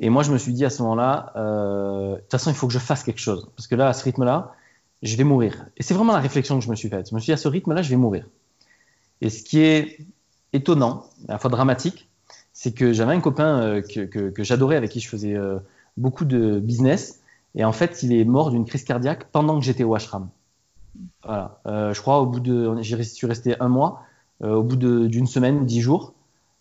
Et 0.01 0.11
moi, 0.11 0.23
je 0.23 0.33
me 0.33 0.39
suis 0.39 0.53
dit 0.53 0.65
à 0.65 0.71
ce 0.71 0.83
moment-là, 0.83 1.33
de 1.35 2.21
toute 2.21 2.31
façon, 2.31 2.51
il 2.51 2.55
faut 2.57 2.67
que 2.69 2.73
je 2.73 2.79
fasse 2.79 3.03
quelque 3.03 3.21
chose. 3.21 3.49
Parce 3.57 3.67
que 3.67 3.75
là, 3.75 3.89
à 3.89 3.93
ce 3.93 4.05
rythme-là, 4.05 4.55
je 5.03 5.17
vais 5.17 5.25
mourir. 5.25 5.67
Et 5.77 5.83
c'est 5.83 5.95
vraiment 5.95 6.13
la 6.13 6.21
réflexion 6.21 6.59
que 6.59 6.65
je 6.65 6.71
me 6.71 6.77
suis 6.77 6.89
faite. 6.89 7.11
Je 7.11 7.15
me 7.15 7.21
suis 7.21 7.27
dit, 7.27 7.33
à 7.33 7.37
ce 7.37 7.49
rythme-là, 7.49 7.83
je 7.83 7.91
vais 7.91 7.97
mourir. 7.97 8.27
Et 9.21 9.31
ce 9.31 9.43
qui 9.43 9.61
est 9.61 9.99
étonnant, 10.53 11.05
à 11.29 11.33
la 11.33 11.39
fois 11.39 11.51
dramatique, 11.51 12.09
c'est 12.53 12.73
que 12.73 12.93
j'avais 12.93 13.15
un 13.15 13.21
copain 13.21 13.83
que, 13.83 14.33
j'adorais, 14.45 14.77
avec 14.77 14.91
qui 14.91 15.01
je 15.01 15.09
faisais 15.09 15.37
beaucoup 15.97 16.25
de 16.25 16.61
business. 16.61 17.21
Et 17.59 17.65
en 17.65 17.73
fait, 17.73 18.03
il 18.05 18.13
est 18.13 18.25
mort 18.25 18.51
d'une 18.51 18.65
crise 18.65 18.85
cardiaque 18.85 19.31
pendant 19.33 19.59
que 19.59 19.65
j'étais 19.65 19.85
au 19.85 19.95
ashram. 19.95 20.31
Euh, 21.27 21.93
je 21.93 22.01
crois 22.01 22.21
au 22.21 22.27
bout 22.27 22.41
de, 22.41 22.81
j'y 22.81 22.95
resté 23.27 23.61
un 23.61 23.69
mois, 23.69 24.03
euh, 24.43 24.55
au 24.55 24.63
bout 24.63 24.77
d'une 24.77 25.27
semaine 25.27 25.67
dix 25.67 25.81
jours. 25.81 26.15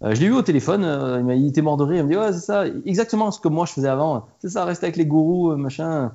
Euh, 0.03 0.15
je 0.15 0.21
l'ai 0.21 0.27
eu 0.27 0.33
au 0.33 0.41
téléphone, 0.41 0.83
il, 1.29 1.47
était 1.47 1.61
mort 1.61 1.77
de 1.77 1.83
rire, 1.83 1.99
il 1.99 2.03
me 2.03 2.09
dit 2.09 2.17
ouais 2.17 2.33
c'est 2.33 2.45
ça, 2.45 2.65
exactement 2.85 3.31
ce 3.31 3.39
que 3.39 3.47
moi 3.47 3.65
je 3.65 3.73
faisais 3.73 3.87
avant, 3.87 4.27
c'est 4.39 4.49
ça, 4.49 4.65
rester 4.65 4.85
avec 4.87 4.95
les 4.95 5.05
gourous, 5.05 5.55
machin. 5.55 6.11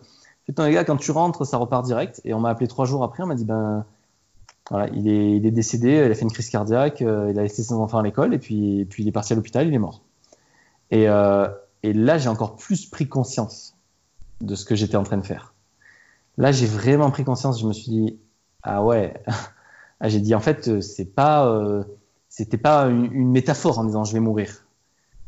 Putain 0.47 0.67
les 0.67 0.75
gars, 0.75 0.85
quand 0.85 0.97
tu 0.97 1.13
rentres, 1.13 1.47
ça 1.47 1.57
repart 1.57 1.85
direct. 1.85 2.21
Et 2.25 2.35
on 2.35 2.41
m'a 2.41 2.51
appelé 2.51 2.67
trois 2.67 2.85
jours 2.85 3.05
après, 3.05 3.23
on 3.23 3.27
m'a 3.27 3.37
dit 3.37 3.45
ben 3.45 3.85
voilà, 4.71 4.89
il 4.95 5.09
est, 5.09 5.51
décédé, 5.53 6.03
il 6.07 6.11
a 6.11 6.15
fait 6.15 6.23
une 6.23 6.33
crise 6.33 6.51
cardiaque, 6.51 7.01
il 7.01 7.07
a 7.09 7.43
laissé 7.43 7.63
ses 7.63 7.75
enfants 7.75 7.99
à 7.99 8.03
l'école 8.03 8.35
et 8.35 8.39
puis, 8.39 8.87
il 8.99 9.09
est 9.09 9.13
parti 9.13 9.33
à 9.33 9.37
l'hôpital, 9.37 9.67
il 9.67 9.75
est 9.75 9.79
mort. 9.79 10.03
Et 10.91 11.07
là 11.07 12.19
j'ai 12.19 12.29
encore 12.29 12.57
plus 12.57 12.87
pris 12.87 13.09
conscience 13.09 13.72
de 14.43 14.55
ce 14.55 14.65
que 14.65 14.75
j'étais 14.75 14.97
en 14.97 15.05
train 15.05 15.17
de 15.17 15.25
faire. 15.25 15.55
Là 16.37 16.53
j'ai 16.53 16.67
vraiment 16.67 17.11
pris 17.11 17.25
conscience, 17.25 17.61
je 17.61 17.67
me 17.67 17.73
suis 17.73 17.91
dit 17.91 18.19
ah 18.63 18.85
ouais, 18.85 19.23
ah, 20.01 20.09
j'ai 20.09 20.21
dit 20.21 20.35
en 20.35 20.41
fait 20.41 20.69
euh, 20.69 20.81
c'est 20.81 21.15
pas 21.15 21.47
euh, 21.47 21.85
c'était 22.29 22.59
pas 22.59 22.87
une, 22.87 23.31
métaphore 23.31 23.79
en 23.79 23.85
disant 23.85 24.05
je 24.05 24.13
vais 24.13 24.21
mourir. 24.21 24.67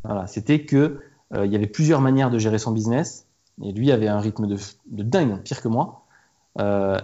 Voilà, 0.04 0.26
c'était 0.26 0.64
que 0.64 1.00
euh, 1.34 1.46
il 1.46 1.52
y 1.52 1.56
avait 1.56 1.66
plusieurs 1.66 2.00
manières 2.00 2.30
de 2.30 2.38
gérer 2.38 2.58
son 2.58 2.72
business 2.72 3.26
et 3.62 3.72
lui 3.72 3.92
avait 3.92 4.08
un 4.08 4.20
rythme 4.20 4.46
de, 4.46 4.58
dingue, 5.02 5.40
pire 5.42 5.62
que 5.62 5.68
moi. 5.68 6.02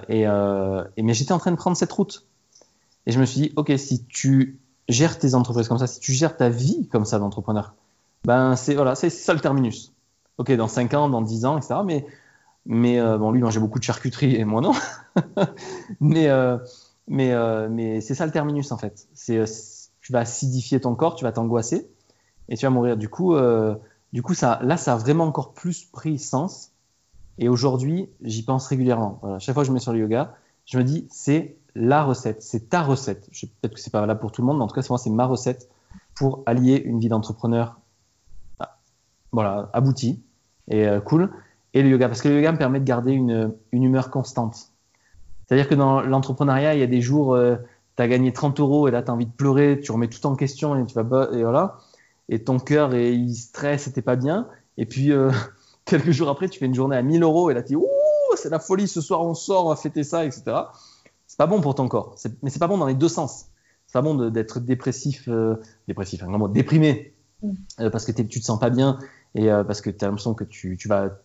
Et, 0.08 0.22
et 0.22 1.02
mais 1.02 1.14
j'étais 1.14 1.32
en 1.32 1.38
train 1.38 1.50
de 1.50 1.56
prendre 1.56 1.76
cette 1.76 1.90
route 1.90 2.26
et 3.06 3.12
je 3.12 3.18
me 3.18 3.24
suis 3.24 3.40
dit 3.40 3.52
ok 3.56 3.72
si 3.76 4.04
tu 4.04 4.60
gères 4.88 5.18
tes 5.18 5.34
entreprises 5.34 5.68
comme 5.68 5.78
ça, 5.78 5.86
si 5.86 6.00
tu 6.00 6.12
gères 6.12 6.36
ta 6.36 6.48
vie 6.48 6.88
comme 6.88 7.04
ça 7.04 7.18
d'entrepreneur, 7.18 7.74
ben 8.24 8.56
c'est 8.56 8.74
voilà 8.74 8.94
c'est 8.94 9.10
ça 9.10 9.34
le 9.34 9.40
terminus. 9.40 9.92
Ok 10.40 10.50
dans 10.52 10.68
5 10.68 10.94
ans, 10.94 11.10
dans 11.10 11.20
10 11.20 11.44
ans, 11.44 11.58
etc. 11.58 11.80
Mais 11.84 12.06
mais 12.64 12.98
euh, 12.98 13.18
bon 13.18 13.30
lui 13.30 13.42
mangeait 13.42 13.60
beaucoup 13.60 13.78
de 13.78 13.84
charcuterie 13.84 14.36
et 14.36 14.44
moi 14.46 14.62
non. 14.62 14.72
mais 16.00 16.28
euh, 16.28 16.56
mais, 17.08 17.32
euh, 17.32 17.68
mais 17.70 18.00
c'est 18.00 18.14
ça 18.14 18.24
le 18.24 18.32
terminus 18.32 18.72
en 18.72 18.78
fait. 18.78 19.06
Tu 19.26 20.12
vas 20.12 20.20
acidifier 20.20 20.80
ton 20.80 20.94
corps, 20.94 21.14
tu 21.14 21.24
vas 21.24 21.32
t'angoisser 21.32 21.90
et 22.48 22.56
tu 22.56 22.64
vas 22.64 22.70
mourir. 22.70 22.96
Du 22.96 23.10
coup, 23.10 23.36
du 24.14 24.22
coup 24.22 24.32
là, 24.40 24.76
ça 24.78 24.94
a 24.94 24.96
vraiment 24.96 25.24
encore 25.24 25.52
plus 25.52 25.84
pris 25.84 26.18
sens. 26.18 26.72
Et 27.36 27.50
aujourd'hui, 27.50 28.08
j'y 28.22 28.42
pense 28.42 28.66
régulièrement. 28.66 29.18
Voilà. 29.20 29.38
Chaque 29.38 29.54
fois 29.54 29.62
que 29.62 29.66
je 29.66 29.72
me 29.72 29.74
mets 29.74 29.80
sur 29.80 29.92
le 29.92 29.98
yoga, 29.98 30.34
je 30.64 30.78
me 30.78 30.84
dis, 30.84 31.06
c'est 31.10 31.58
la 31.74 32.02
recette, 32.02 32.42
c'est 32.42 32.70
ta 32.70 32.82
recette. 32.82 33.28
Peut-être 33.60 33.74
que 33.74 33.80
c'est 33.80 33.90
pas 33.90 34.00
valable 34.00 34.20
pour 34.20 34.32
tout 34.32 34.40
le 34.40 34.46
monde, 34.46 34.56
mais 34.56 34.64
en 34.64 34.68
tout 34.68 34.74
cas, 34.74 34.82
c'est 34.82 34.90
moi, 34.90 34.98
c'est 34.98 35.10
ma 35.10 35.26
recette 35.26 35.68
pour 36.14 36.42
allier 36.46 36.82
une 36.84 36.98
vie 36.98 37.08
d'entrepreneur, 37.08 37.78
ah, 38.58 38.78
voilà, 39.32 39.68
aboutie 39.72 40.22
et 40.68 40.86
euh, 40.86 41.00
cool, 41.00 41.30
et 41.74 41.82
le 41.82 41.88
yoga. 41.88 42.08
Parce 42.08 42.22
que 42.22 42.28
le 42.28 42.36
yoga 42.36 42.52
me 42.52 42.58
permet 42.58 42.80
de 42.80 42.84
garder 42.84 43.12
une, 43.12 43.54
une 43.72 43.82
humeur 43.82 44.10
constante. 44.10 44.70
C'est-à-dire 45.46 45.68
que 45.68 45.74
dans 45.74 46.00
l'entrepreneuriat, 46.00 46.74
il 46.74 46.80
y 46.80 46.84
a 46.84 46.86
des 46.86 47.00
jours, 47.00 47.36
tu 47.96 48.02
as 48.02 48.08
gagné 48.08 48.32
30 48.32 48.60
euros 48.60 48.86
et 48.86 48.92
là, 48.92 49.02
tu 49.02 49.10
as 49.10 49.14
envie 49.14 49.26
de 49.26 49.32
pleurer, 49.32 49.80
tu 49.82 49.90
remets 49.90 50.08
tout 50.08 50.24
en 50.26 50.36
question 50.36 50.76
et 50.76 50.86
tu 50.86 50.94
vas 50.94 51.28
et 51.32 51.42
voilà. 51.42 51.78
Et 52.28 52.44
ton 52.44 52.60
cœur, 52.60 52.94
et, 52.94 53.12
il 53.12 53.34
stresse 53.34 53.88
et 53.88 53.92
t'es 53.92 54.02
pas 54.02 54.14
bien. 54.14 54.46
Et 54.76 54.86
puis, 54.86 55.10
euh, 55.10 55.32
quelques 55.84 56.12
jours 56.12 56.28
après, 56.28 56.48
tu 56.48 56.60
fais 56.60 56.66
une 56.66 56.74
journée 56.74 56.96
à 56.96 57.02
1000 57.02 57.22
euros 57.24 57.50
et 57.50 57.54
là, 57.54 57.62
tu 57.62 57.68
dis, 57.68 57.76
ouh, 57.76 57.86
c'est 58.36 58.50
la 58.50 58.60
folie, 58.60 58.86
ce 58.86 59.00
soir, 59.00 59.22
on 59.22 59.34
sort, 59.34 59.66
on 59.66 59.70
va 59.70 59.76
fêter 59.76 60.04
ça, 60.04 60.24
etc. 60.24 60.44
C'est 61.26 61.38
pas 61.38 61.48
bon 61.48 61.60
pour 61.60 61.74
ton 61.74 61.88
corps. 61.88 62.14
Mais 62.42 62.50
c'est 62.50 62.60
pas 62.60 62.68
bon 62.68 62.78
dans 62.78 62.86
les 62.86 62.94
deux 62.94 63.08
sens. 63.08 63.46
C'est 63.88 63.94
pas 63.94 64.02
bon 64.02 64.30
d'être 64.30 64.60
dépressif, 64.60 65.24
euh, 65.26 65.56
dépressif, 65.88 66.22
un 66.22 66.28
grand 66.28 66.38
mot, 66.38 66.48
déprimé, 66.48 67.12
Mm. 67.42 67.52
euh, 67.80 67.90
parce 67.90 68.04
que 68.04 68.12
tu 68.12 68.40
te 68.40 68.44
sens 68.44 68.58
pas 68.58 68.70
bien 68.70 68.98
et 69.34 69.50
euh, 69.50 69.62
parce 69.64 69.80
que 69.80 69.90
tu 69.90 70.04
as 70.04 70.08
l'impression 70.08 70.34
que 70.34 70.44
tu, 70.44 70.76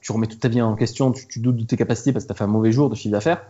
remets 0.09 0.27
toute 0.27 0.39
ta 0.39 0.47
vie 0.47 0.61
en 0.61 0.75
question, 0.75 1.11
tu, 1.11 1.39
doutes 1.39 1.57
de 1.57 1.63
tes 1.65 1.77
capacités 1.77 2.13
parce 2.13 2.25
que 2.25 2.27
tu 2.27 2.33
as 2.33 2.35
fait 2.35 2.43
un 2.43 2.47
mauvais 2.47 2.71
jour 2.71 2.89
de 2.89 2.95
chiffre 2.95 3.11
d'affaires. 3.11 3.41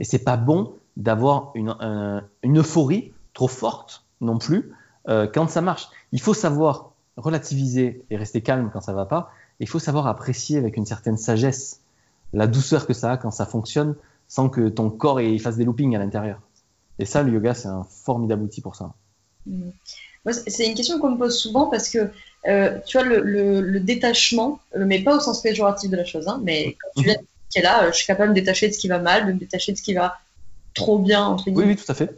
Et 0.00 0.04
c'est 0.04 0.18
pas 0.18 0.36
bon 0.36 0.74
d'avoir 0.96 1.52
une, 1.54 1.70
un- 1.80 2.22
une 2.42 2.58
euphorie 2.58 3.12
trop 3.34 3.48
forte 3.48 4.04
non 4.20 4.38
plus 4.38 4.72
euh, 5.08 5.26
quand 5.32 5.48
ça 5.48 5.60
marche. 5.60 5.88
Il 6.12 6.20
faut 6.20 6.34
savoir 6.34 6.92
relativiser 7.16 8.04
et 8.10 8.16
rester 8.16 8.42
calme 8.42 8.70
quand 8.72 8.80
ça 8.80 8.92
va 8.92 9.06
pas. 9.06 9.30
Il 9.60 9.68
faut 9.68 9.78
savoir 9.78 10.06
apprécier 10.06 10.58
avec 10.58 10.76
une 10.76 10.86
certaine 10.86 11.16
sagesse 11.16 11.80
la 12.32 12.46
douceur 12.46 12.86
que 12.86 12.94
ça 12.94 13.12
a 13.12 13.16
quand 13.16 13.30
ça 13.30 13.46
fonctionne 13.46 13.94
sans 14.28 14.48
que 14.48 14.68
ton 14.68 14.90
corps 14.90 15.20
fasse 15.40 15.56
des 15.56 15.64
loopings 15.64 15.94
à 15.94 15.98
l'intérieur. 15.98 16.40
Et 16.98 17.04
ça, 17.04 17.22
le 17.22 17.32
yoga, 17.32 17.54
c'est 17.54 17.68
un 17.68 17.84
formidable 17.84 18.42
outil 18.42 18.60
pour 18.60 18.76
ça. 18.76 18.92
Mm. 19.46 19.70
C'est- 20.30 20.50
c'est 20.50 20.66
une 20.68 20.74
question 20.74 20.98
qu'on 21.00 21.10
me 21.12 21.18
pose 21.18 21.36
souvent 21.36 21.66
parce 21.68 21.88
que, 21.90 22.10
euh, 22.48 22.78
tu 22.86 22.98
vois, 22.98 23.06
le, 23.06 23.20
le- 23.22 23.60
le 23.60 23.80
détachement, 23.80 24.60
euh, 24.76 24.84
mais 24.86 25.00
pas 25.02 25.16
au 25.16 25.20
sens 25.20 25.42
péjoratif 25.42 25.90
de 25.90 25.96
la 25.96 26.04
chose, 26.04 26.28
hein, 26.28 26.40
mais 26.44 26.76
quand 26.80 26.90
tu 26.96 27.04
viens 27.06 27.16
qui 27.50 27.58
est 27.58 27.62
là, 27.62 27.84
euh, 27.84 27.92
je 27.92 27.96
suis 27.98 28.06
capable 28.06 28.32
de 28.32 28.40
me 28.40 28.40
détacher 28.40 28.68
de 28.68 28.72
ce 28.74 28.78
qui 28.78 28.88
va 28.88 28.98
mal, 28.98 29.26
de 29.26 29.32
me 29.32 29.38
détacher 29.38 29.72
de 29.72 29.76
ce 29.78 29.82
qui 29.82 29.94
va 29.94 30.18
trop 30.74 30.98
bien, 30.98 31.24
entre 31.24 31.44
Oui, 31.46 31.52
guillemets, 31.52 31.74
oui, 31.74 31.76
tout 31.76 31.90
à 31.90 31.94
fait. 31.94 32.10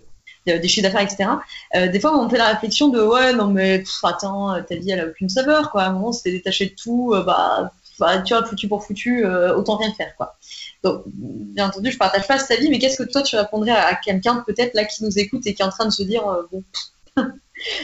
de- 0.46 0.58
des 0.58 0.68
chiffres 0.68 0.82
d'affaires, 0.86 1.02
etc. 1.02 1.30
Euh, 1.74 1.88
des 1.88 2.00
fois, 2.00 2.18
on 2.18 2.28
fait 2.28 2.38
la 2.38 2.48
réflexion 2.52 2.88
de 2.88 3.00
ouais, 3.02 3.32
non, 3.34 3.48
mais 3.48 3.80
pff, 3.80 4.04
attends, 4.04 4.62
ta 4.62 4.76
vie, 4.76 4.90
elle 4.90 5.00
a 5.00 5.06
aucune 5.06 5.28
saveur, 5.28 5.70
quoi. 5.70 5.82
À 5.84 5.88
un 5.88 5.92
moment, 5.92 6.12
t'es 6.12 6.30
détaché 6.32 6.66
de 6.66 6.74
tout, 6.74 7.12
euh, 7.14 7.22
bah, 7.24 7.72
bah, 7.98 8.18
tu 8.22 8.34
vois, 8.34 8.44
foutu 8.44 8.68
pour 8.68 8.84
foutu, 8.84 9.24
euh, 9.26 9.54
autant 9.56 9.76
rien 9.76 9.92
faire, 9.94 10.14
quoi. 10.16 10.36
Donc, 10.82 11.02
bien 11.06 11.68
entendu, 11.68 11.90
je 11.90 11.98
partage 11.98 12.26
pas 12.28 12.38
ta 12.38 12.56
vie, 12.56 12.68
mais 12.70 12.78
qu'est-ce 12.78 13.02
que 13.02 13.08
toi, 13.10 13.22
tu 13.22 13.36
répondrais 13.36 13.70
à, 13.72 13.86
à 13.88 13.94
quelqu'un, 13.96 14.44
peut-être, 14.46 14.74
là, 14.74 14.84
qui 14.84 15.02
nous 15.04 15.18
écoute 15.18 15.46
et 15.46 15.54
qui 15.54 15.62
est 15.62 15.64
en 15.64 15.70
train 15.70 15.86
de 15.86 15.90
se 15.92 16.02
dire, 16.02 16.22
bon, 16.52 16.62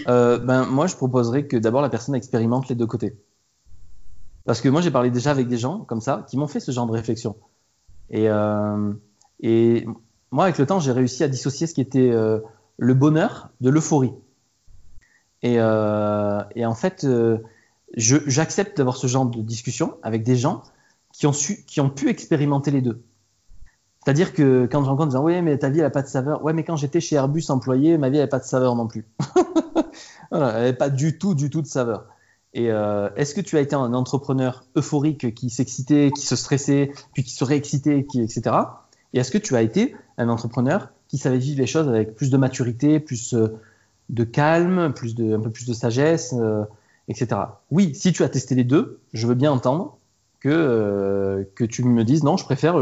Euh, 0.09 0.39
ben, 0.39 0.67
moi, 0.67 0.87
je 0.87 0.97
proposerais 0.97 1.47
que 1.47 1.57
d'abord 1.57 1.83
la 1.83 1.89
personne 1.89 2.15
expérimente 2.15 2.69
les 2.69 2.75
deux 2.75 2.87
côtés. 2.87 3.17
Parce 4.45 4.61
que 4.61 4.69
moi, 4.69 4.81
j'ai 4.81 4.91
parlé 4.91 5.11
déjà 5.11 5.31
avec 5.31 5.49
des 5.49 5.59
gens 5.59 5.81
comme 5.81 6.01
ça 6.01 6.25
qui 6.29 6.37
m'ont 6.37 6.49
fait 6.49 6.61
ce 6.61 6.73
genre 6.73 6.87
de 6.87 6.93
réflexion. 6.93 7.37
Et, 8.11 8.29
euh, 8.29 8.93
moi, 10.31 10.45
avec 10.45 10.59
le 10.59 10.67
temps, 10.67 10.81
j'ai 10.81 10.93
réussi 10.93 11.25
à 11.25 11.29
dissocier 11.29 11.67
ce 11.67 11.75
qui 11.75 11.81
était 11.81 12.11
euh, 12.11 12.41
le 12.79 12.95
bonheur 12.95 13.51
de 13.61 13.71
l'euphorie. 13.71 14.13
Et, 15.43 15.61
en 15.61 16.75
fait, 16.75 17.07
j'accepte 17.97 18.77
d'avoir 18.77 18.97
ce 18.97 19.07
genre 19.07 19.27
de 19.27 19.41
discussion 19.43 19.97
avec 20.03 20.23
des 20.23 20.37
gens 20.37 20.63
qui 21.13 21.27
ont 21.27 21.91
pu 21.91 22.09
expérimenter 22.09 22.71
les 22.71 22.83
deux. 22.83 23.03
C'est-à-dire 24.05 24.33
que 24.33 24.67
quand 24.71 24.83
je 24.83 24.89
rencontre 24.89 25.11
des 25.11 25.17
gens, 25.17 25.25
oui, 25.25 25.43
mais 25.43 25.59
ta 25.59 25.69
vie, 25.69 25.79
elle 25.79 25.85
n'a 25.85 25.91
pas 25.91 26.03
de 26.03 26.09
saveur. 26.09 26.43
Ouais, 26.43 26.55
mais 26.55 26.65
quand 26.65 26.77
j'étais 26.77 27.01
chez 27.01 27.17
Airbus 27.17 27.45
employé, 27.51 27.99
ma 27.99 28.09
vie, 28.09 28.17
elle 28.17 28.21
n'avait 28.21 28.31
pas 28.31 28.39
de 28.39 28.45
saveur 28.45 28.75
non 28.75 28.87
plus. 28.87 29.05
voilà, 30.31 30.49
elle 30.49 30.63
n'avait 30.63 30.73
pas 30.73 30.89
du 30.89 31.19
tout, 31.19 31.35
du 31.35 31.51
tout 31.51 31.61
de 31.61 31.67
saveur. 31.67 32.07
Et 32.55 32.71
euh, 32.71 33.11
est-ce 33.17 33.35
que 33.35 33.43
tu 33.43 33.57
as 33.57 33.61
été 33.61 33.77
un 33.77 33.93
entrepreneur 33.93 34.65
euphorique 34.77 35.35
qui 35.35 35.51
s'excitait, 35.51 36.11
qui 36.15 36.27
se 36.27 36.35
stressait, 36.35 36.93
puis 37.13 37.23
qui 37.23 37.33
se 37.33 37.45
réexcitait, 37.45 37.99
etc. 38.15 38.57
Et 39.13 39.21
est-ce 39.21 39.31
que 39.31 39.39
tu 39.39 39.55
as 39.55 39.63
été 39.63 39.95
un 40.17 40.29
entrepreneur 40.29 40.89
qui 41.09 41.19
savait 41.19 41.39
vivre 41.39 41.61
les 41.61 41.67
choses 41.67 41.89
avec 41.89 42.15
plus 42.15 42.31
de 42.31 42.37
maturité, 42.39 43.01
plus 43.01 43.35
euh, 43.35 43.49
de 44.09 44.25
calme, 44.25 44.93
plus 44.95 45.15
de, 45.15 45.37
un 45.37 45.41
peu 45.41 45.51
plus 45.51 45.67
de 45.67 45.75
sagesse, 45.75 46.35
euh, 46.37 46.65
etc. 47.09 47.41
Oui, 47.71 47.95
si 47.95 48.13
tu 48.13 48.25
as 48.25 48.31
testé 48.31 48.55
les 48.55 48.65
deux, 48.65 48.99
je 49.13 49.27
veux 49.27 49.35
bien 49.35 49.53
entendre 49.53 49.99
que, 50.41 51.47
que 51.55 51.65
tu 51.65 51.85
me 51.85 52.03
dises 52.03 52.25
non, 52.25 52.39
je 52.39 52.45
préfère 52.45 52.77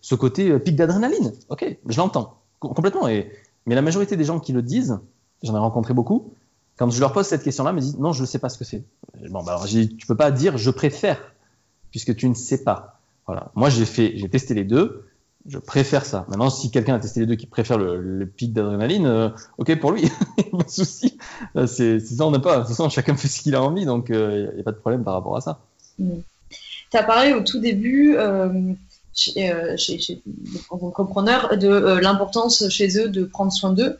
ce 0.00 0.14
côté 0.14 0.50
euh, 0.50 0.58
pic 0.58 0.76
d'adrénaline. 0.76 1.32
Ok, 1.48 1.64
je 1.86 1.96
l'entends 1.96 2.38
com- 2.58 2.72
complètement. 2.74 3.06
Mais 3.06 3.74
la 3.74 3.82
majorité 3.82 4.16
des 4.16 4.24
gens 4.24 4.40
qui 4.40 4.52
le 4.52 4.62
disent, 4.62 4.98
j'en 5.42 5.54
ai 5.54 5.58
rencontré 5.58 5.94
beaucoup, 5.94 6.32
quand 6.76 6.90
je 6.90 7.00
leur 7.00 7.12
pose 7.12 7.26
cette 7.26 7.42
question-là, 7.42 7.72
me 7.72 7.80
disent 7.80 7.98
non, 7.98 8.12
je 8.12 8.22
ne 8.22 8.26
sais 8.26 8.38
pas 8.38 8.48
ce 8.48 8.58
que 8.58 8.64
c'est. 8.64 8.82
Bon, 9.28 9.42
bah 9.42 9.52
alors, 9.52 9.66
tu 9.66 10.06
peux 10.06 10.16
pas 10.16 10.30
dire 10.30 10.56
je 10.56 10.70
préfère, 10.70 11.20
puisque 11.90 12.16
tu 12.16 12.28
ne 12.28 12.34
sais 12.34 12.64
pas. 12.64 13.00
Voilà. 13.26 13.50
Moi, 13.54 13.68
j'ai 13.68 13.84
fait, 13.84 14.12
j'ai 14.16 14.28
testé 14.28 14.54
les 14.54 14.64
deux. 14.64 15.06
Je 15.46 15.58
préfère 15.58 16.04
ça. 16.04 16.26
Maintenant, 16.28 16.50
si 16.50 16.70
quelqu'un 16.70 16.94
a 16.94 16.98
testé 16.98 17.20
les 17.20 17.26
deux 17.26 17.34
qui 17.34 17.46
préfère 17.46 17.78
le, 17.78 18.26
pic 18.26 18.52
d'adrénaline, 18.52 19.06
euh, 19.06 19.30
ok 19.56 19.78
pour 19.78 19.92
lui, 19.92 20.02
pas 20.52 20.64
de 20.64 20.68
souci. 20.68 21.18
Euh, 21.56 21.66
c'est 21.66 21.98
ça, 21.98 22.26
on 22.26 22.30
n'a 22.30 22.40
pas. 22.40 22.56
De 22.56 22.60
toute 22.60 22.68
façon, 22.68 22.88
chacun 22.90 23.16
fait 23.16 23.28
ce 23.28 23.40
qu'il 23.40 23.54
a 23.54 23.62
envie, 23.62 23.86
donc 23.86 24.08
il 24.10 24.50
n'y 24.54 24.60
a 24.60 24.64
pas 24.64 24.72
de 24.72 24.76
problème 24.76 25.02
par 25.02 25.14
rapport 25.14 25.36
à 25.36 25.40
ça. 25.40 25.60
Mm. 25.98 26.18
Tu 26.90 26.96
as 26.96 27.04
parlé 27.04 27.32
au 27.32 27.42
tout 27.42 27.60
début, 27.60 28.16
chez, 29.20 29.98
chez, 29.98 30.22
en 30.70 30.78
compreneur, 30.78 31.56
de 31.56 31.98
l'importance 32.00 32.68
chez 32.68 32.98
eux 32.98 33.08
de 33.08 33.24
prendre 33.24 33.52
soin 33.52 33.72
d'eux. 33.72 33.98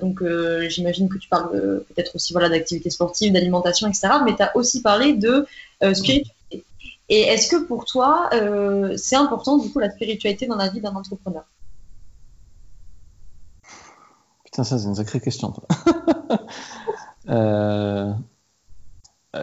donc, 0.00 0.22
j'imagine 0.68 1.08
que 1.08 1.18
tu 1.18 1.28
parles 1.28 1.84
peut-être 1.88 2.16
aussi 2.16 2.32
voilà, 2.32 2.48
d'activités 2.48 2.90
sportives, 2.90 3.32
d'alimentation, 3.32 3.88
etc. 3.88 4.08
Mais 4.24 4.36
tu 4.36 4.42
as 4.42 4.56
aussi 4.56 4.82
parlé 4.82 5.14
de 5.14 5.46
spiritualité 5.94 6.34
et 7.10 7.22
est-ce 7.22 7.50
que 7.50 7.56
pour 7.66 7.84
toi, 7.86 8.30
euh, 8.32 8.96
c'est 8.96 9.16
important 9.16 9.58
du 9.58 9.70
coup 9.70 9.80
la 9.80 9.90
spiritualité 9.90 10.46
dans 10.46 10.54
la 10.54 10.68
vie 10.68 10.80
d'un 10.80 10.94
entrepreneur? 10.94 11.42
Putain, 14.44 14.62
ça 14.62 14.78
c'est 14.78 14.86
une 14.86 14.94
sacrée 14.94 15.20
question. 15.20 15.52
euh... 17.28 18.12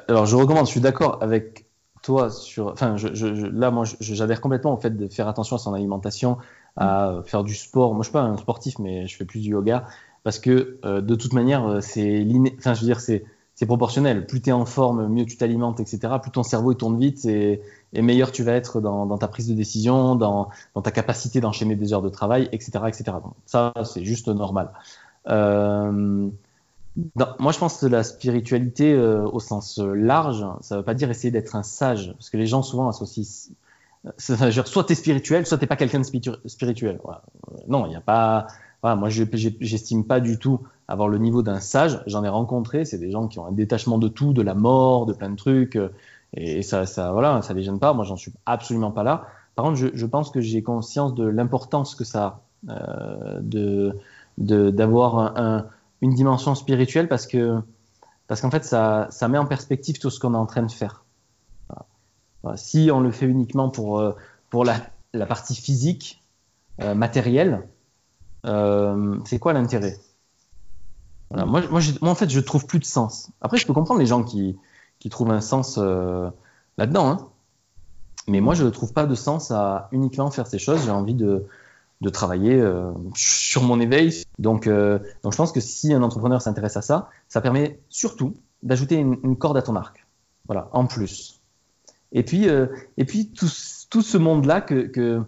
Alors 0.08 0.26
je 0.26 0.36
recommande, 0.38 0.66
je 0.66 0.72
suis 0.72 0.80
d'accord 0.80 1.22
avec 1.22 1.67
toi 2.08 2.30
sur. 2.30 2.68
Enfin, 2.68 2.96
je, 2.96 3.28
là, 3.48 3.70
moi, 3.70 3.84
j'adhère 4.00 4.40
complètement 4.40 4.74
au 4.74 4.78
fait 4.78 4.96
de 4.96 5.10
faire 5.10 5.28
attention 5.28 5.58
à 5.58 5.60
son 5.60 5.74
alimentation, 5.74 6.38
à 6.78 7.22
faire 7.26 7.44
du 7.44 7.54
sport. 7.54 7.94
Moi, 7.94 8.04
je 8.04 8.08
suis 8.08 8.14
pas 8.14 8.22
un 8.22 8.38
sportif, 8.38 8.80
mais 8.80 9.08
je 9.08 9.18
fais 9.18 9.26
plus 9.26 9.42
du 9.42 9.50
yoga 9.50 9.86
parce 10.24 10.40
que 10.40 10.80
euh, 10.86 11.02
de 11.02 11.16
toute 11.16 11.34
manière, 11.34 11.68
euh, 11.68 11.82
c'est 11.82 12.26
enfin, 12.58 12.74
je 12.74 12.80
veux 12.80 12.86
dire, 12.86 13.02
c'est 13.02 13.26
proportionnel. 13.66 14.26
Plus 14.26 14.42
tu 14.42 14.52
es 14.52 14.54
en 14.54 14.66
forme, 14.66 15.08
mieux 15.10 15.26
tu 15.26 15.36
t'alimentes, 15.36 15.82
etc. 15.82 16.14
Plus 16.22 16.32
ton 16.32 16.44
cerveau 16.44 16.72
il 16.72 16.78
tourne 16.78 16.98
vite 16.98 17.26
et, 17.26 17.62
meilleur 17.94 18.32
tu 18.32 18.44
vas 18.44 18.54
être 18.54 18.80
dans, 18.80 19.18
ta 19.18 19.28
prise 19.28 19.50
de 19.50 19.54
décision, 19.54 20.16
dans, 20.16 20.48
dans 20.76 20.82
ta 20.82 20.92
capacité 20.92 21.42
d'enchaîner 21.42 21.76
des 21.76 21.92
heures 21.92 22.02
de 22.02 22.10
travail, 22.10 22.48
etc. 22.54 22.72
etc. 22.88 23.18
ça, 23.46 23.74
c'est 23.84 24.06
juste 24.06 24.30
normal. 24.30 24.72
Euh, 25.28 26.30
moi, 27.40 27.52
je 27.52 27.60
pense 27.60 27.80
que 27.80 27.86
la 27.86 28.04
spiritualité 28.04 28.94
euh, 28.94 29.24
au 29.26 29.40
sens 29.40 29.78
large, 29.80 30.46
ça 30.62 30.76
ne 30.76 30.80
veut 30.80 30.86
pas 30.86 30.94
dire 30.94 31.10
essayer 31.10 31.32
d'être 31.32 31.56
un 31.56 31.64
sage, 31.64 32.14
parce 32.14 32.30
que 32.30 32.38
les 32.38 32.48
gens 32.48 32.64
souvent 32.64 32.88
associent. 32.88 33.54
Soit 34.18 34.84
tu 34.86 34.94
es 34.94 34.96
spirituel, 34.96 35.46
soit 35.46 35.58
tu 35.58 35.68
pas 35.68 35.76
quelqu'un 35.76 36.00
de 36.00 36.06
spirituel. 36.46 37.00
Voilà. 37.04 37.24
Non, 37.68 37.86
il 37.86 37.90
n'y 37.90 37.96
a 37.96 38.02
pas 38.02 38.48
voilà, 38.82 38.96
moi, 38.96 39.10
j'estime 39.10 40.06
pas 40.06 40.20
du 40.20 40.38
tout 40.38 40.62
avoir 40.88 41.10
le 41.10 41.18
niveau 41.18 41.42
d'un 41.42 41.60
sage. 41.60 42.02
J'en 42.06 42.24
ai 42.24 42.30
rencontré, 42.30 42.86
c'est 42.86 43.00
des 43.00 43.12
gens 43.12 43.28
qui 43.28 43.40
ont 43.40 43.48
un 43.48 43.52
détachement 43.52 43.98
de 43.98 44.08
tout, 44.08 44.34
de 44.34 44.42
la 44.42 44.54
mort, 44.54 45.06
de 45.06 45.14
plein 45.14 45.30
de 45.30 45.36
trucs, 45.36 45.76
euh, 45.76 45.90
et 46.36 46.62
ça, 46.62 46.86
ça, 46.86 47.12
voilà, 47.12 47.42
ça 47.42 47.54
les 47.54 47.64
gêne 47.64 47.80
pas. 47.80 47.94
Moi, 47.94 48.06
j'en 48.06 48.18
suis 48.18 48.34
absolument 48.46 48.92
pas 48.92 49.04
là. 49.04 49.28
Par 49.56 49.66
contre, 49.66 49.78
je, 49.78 49.88
je 49.94 50.06
pense 50.06 50.30
que 50.30 50.42
j'ai 50.42 50.62
conscience 50.62 51.16
de 51.16 51.26
l'importance 51.26 51.96
que 51.96 52.04
ça 52.04 52.42
a 52.68 52.74
euh, 52.74 53.40
de 53.42 53.98
d'avoir 54.38 55.36
un, 55.38 55.66
une 56.02 56.14
dimension 56.14 56.56
spirituelle 56.56 57.08
parce 57.08 57.28
que 57.28 57.62
parce 58.28 58.42
qu'en 58.42 58.52
fait, 58.52 58.66
ça, 58.66 59.08
ça 59.10 59.28
met 59.30 59.38
en 59.38 59.46
perspective 59.46 60.00
tout 60.00 60.10
ce 60.10 60.20
qu'on 60.20 60.34
est 60.34 60.38
en 60.38 60.46
train 60.46 60.64
de 60.64 60.72
faire. 60.72 61.06
Si 62.56 62.90
on 62.94 63.02
le 63.02 63.12
fait 63.12 63.26
uniquement 63.26 63.70
pour 63.70 64.00
euh, 64.00 64.14
pour 64.50 64.64
la, 64.64 64.80
la 65.14 65.26
partie 65.26 65.56
physique, 65.56 66.24
euh, 66.82 66.96
matérielle, 66.96 67.68
euh, 68.46 69.18
c'est 69.26 69.40
quoi 69.40 69.52
l'intérêt? 69.52 69.98
Moi, 71.32 71.62
moi, 71.70 71.82
en 72.02 72.16
fait, 72.16 72.30
je 72.30 72.40
trouve 72.40 72.66
plus 72.68 72.80
de 72.80 72.86
sens. 72.86 73.32
Après, 73.42 73.58
je 73.58 73.68
peux 73.68 73.74
comprendre 73.74 74.00
les 74.00 74.06
gens 74.06 74.24
qui, 74.24 74.58
qui 75.00 75.10
trouvent 75.10 75.32
un 75.32 75.42
sens 75.42 75.78
là-dedans. 75.78 77.10
Hein. 77.10 77.28
Mais 78.30 78.40
moi, 78.40 78.54
je 78.54 78.64
ne 78.64 78.70
trouve 78.70 78.94
pas 78.94 79.06
de 79.06 79.16
sens 79.16 79.52
à 79.52 79.90
uniquement 79.92 80.32
faire 80.32 80.48
ces 80.48 80.58
choses. 80.58 80.86
J'ai 80.86 80.92
envie 80.92 81.16
de, 81.16 81.46
de 82.02 82.10
travailler 82.10 82.54
euh, 82.54 82.92
sur 83.16 83.64
mon 83.64 83.80
éveil. 83.80 84.24
Donc, 84.40 84.68
euh, 84.68 85.00
donc, 85.24 85.34
je 85.34 85.38
pense 85.38 85.52
que 85.52 85.60
si 85.60 85.94
un 85.94 86.04
entrepreneur 86.04 86.42
s'intéresse 86.42 86.78
à 86.78 86.82
ça, 86.82 87.10
ça 87.28 87.42
permet 87.42 87.80
surtout 87.90 88.36
d'ajouter 88.64 88.96
une, 88.96 89.36
corde 89.36 89.58
à 89.58 89.62
ton 89.62 89.76
arc. 89.76 90.06
Voilà, 90.46 90.70
en 90.74 90.86
plus. 90.86 91.42
Et 92.12 92.24
puis, 92.24 92.48
euh, 92.50 92.68
et 92.98 93.06
puis 93.06 93.30
tout, 93.32 93.50
tout 93.90 94.02
ce 94.02 94.18
monde-là 94.18 94.62
que, 94.62 95.22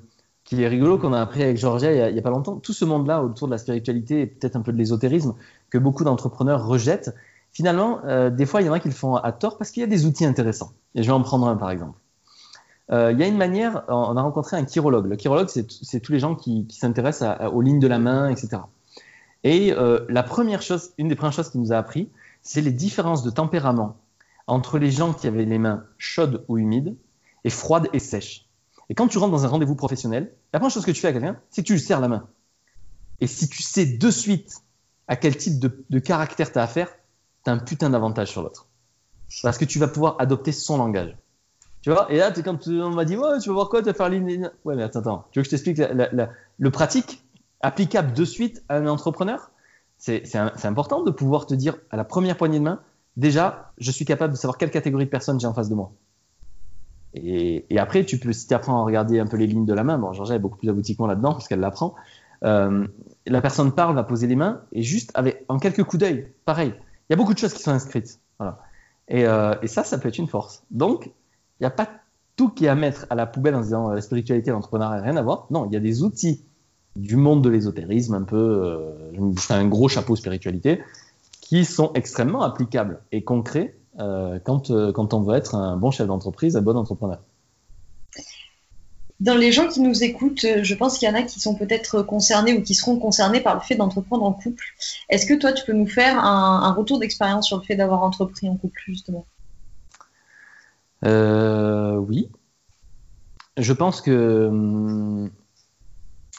qui 0.44 0.62
est 0.62 0.68
rigolo 0.68 0.98
qu'on 0.98 1.14
a 1.14 1.22
appris 1.22 1.44
avec 1.44 1.58
Georgia 1.58 1.92
il 1.92 2.14
n'y 2.14 2.20
a, 2.20 2.22
a, 2.22 2.24
pas 2.24 2.30
longtemps. 2.30 2.58
Tout 2.58 2.74
ce 2.74 2.86
monde-là 2.86 3.24
autour 3.24 3.48
de 3.48 3.52
la 3.52 3.58
spiritualité 3.58 4.22
et 4.22 4.28
peut-être 4.28 4.56
un 4.56 4.62
peu 4.62 4.72
de 4.72 4.78
l'ésotérisme 4.78 5.36
que 5.70 5.78
beaucoup 5.78 6.04
d'entrepreneurs 6.04 6.66
rejettent. 6.66 7.14
Finalement, 7.52 8.02
des 8.30 8.46
fois, 8.46 8.62
il 8.62 8.68
y 8.68 8.70
en 8.70 8.74
a 8.74 8.80
qui 8.80 8.88
le 8.88 8.94
font 8.94 9.16
à 9.16 9.32
tort 9.32 9.58
parce 9.58 9.72
qu'il 9.72 9.82
y 9.82 9.84
a 9.84 9.88
des 9.88 10.06
outils 10.06 10.24
intéressants. 10.24 10.72
Et 10.94 11.02
je 11.02 11.08
vais 11.08 11.14
en 11.14 11.22
prendre 11.24 11.48
un 11.48 11.56
par 11.56 11.72
exemple. 11.72 11.98
Euh, 12.92 13.12
il 13.12 13.20
y 13.20 13.24
a 13.24 13.28
une 13.28 13.38
manière, 13.38 13.84
on 13.88 14.18
a 14.18 14.22
rencontré 14.22 14.58
un 14.58 14.66
chirologue. 14.66 15.06
Le 15.06 15.18
chirologue, 15.18 15.50
c'est 15.50 16.00
tous 16.00 16.12
les 16.12 16.20
gens 16.20 16.36
qui, 16.36 16.68
s'intéressent 16.72 17.38
aux 17.52 17.62
lignes 17.62 17.80
de 17.80 17.88
la 17.88 18.00
main, 18.00 18.30
etc. 18.30 18.62
Et 19.44 19.72
euh, 19.74 20.06
la 20.10 20.24
première 20.24 20.62
chose, 20.62 20.92
une 20.98 21.08
des 21.08 21.16
premières 21.16 21.34
choses 21.34 21.50
qu'il 21.50 21.62
nous 21.62 21.72
a 21.72 21.78
appris, 21.78 22.10
c'est 22.42 22.62
les 22.62 22.72
différences 22.72 23.24
de 23.24 23.30
tempérament 23.30 23.98
entre 24.48 24.80
les 24.80 24.92
gens 24.92 25.14
qui 25.14 25.28
avaient 25.28 25.46
les 25.46 25.60
mains 25.60 25.86
chaudes 25.98 26.44
ou 26.48 26.58
humides 26.58 26.96
et 27.44 27.50
froides 27.50 27.88
et 27.94 28.00
sèches. 28.00 28.48
Et 28.90 28.96
quand 28.96 29.08
tu 29.08 29.20
rentres 29.20 29.32
dans 29.32 29.46
un 29.46 29.50
rendez-vous 29.50 29.76
professionnel, 29.76 30.34
la 30.52 30.60
première 30.60 30.74
chose 30.74 30.86
que 30.86 30.92
tu 30.92 31.00
fais 31.00 31.10
à 31.10 31.14
quelqu'un, 31.14 31.40
c'est 31.52 31.62
que 31.62 31.68
tu 31.68 31.74
lui 31.74 31.80
serres 31.80 32.02
la 32.02 32.08
main. 32.08 32.28
Et 33.22 33.28
si 33.28 33.48
tu 33.48 33.62
sais 33.62 33.86
de 33.86 34.12
suite 34.12 34.64
à 35.08 35.16
quel 35.16 35.38
type 35.38 35.60
de, 35.60 35.86
de 35.90 36.00
caractère 36.00 36.52
tu 36.52 36.58
as 36.58 36.64
affaire, 36.64 36.90
tu 37.44 37.52
as 37.52 37.54
un 37.54 37.60
putain 37.60 37.92
d'avantage 37.92 38.32
sur 38.32 38.42
l'autre. 38.42 38.68
Parce 39.44 39.58
que 39.58 39.66
tu 39.66 39.78
vas 39.78 39.88
pouvoir 39.88 40.16
adopter 40.20 40.52
son 40.52 40.78
langage. 40.78 41.16
Tu 41.82 41.92
vois 41.92 42.12
Et 42.12 42.18
là, 42.18 42.32
quand 42.32 42.68
on 42.68 42.90
m'a 42.92 43.06
dit, 43.06 43.16
ouais, 43.16 43.40
tu 43.40 43.50
vas 43.50 43.56
voir 43.56 43.70
quoi, 43.70 43.82
tu 43.82 43.88
vas 43.88 43.94
faire 43.94 44.10
l'île. 44.10 44.52
Ouais, 44.66 44.76
mais 44.76 44.84
attends, 44.84 45.00
attends. 45.00 45.26
Tu 45.32 45.40
veux 45.40 45.44
que 45.44 45.46
je 45.46 45.52
t'explique 45.52 45.82
le 46.60 46.72
pratique, 46.72 47.24
applicable 47.62 48.14
de 48.14 48.26
suite 48.26 48.64
à 48.70 48.78
un 48.78 48.88
entrepreneur? 48.88 49.52
C'est 49.98 50.36
important 50.66 51.04
de 51.04 51.12
pouvoir 51.12 51.46
te 51.46 51.54
dire 51.54 51.78
à 51.90 51.98
la 51.98 52.04
première 52.04 52.38
poignée 52.38 52.60
de 52.60 52.64
main, 52.64 52.80
déjà, 53.18 53.72
je 53.78 53.92
suis 53.92 54.06
capable 54.06 54.34
de 54.34 54.38
savoir 54.38 54.58
quelle 54.58 54.72
catégorie 54.72 55.06
de 55.06 55.10
personnes 55.10 55.40
j'ai 55.40 55.48
en 55.48 55.54
face 55.54 55.70
de 55.70 55.76
moi. 55.76 55.92
Et, 57.14 57.66
et, 57.70 57.80
après, 57.80 58.06
tu 58.06 58.20
peux, 58.20 58.32
si 58.34 58.48
tu 58.48 58.54
apprends 58.54 58.82
à 58.82 58.84
regarder 58.84 59.20
un 59.20 59.26
peu 59.26 59.36
les 59.36 59.48
lignes 59.48 59.66
de 59.66 59.74
la 59.74 59.84
main, 59.84 59.98
bon, 59.98 60.14
Georgia 60.14 60.36
est 60.36 60.40
beaucoup 60.40 60.58
plus 60.58 60.70
abouti 60.70 60.96
que 60.96 61.02
moi 61.02 61.08
là-dedans 61.08 61.34
parce 61.34 61.48
qu'elle 61.48 61.60
l'apprend. 61.60 61.96
Euh, 62.44 62.88
la 63.26 63.42
personne 63.42 63.72
parle, 63.72 63.96
va 63.96 64.04
poser 64.04 64.28
les 64.28 64.36
mains 64.36 64.62
et 64.72 64.84
juste 64.84 65.12
en 65.48 65.60
quelques 65.60 65.84
coups 65.84 66.00
d'œil, 66.00 66.32
pareil. 66.46 66.74
Il 66.78 67.14
y 67.14 67.14
a 67.14 67.18
beaucoup 67.18 67.34
de 67.34 67.40
choses 67.40 67.54
qui 67.54 67.64
sont 67.64 67.72
inscrites. 67.72 68.20
Voilà. 68.38 68.60
Et, 69.08 69.26
euh, 69.26 69.56
et 69.62 69.68
ça, 69.68 69.84
ça 69.84 69.98
peut 69.98 70.08
être 70.08 70.20
une 70.20 70.28
force. 70.28 70.64
Donc, 70.70 71.12
il 71.60 71.64
n'y 71.64 71.68
a 71.68 71.72
pas 71.72 71.90
tout 72.36 72.50
qui 72.50 72.66
est 72.66 72.70
à 72.70 72.76
mettre 72.76 73.06
à 73.10 73.16
la 73.16 73.26
poubelle 73.26 73.56
en 73.56 73.62
disant 73.62 73.90
la 73.90 74.02
spiritualité 74.02 74.52
l'entrepreneuriat, 74.52 75.02
rien 75.02 75.18
à 75.18 75.22
voir. 75.22 75.48
Non, 75.50 75.66
il 75.66 75.74
y 75.74 75.78
a 75.78 75.82
des 75.82 76.04
outils 76.04 76.46
du 76.96 77.16
monde 77.16 77.44
de 77.44 77.50
l'ésotérisme, 77.50 78.14
un 78.14 78.24
peu, 78.24 78.38
euh, 78.38 79.12
je 79.14 79.54
un 79.54 79.68
gros 79.68 79.88
chapeau 79.88 80.16
spiritualité, 80.16 80.82
qui 81.42 81.66
sont 81.66 81.92
extrêmement 81.94 82.44
applicables 82.44 83.02
et 83.12 83.24
concrets 83.24 83.76
euh, 84.00 84.40
quand, 84.44 84.72
euh, 84.72 84.92
quand 84.92 85.14
on 85.14 85.22
veut 85.22 85.36
être 85.36 85.56
un 85.56 85.76
bon 85.76 85.92
chef 85.92 86.08
d'entreprise, 86.08 86.56
un 86.56 86.62
bon 86.62 86.78
entrepreneur. 86.78 87.20
Dans 89.20 89.36
les 89.36 89.52
gens 89.52 89.68
qui 89.68 89.82
nous 89.82 90.04
écoutent, 90.04 90.46
euh, 90.46 90.64
je 90.64 90.76
pense 90.76 90.98
qu'il 90.98 91.10
y 91.10 91.12
en 91.12 91.16
a 91.16 91.24
qui 91.24 91.42
sont 91.42 91.56
peut-être 91.56 92.04
concernés 92.04 92.54
ou 92.54 92.62
qui 92.62 92.76
seront 92.76 92.98
concernés 92.98 93.42
par 93.42 93.56
le 93.56 93.62
fait 93.62 93.76
d'entreprendre 93.76 94.24
en 94.24 94.32
couple. 94.32 94.64
Est-ce 95.10 95.26
que 95.26 95.34
toi, 95.34 95.52
tu 95.52 95.66
peux 95.66 95.74
nous 95.74 95.88
faire 95.88 96.24
un 96.24 96.72
retour 96.72 97.00
d'expérience 97.00 97.48
sur 97.48 97.58
le 97.58 97.64
fait 97.64 97.76
d'avoir 97.76 98.04
entrepris 98.04 98.48
en 98.48 98.56
couple, 98.56 98.80
justement? 98.86 99.26
Euh, 101.06 101.96
Oui. 101.96 102.30
Je 103.58 103.74
pense 103.74 104.02
que 104.02 104.48
hum, 104.48 105.30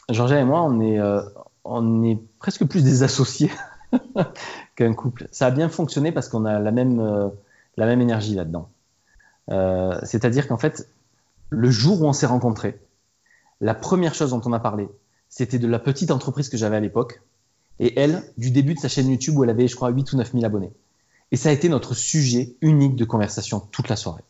Georgia 0.09 0.39
et 0.39 0.43
moi, 0.43 0.61
on 0.63 0.79
est, 0.79 0.99
euh, 0.99 1.21
on 1.63 2.03
est 2.03 2.19
presque 2.39 2.65
plus 2.65 2.83
des 2.83 3.03
associés 3.03 3.51
qu'un 4.75 4.93
couple. 4.93 5.27
Ça 5.31 5.47
a 5.47 5.51
bien 5.51 5.69
fonctionné 5.69 6.11
parce 6.11 6.29
qu'on 6.29 6.45
a 6.45 6.59
la 6.59 6.71
même, 6.71 6.99
euh, 6.99 7.29
la 7.77 7.85
même 7.85 8.01
énergie 8.01 8.35
là-dedans. 8.35 8.69
Euh, 9.49 9.99
C'est-à-dire 10.03 10.47
qu'en 10.47 10.57
fait, 10.57 10.89
le 11.49 11.69
jour 11.69 12.01
où 12.01 12.05
on 12.05 12.13
s'est 12.13 12.25
rencontrés, 12.25 12.79
la 13.59 13.73
première 13.75 14.15
chose 14.15 14.31
dont 14.31 14.41
on 14.45 14.53
a 14.53 14.59
parlé, 14.59 14.89
c'était 15.29 15.59
de 15.59 15.67
la 15.67 15.79
petite 15.79 16.11
entreprise 16.11 16.49
que 16.49 16.57
j'avais 16.57 16.77
à 16.77 16.79
l'époque, 16.79 17.21
et 17.79 17.99
elle, 17.99 18.23
du 18.37 18.51
début 18.51 18.75
de 18.75 18.79
sa 18.79 18.89
chaîne 18.89 19.09
YouTube 19.09 19.37
où 19.37 19.43
elle 19.43 19.49
avait, 19.49 19.67
je 19.67 19.75
crois, 19.75 19.89
8 19.89 20.13
ou 20.13 20.17
9 20.17 20.31
000 20.33 20.45
abonnés. 20.45 20.71
Et 21.31 21.37
ça 21.37 21.49
a 21.49 21.51
été 21.51 21.69
notre 21.69 21.93
sujet 21.93 22.55
unique 22.61 22.95
de 22.95 23.05
conversation 23.05 23.59
toute 23.71 23.89
la 23.89 23.95
soirée. 23.95 24.23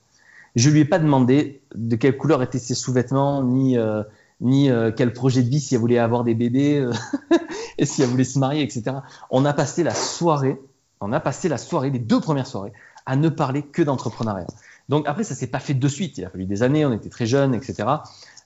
Je 0.55 0.69
lui 0.69 0.81
ai 0.81 0.85
pas 0.85 0.99
demandé 0.99 1.63
de 1.75 1.95
quelle 1.95 2.17
couleur 2.17 2.43
étaient 2.43 2.59
ses 2.59 2.75
sous-vêtements, 2.75 3.43
ni, 3.43 3.77
euh, 3.77 4.03
ni 4.41 4.69
euh, 4.69 4.91
quel 4.95 5.13
projet 5.13 5.43
de 5.43 5.49
vie, 5.49 5.59
si 5.59 5.75
elle 5.75 5.81
voulait 5.81 5.97
avoir 5.97 6.23
des 6.23 6.35
bébés, 6.35 6.79
euh, 6.79 6.91
et 7.77 7.85
si 7.85 8.01
elle 8.01 8.09
voulait 8.09 8.23
se 8.23 8.39
marier, 8.39 8.63
etc. 8.63 8.97
On 9.29 9.45
a 9.45 9.53
passé 9.53 9.83
la 9.83 9.93
soirée, 9.93 10.59
on 10.99 11.13
a 11.13 11.19
passé 11.19 11.49
la 11.49 11.57
soirée, 11.57 11.89
les 11.89 11.99
deux 11.99 12.19
premières 12.19 12.47
soirées, 12.47 12.73
à 13.05 13.15
ne 13.15 13.29
parler 13.29 13.63
que 13.63 13.81
d'entrepreneuriat. 13.81 14.47
Donc 14.89 15.07
après, 15.07 15.23
ça 15.23 15.35
s'est 15.35 15.47
pas 15.47 15.59
fait 15.59 15.73
de 15.73 15.87
suite. 15.87 16.17
Il 16.17 16.25
a 16.25 16.29
fallu 16.29 16.45
des 16.45 16.63
années, 16.63 16.85
on 16.85 16.91
était 16.91 17.09
très 17.09 17.25
jeunes, 17.25 17.55
etc. 17.55 17.87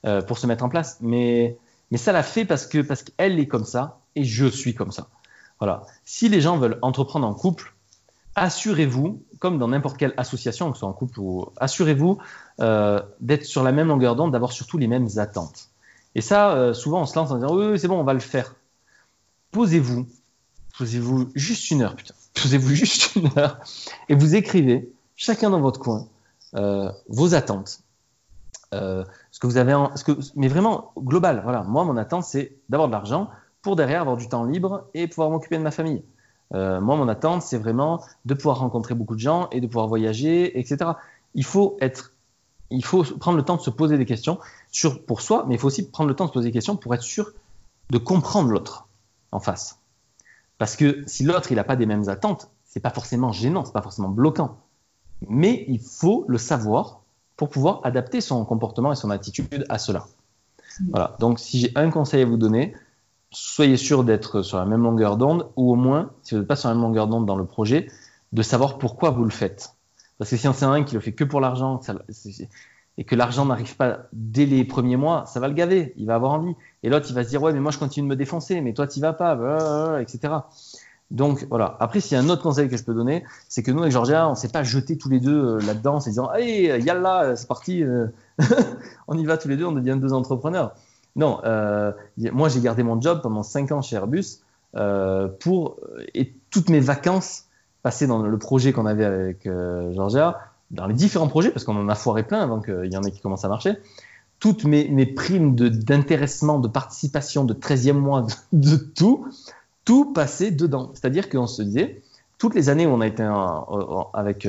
Euh, 0.05 0.21
pour 0.21 0.37
se 0.37 0.47
mettre 0.47 0.63
en 0.63 0.69
place. 0.69 0.97
Mais, 1.01 1.57
mais 1.91 1.97
ça 1.97 2.11
l'a 2.11 2.23
fait 2.23 2.45
parce 2.45 2.67
que 2.67 2.79
parce 2.81 3.03
qu'elle 3.03 3.39
est 3.39 3.47
comme 3.47 3.65
ça 3.65 3.99
et 4.15 4.23
je 4.23 4.45
suis 4.45 4.75
comme 4.75 4.91
ça. 4.91 5.09
Voilà. 5.59 5.81
Si 6.03 6.29
les 6.29 6.41
gens 6.41 6.57
veulent 6.57 6.77
entreprendre 6.81 7.27
en 7.27 7.33
couple, 7.33 7.74
assurez-vous, 8.35 9.23
comme 9.39 9.57
dans 9.57 9.69
n'importe 9.69 9.97
quelle 9.97 10.13
association, 10.17 10.69
que 10.69 10.77
ce 10.77 10.81
soit 10.81 10.89
en 10.89 10.93
couple 10.93 11.19
ou 11.19 11.47
assurez-vous 11.57 12.17
euh, 12.59 13.01
d'être 13.21 13.45
sur 13.45 13.63
la 13.63 13.71
même 13.71 13.87
longueur 13.87 14.15
d'onde, 14.15 14.31
d'avoir 14.31 14.51
surtout 14.51 14.77
les 14.77 14.87
mêmes 14.87 15.07
attentes. 15.17 15.69
Et 16.15 16.21
ça, 16.21 16.73
souvent, 16.73 17.01
on 17.01 17.05
se 17.05 17.17
lance 17.17 17.31
en 17.31 17.35
disant 17.35 17.55
oui, 17.55 17.79
c'est 17.79 17.87
bon, 17.87 17.99
on 17.99 18.03
va 18.03 18.13
le 18.13 18.19
faire. 18.19 18.55
Posez-vous, 19.51 20.07
posez-vous 20.77 21.29
juste 21.35 21.71
une 21.71 21.81
heure, 21.81 21.95
putain. 21.95 22.13
Posez-vous 22.41 22.69
juste 22.75 23.15
une 23.15 23.29
heure 23.37 23.59
et 24.09 24.15
vous 24.15 24.35
écrivez, 24.35 24.91
chacun 25.15 25.49
dans 25.49 25.59
votre 25.59 25.79
coin, 25.79 26.07
vos 27.09 27.35
attentes. 27.35 27.81
ce 28.71 29.39
que 29.39 29.47
vous 29.47 29.57
avez 29.57 29.73
en, 29.73 29.95
ce 29.95 30.03
que, 30.03 30.13
mais 30.35 30.47
vraiment 30.47 30.93
global. 30.97 31.41
Voilà, 31.43 31.63
moi, 31.63 31.83
mon 31.83 31.97
attente, 31.97 32.23
c'est 32.23 32.57
d'avoir 32.69 32.87
de 32.87 32.93
l'argent 32.93 33.29
pour 33.61 33.75
derrière 33.75 34.01
avoir 34.01 34.15
du 34.15 34.29
temps 34.29 34.45
libre 34.45 34.87
et 34.93 35.07
pouvoir 35.07 35.29
m'occuper 35.31 35.57
de 35.57 35.63
ma 35.63 35.71
famille. 35.71 36.03
Euh, 36.53 36.79
moi, 36.79 36.95
mon 36.95 37.07
attente, 37.07 37.41
c'est 37.41 37.57
vraiment 37.57 38.03
de 38.25 38.33
pouvoir 38.33 38.59
rencontrer 38.59 38.93
beaucoup 38.93 39.15
de 39.15 39.19
gens 39.19 39.49
et 39.51 39.61
de 39.61 39.67
pouvoir 39.67 39.87
voyager, 39.87 40.59
etc. 40.59 40.91
Il 41.33 41.43
faut 41.43 41.77
être, 41.81 42.13
il 42.69 42.83
faut 42.85 43.03
prendre 43.03 43.37
le 43.37 43.43
temps 43.43 43.55
de 43.55 43.61
se 43.61 43.69
poser 43.69 43.97
des 43.97 44.05
questions 44.05 44.39
sur 44.71 45.03
pour 45.05 45.21
soi, 45.21 45.45
mais 45.47 45.55
il 45.55 45.57
faut 45.57 45.67
aussi 45.67 45.89
prendre 45.89 46.09
le 46.09 46.15
temps 46.15 46.25
de 46.25 46.29
se 46.29 46.33
poser 46.33 46.49
des 46.49 46.53
questions 46.53 46.77
pour 46.77 46.93
être 46.93 47.03
sûr 47.03 47.31
de 47.89 47.97
comprendre 47.97 48.49
l'autre 48.49 48.87
en 49.31 49.39
face. 49.39 49.79
Parce 50.57 50.75
que 50.75 51.03
si 51.07 51.23
l'autre 51.23 51.51
il 51.51 51.55
n'a 51.55 51.63
pas 51.63 51.75
des 51.75 51.85
mêmes 51.85 52.07
attentes, 52.09 52.49
c'est 52.63 52.79
pas 52.79 52.89
forcément 52.89 53.31
gênant, 53.31 53.65
c'est 53.65 53.73
pas 53.73 53.81
forcément 53.81 54.09
bloquant, 54.09 54.57
mais 55.27 55.65
il 55.67 55.79
faut 55.79 56.25
le 56.27 56.37
savoir 56.37 57.01
pour 57.35 57.49
pouvoir 57.49 57.81
adapter 57.83 58.21
son 58.21 58.45
comportement 58.45 58.91
et 58.91 58.95
son 58.95 59.09
attitude 59.09 59.65
à 59.69 59.77
cela. 59.77 60.07
Voilà. 60.89 61.15
Donc, 61.19 61.39
si 61.39 61.59
j'ai 61.59 61.71
un 61.75 61.89
conseil 61.89 62.21
à 62.21 62.25
vous 62.25 62.37
donner, 62.37 62.75
soyez 63.35 63.77
sûr 63.77 64.03
d'être 64.03 64.41
sur 64.41 64.57
la 64.57 64.65
même 64.65 64.83
longueur 64.83 65.17
d'onde, 65.17 65.49
ou 65.55 65.71
au 65.71 65.75
moins, 65.75 66.11
si 66.23 66.33
vous 66.33 66.39
n'êtes 66.39 66.47
pas 66.47 66.55
sur 66.55 66.69
la 66.69 66.75
même 66.75 66.83
longueur 66.83 67.07
d'onde 67.07 67.25
dans 67.25 67.37
le 67.37 67.45
projet, 67.45 67.87
de 68.31 68.41
savoir 68.41 68.77
pourquoi 68.77 69.09
vous 69.11 69.23
le 69.23 69.29
faites. 69.29 69.75
Parce 70.17 70.29
que 70.29 70.37
si 70.37 70.47
on 70.47 70.53
sait 70.53 70.65
un 70.65 70.83
qui 70.83 70.95
le 70.95 71.01
fait 71.01 71.11
que 71.11 71.23
pour 71.23 71.41
l'argent, 71.41 71.79
et 72.97 73.03
que 73.03 73.15
l'argent 73.15 73.45
n'arrive 73.45 73.75
pas 73.75 74.07
dès 74.13 74.45
les 74.45 74.63
premiers 74.63 74.95
mois, 74.95 75.25
ça 75.25 75.39
va 75.39 75.49
le 75.49 75.53
gaver, 75.53 75.93
il 75.97 76.05
va 76.05 76.15
avoir 76.15 76.31
envie. 76.31 76.55
Et 76.83 76.89
l'autre, 76.89 77.07
il 77.09 77.15
va 77.15 77.23
se 77.23 77.29
dire, 77.29 77.41
ouais, 77.43 77.51
mais 77.51 77.59
moi 77.59 77.71
je 77.71 77.77
continue 77.77 78.07
de 78.07 78.09
me 78.09 78.15
défoncer, 78.15 78.61
mais 78.61 78.73
toi, 78.73 78.87
tu 78.87 79.01
vas 79.01 79.13
pas, 79.13 80.01
etc. 80.01 80.33
Donc 81.11 81.45
voilà. 81.49 81.77
Après, 81.79 81.99
s'il 81.99 82.17
y 82.17 82.19
a 82.19 82.23
un 82.23 82.29
autre 82.29 82.41
conseil 82.41 82.69
que 82.69 82.77
je 82.77 82.83
peux 82.83 82.93
donner, 82.93 83.23
c'est 83.49 83.61
que 83.61 83.71
nous, 83.71 83.81
avec 83.81 83.91
Georgia, 83.91 84.29
on 84.29 84.35
s'est 84.35 84.49
pas 84.49 84.63
jeté 84.63 84.97
tous 84.97 85.09
les 85.09 85.19
deux 85.19 85.57
euh, 85.57 85.59
là-dedans 85.59 85.95
en 85.95 85.99
se 85.99 86.09
disant, 86.09 86.27
allez, 86.27 86.79
yalla, 86.83 87.35
c'est 87.35 87.47
parti, 87.47 87.83
euh, 87.83 88.07
on 89.07 89.17
y 89.17 89.25
va 89.25 89.37
tous 89.37 89.49
les 89.49 89.57
deux, 89.57 89.65
on 89.65 89.73
devient 89.73 89.97
deux 90.01 90.13
entrepreneurs. 90.13 90.73
Non, 91.15 91.39
euh, 91.45 91.91
moi 92.17 92.49
j'ai 92.49 92.59
gardé 92.59 92.83
mon 92.83 92.99
job 92.99 93.21
pendant 93.21 93.43
5 93.43 93.71
ans 93.71 93.81
chez 93.81 93.95
Airbus 93.95 94.41
euh, 94.75 95.27
pour 95.27 95.77
et 96.13 96.33
toutes 96.49 96.69
mes 96.69 96.81
vacances 96.81 97.45
passées 97.83 98.07
dans 98.07 98.21
le 98.21 98.37
projet 98.37 98.73
qu'on 98.73 98.85
avait 98.85 99.05
avec 99.05 99.45
euh, 99.45 99.93
Georgia, 99.93 100.39
dans 100.71 100.87
les 100.87 100.93
différents 100.93 101.27
projets, 101.27 101.51
parce 101.51 101.63
qu'on 101.63 101.77
en 101.77 101.87
a 101.87 101.95
foiré 101.95 102.23
plein 102.23 102.41
avant 102.41 102.59
qu'il 102.59 102.91
y 102.91 102.97
en 102.97 103.03
ait 103.03 103.11
qui 103.11 103.21
commencent 103.21 103.45
à 103.45 103.49
marcher. 103.49 103.77
Toutes 104.39 104.65
mes, 104.65 104.89
mes 104.89 105.05
primes 105.05 105.55
d'intéressement, 105.55 106.59
de, 106.59 106.67
participation, 106.67 107.45
de 107.45 107.53
13e 107.53 107.93
mois, 107.93 108.25
de, 108.51 108.75
tout, 108.75 109.27
tout 109.85 110.11
passait 110.11 110.51
dedans. 110.51 110.91
C'est-à-dire 110.93 111.29
qu'on 111.29 111.47
se 111.47 111.61
disait, 111.61 112.01
toutes 112.37 112.55
les 112.55 112.69
années 112.69 112.85
où 112.85 112.89
on 112.89 113.01
a 113.01 113.07
été 113.07 113.23
avec, 114.13 114.47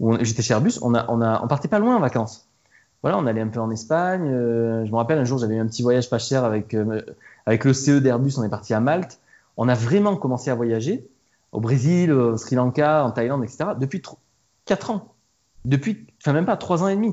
où 0.00 0.16
j'étais 0.22 0.42
chez 0.42 0.52
Airbus, 0.52 0.74
on, 0.82 0.94
a, 0.94 1.06
on, 1.08 1.22
a, 1.22 1.42
on 1.42 1.48
partait 1.48 1.68
pas 1.68 1.78
loin 1.78 1.96
en 1.96 2.00
vacances 2.00 2.46
voilà, 3.02 3.18
on 3.18 3.26
allait 3.26 3.40
un 3.40 3.48
peu 3.48 3.60
en 3.60 3.70
Espagne. 3.70 4.28
Euh, 4.28 4.84
je 4.86 4.90
me 4.90 4.96
rappelle 4.96 5.18
un 5.18 5.24
jour, 5.24 5.38
j'avais 5.38 5.56
eu 5.56 5.58
un 5.58 5.66
petit 5.66 5.82
voyage 5.82 6.08
pas 6.08 6.18
cher 6.18 6.44
avec, 6.44 6.72
euh, 6.74 7.02
avec 7.46 7.64
le 7.64 7.72
CE 7.72 7.98
d'Airbus. 7.98 8.34
On 8.38 8.44
est 8.44 8.48
parti 8.48 8.74
à 8.74 8.80
Malte. 8.80 9.20
On 9.56 9.68
a 9.68 9.74
vraiment 9.74 10.16
commencé 10.16 10.50
à 10.50 10.54
voyager 10.54 11.08
au 11.50 11.60
Brésil, 11.60 12.12
au 12.12 12.36
Sri 12.36 12.54
Lanka, 12.54 13.04
en 13.04 13.10
Thaïlande, 13.10 13.44
etc. 13.44 13.70
depuis 13.78 14.02
4 14.64 14.90
ans. 14.90 15.14
Depuis, 15.64 16.06
enfin 16.22 16.32
même 16.32 16.46
pas 16.46 16.56
3 16.56 16.84
ans 16.84 16.88
et 16.88 16.94
demi. 16.94 17.08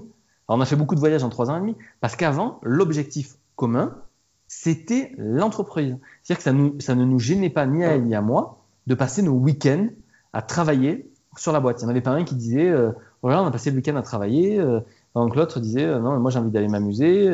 Alors, 0.48 0.60
on 0.60 0.62
a 0.62 0.66
fait 0.66 0.76
beaucoup 0.76 0.96
de 0.96 1.00
voyages 1.00 1.24
en 1.24 1.30
3 1.30 1.50
ans 1.50 1.58
et 1.58 1.60
demi 1.60 1.76
parce 2.02 2.16
qu'avant, 2.16 2.60
l'objectif 2.62 3.36
commun, 3.56 3.96
c'était 4.48 5.14
l'entreprise. 5.18 5.98
C'est-à-dire 6.24 6.76
que 6.78 6.84
ça, 6.84 6.96
ne 6.96 7.06
nous 7.06 7.20
gênait 7.20 7.50
pas 7.50 7.66
ni 7.66 7.84
à 7.84 7.96
elle 7.96 8.06
ni 8.06 8.16
à 8.16 8.22
moi 8.22 8.64
de 8.88 8.96
passer 8.96 9.22
nos 9.22 9.34
week-ends 9.34 9.88
à 10.34 10.42
travailler 10.42 11.12
sur 11.36 11.52
la 11.52 11.60
boîte. 11.60 11.82
Il 11.82 11.86
n'y 11.86 11.88
en 11.88 11.92
avait 11.92 12.02
pas 12.02 12.12
un 12.12 12.24
qui 12.24 12.36
disait, 12.36 12.70
euh, 12.70 12.92
voilà, 13.22 13.44
on 13.44 13.46
a 13.46 13.52
passé 13.52 13.72
le 13.72 13.76
week-end 13.76 13.96
à 13.96 14.02
travailler. 14.02 14.60
Donc 15.16 15.36
l'autre 15.36 15.60
disait 15.60 15.86
euh, 15.86 16.00
non, 16.00 16.20
moi 16.20 16.32
j'ai 16.32 16.40
envie 16.40 16.52
d'aller 16.52 16.68
m'amuser, 16.68 17.26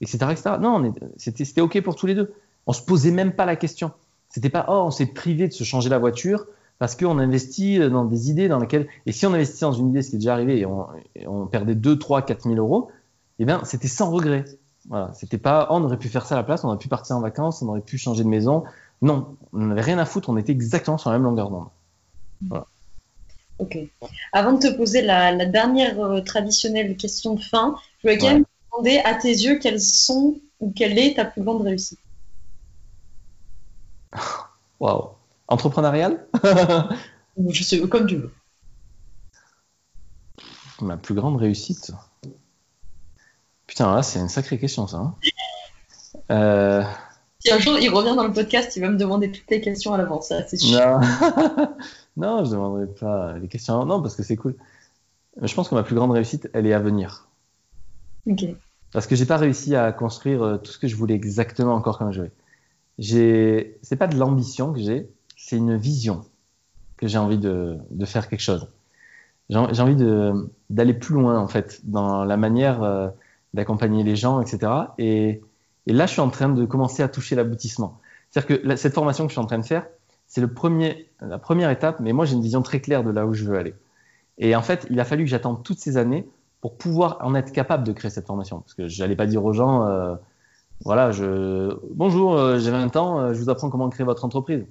etc., 0.00 0.18
euh, 0.22 0.30
etc. 0.30 0.50
Non, 0.60 0.92
c'était 1.16 1.60
OK 1.60 1.80
pour 1.82 1.96
tous 1.96 2.06
les 2.06 2.14
deux. 2.14 2.34
On 2.66 2.72
se 2.72 2.82
posait 2.82 3.10
même 3.10 3.32
pas 3.32 3.44
la 3.44 3.56
question. 3.56 3.92
C'était 4.28 4.50
pas 4.50 4.66
oh, 4.68 4.82
on 4.86 4.90
s'est 4.90 5.06
privé 5.06 5.48
de 5.48 5.52
se 5.52 5.64
changer 5.64 5.88
la 5.88 5.98
voiture 5.98 6.46
parce 6.78 6.96
qu'on 6.96 7.18
investit 7.18 7.80
euh, 7.80 7.88
dans 7.88 8.04
des 8.04 8.30
idées 8.30 8.48
dans 8.48 8.58
lesquelles. 8.58 8.88
Et 9.06 9.12
si 9.12 9.26
on 9.26 9.32
investit 9.32 9.60
dans 9.60 9.72
une 9.72 9.90
idée, 9.90 10.02
ce 10.02 10.10
qui 10.10 10.16
est 10.16 10.18
déjà 10.18 10.34
arrivé, 10.34 10.60
et 10.60 11.26
on, 11.26 11.46
perdait 11.46 11.74
2, 11.74 11.98
3, 11.98 12.22
4 12.22 12.42
000 12.42 12.56
euros, 12.56 12.90
eh 13.38 13.44
bien, 13.44 13.62
c'était 13.64 13.88
sans 13.88 14.10
regret. 14.10 14.44
Voilà. 14.88 15.12
C'était 15.14 15.38
pas 15.38 15.68
oh, 15.70 15.74
on 15.76 15.84
aurait 15.84 15.98
pu 15.98 16.08
faire 16.08 16.26
ça 16.26 16.34
à 16.34 16.38
la 16.38 16.44
place, 16.44 16.64
on 16.64 16.68
aurait 16.68 16.78
pu 16.78 16.88
partir 16.88 17.16
en 17.16 17.20
vacances, 17.20 17.62
on 17.62 17.68
aurait 17.68 17.80
pu 17.80 17.96
changer 17.96 18.24
de 18.24 18.28
maison. 18.28 18.64
Non, 19.02 19.36
on 19.52 19.66
n'avait 19.66 19.82
rien 19.82 19.98
à 19.98 20.04
foutre, 20.04 20.30
on 20.30 20.36
était 20.36 20.52
exactement 20.52 20.98
sur 20.98 21.10
la 21.10 21.18
même 21.18 21.24
longueur 21.24 21.50
d'onde. 21.50 21.68
Voilà. 22.48 22.66
Ok. 23.58 23.78
Avant 24.32 24.52
de 24.54 24.58
te 24.58 24.76
poser 24.76 25.02
la, 25.02 25.46
dernière 25.46 26.00
euh, 26.00 26.20
traditionnelle 26.20 26.96
question 26.96 27.34
de 27.34 27.40
fin, 27.40 27.76
je 27.98 28.08
voulais 28.08 28.18
quand 28.18 28.28
même 28.28 28.44
te 28.44 28.50
demander 28.72 28.98
à 28.98 29.14
tes 29.14 29.28
yeux 29.28 29.58
quelles 29.58 29.80
sont 29.80 30.36
ou 30.60 30.72
quelle 30.72 30.98
est 30.98 31.14
ta 31.14 31.24
plus 31.24 31.42
grande 31.42 31.62
réussite. 31.62 32.00
Waouh. 34.80 35.10
Entrepreneurial 35.46 36.26
Je 37.48 37.62
sais, 37.62 37.80
comme 37.88 38.06
tu 38.06 38.16
veux. 38.16 38.32
Ma 40.80 40.96
plus 40.96 41.14
grande 41.14 41.36
réussite? 41.36 41.92
Putain, 43.66 43.94
là, 43.94 44.02
c'est 44.02 44.18
une 44.18 44.28
sacrée 44.28 44.58
question, 44.58 44.86
ça. 44.86 44.98
Hein. 44.98 45.14
Euh, 46.30 46.82
si 47.40 47.52
un 47.52 47.58
jour 47.58 47.76
il 47.78 47.90
revient 47.90 48.14
dans 48.16 48.26
le 48.26 48.32
podcast, 48.32 48.74
il 48.76 48.80
va 48.80 48.88
me 48.88 48.96
demander 48.96 49.30
toutes 49.30 49.50
les 49.50 49.60
questions 49.60 49.92
à 49.92 49.98
l'avance, 49.98 50.32
c'est 50.48 50.56
sûr. 50.56 51.00
Non. 52.16 52.44
je 52.44 52.50
ne 52.50 52.54
demanderai 52.54 52.86
pas 52.86 53.38
les 53.38 53.48
questions. 53.48 53.84
Non, 53.84 54.02
parce 54.02 54.16
que 54.16 54.22
c'est 54.22 54.36
cool. 54.36 54.54
Je 55.40 55.52
pense 55.54 55.68
que 55.68 55.74
ma 55.74 55.82
plus 55.82 55.94
grande 55.94 56.12
réussite, 56.12 56.48
elle 56.52 56.66
est 56.66 56.72
à 56.72 56.78
venir. 56.78 57.28
Ok. 58.26 58.44
Parce 58.92 59.06
que 59.06 59.16
j'ai 59.16 59.26
pas 59.26 59.36
réussi 59.36 59.74
à 59.74 59.92
construire 59.92 60.42
euh, 60.42 60.56
tout 60.56 60.70
ce 60.70 60.78
que 60.78 60.86
je 60.86 60.94
voulais 60.94 61.14
exactement 61.14 61.74
encore 61.74 61.98
comme 61.98 62.12
je 62.12 62.22
veux. 62.22 62.30
J'ai, 62.98 63.78
c'est 63.82 63.96
pas 63.96 64.06
de 64.06 64.16
l'ambition 64.16 64.72
que 64.72 64.78
j'ai, 64.78 65.10
c'est 65.36 65.56
une 65.56 65.76
vision 65.76 66.24
que 66.96 67.08
j'ai 67.08 67.18
envie 67.18 67.38
de, 67.38 67.76
de, 67.90 68.04
faire 68.04 68.28
quelque 68.28 68.40
chose. 68.40 68.68
J'ai 69.50 69.58
envie 69.58 69.96
de, 69.96 70.48
d'aller 70.70 70.94
plus 70.94 71.14
loin 71.14 71.40
en 71.40 71.48
fait 71.48 71.80
dans 71.82 72.24
la 72.24 72.36
manière 72.36 72.84
euh, 72.84 73.08
d'accompagner 73.52 74.04
les 74.04 74.14
gens, 74.14 74.40
etc. 74.40 74.70
Et 74.98 75.42
et 75.86 75.92
là, 75.92 76.06
je 76.06 76.12
suis 76.12 76.20
en 76.20 76.30
train 76.30 76.48
de 76.48 76.64
commencer 76.64 77.02
à 77.02 77.08
toucher 77.08 77.34
l'aboutissement. 77.34 78.00
C'est-à-dire 78.30 78.62
que 78.62 78.76
cette 78.76 78.94
formation 78.94 79.24
que 79.24 79.30
je 79.30 79.34
suis 79.34 79.40
en 79.40 79.46
train 79.46 79.58
de 79.58 79.64
faire, 79.64 79.86
c'est 80.34 80.40
le 80.40 80.52
premier, 80.52 81.08
la 81.20 81.38
première 81.38 81.70
étape, 81.70 82.00
mais 82.00 82.12
moi 82.12 82.24
j'ai 82.24 82.34
une 82.34 82.42
vision 82.42 82.60
très 82.60 82.80
claire 82.80 83.04
de 83.04 83.10
là 83.10 83.24
où 83.24 83.34
je 83.34 83.44
veux 83.44 83.56
aller. 83.56 83.72
Et 84.38 84.56
en 84.56 84.62
fait, 84.62 84.84
il 84.90 84.98
a 84.98 85.04
fallu 85.04 85.22
que 85.22 85.30
j'attende 85.30 85.62
toutes 85.62 85.78
ces 85.78 85.96
années 85.96 86.28
pour 86.60 86.76
pouvoir 86.76 87.18
en 87.20 87.36
être 87.36 87.52
capable 87.52 87.84
de 87.84 87.92
créer 87.92 88.10
cette 88.10 88.26
formation. 88.26 88.58
Parce 88.58 88.74
que 88.74 88.88
je 88.88 89.00
n'allais 89.00 89.14
pas 89.14 89.26
dire 89.26 89.44
aux 89.44 89.52
gens, 89.52 89.86
euh, 89.86 90.16
voilà, 90.84 91.12
je... 91.12 91.78
bonjour, 91.92 92.34
euh, 92.34 92.58
j'ai 92.58 92.72
20 92.72 92.96
ans, 92.96 93.20
euh, 93.20 93.32
je 93.32 93.40
vous 93.40 93.48
apprends 93.48 93.70
comment 93.70 93.88
créer 93.90 94.04
votre 94.04 94.24
entreprise. 94.24 94.66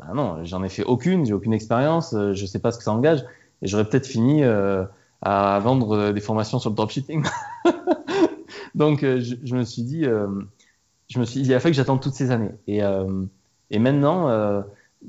Ben 0.00 0.14
non, 0.16 0.44
j'en 0.44 0.64
ai 0.64 0.68
fait 0.68 0.82
aucune, 0.82 1.24
j'ai 1.24 1.32
aucune 1.32 1.52
expérience, 1.52 2.10
je 2.10 2.30
ne 2.30 2.46
sais 2.48 2.58
pas 2.58 2.72
ce 2.72 2.78
que 2.78 2.82
ça 2.82 2.90
engage, 2.90 3.24
et 3.62 3.68
j'aurais 3.68 3.84
peut-être 3.84 4.08
fini 4.08 4.42
à 4.42 5.60
vendre 5.62 6.10
des 6.10 6.20
formations 6.20 6.58
sur 6.58 6.70
le 6.70 6.74
dropshipping. 6.74 7.24
Donc, 8.74 9.02
je, 9.02 9.54
me 9.54 9.62
suis 9.62 9.82
dit, 9.82 10.02
je 10.02 11.18
me 11.20 11.24
suis 11.24 11.42
dit, 11.42 11.50
il 11.50 11.54
a 11.54 11.60
fallu 11.60 11.70
que 11.70 11.76
j'attende 11.76 12.00
toutes 12.00 12.14
ces 12.14 12.32
années. 12.32 12.50
Et, 12.66 13.78
maintenant, 13.78 14.64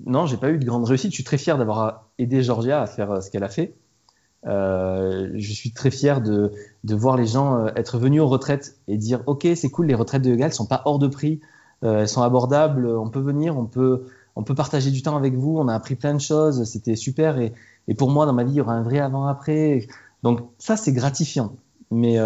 non, 0.05 0.25
j'ai 0.25 0.37
pas 0.37 0.49
eu 0.49 0.57
de 0.57 0.65
grande 0.65 0.85
réussite. 0.85 1.11
Je 1.11 1.15
suis 1.15 1.23
très 1.23 1.37
fier 1.37 1.57
d'avoir 1.57 2.09
aidé 2.17 2.43
Georgia 2.43 2.81
à 2.81 2.87
faire 2.87 3.11
euh, 3.11 3.21
ce 3.21 3.29
qu'elle 3.29 3.43
a 3.43 3.49
fait. 3.49 3.75
Euh, 4.45 5.31
je 5.35 5.53
suis 5.53 5.71
très 5.71 5.89
fier 5.89 6.21
de, 6.21 6.51
voir 6.83 7.17
les 7.17 7.25
gens 7.25 7.65
être 7.75 7.97
venus 7.97 8.21
aux 8.21 8.27
retraites 8.27 8.77
et 8.87 8.95
dire 8.95 9.23
ok 9.25 9.47
c'est 9.55 9.71
cool 9.71 9.87
les 9.87 9.95
retraites 9.95 10.21
de 10.21 10.29
yoga 10.29 10.45
elles 10.45 10.53
sont 10.53 10.67
pas 10.67 10.83
hors 10.85 10.99
de 10.99 11.07
prix 11.07 11.41
elles 11.81 12.07
sont 12.07 12.21
abordables 12.21 12.85
on 12.85 13.09
peut 13.09 13.21
venir 13.21 13.57
on 13.57 13.65
peut 13.65 14.05
partager 14.55 14.91
du 14.91 15.01
temps 15.01 15.17
avec 15.17 15.33
vous 15.33 15.57
on 15.57 15.67
a 15.67 15.73
appris 15.73 15.95
plein 15.95 16.13
de 16.13 16.19
choses 16.19 16.63
c'était 16.65 16.95
super 16.95 17.39
et, 17.39 17.53
pour 17.97 18.11
moi 18.11 18.27
dans 18.27 18.33
ma 18.33 18.43
vie 18.43 18.51
il 18.51 18.57
y 18.57 18.61
aura 18.61 18.73
un 18.73 18.83
vrai 18.83 18.99
avant 18.99 19.25
après 19.25 19.87
donc 20.21 20.41
ça 20.59 20.77
c'est 20.77 20.93
gratifiant 20.93 21.55
mais 21.89 22.19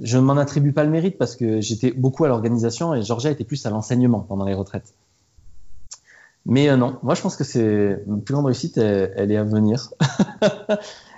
je 0.00 0.18
ne 0.18 0.22
m'en 0.22 0.36
attribue 0.36 0.72
pas 0.72 0.84
le 0.84 0.90
mérite 0.90 1.16
parce 1.16 1.36
que 1.36 1.60
j'étais 1.60 1.90
beaucoup 1.90 2.24
à 2.24 2.28
l'organisation 2.28 2.94
et 2.94 3.02
Georgia 3.02 3.30
était 3.30 3.44
plus 3.44 3.64
à 3.66 3.70
l'enseignement 3.70 4.20
pendant 4.20 4.44
les 4.44 4.54
retraites. 4.54 4.94
Mais 6.46 6.68
euh, 6.68 6.76
non, 6.76 6.98
moi 7.02 7.14
je 7.14 7.22
pense 7.22 7.36
que 7.36 7.44
c'est 7.44 8.02
une 8.06 8.22
plus 8.22 8.32
grande 8.32 8.46
réussite, 8.46 8.78
elle, 8.78 9.32
est 9.32 9.36
à 9.36 9.42
venir. 9.42 9.92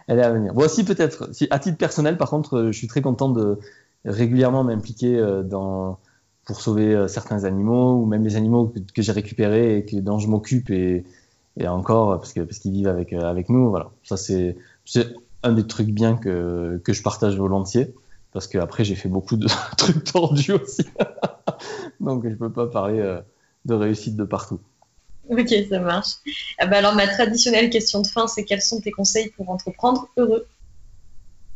elle 0.07 0.18
est 0.18 0.22
à 0.22 0.33
venir. 0.33 0.55
Moi 0.55 0.64
aussi 0.64 0.85
peut-être. 0.85 1.31
À 1.51 1.59
titre 1.59 1.76
personnel, 1.76 2.16
par 2.16 2.31
contre, 2.31 2.57
euh, 2.57 2.72
je 2.72 2.79
suis 2.79 2.89
très 2.89 3.03
content 3.03 3.29
de 3.29 3.59
régulièrement 4.07 4.64
m'impliquer 4.64 5.18
euh, 5.18 5.43
pour 6.47 6.62
sauver 6.62 7.07
certains 7.09 7.45
animaux 7.45 8.01
ou 8.01 8.07
même 8.07 8.24
les 8.24 8.37
animaux 8.37 8.72
que, 8.95 9.03
j'ai 9.03 9.12
récupérés 9.12 9.79
et 9.79 9.85
que, 9.85 9.97
dont 9.97 10.18
je 10.18 10.29
m'occupe 10.29 10.70
et, 10.70 11.05
encore 11.66 12.18
parce 12.18 12.33
que 12.33 12.41
qu'ils 12.41 12.72
vivent 12.72 12.89
avec 12.89 13.12
avec 13.12 13.51
nous. 13.51 13.68
Voilà, 13.68 13.91
ça 14.05 14.16
c'est 14.16 14.57
un 15.43 15.53
des 15.53 15.66
trucs 15.66 15.91
bien 15.91 16.16
que 16.16 16.81
que 16.85 16.93
je 16.95 17.03
partage 17.03 17.37
volontiers 17.37 17.95
parce 18.33 18.47
qu'après 18.47 18.85
j'ai 18.85 18.95
fait 18.95 19.09
beaucoup 19.11 19.37
de 19.37 19.49
trucs 19.76 20.05
tordus 20.05 20.53
aussi. 20.53 20.85
Donc 22.01 22.26
je 22.26 22.35
peux 22.35 22.53
pas 22.53 22.68
parler 22.68 23.18
de 23.66 23.74
réussite 23.74 24.16
de 24.16 24.24
partout. 24.24 24.61
Ok, 25.29 25.55
ça 25.68 25.79
marche. 25.81 26.14
Ah 26.59 26.66
bah 26.66 26.79
alors 26.79 26.95
ma 26.95 27.07
traditionnelle 27.07 27.70
question 27.70 28.01
de 28.01 28.07
fin, 28.07 28.26
c'est 28.26 28.45
quels 28.45 28.62
sont 28.62 28.81
tes 28.81 28.91
conseils 28.91 29.31
pour 29.31 29.51
entreprendre 29.51 30.09
heureux? 30.16 30.47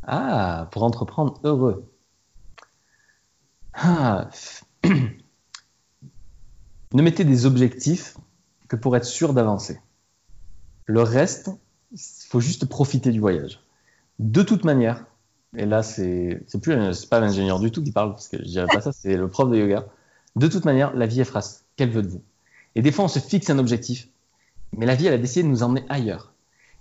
Ah, 0.07 0.69
pour 0.73 0.83
entreprendre 0.85 1.41
heureux. 1.45 1.85
Ah. 3.75 4.29
ne 4.85 4.93
mettez 7.03 7.25
des 7.25 7.47
objectifs 7.47 8.17
que 8.69 8.77
pour 8.77 8.97
être 8.97 9.05
sûr 9.05 9.35
d'avancer. 9.35 9.81
Le 10.87 11.03
reste, 11.03 11.51
il 11.93 11.99
faut 12.29 12.41
juste 12.41 12.67
profiter 12.67 13.11
du 13.11 13.21
voyage. 13.21 13.61
De 14.19 14.43
toute 14.43 14.65
manière, 14.65 15.05
et 15.57 15.67
là 15.67 15.83
c'est 15.83 16.45
plus 16.63 17.07
pas 17.07 17.21
l'ingénieur 17.21 17.61
du 17.61 17.71
tout 17.71 17.83
qui 17.83 17.93
parle 17.93 18.11
parce 18.13 18.29
que 18.29 18.39
je 18.39 18.45
dirais 18.45 18.67
pas 18.67 18.81
ça, 18.81 18.93
c'est 18.93 19.17
le 19.17 19.29
prof 19.29 19.51
de 19.51 19.57
yoga. 19.57 19.87
De 20.37 20.49
toute 20.49 20.65
manière, 20.65 20.95
la 20.95 21.07
vie 21.07 21.21
elle 21.21 21.27
fera 21.27 21.41
qu'elle 21.77 21.91
veut 21.91 22.03
de 22.03 22.09
vous? 22.09 22.23
Et 22.75 22.83
des 22.83 22.93
fois 22.93 23.05
on 23.05 23.09
se 23.09 23.19
fixe 23.19 23.51
un 23.51 23.59
objectif, 23.59 24.09
mais 24.77 24.87
la 24.87 24.95
vie 24.95 25.07
elle 25.07 25.15
a 25.15 25.19
décidé 25.19 25.43
de 25.43 25.49
nous 25.49 25.63
emmener 25.63 25.85
ailleurs. 25.89 26.33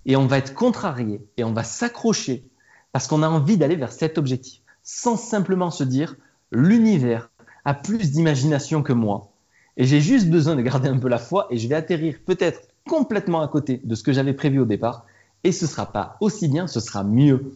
Et 0.06 0.16
on 0.16 0.26
va 0.26 0.38
être 0.38 0.54
contrarié 0.54 1.22
et 1.38 1.44
on 1.44 1.54
va 1.54 1.64
s'accrocher 1.64 2.44
parce 2.92 3.08
qu'on 3.08 3.24
a 3.24 3.30
envie 3.30 3.58
d'aller 3.58 3.76
vers 3.76 3.92
cet 3.92 4.18
objectif, 4.18 4.62
sans 4.84 5.16
simplement 5.18 5.72
se 5.72 5.84
dire 5.84 6.16
l'univers 6.52 7.30
a 7.66 7.74
plus 7.74 8.12
d'imagination 8.12 8.84
que 8.84 8.94
moi. 8.94 9.32
Et 9.78 9.86
j'ai 9.86 10.02
juste 10.02 10.30
besoin 10.30 10.56
de 10.56 10.62
garder 10.62 10.90
un 10.90 10.98
peu 10.98 11.08
la 11.08 11.18
foi 11.18 11.48
et 11.50 11.58
je 11.58 11.68
vais 11.68 11.76
atterrir 11.76 12.20
peut-être 12.26 12.62
complètement 12.88 13.42
à 13.42 13.48
côté 13.48 13.82
de 13.84 13.96
ce 13.96 14.04
que 14.04 14.12
j'avais 14.12 14.34
prévu 14.34 14.60
au 14.60 14.66
départ. 14.66 15.06
Et 15.44 15.52
ce 15.52 15.68
sera 15.68 15.92
pas 15.92 16.18
aussi 16.20 16.48
bien, 16.48 16.68
ce 16.68 16.80
sera 16.80 17.04
mieux. 17.04 17.54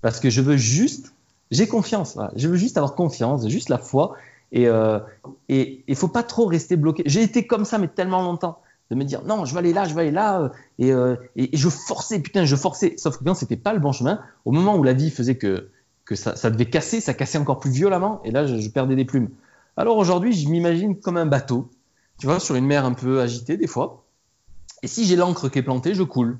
Parce 0.00 0.18
que 0.18 0.30
je 0.30 0.40
veux 0.40 0.56
juste, 0.56 1.14
j'ai 1.50 1.68
confiance, 1.68 2.18
je 2.34 2.48
veux 2.48 2.56
juste 2.56 2.76
avoir 2.76 2.94
confiance, 2.94 3.46
juste 3.48 3.68
la 3.68 3.78
foi. 3.78 4.16
Et 4.52 4.68
euh, 4.68 5.00
il 5.48 5.96
faut 5.96 6.08
pas 6.08 6.22
trop 6.22 6.46
rester 6.46 6.76
bloqué. 6.76 7.02
J'ai 7.06 7.22
été 7.22 7.46
comme 7.46 7.64
ça, 7.64 7.78
mais 7.78 7.88
tellement 7.88 8.22
longtemps, 8.22 8.60
de 8.90 8.96
me 8.96 9.04
dire 9.04 9.22
non, 9.24 9.44
je 9.44 9.54
vais 9.54 9.60
aller 9.60 9.72
là, 9.72 9.84
je 9.84 9.94
vais 9.94 10.02
aller 10.02 10.10
là, 10.10 10.42
euh, 10.42 10.48
et, 10.78 10.92
euh, 10.92 11.16
et, 11.36 11.56
je 11.56 11.68
forçais, 11.68 12.20
putain, 12.20 12.44
je 12.44 12.56
forçais. 12.56 12.94
Sauf 12.98 13.16
que 13.16 13.24
quand 13.24 13.34
c'était 13.34 13.56
pas 13.56 13.72
le 13.72 13.80
bon 13.80 13.92
chemin, 13.92 14.20
au 14.44 14.52
moment 14.52 14.76
où 14.76 14.82
la 14.82 14.92
vie 14.92 15.10
faisait 15.10 15.36
que 15.36 15.70
ça, 16.14 16.50
devait 16.50 16.68
casser, 16.68 17.00
ça 17.00 17.14
cassait 17.14 17.38
encore 17.38 17.58
plus 17.58 17.70
violemment, 17.70 18.20
et 18.24 18.30
là, 18.30 18.46
je, 18.46 18.58
je 18.58 18.68
perdais 18.68 18.94
des 18.94 19.06
plumes. 19.06 19.30
Alors 19.78 19.96
aujourd'hui, 19.96 20.34
je 20.34 20.46
m'imagine 20.50 21.00
comme 21.00 21.16
un 21.16 21.24
bateau, 21.24 21.70
tu 22.18 22.26
vois, 22.26 22.38
sur 22.38 22.54
une 22.54 22.66
mer 22.66 22.84
un 22.84 22.92
peu 22.92 23.22
agitée 23.22 23.56
des 23.56 23.66
fois. 23.66 24.04
Et 24.82 24.86
si 24.86 25.06
j'ai 25.06 25.16
l'encre 25.16 25.48
qui 25.48 25.60
est 25.60 25.62
plantée, 25.62 25.94
je 25.94 26.02
coule. 26.02 26.38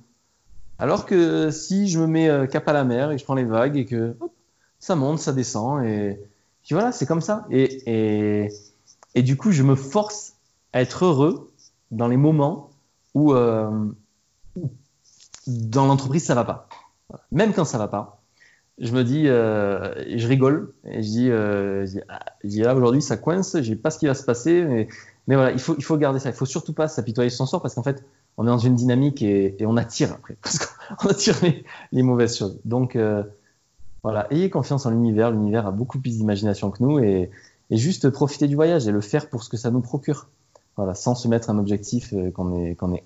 Alors 0.78 1.06
que 1.06 1.50
si 1.50 1.88
je 1.88 1.98
me 1.98 2.06
mets 2.06 2.28
euh, 2.28 2.46
cap 2.46 2.68
à 2.68 2.72
la 2.72 2.84
mer 2.84 3.10
et 3.10 3.14
que 3.14 3.20
je 3.20 3.24
prends 3.24 3.34
les 3.34 3.44
vagues 3.44 3.76
et 3.76 3.86
que 3.86 4.16
hop, 4.20 4.32
ça 4.78 4.96
monte, 4.96 5.20
ça 5.20 5.32
descend, 5.32 5.84
et 5.84 6.20
puis 6.62 6.74
voilà, 6.74 6.92
c'est 6.92 7.06
comme 7.06 7.20
ça. 7.20 7.46
Et, 7.50 7.82
et, 7.86 8.48
et, 9.14 9.22
du 9.22 9.36
coup, 9.36 9.50
je 9.50 9.62
me 9.62 9.74
force 9.74 10.34
à 10.72 10.80
être 10.80 11.04
heureux 11.04 11.52
dans 11.90 12.08
les 12.08 12.16
moments 12.16 12.70
où, 13.14 13.34
euh, 13.34 13.70
dans 15.46 15.86
l'entreprise 15.86 16.24
ça 16.24 16.34
va 16.34 16.44
pas. 16.44 16.68
Même 17.30 17.52
quand 17.52 17.64
ça 17.64 17.78
va 17.78 17.88
pas, 17.88 18.22
je 18.78 18.92
me 18.92 19.04
dis, 19.04 19.28
euh, 19.28 19.92
je 20.16 20.26
rigole 20.26 20.72
et 20.84 21.02
je 21.02 21.08
dis, 21.08 21.30
euh, 21.30 21.84
dis, 21.84 22.00
ah, 22.08 22.20
je 22.42 22.48
dis 22.48 22.60
là 22.60 22.74
aujourd'hui 22.74 23.02
ça 23.02 23.16
coince, 23.16 23.56
je 23.60 23.70
sais 23.70 23.76
pas 23.76 23.90
ce 23.90 23.98
qui 23.98 24.06
va 24.06 24.14
se 24.14 24.24
passer, 24.24 24.64
mais, 24.64 24.88
mais 25.26 25.34
voilà, 25.34 25.52
il 25.52 25.58
faut, 25.58 25.74
il 25.76 25.84
faut 25.84 25.96
garder 25.98 26.20
ça. 26.20 26.30
Il 26.30 26.34
faut 26.34 26.46
surtout 26.46 26.72
pas 26.72 26.88
s'apitoyer 26.88 27.28
sur 27.28 27.38
son 27.38 27.46
sort 27.46 27.62
parce 27.62 27.74
qu'en 27.74 27.82
fait, 27.82 28.02
on 28.38 28.44
est 28.44 28.50
dans 28.50 28.58
une 28.58 28.74
dynamique 28.74 29.20
et, 29.22 29.56
et 29.60 29.66
on 29.66 29.76
attire 29.76 30.12
après, 30.12 30.36
parce 30.42 30.58
qu'on 30.58 31.08
attire 31.08 31.36
les, 31.92 32.02
mauvaises 32.02 32.36
choses. 32.36 32.58
Donc 32.64 32.96
voilà, 34.02 34.26
ayez 34.32 34.50
confiance 34.50 34.86
en 34.86 34.90
l'univers. 34.90 35.30
L'univers 35.30 35.66
a 35.66 35.70
beaucoup 35.70 35.98
plus 35.98 36.18
d'imagination 36.18 36.70
que 36.70 36.82
nous 36.82 36.98
et, 36.98 37.30
et, 37.70 37.76
juste 37.76 38.10
profiter 38.10 38.48
du 38.48 38.54
voyage 38.54 38.86
et 38.88 38.92
le 38.92 39.00
faire 39.00 39.28
pour 39.28 39.42
ce 39.42 39.48
que 39.48 39.56
ça 39.56 39.70
nous 39.70 39.80
procure. 39.80 40.28
Voilà, 40.76 40.94
sans 40.94 41.14
se 41.14 41.28
mettre 41.28 41.50
un 41.50 41.58
objectif 41.58 42.12
euh, 42.12 42.30
qu'on 42.30 42.56
est, 42.56 42.74
qu'on 42.74 42.94
est, 42.94 43.04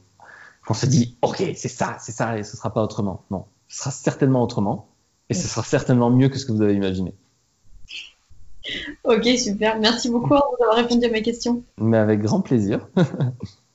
qu'on 0.66 0.74
se 0.74 0.86
dit, 0.86 1.16
ok, 1.22 1.42
c'est 1.54 1.68
ça, 1.68 1.96
c'est 2.00 2.12
ça, 2.12 2.38
et 2.38 2.44
ce 2.44 2.56
sera 2.56 2.72
pas 2.72 2.82
autrement. 2.82 3.24
Non, 3.30 3.44
ce 3.68 3.78
sera 3.78 3.90
certainement 3.90 4.42
autrement, 4.42 4.88
et 5.28 5.34
ce 5.34 5.48
sera 5.48 5.62
certainement 5.62 6.10
mieux 6.10 6.28
que 6.28 6.38
ce 6.38 6.46
que 6.46 6.52
vous 6.52 6.62
avez 6.62 6.74
imaginé. 6.74 7.14
Ok, 9.04 9.26
super. 9.38 9.78
Merci 9.78 10.10
beaucoup 10.10 10.30
d'avoir 10.58 10.76
répondu 10.76 11.06
à 11.06 11.10
mes 11.10 11.22
questions. 11.22 11.62
Mais 11.78 11.98
avec 11.98 12.20
grand 12.20 12.40
plaisir. 12.40 12.88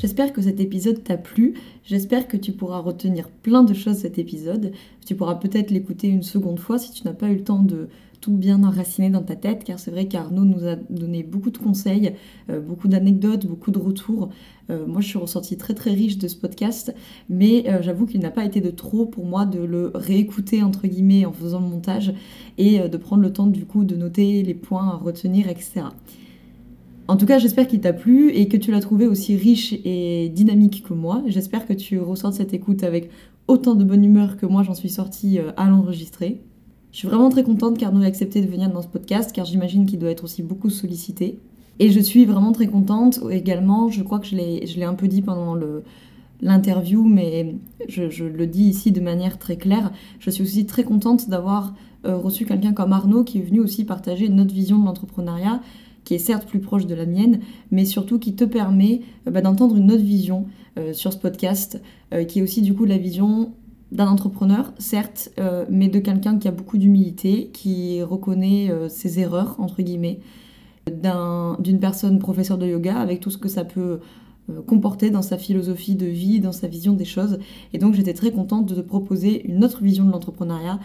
J'espère 0.00 0.32
que 0.32 0.40
cet 0.40 0.60
épisode 0.60 1.04
t'a 1.04 1.18
plu. 1.18 1.52
J'espère 1.84 2.26
que 2.26 2.38
tu 2.38 2.52
pourras 2.52 2.78
retenir 2.78 3.28
plein 3.28 3.62
de 3.62 3.74
choses 3.74 3.98
cet 3.98 4.18
épisode. 4.18 4.72
Tu 5.04 5.14
pourras 5.14 5.34
peut-être 5.34 5.70
l'écouter 5.70 6.08
une 6.08 6.22
seconde 6.22 6.58
fois 6.58 6.78
si 6.78 6.90
tu 6.90 7.06
n'as 7.06 7.12
pas 7.12 7.28
eu 7.28 7.34
le 7.34 7.44
temps 7.44 7.62
de 7.62 7.88
tout 8.22 8.32
bien 8.32 8.64
enraciné 8.64 9.10
dans 9.10 9.20
ta 9.20 9.36
tête, 9.36 9.62
car 9.62 9.78
c'est 9.78 9.90
vrai 9.90 10.08
qu'Arnaud 10.08 10.46
nous 10.46 10.66
a 10.66 10.76
donné 10.76 11.22
beaucoup 11.22 11.50
de 11.50 11.58
conseils, 11.58 12.14
euh, 12.48 12.60
beaucoup 12.60 12.88
d'anecdotes, 12.88 13.44
beaucoup 13.44 13.72
de 13.72 13.78
retours. 13.78 14.30
Euh, 14.70 14.86
moi, 14.86 15.02
je 15.02 15.08
suis 15.08 15.18
ressortie 15.18 15.58
très 15.58 15.74
très 15.74 15.90
riche 15.90 16.16
de 16.16 16.28
ce 16.28 16.36
podcast, 16.36 16.94
mais 17.28 17.68
euh, 17.68 17.82
j'avoue 17.82 18.06
qu'il 18.06 18.20
n'a 18.20 18.30
pas 18.30 18.46
été 18.46 18.62
de 18.62 18.70
trop 18.70 19.04
pour 19.04 19.26
moi 19.26 19.44
de 19.44 19.60
le 19.60 19.92
réécouter 19.94 20.62
entre 20.62 20.86
guillemets 20.86 21.26
en 21.26 21.32
faisant 21.34 21.60
le 21.60 21.68
montage 21.68 22.14
et 22.56 22.88
de 22.88 22.96
prendre 22.96 23.22
le 23.22 23.34
temps 23.34 23.48
du 23.48 23.66
coup 23.66 23.84
de 23.84 23.96
noter 23.96 24.42
les 24.44 24.54
points 24.54 24.88
à 24.88 24.96
retenir, 24.96 25.46
etc. 25.50 25.82
En 27.10 27.16
tout 27.16 27.26
cas, 27.26 27.40
j'espère 27.40 27.66
qu'il 27.66 27.80
t'a 27.80 27.92
plu 27.92 28.30
et 28.30 28.46
que 28.46 28.56
tu 28.56 28.70
l'as 28.70 28.78
trouvé 28.78 29.08
aussi 29.08 29.34
riche 29.34 29.74
et 29.84 30.28
dynamique 30.28 30.84
que 30.86 30.94
moi. 30.94 31.24
J'espère 31.26 31.66
que 31.66 31.72
tu 31.72 31.98
ressors 31.98 32.30
de 32.30 32.36
cette 32.36 32.54
écoute 32.54 32.84
avec 32.84 33.10
autant 33.48 33.74
de 33.74 33.82
bonne 33.82 34.04
humeur 34.04 34.36
que 34.36 34.46
moi 34.46 34.62
j'en 34.62 34.74
suis 34.74 34.90
sortie 34.90 35.40
à 35.56 35.68
l'enregistrer. 35.68 36.40
Je 36.92 36.98
suis 36.98 37.08
vraiment 37.08 37.28
très 37.28 37.42
contente 37.42 37.78
qu'Arnaud 37.78 38.02
ait 38.02 38.06
accepté 38.06 38.40
de 38.40 38.46
venir 38.46 38.70
dans 38.70 38.80
ce 38.80 38.86
podcast, 38.86 39.32
car 39.32 39.44
j'imagine 39.44 39.86
qu'il 39.86 39.98
doit 39.98 40.12
être 40.12 40.22
aussi 40.22 40.44
beaucoup 40.44 40.70
sollicité. 40.70 41.40
Et 41.80 41.90
je 41.90 41.98
suis 41.98 42.26
vraiment 42.26 42.52
très 42.52 42.68
contente 42.68 43.18
également, 43.28 43.88
je 43.88 44.04
crois 44.04 44.20
que 44.20 44.26
je 44.28 44.36
l'ai 44.36 44.84
un 44.84 44.94
peu 44.94 45.08
dit 45.08 45.22
pendant 45.22 45.56
l'interview, 46.40 47.02
mais 47.02 47.56
je, 47.88 48.08
je, 48.08 48.24
le 48.24 48.46
dis 48.46 48.66
ici 48.66 48.92
de 48.92 49.00
manière 49.00 49.36
très 49.36 49.56
claire, 49.56 49.90
je 50.20 50.30
suis 50.30 50.44
aussi 50.44 50.64
très 50.64 50.84
contente 50.84 51.28
d'avoir 51.28 51.74
euh, 52.06 52.16
reçu 52.16 52.46
quelqu'un 52.46 52.72
comme 52.72 52.92
Arnaud 52.92 53.24
qui 53.24 53.38
est 53.38 53.42
venu 53.42 53.58
aussi 53.58 53.84
partager 53.84 54.28
notre 54.28 54.54
vision 54.54 54.78
de 54.78 54.84
l'entrepreneuriat, 54.84 55.60
qui 56.10 56.16
est 56.16 56.18
certes 56.18 56.48
plus 56.48 56.58
proche 56.58 56.86
de 56.86 56.94
la 56.96 57.06
mienne, 57.06 57.38
mais 57.70 57.84
surtout 57.84 58.18
qui 58.18 58.34
te 58.34 58.42
permet 58.42 59.02
euh, 59.28 59.30
bah, 59.30 59.42
d'entendre 59.42 59.76
une 59.76 59.92
autre 59.92 60.02
vision 60.02 60.46
euh, 60.76 60.92
sur 60.92 61.12
ce 61.12 61.18
podcast, 61.18 61.80
euh, 62.12 62.24
qui 62.24 62.40
est 62.40 62.42
aussi 62.42 62.62
du 62.62 62.74
coup 62.74 62.84
la 62.84 62.98
vision 62.98 63.52
d'un 63.92 64.08
entrepreneur, 64.08 64.72
certes, 64.78 65.32
mais 65.68 65.88
de 65.88 65.98
quelqu'un 65.98 66.38
qui 66.38 66.46
a 66.46 66.52
beaucoup 66.52 66.78
d'humilité, 66.78 67.50
qui 67.52 68.00
reconnaît 68.02 68.70
ses 68.88 69.18
erreurs, 69.18 69.56
entre 69.58 69.82
guillemets, 69.82 70.20
d'une 70.86 71.80
personne 71.80 72.20
professeur 72.20 72.56
de 72.56 72.68
yoga, 72.68 72.96
avec 73.00 73.18
tout 73.18 73.30
ce 73.30 73.38
que 73.38 73.48
ça 73.48 73.64
peut 73.64 73.98
comporter 74.68 75.10
dans 75.10 75.22
sa 75.22 75.38
philosophie 75.38 75.96
de 75.96 76.06
vie, 76.06 76.38
dans 76.38 76.52
sa 76.52 76.68
vision 76.68 76.92
des 76.92 77.04
choses. 77.04 77.40
Et 77.72 77.78
donc 77.78 77.94
j'étais 77.94 78.14
très 78.14 78.30
contente 78.30 78.66
de 78.66 78.76
te 78.76 78.80
proposer 78.80 79.44
une 79.50 79.64
autre 79.64 79.82
vision 79.82 80.04
de 80.04 80.12
l'entrepreneuriat, 80.12 80.78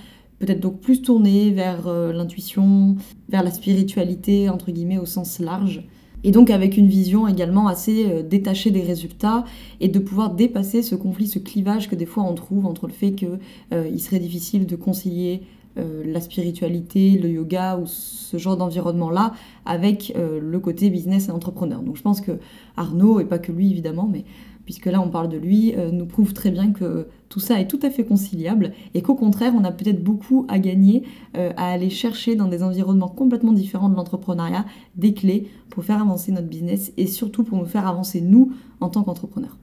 peut-être 0.45 0.59
donc 0.59 0.80
plus 0.80 1.01
tournée 1.01 1.51
vers 1.51 1.89
l'intuition, 1.89 2.95
vers 3.30 3.43
la 3.43 3.51
spiritualité, 3.51 4.49
entre 4.49 4.72
guillemets, 4.72 4.97
au 4.97 5.05
sens 5.05 5.39
large 5.39 5.84
et 6.26 6.31
donc 6.31 6.49
avec 6.49 6.76
une 6.76 6.88
vision 6.88 7.27
également 7.27 7.67
assez 7.67 8.07
euh, 8.09 8.23
détachée 8.23 8.72
des 8.72 8.81
résultats 8.81 9.45
et 9.80 9.88
de 9.88 9.99
pouvoir 9.99 10.34
dépasser 10.34 10.81
ce 10.81 10.95
conflit, 10.95 11.27
ce 11.27 11.38
clivage 11.38 11.88
que 11.88 11.95
des 11.95 12.07
fois 12.07 12.23
on 12.23 12.34
trouve 12.34 12.65
entre 12.65 12.88
le 12.88 12.93
fait 12.93 13.11
qu'il 13.11 13.39
euh, 13.72 13.97
serait 13.99 14.19
difficile 14.19 14.65
de 14.65 14.76
concilier 14.76 15.43
euh, 15.77 16.03
la 16.05 16.22
spiritualité, 16.22 17.17
le 17.17 17.30
yoga 17.30 17.77
ou 17.77 17.85
ce 17.85 18.38
genre 18.38 18.55
d'environnement-là 18.55 19.34
avec 19.65 20.13
euh, 20.15 20.39
le 20.41 20.59
côté 20.59 20.89
business 20.89 21.27
et 21.27 21.31
entrepreneur. 21.31 21.81
Donc 21.81 21.97
je 21.97 22.01
pense 22.01 22.22
que 22.22 22.39
Arnaud, 22.77 23.19
et 23.19 23.26
pas 23.26 23.39
que 23.39 23.51
lui 23.51 23.72
évidemment, 23.72 24.09
mais 24.09 24.23
puisque 24.66 24.88
là 24.88 25.02
on 25.02 25.10
parle 25.10 25.30
de 25.30 25.38
lui, 25.38 25.74
euh, 25.76 25.92
nous 25.92 26.06
prouve 26.06 26.34
très 26.34 26.52
bien 26.52 26.72
que 26.72 27.08
tout 27.30 27.40
ça 27.40 27.60
est 27.60 27.68
tout 27.68 27.80
à 27.82 27.90
fait 27.90 28.04
conciliable 28.04 28.74
et 28.94 29.02
qu'au 29.02 29.16
contraire 29.16 29.54
on 29.56 29.64
a 29.64 29.72
peut-être 29.72 30.04
beaucoup 30.04 30.46
à 30.50 30.60
gagner 30.60 31.04
euh, 31.38 31.52
à 31.58 31.72
aller 31.72 31.90
chercher 31.90 32.36
dans 32.36 32.48
des 32.48 32.64
environnements 32.64 33.08
complètement 33.08 33.54
différents 33.54 33.90
de 33.90 33.96
l'entrepreneuriat 33.96 34.66
des 34.96 35.14
clés 35.14 35.48
pour 35.70 35.84
faire 35.84 36.02
avancer 36.02 36.32
notre 36.32 36.48
business 36.48 36.92
et 36.98 37.08
surtout 37.08 37.44
pour 37.44 37.58
nous 37.58 37.66
faire 37.66 37.88
avancer 37.88 38.22
nous 38.22 38.52
en 38.82 38.90
tant 38.90 39.04
qu'entrepreneurs. 39.04 39.58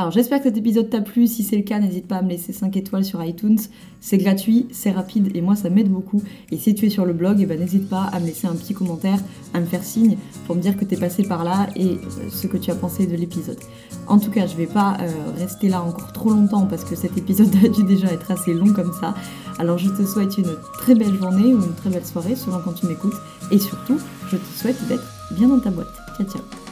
Alors 0.00 0.12
j'espère 0.12 0.38
que 0.38 0.44
cet 0.44 0.56
épisode 0.56 0.88
t'a 0.88 1.00
plu, 1.00 1.26
si 1.26 1.42
c'est 1.42 1.56
le 1.56 1.64
cas 1.64 1.80
n'hésite 1.80 2.06
pas 2.06 2.18
à 2.18 2.22
me 2.22 2.28
laisser 2.28 2.52
5 2.52 2.76
étoiles 2.76 3.04
sur 3.04 3.22
iTunes, 3.24 3.58
c'est 4.00 4.16
gratuit, 4.16 4.68
c'est 4.70 4.92
rapide 4.92 5.34
et 5.34 5.40
moi 5.40 5.56
ça 5.56 5.70
m'aide 5.70 5.90
beaucoup. 5.90 6.22
Et 6.52 6.56
si 6.56 6.76
tu 6.76 6.86
es 6.86 6.88
sur 6.88 7.04
le 7.04 7.12
blog, 7.12 7.38
eh 7.40 7.46
ben, 7.46 7.58
n'hésite 7.58 7.88
pas 7.88 8.04
à 8.04 8.20
me 8.20 8.26
laisser 8.26 8.46
un 8.46 8.54
petit 8.54 8.74
commentaire, 8.74 9.18
à 9.54 9.60
me 9.60 9.66
faire 9.66 9.82
signe 9.82 10.16
pour 10.46 10.54
me 10.54 10.60
dire 10.60 10.76
que 10.76 10.84
tu 10.84 10.94
es 10.94 10.96
passé 10.96 11.24
par 11.24 11.42
là 11.42 11.66
et 11.74 11.94
euh, 11.94 12.30
ce 12.30 12.46
que 12.46 12.56
tu 12.56 12.70
as 12.70 12.76
pensé 12.76 13.08
de 13.08 13.16
l'épisode. 13.16 13.58
En 14.06 14.20
tout 14.20 14.30
cas, 14.30 14.46
je 14.46 14.54
vais 14.56 14.68
pas 14.68 14.98
euh, 15.00 15.08
rester 15.36 15.68
là 15.68 15.82
encore 15.82 16.12
trop 16.12 16.30
longtemps 16.30 16.66
parce 16.66 16.84
que 16.84 16.94
cet 16.94 17.18
épisode 17.18 17.52
a 17.64 17.68
dû 17.68 17.82
déjà 17.82 18.06
être 18.12 18.30
assez 18.30 18.54
long 18.54 18.72
comme 18.72 18.92
ça. 19.00 19.16
Alors 19.58 19.78
je 19.78 19.90
te 19.90 20.04
souhaite 20.06 20.38
une 20.38 20.54
très 20.74 20.94
belle 20.94 21.14
journée 21.14 21.52
ou 21.52 21.64
une 21.64 21.74
très 21.74 21.90
belle 21.90 22.06
soirée 22.06 22.36
selon 22.36 22.60
quand 22.64 22.74
tu 22.74 22.86
m'écoutes 22.86 23.16
et 23.50 23.58
surtout, 23.58 23.98
je 24.30 24.36
te 24.36 24.58
souhaite 24.58 24.78
d'être 24.86 25.08
bien 25.32 25.48
dans 25.48 25.58
ta 25.58 25.70
boîte. 25.70 25.92
Ciao 26.16 26.28
ciao 26.28 26.67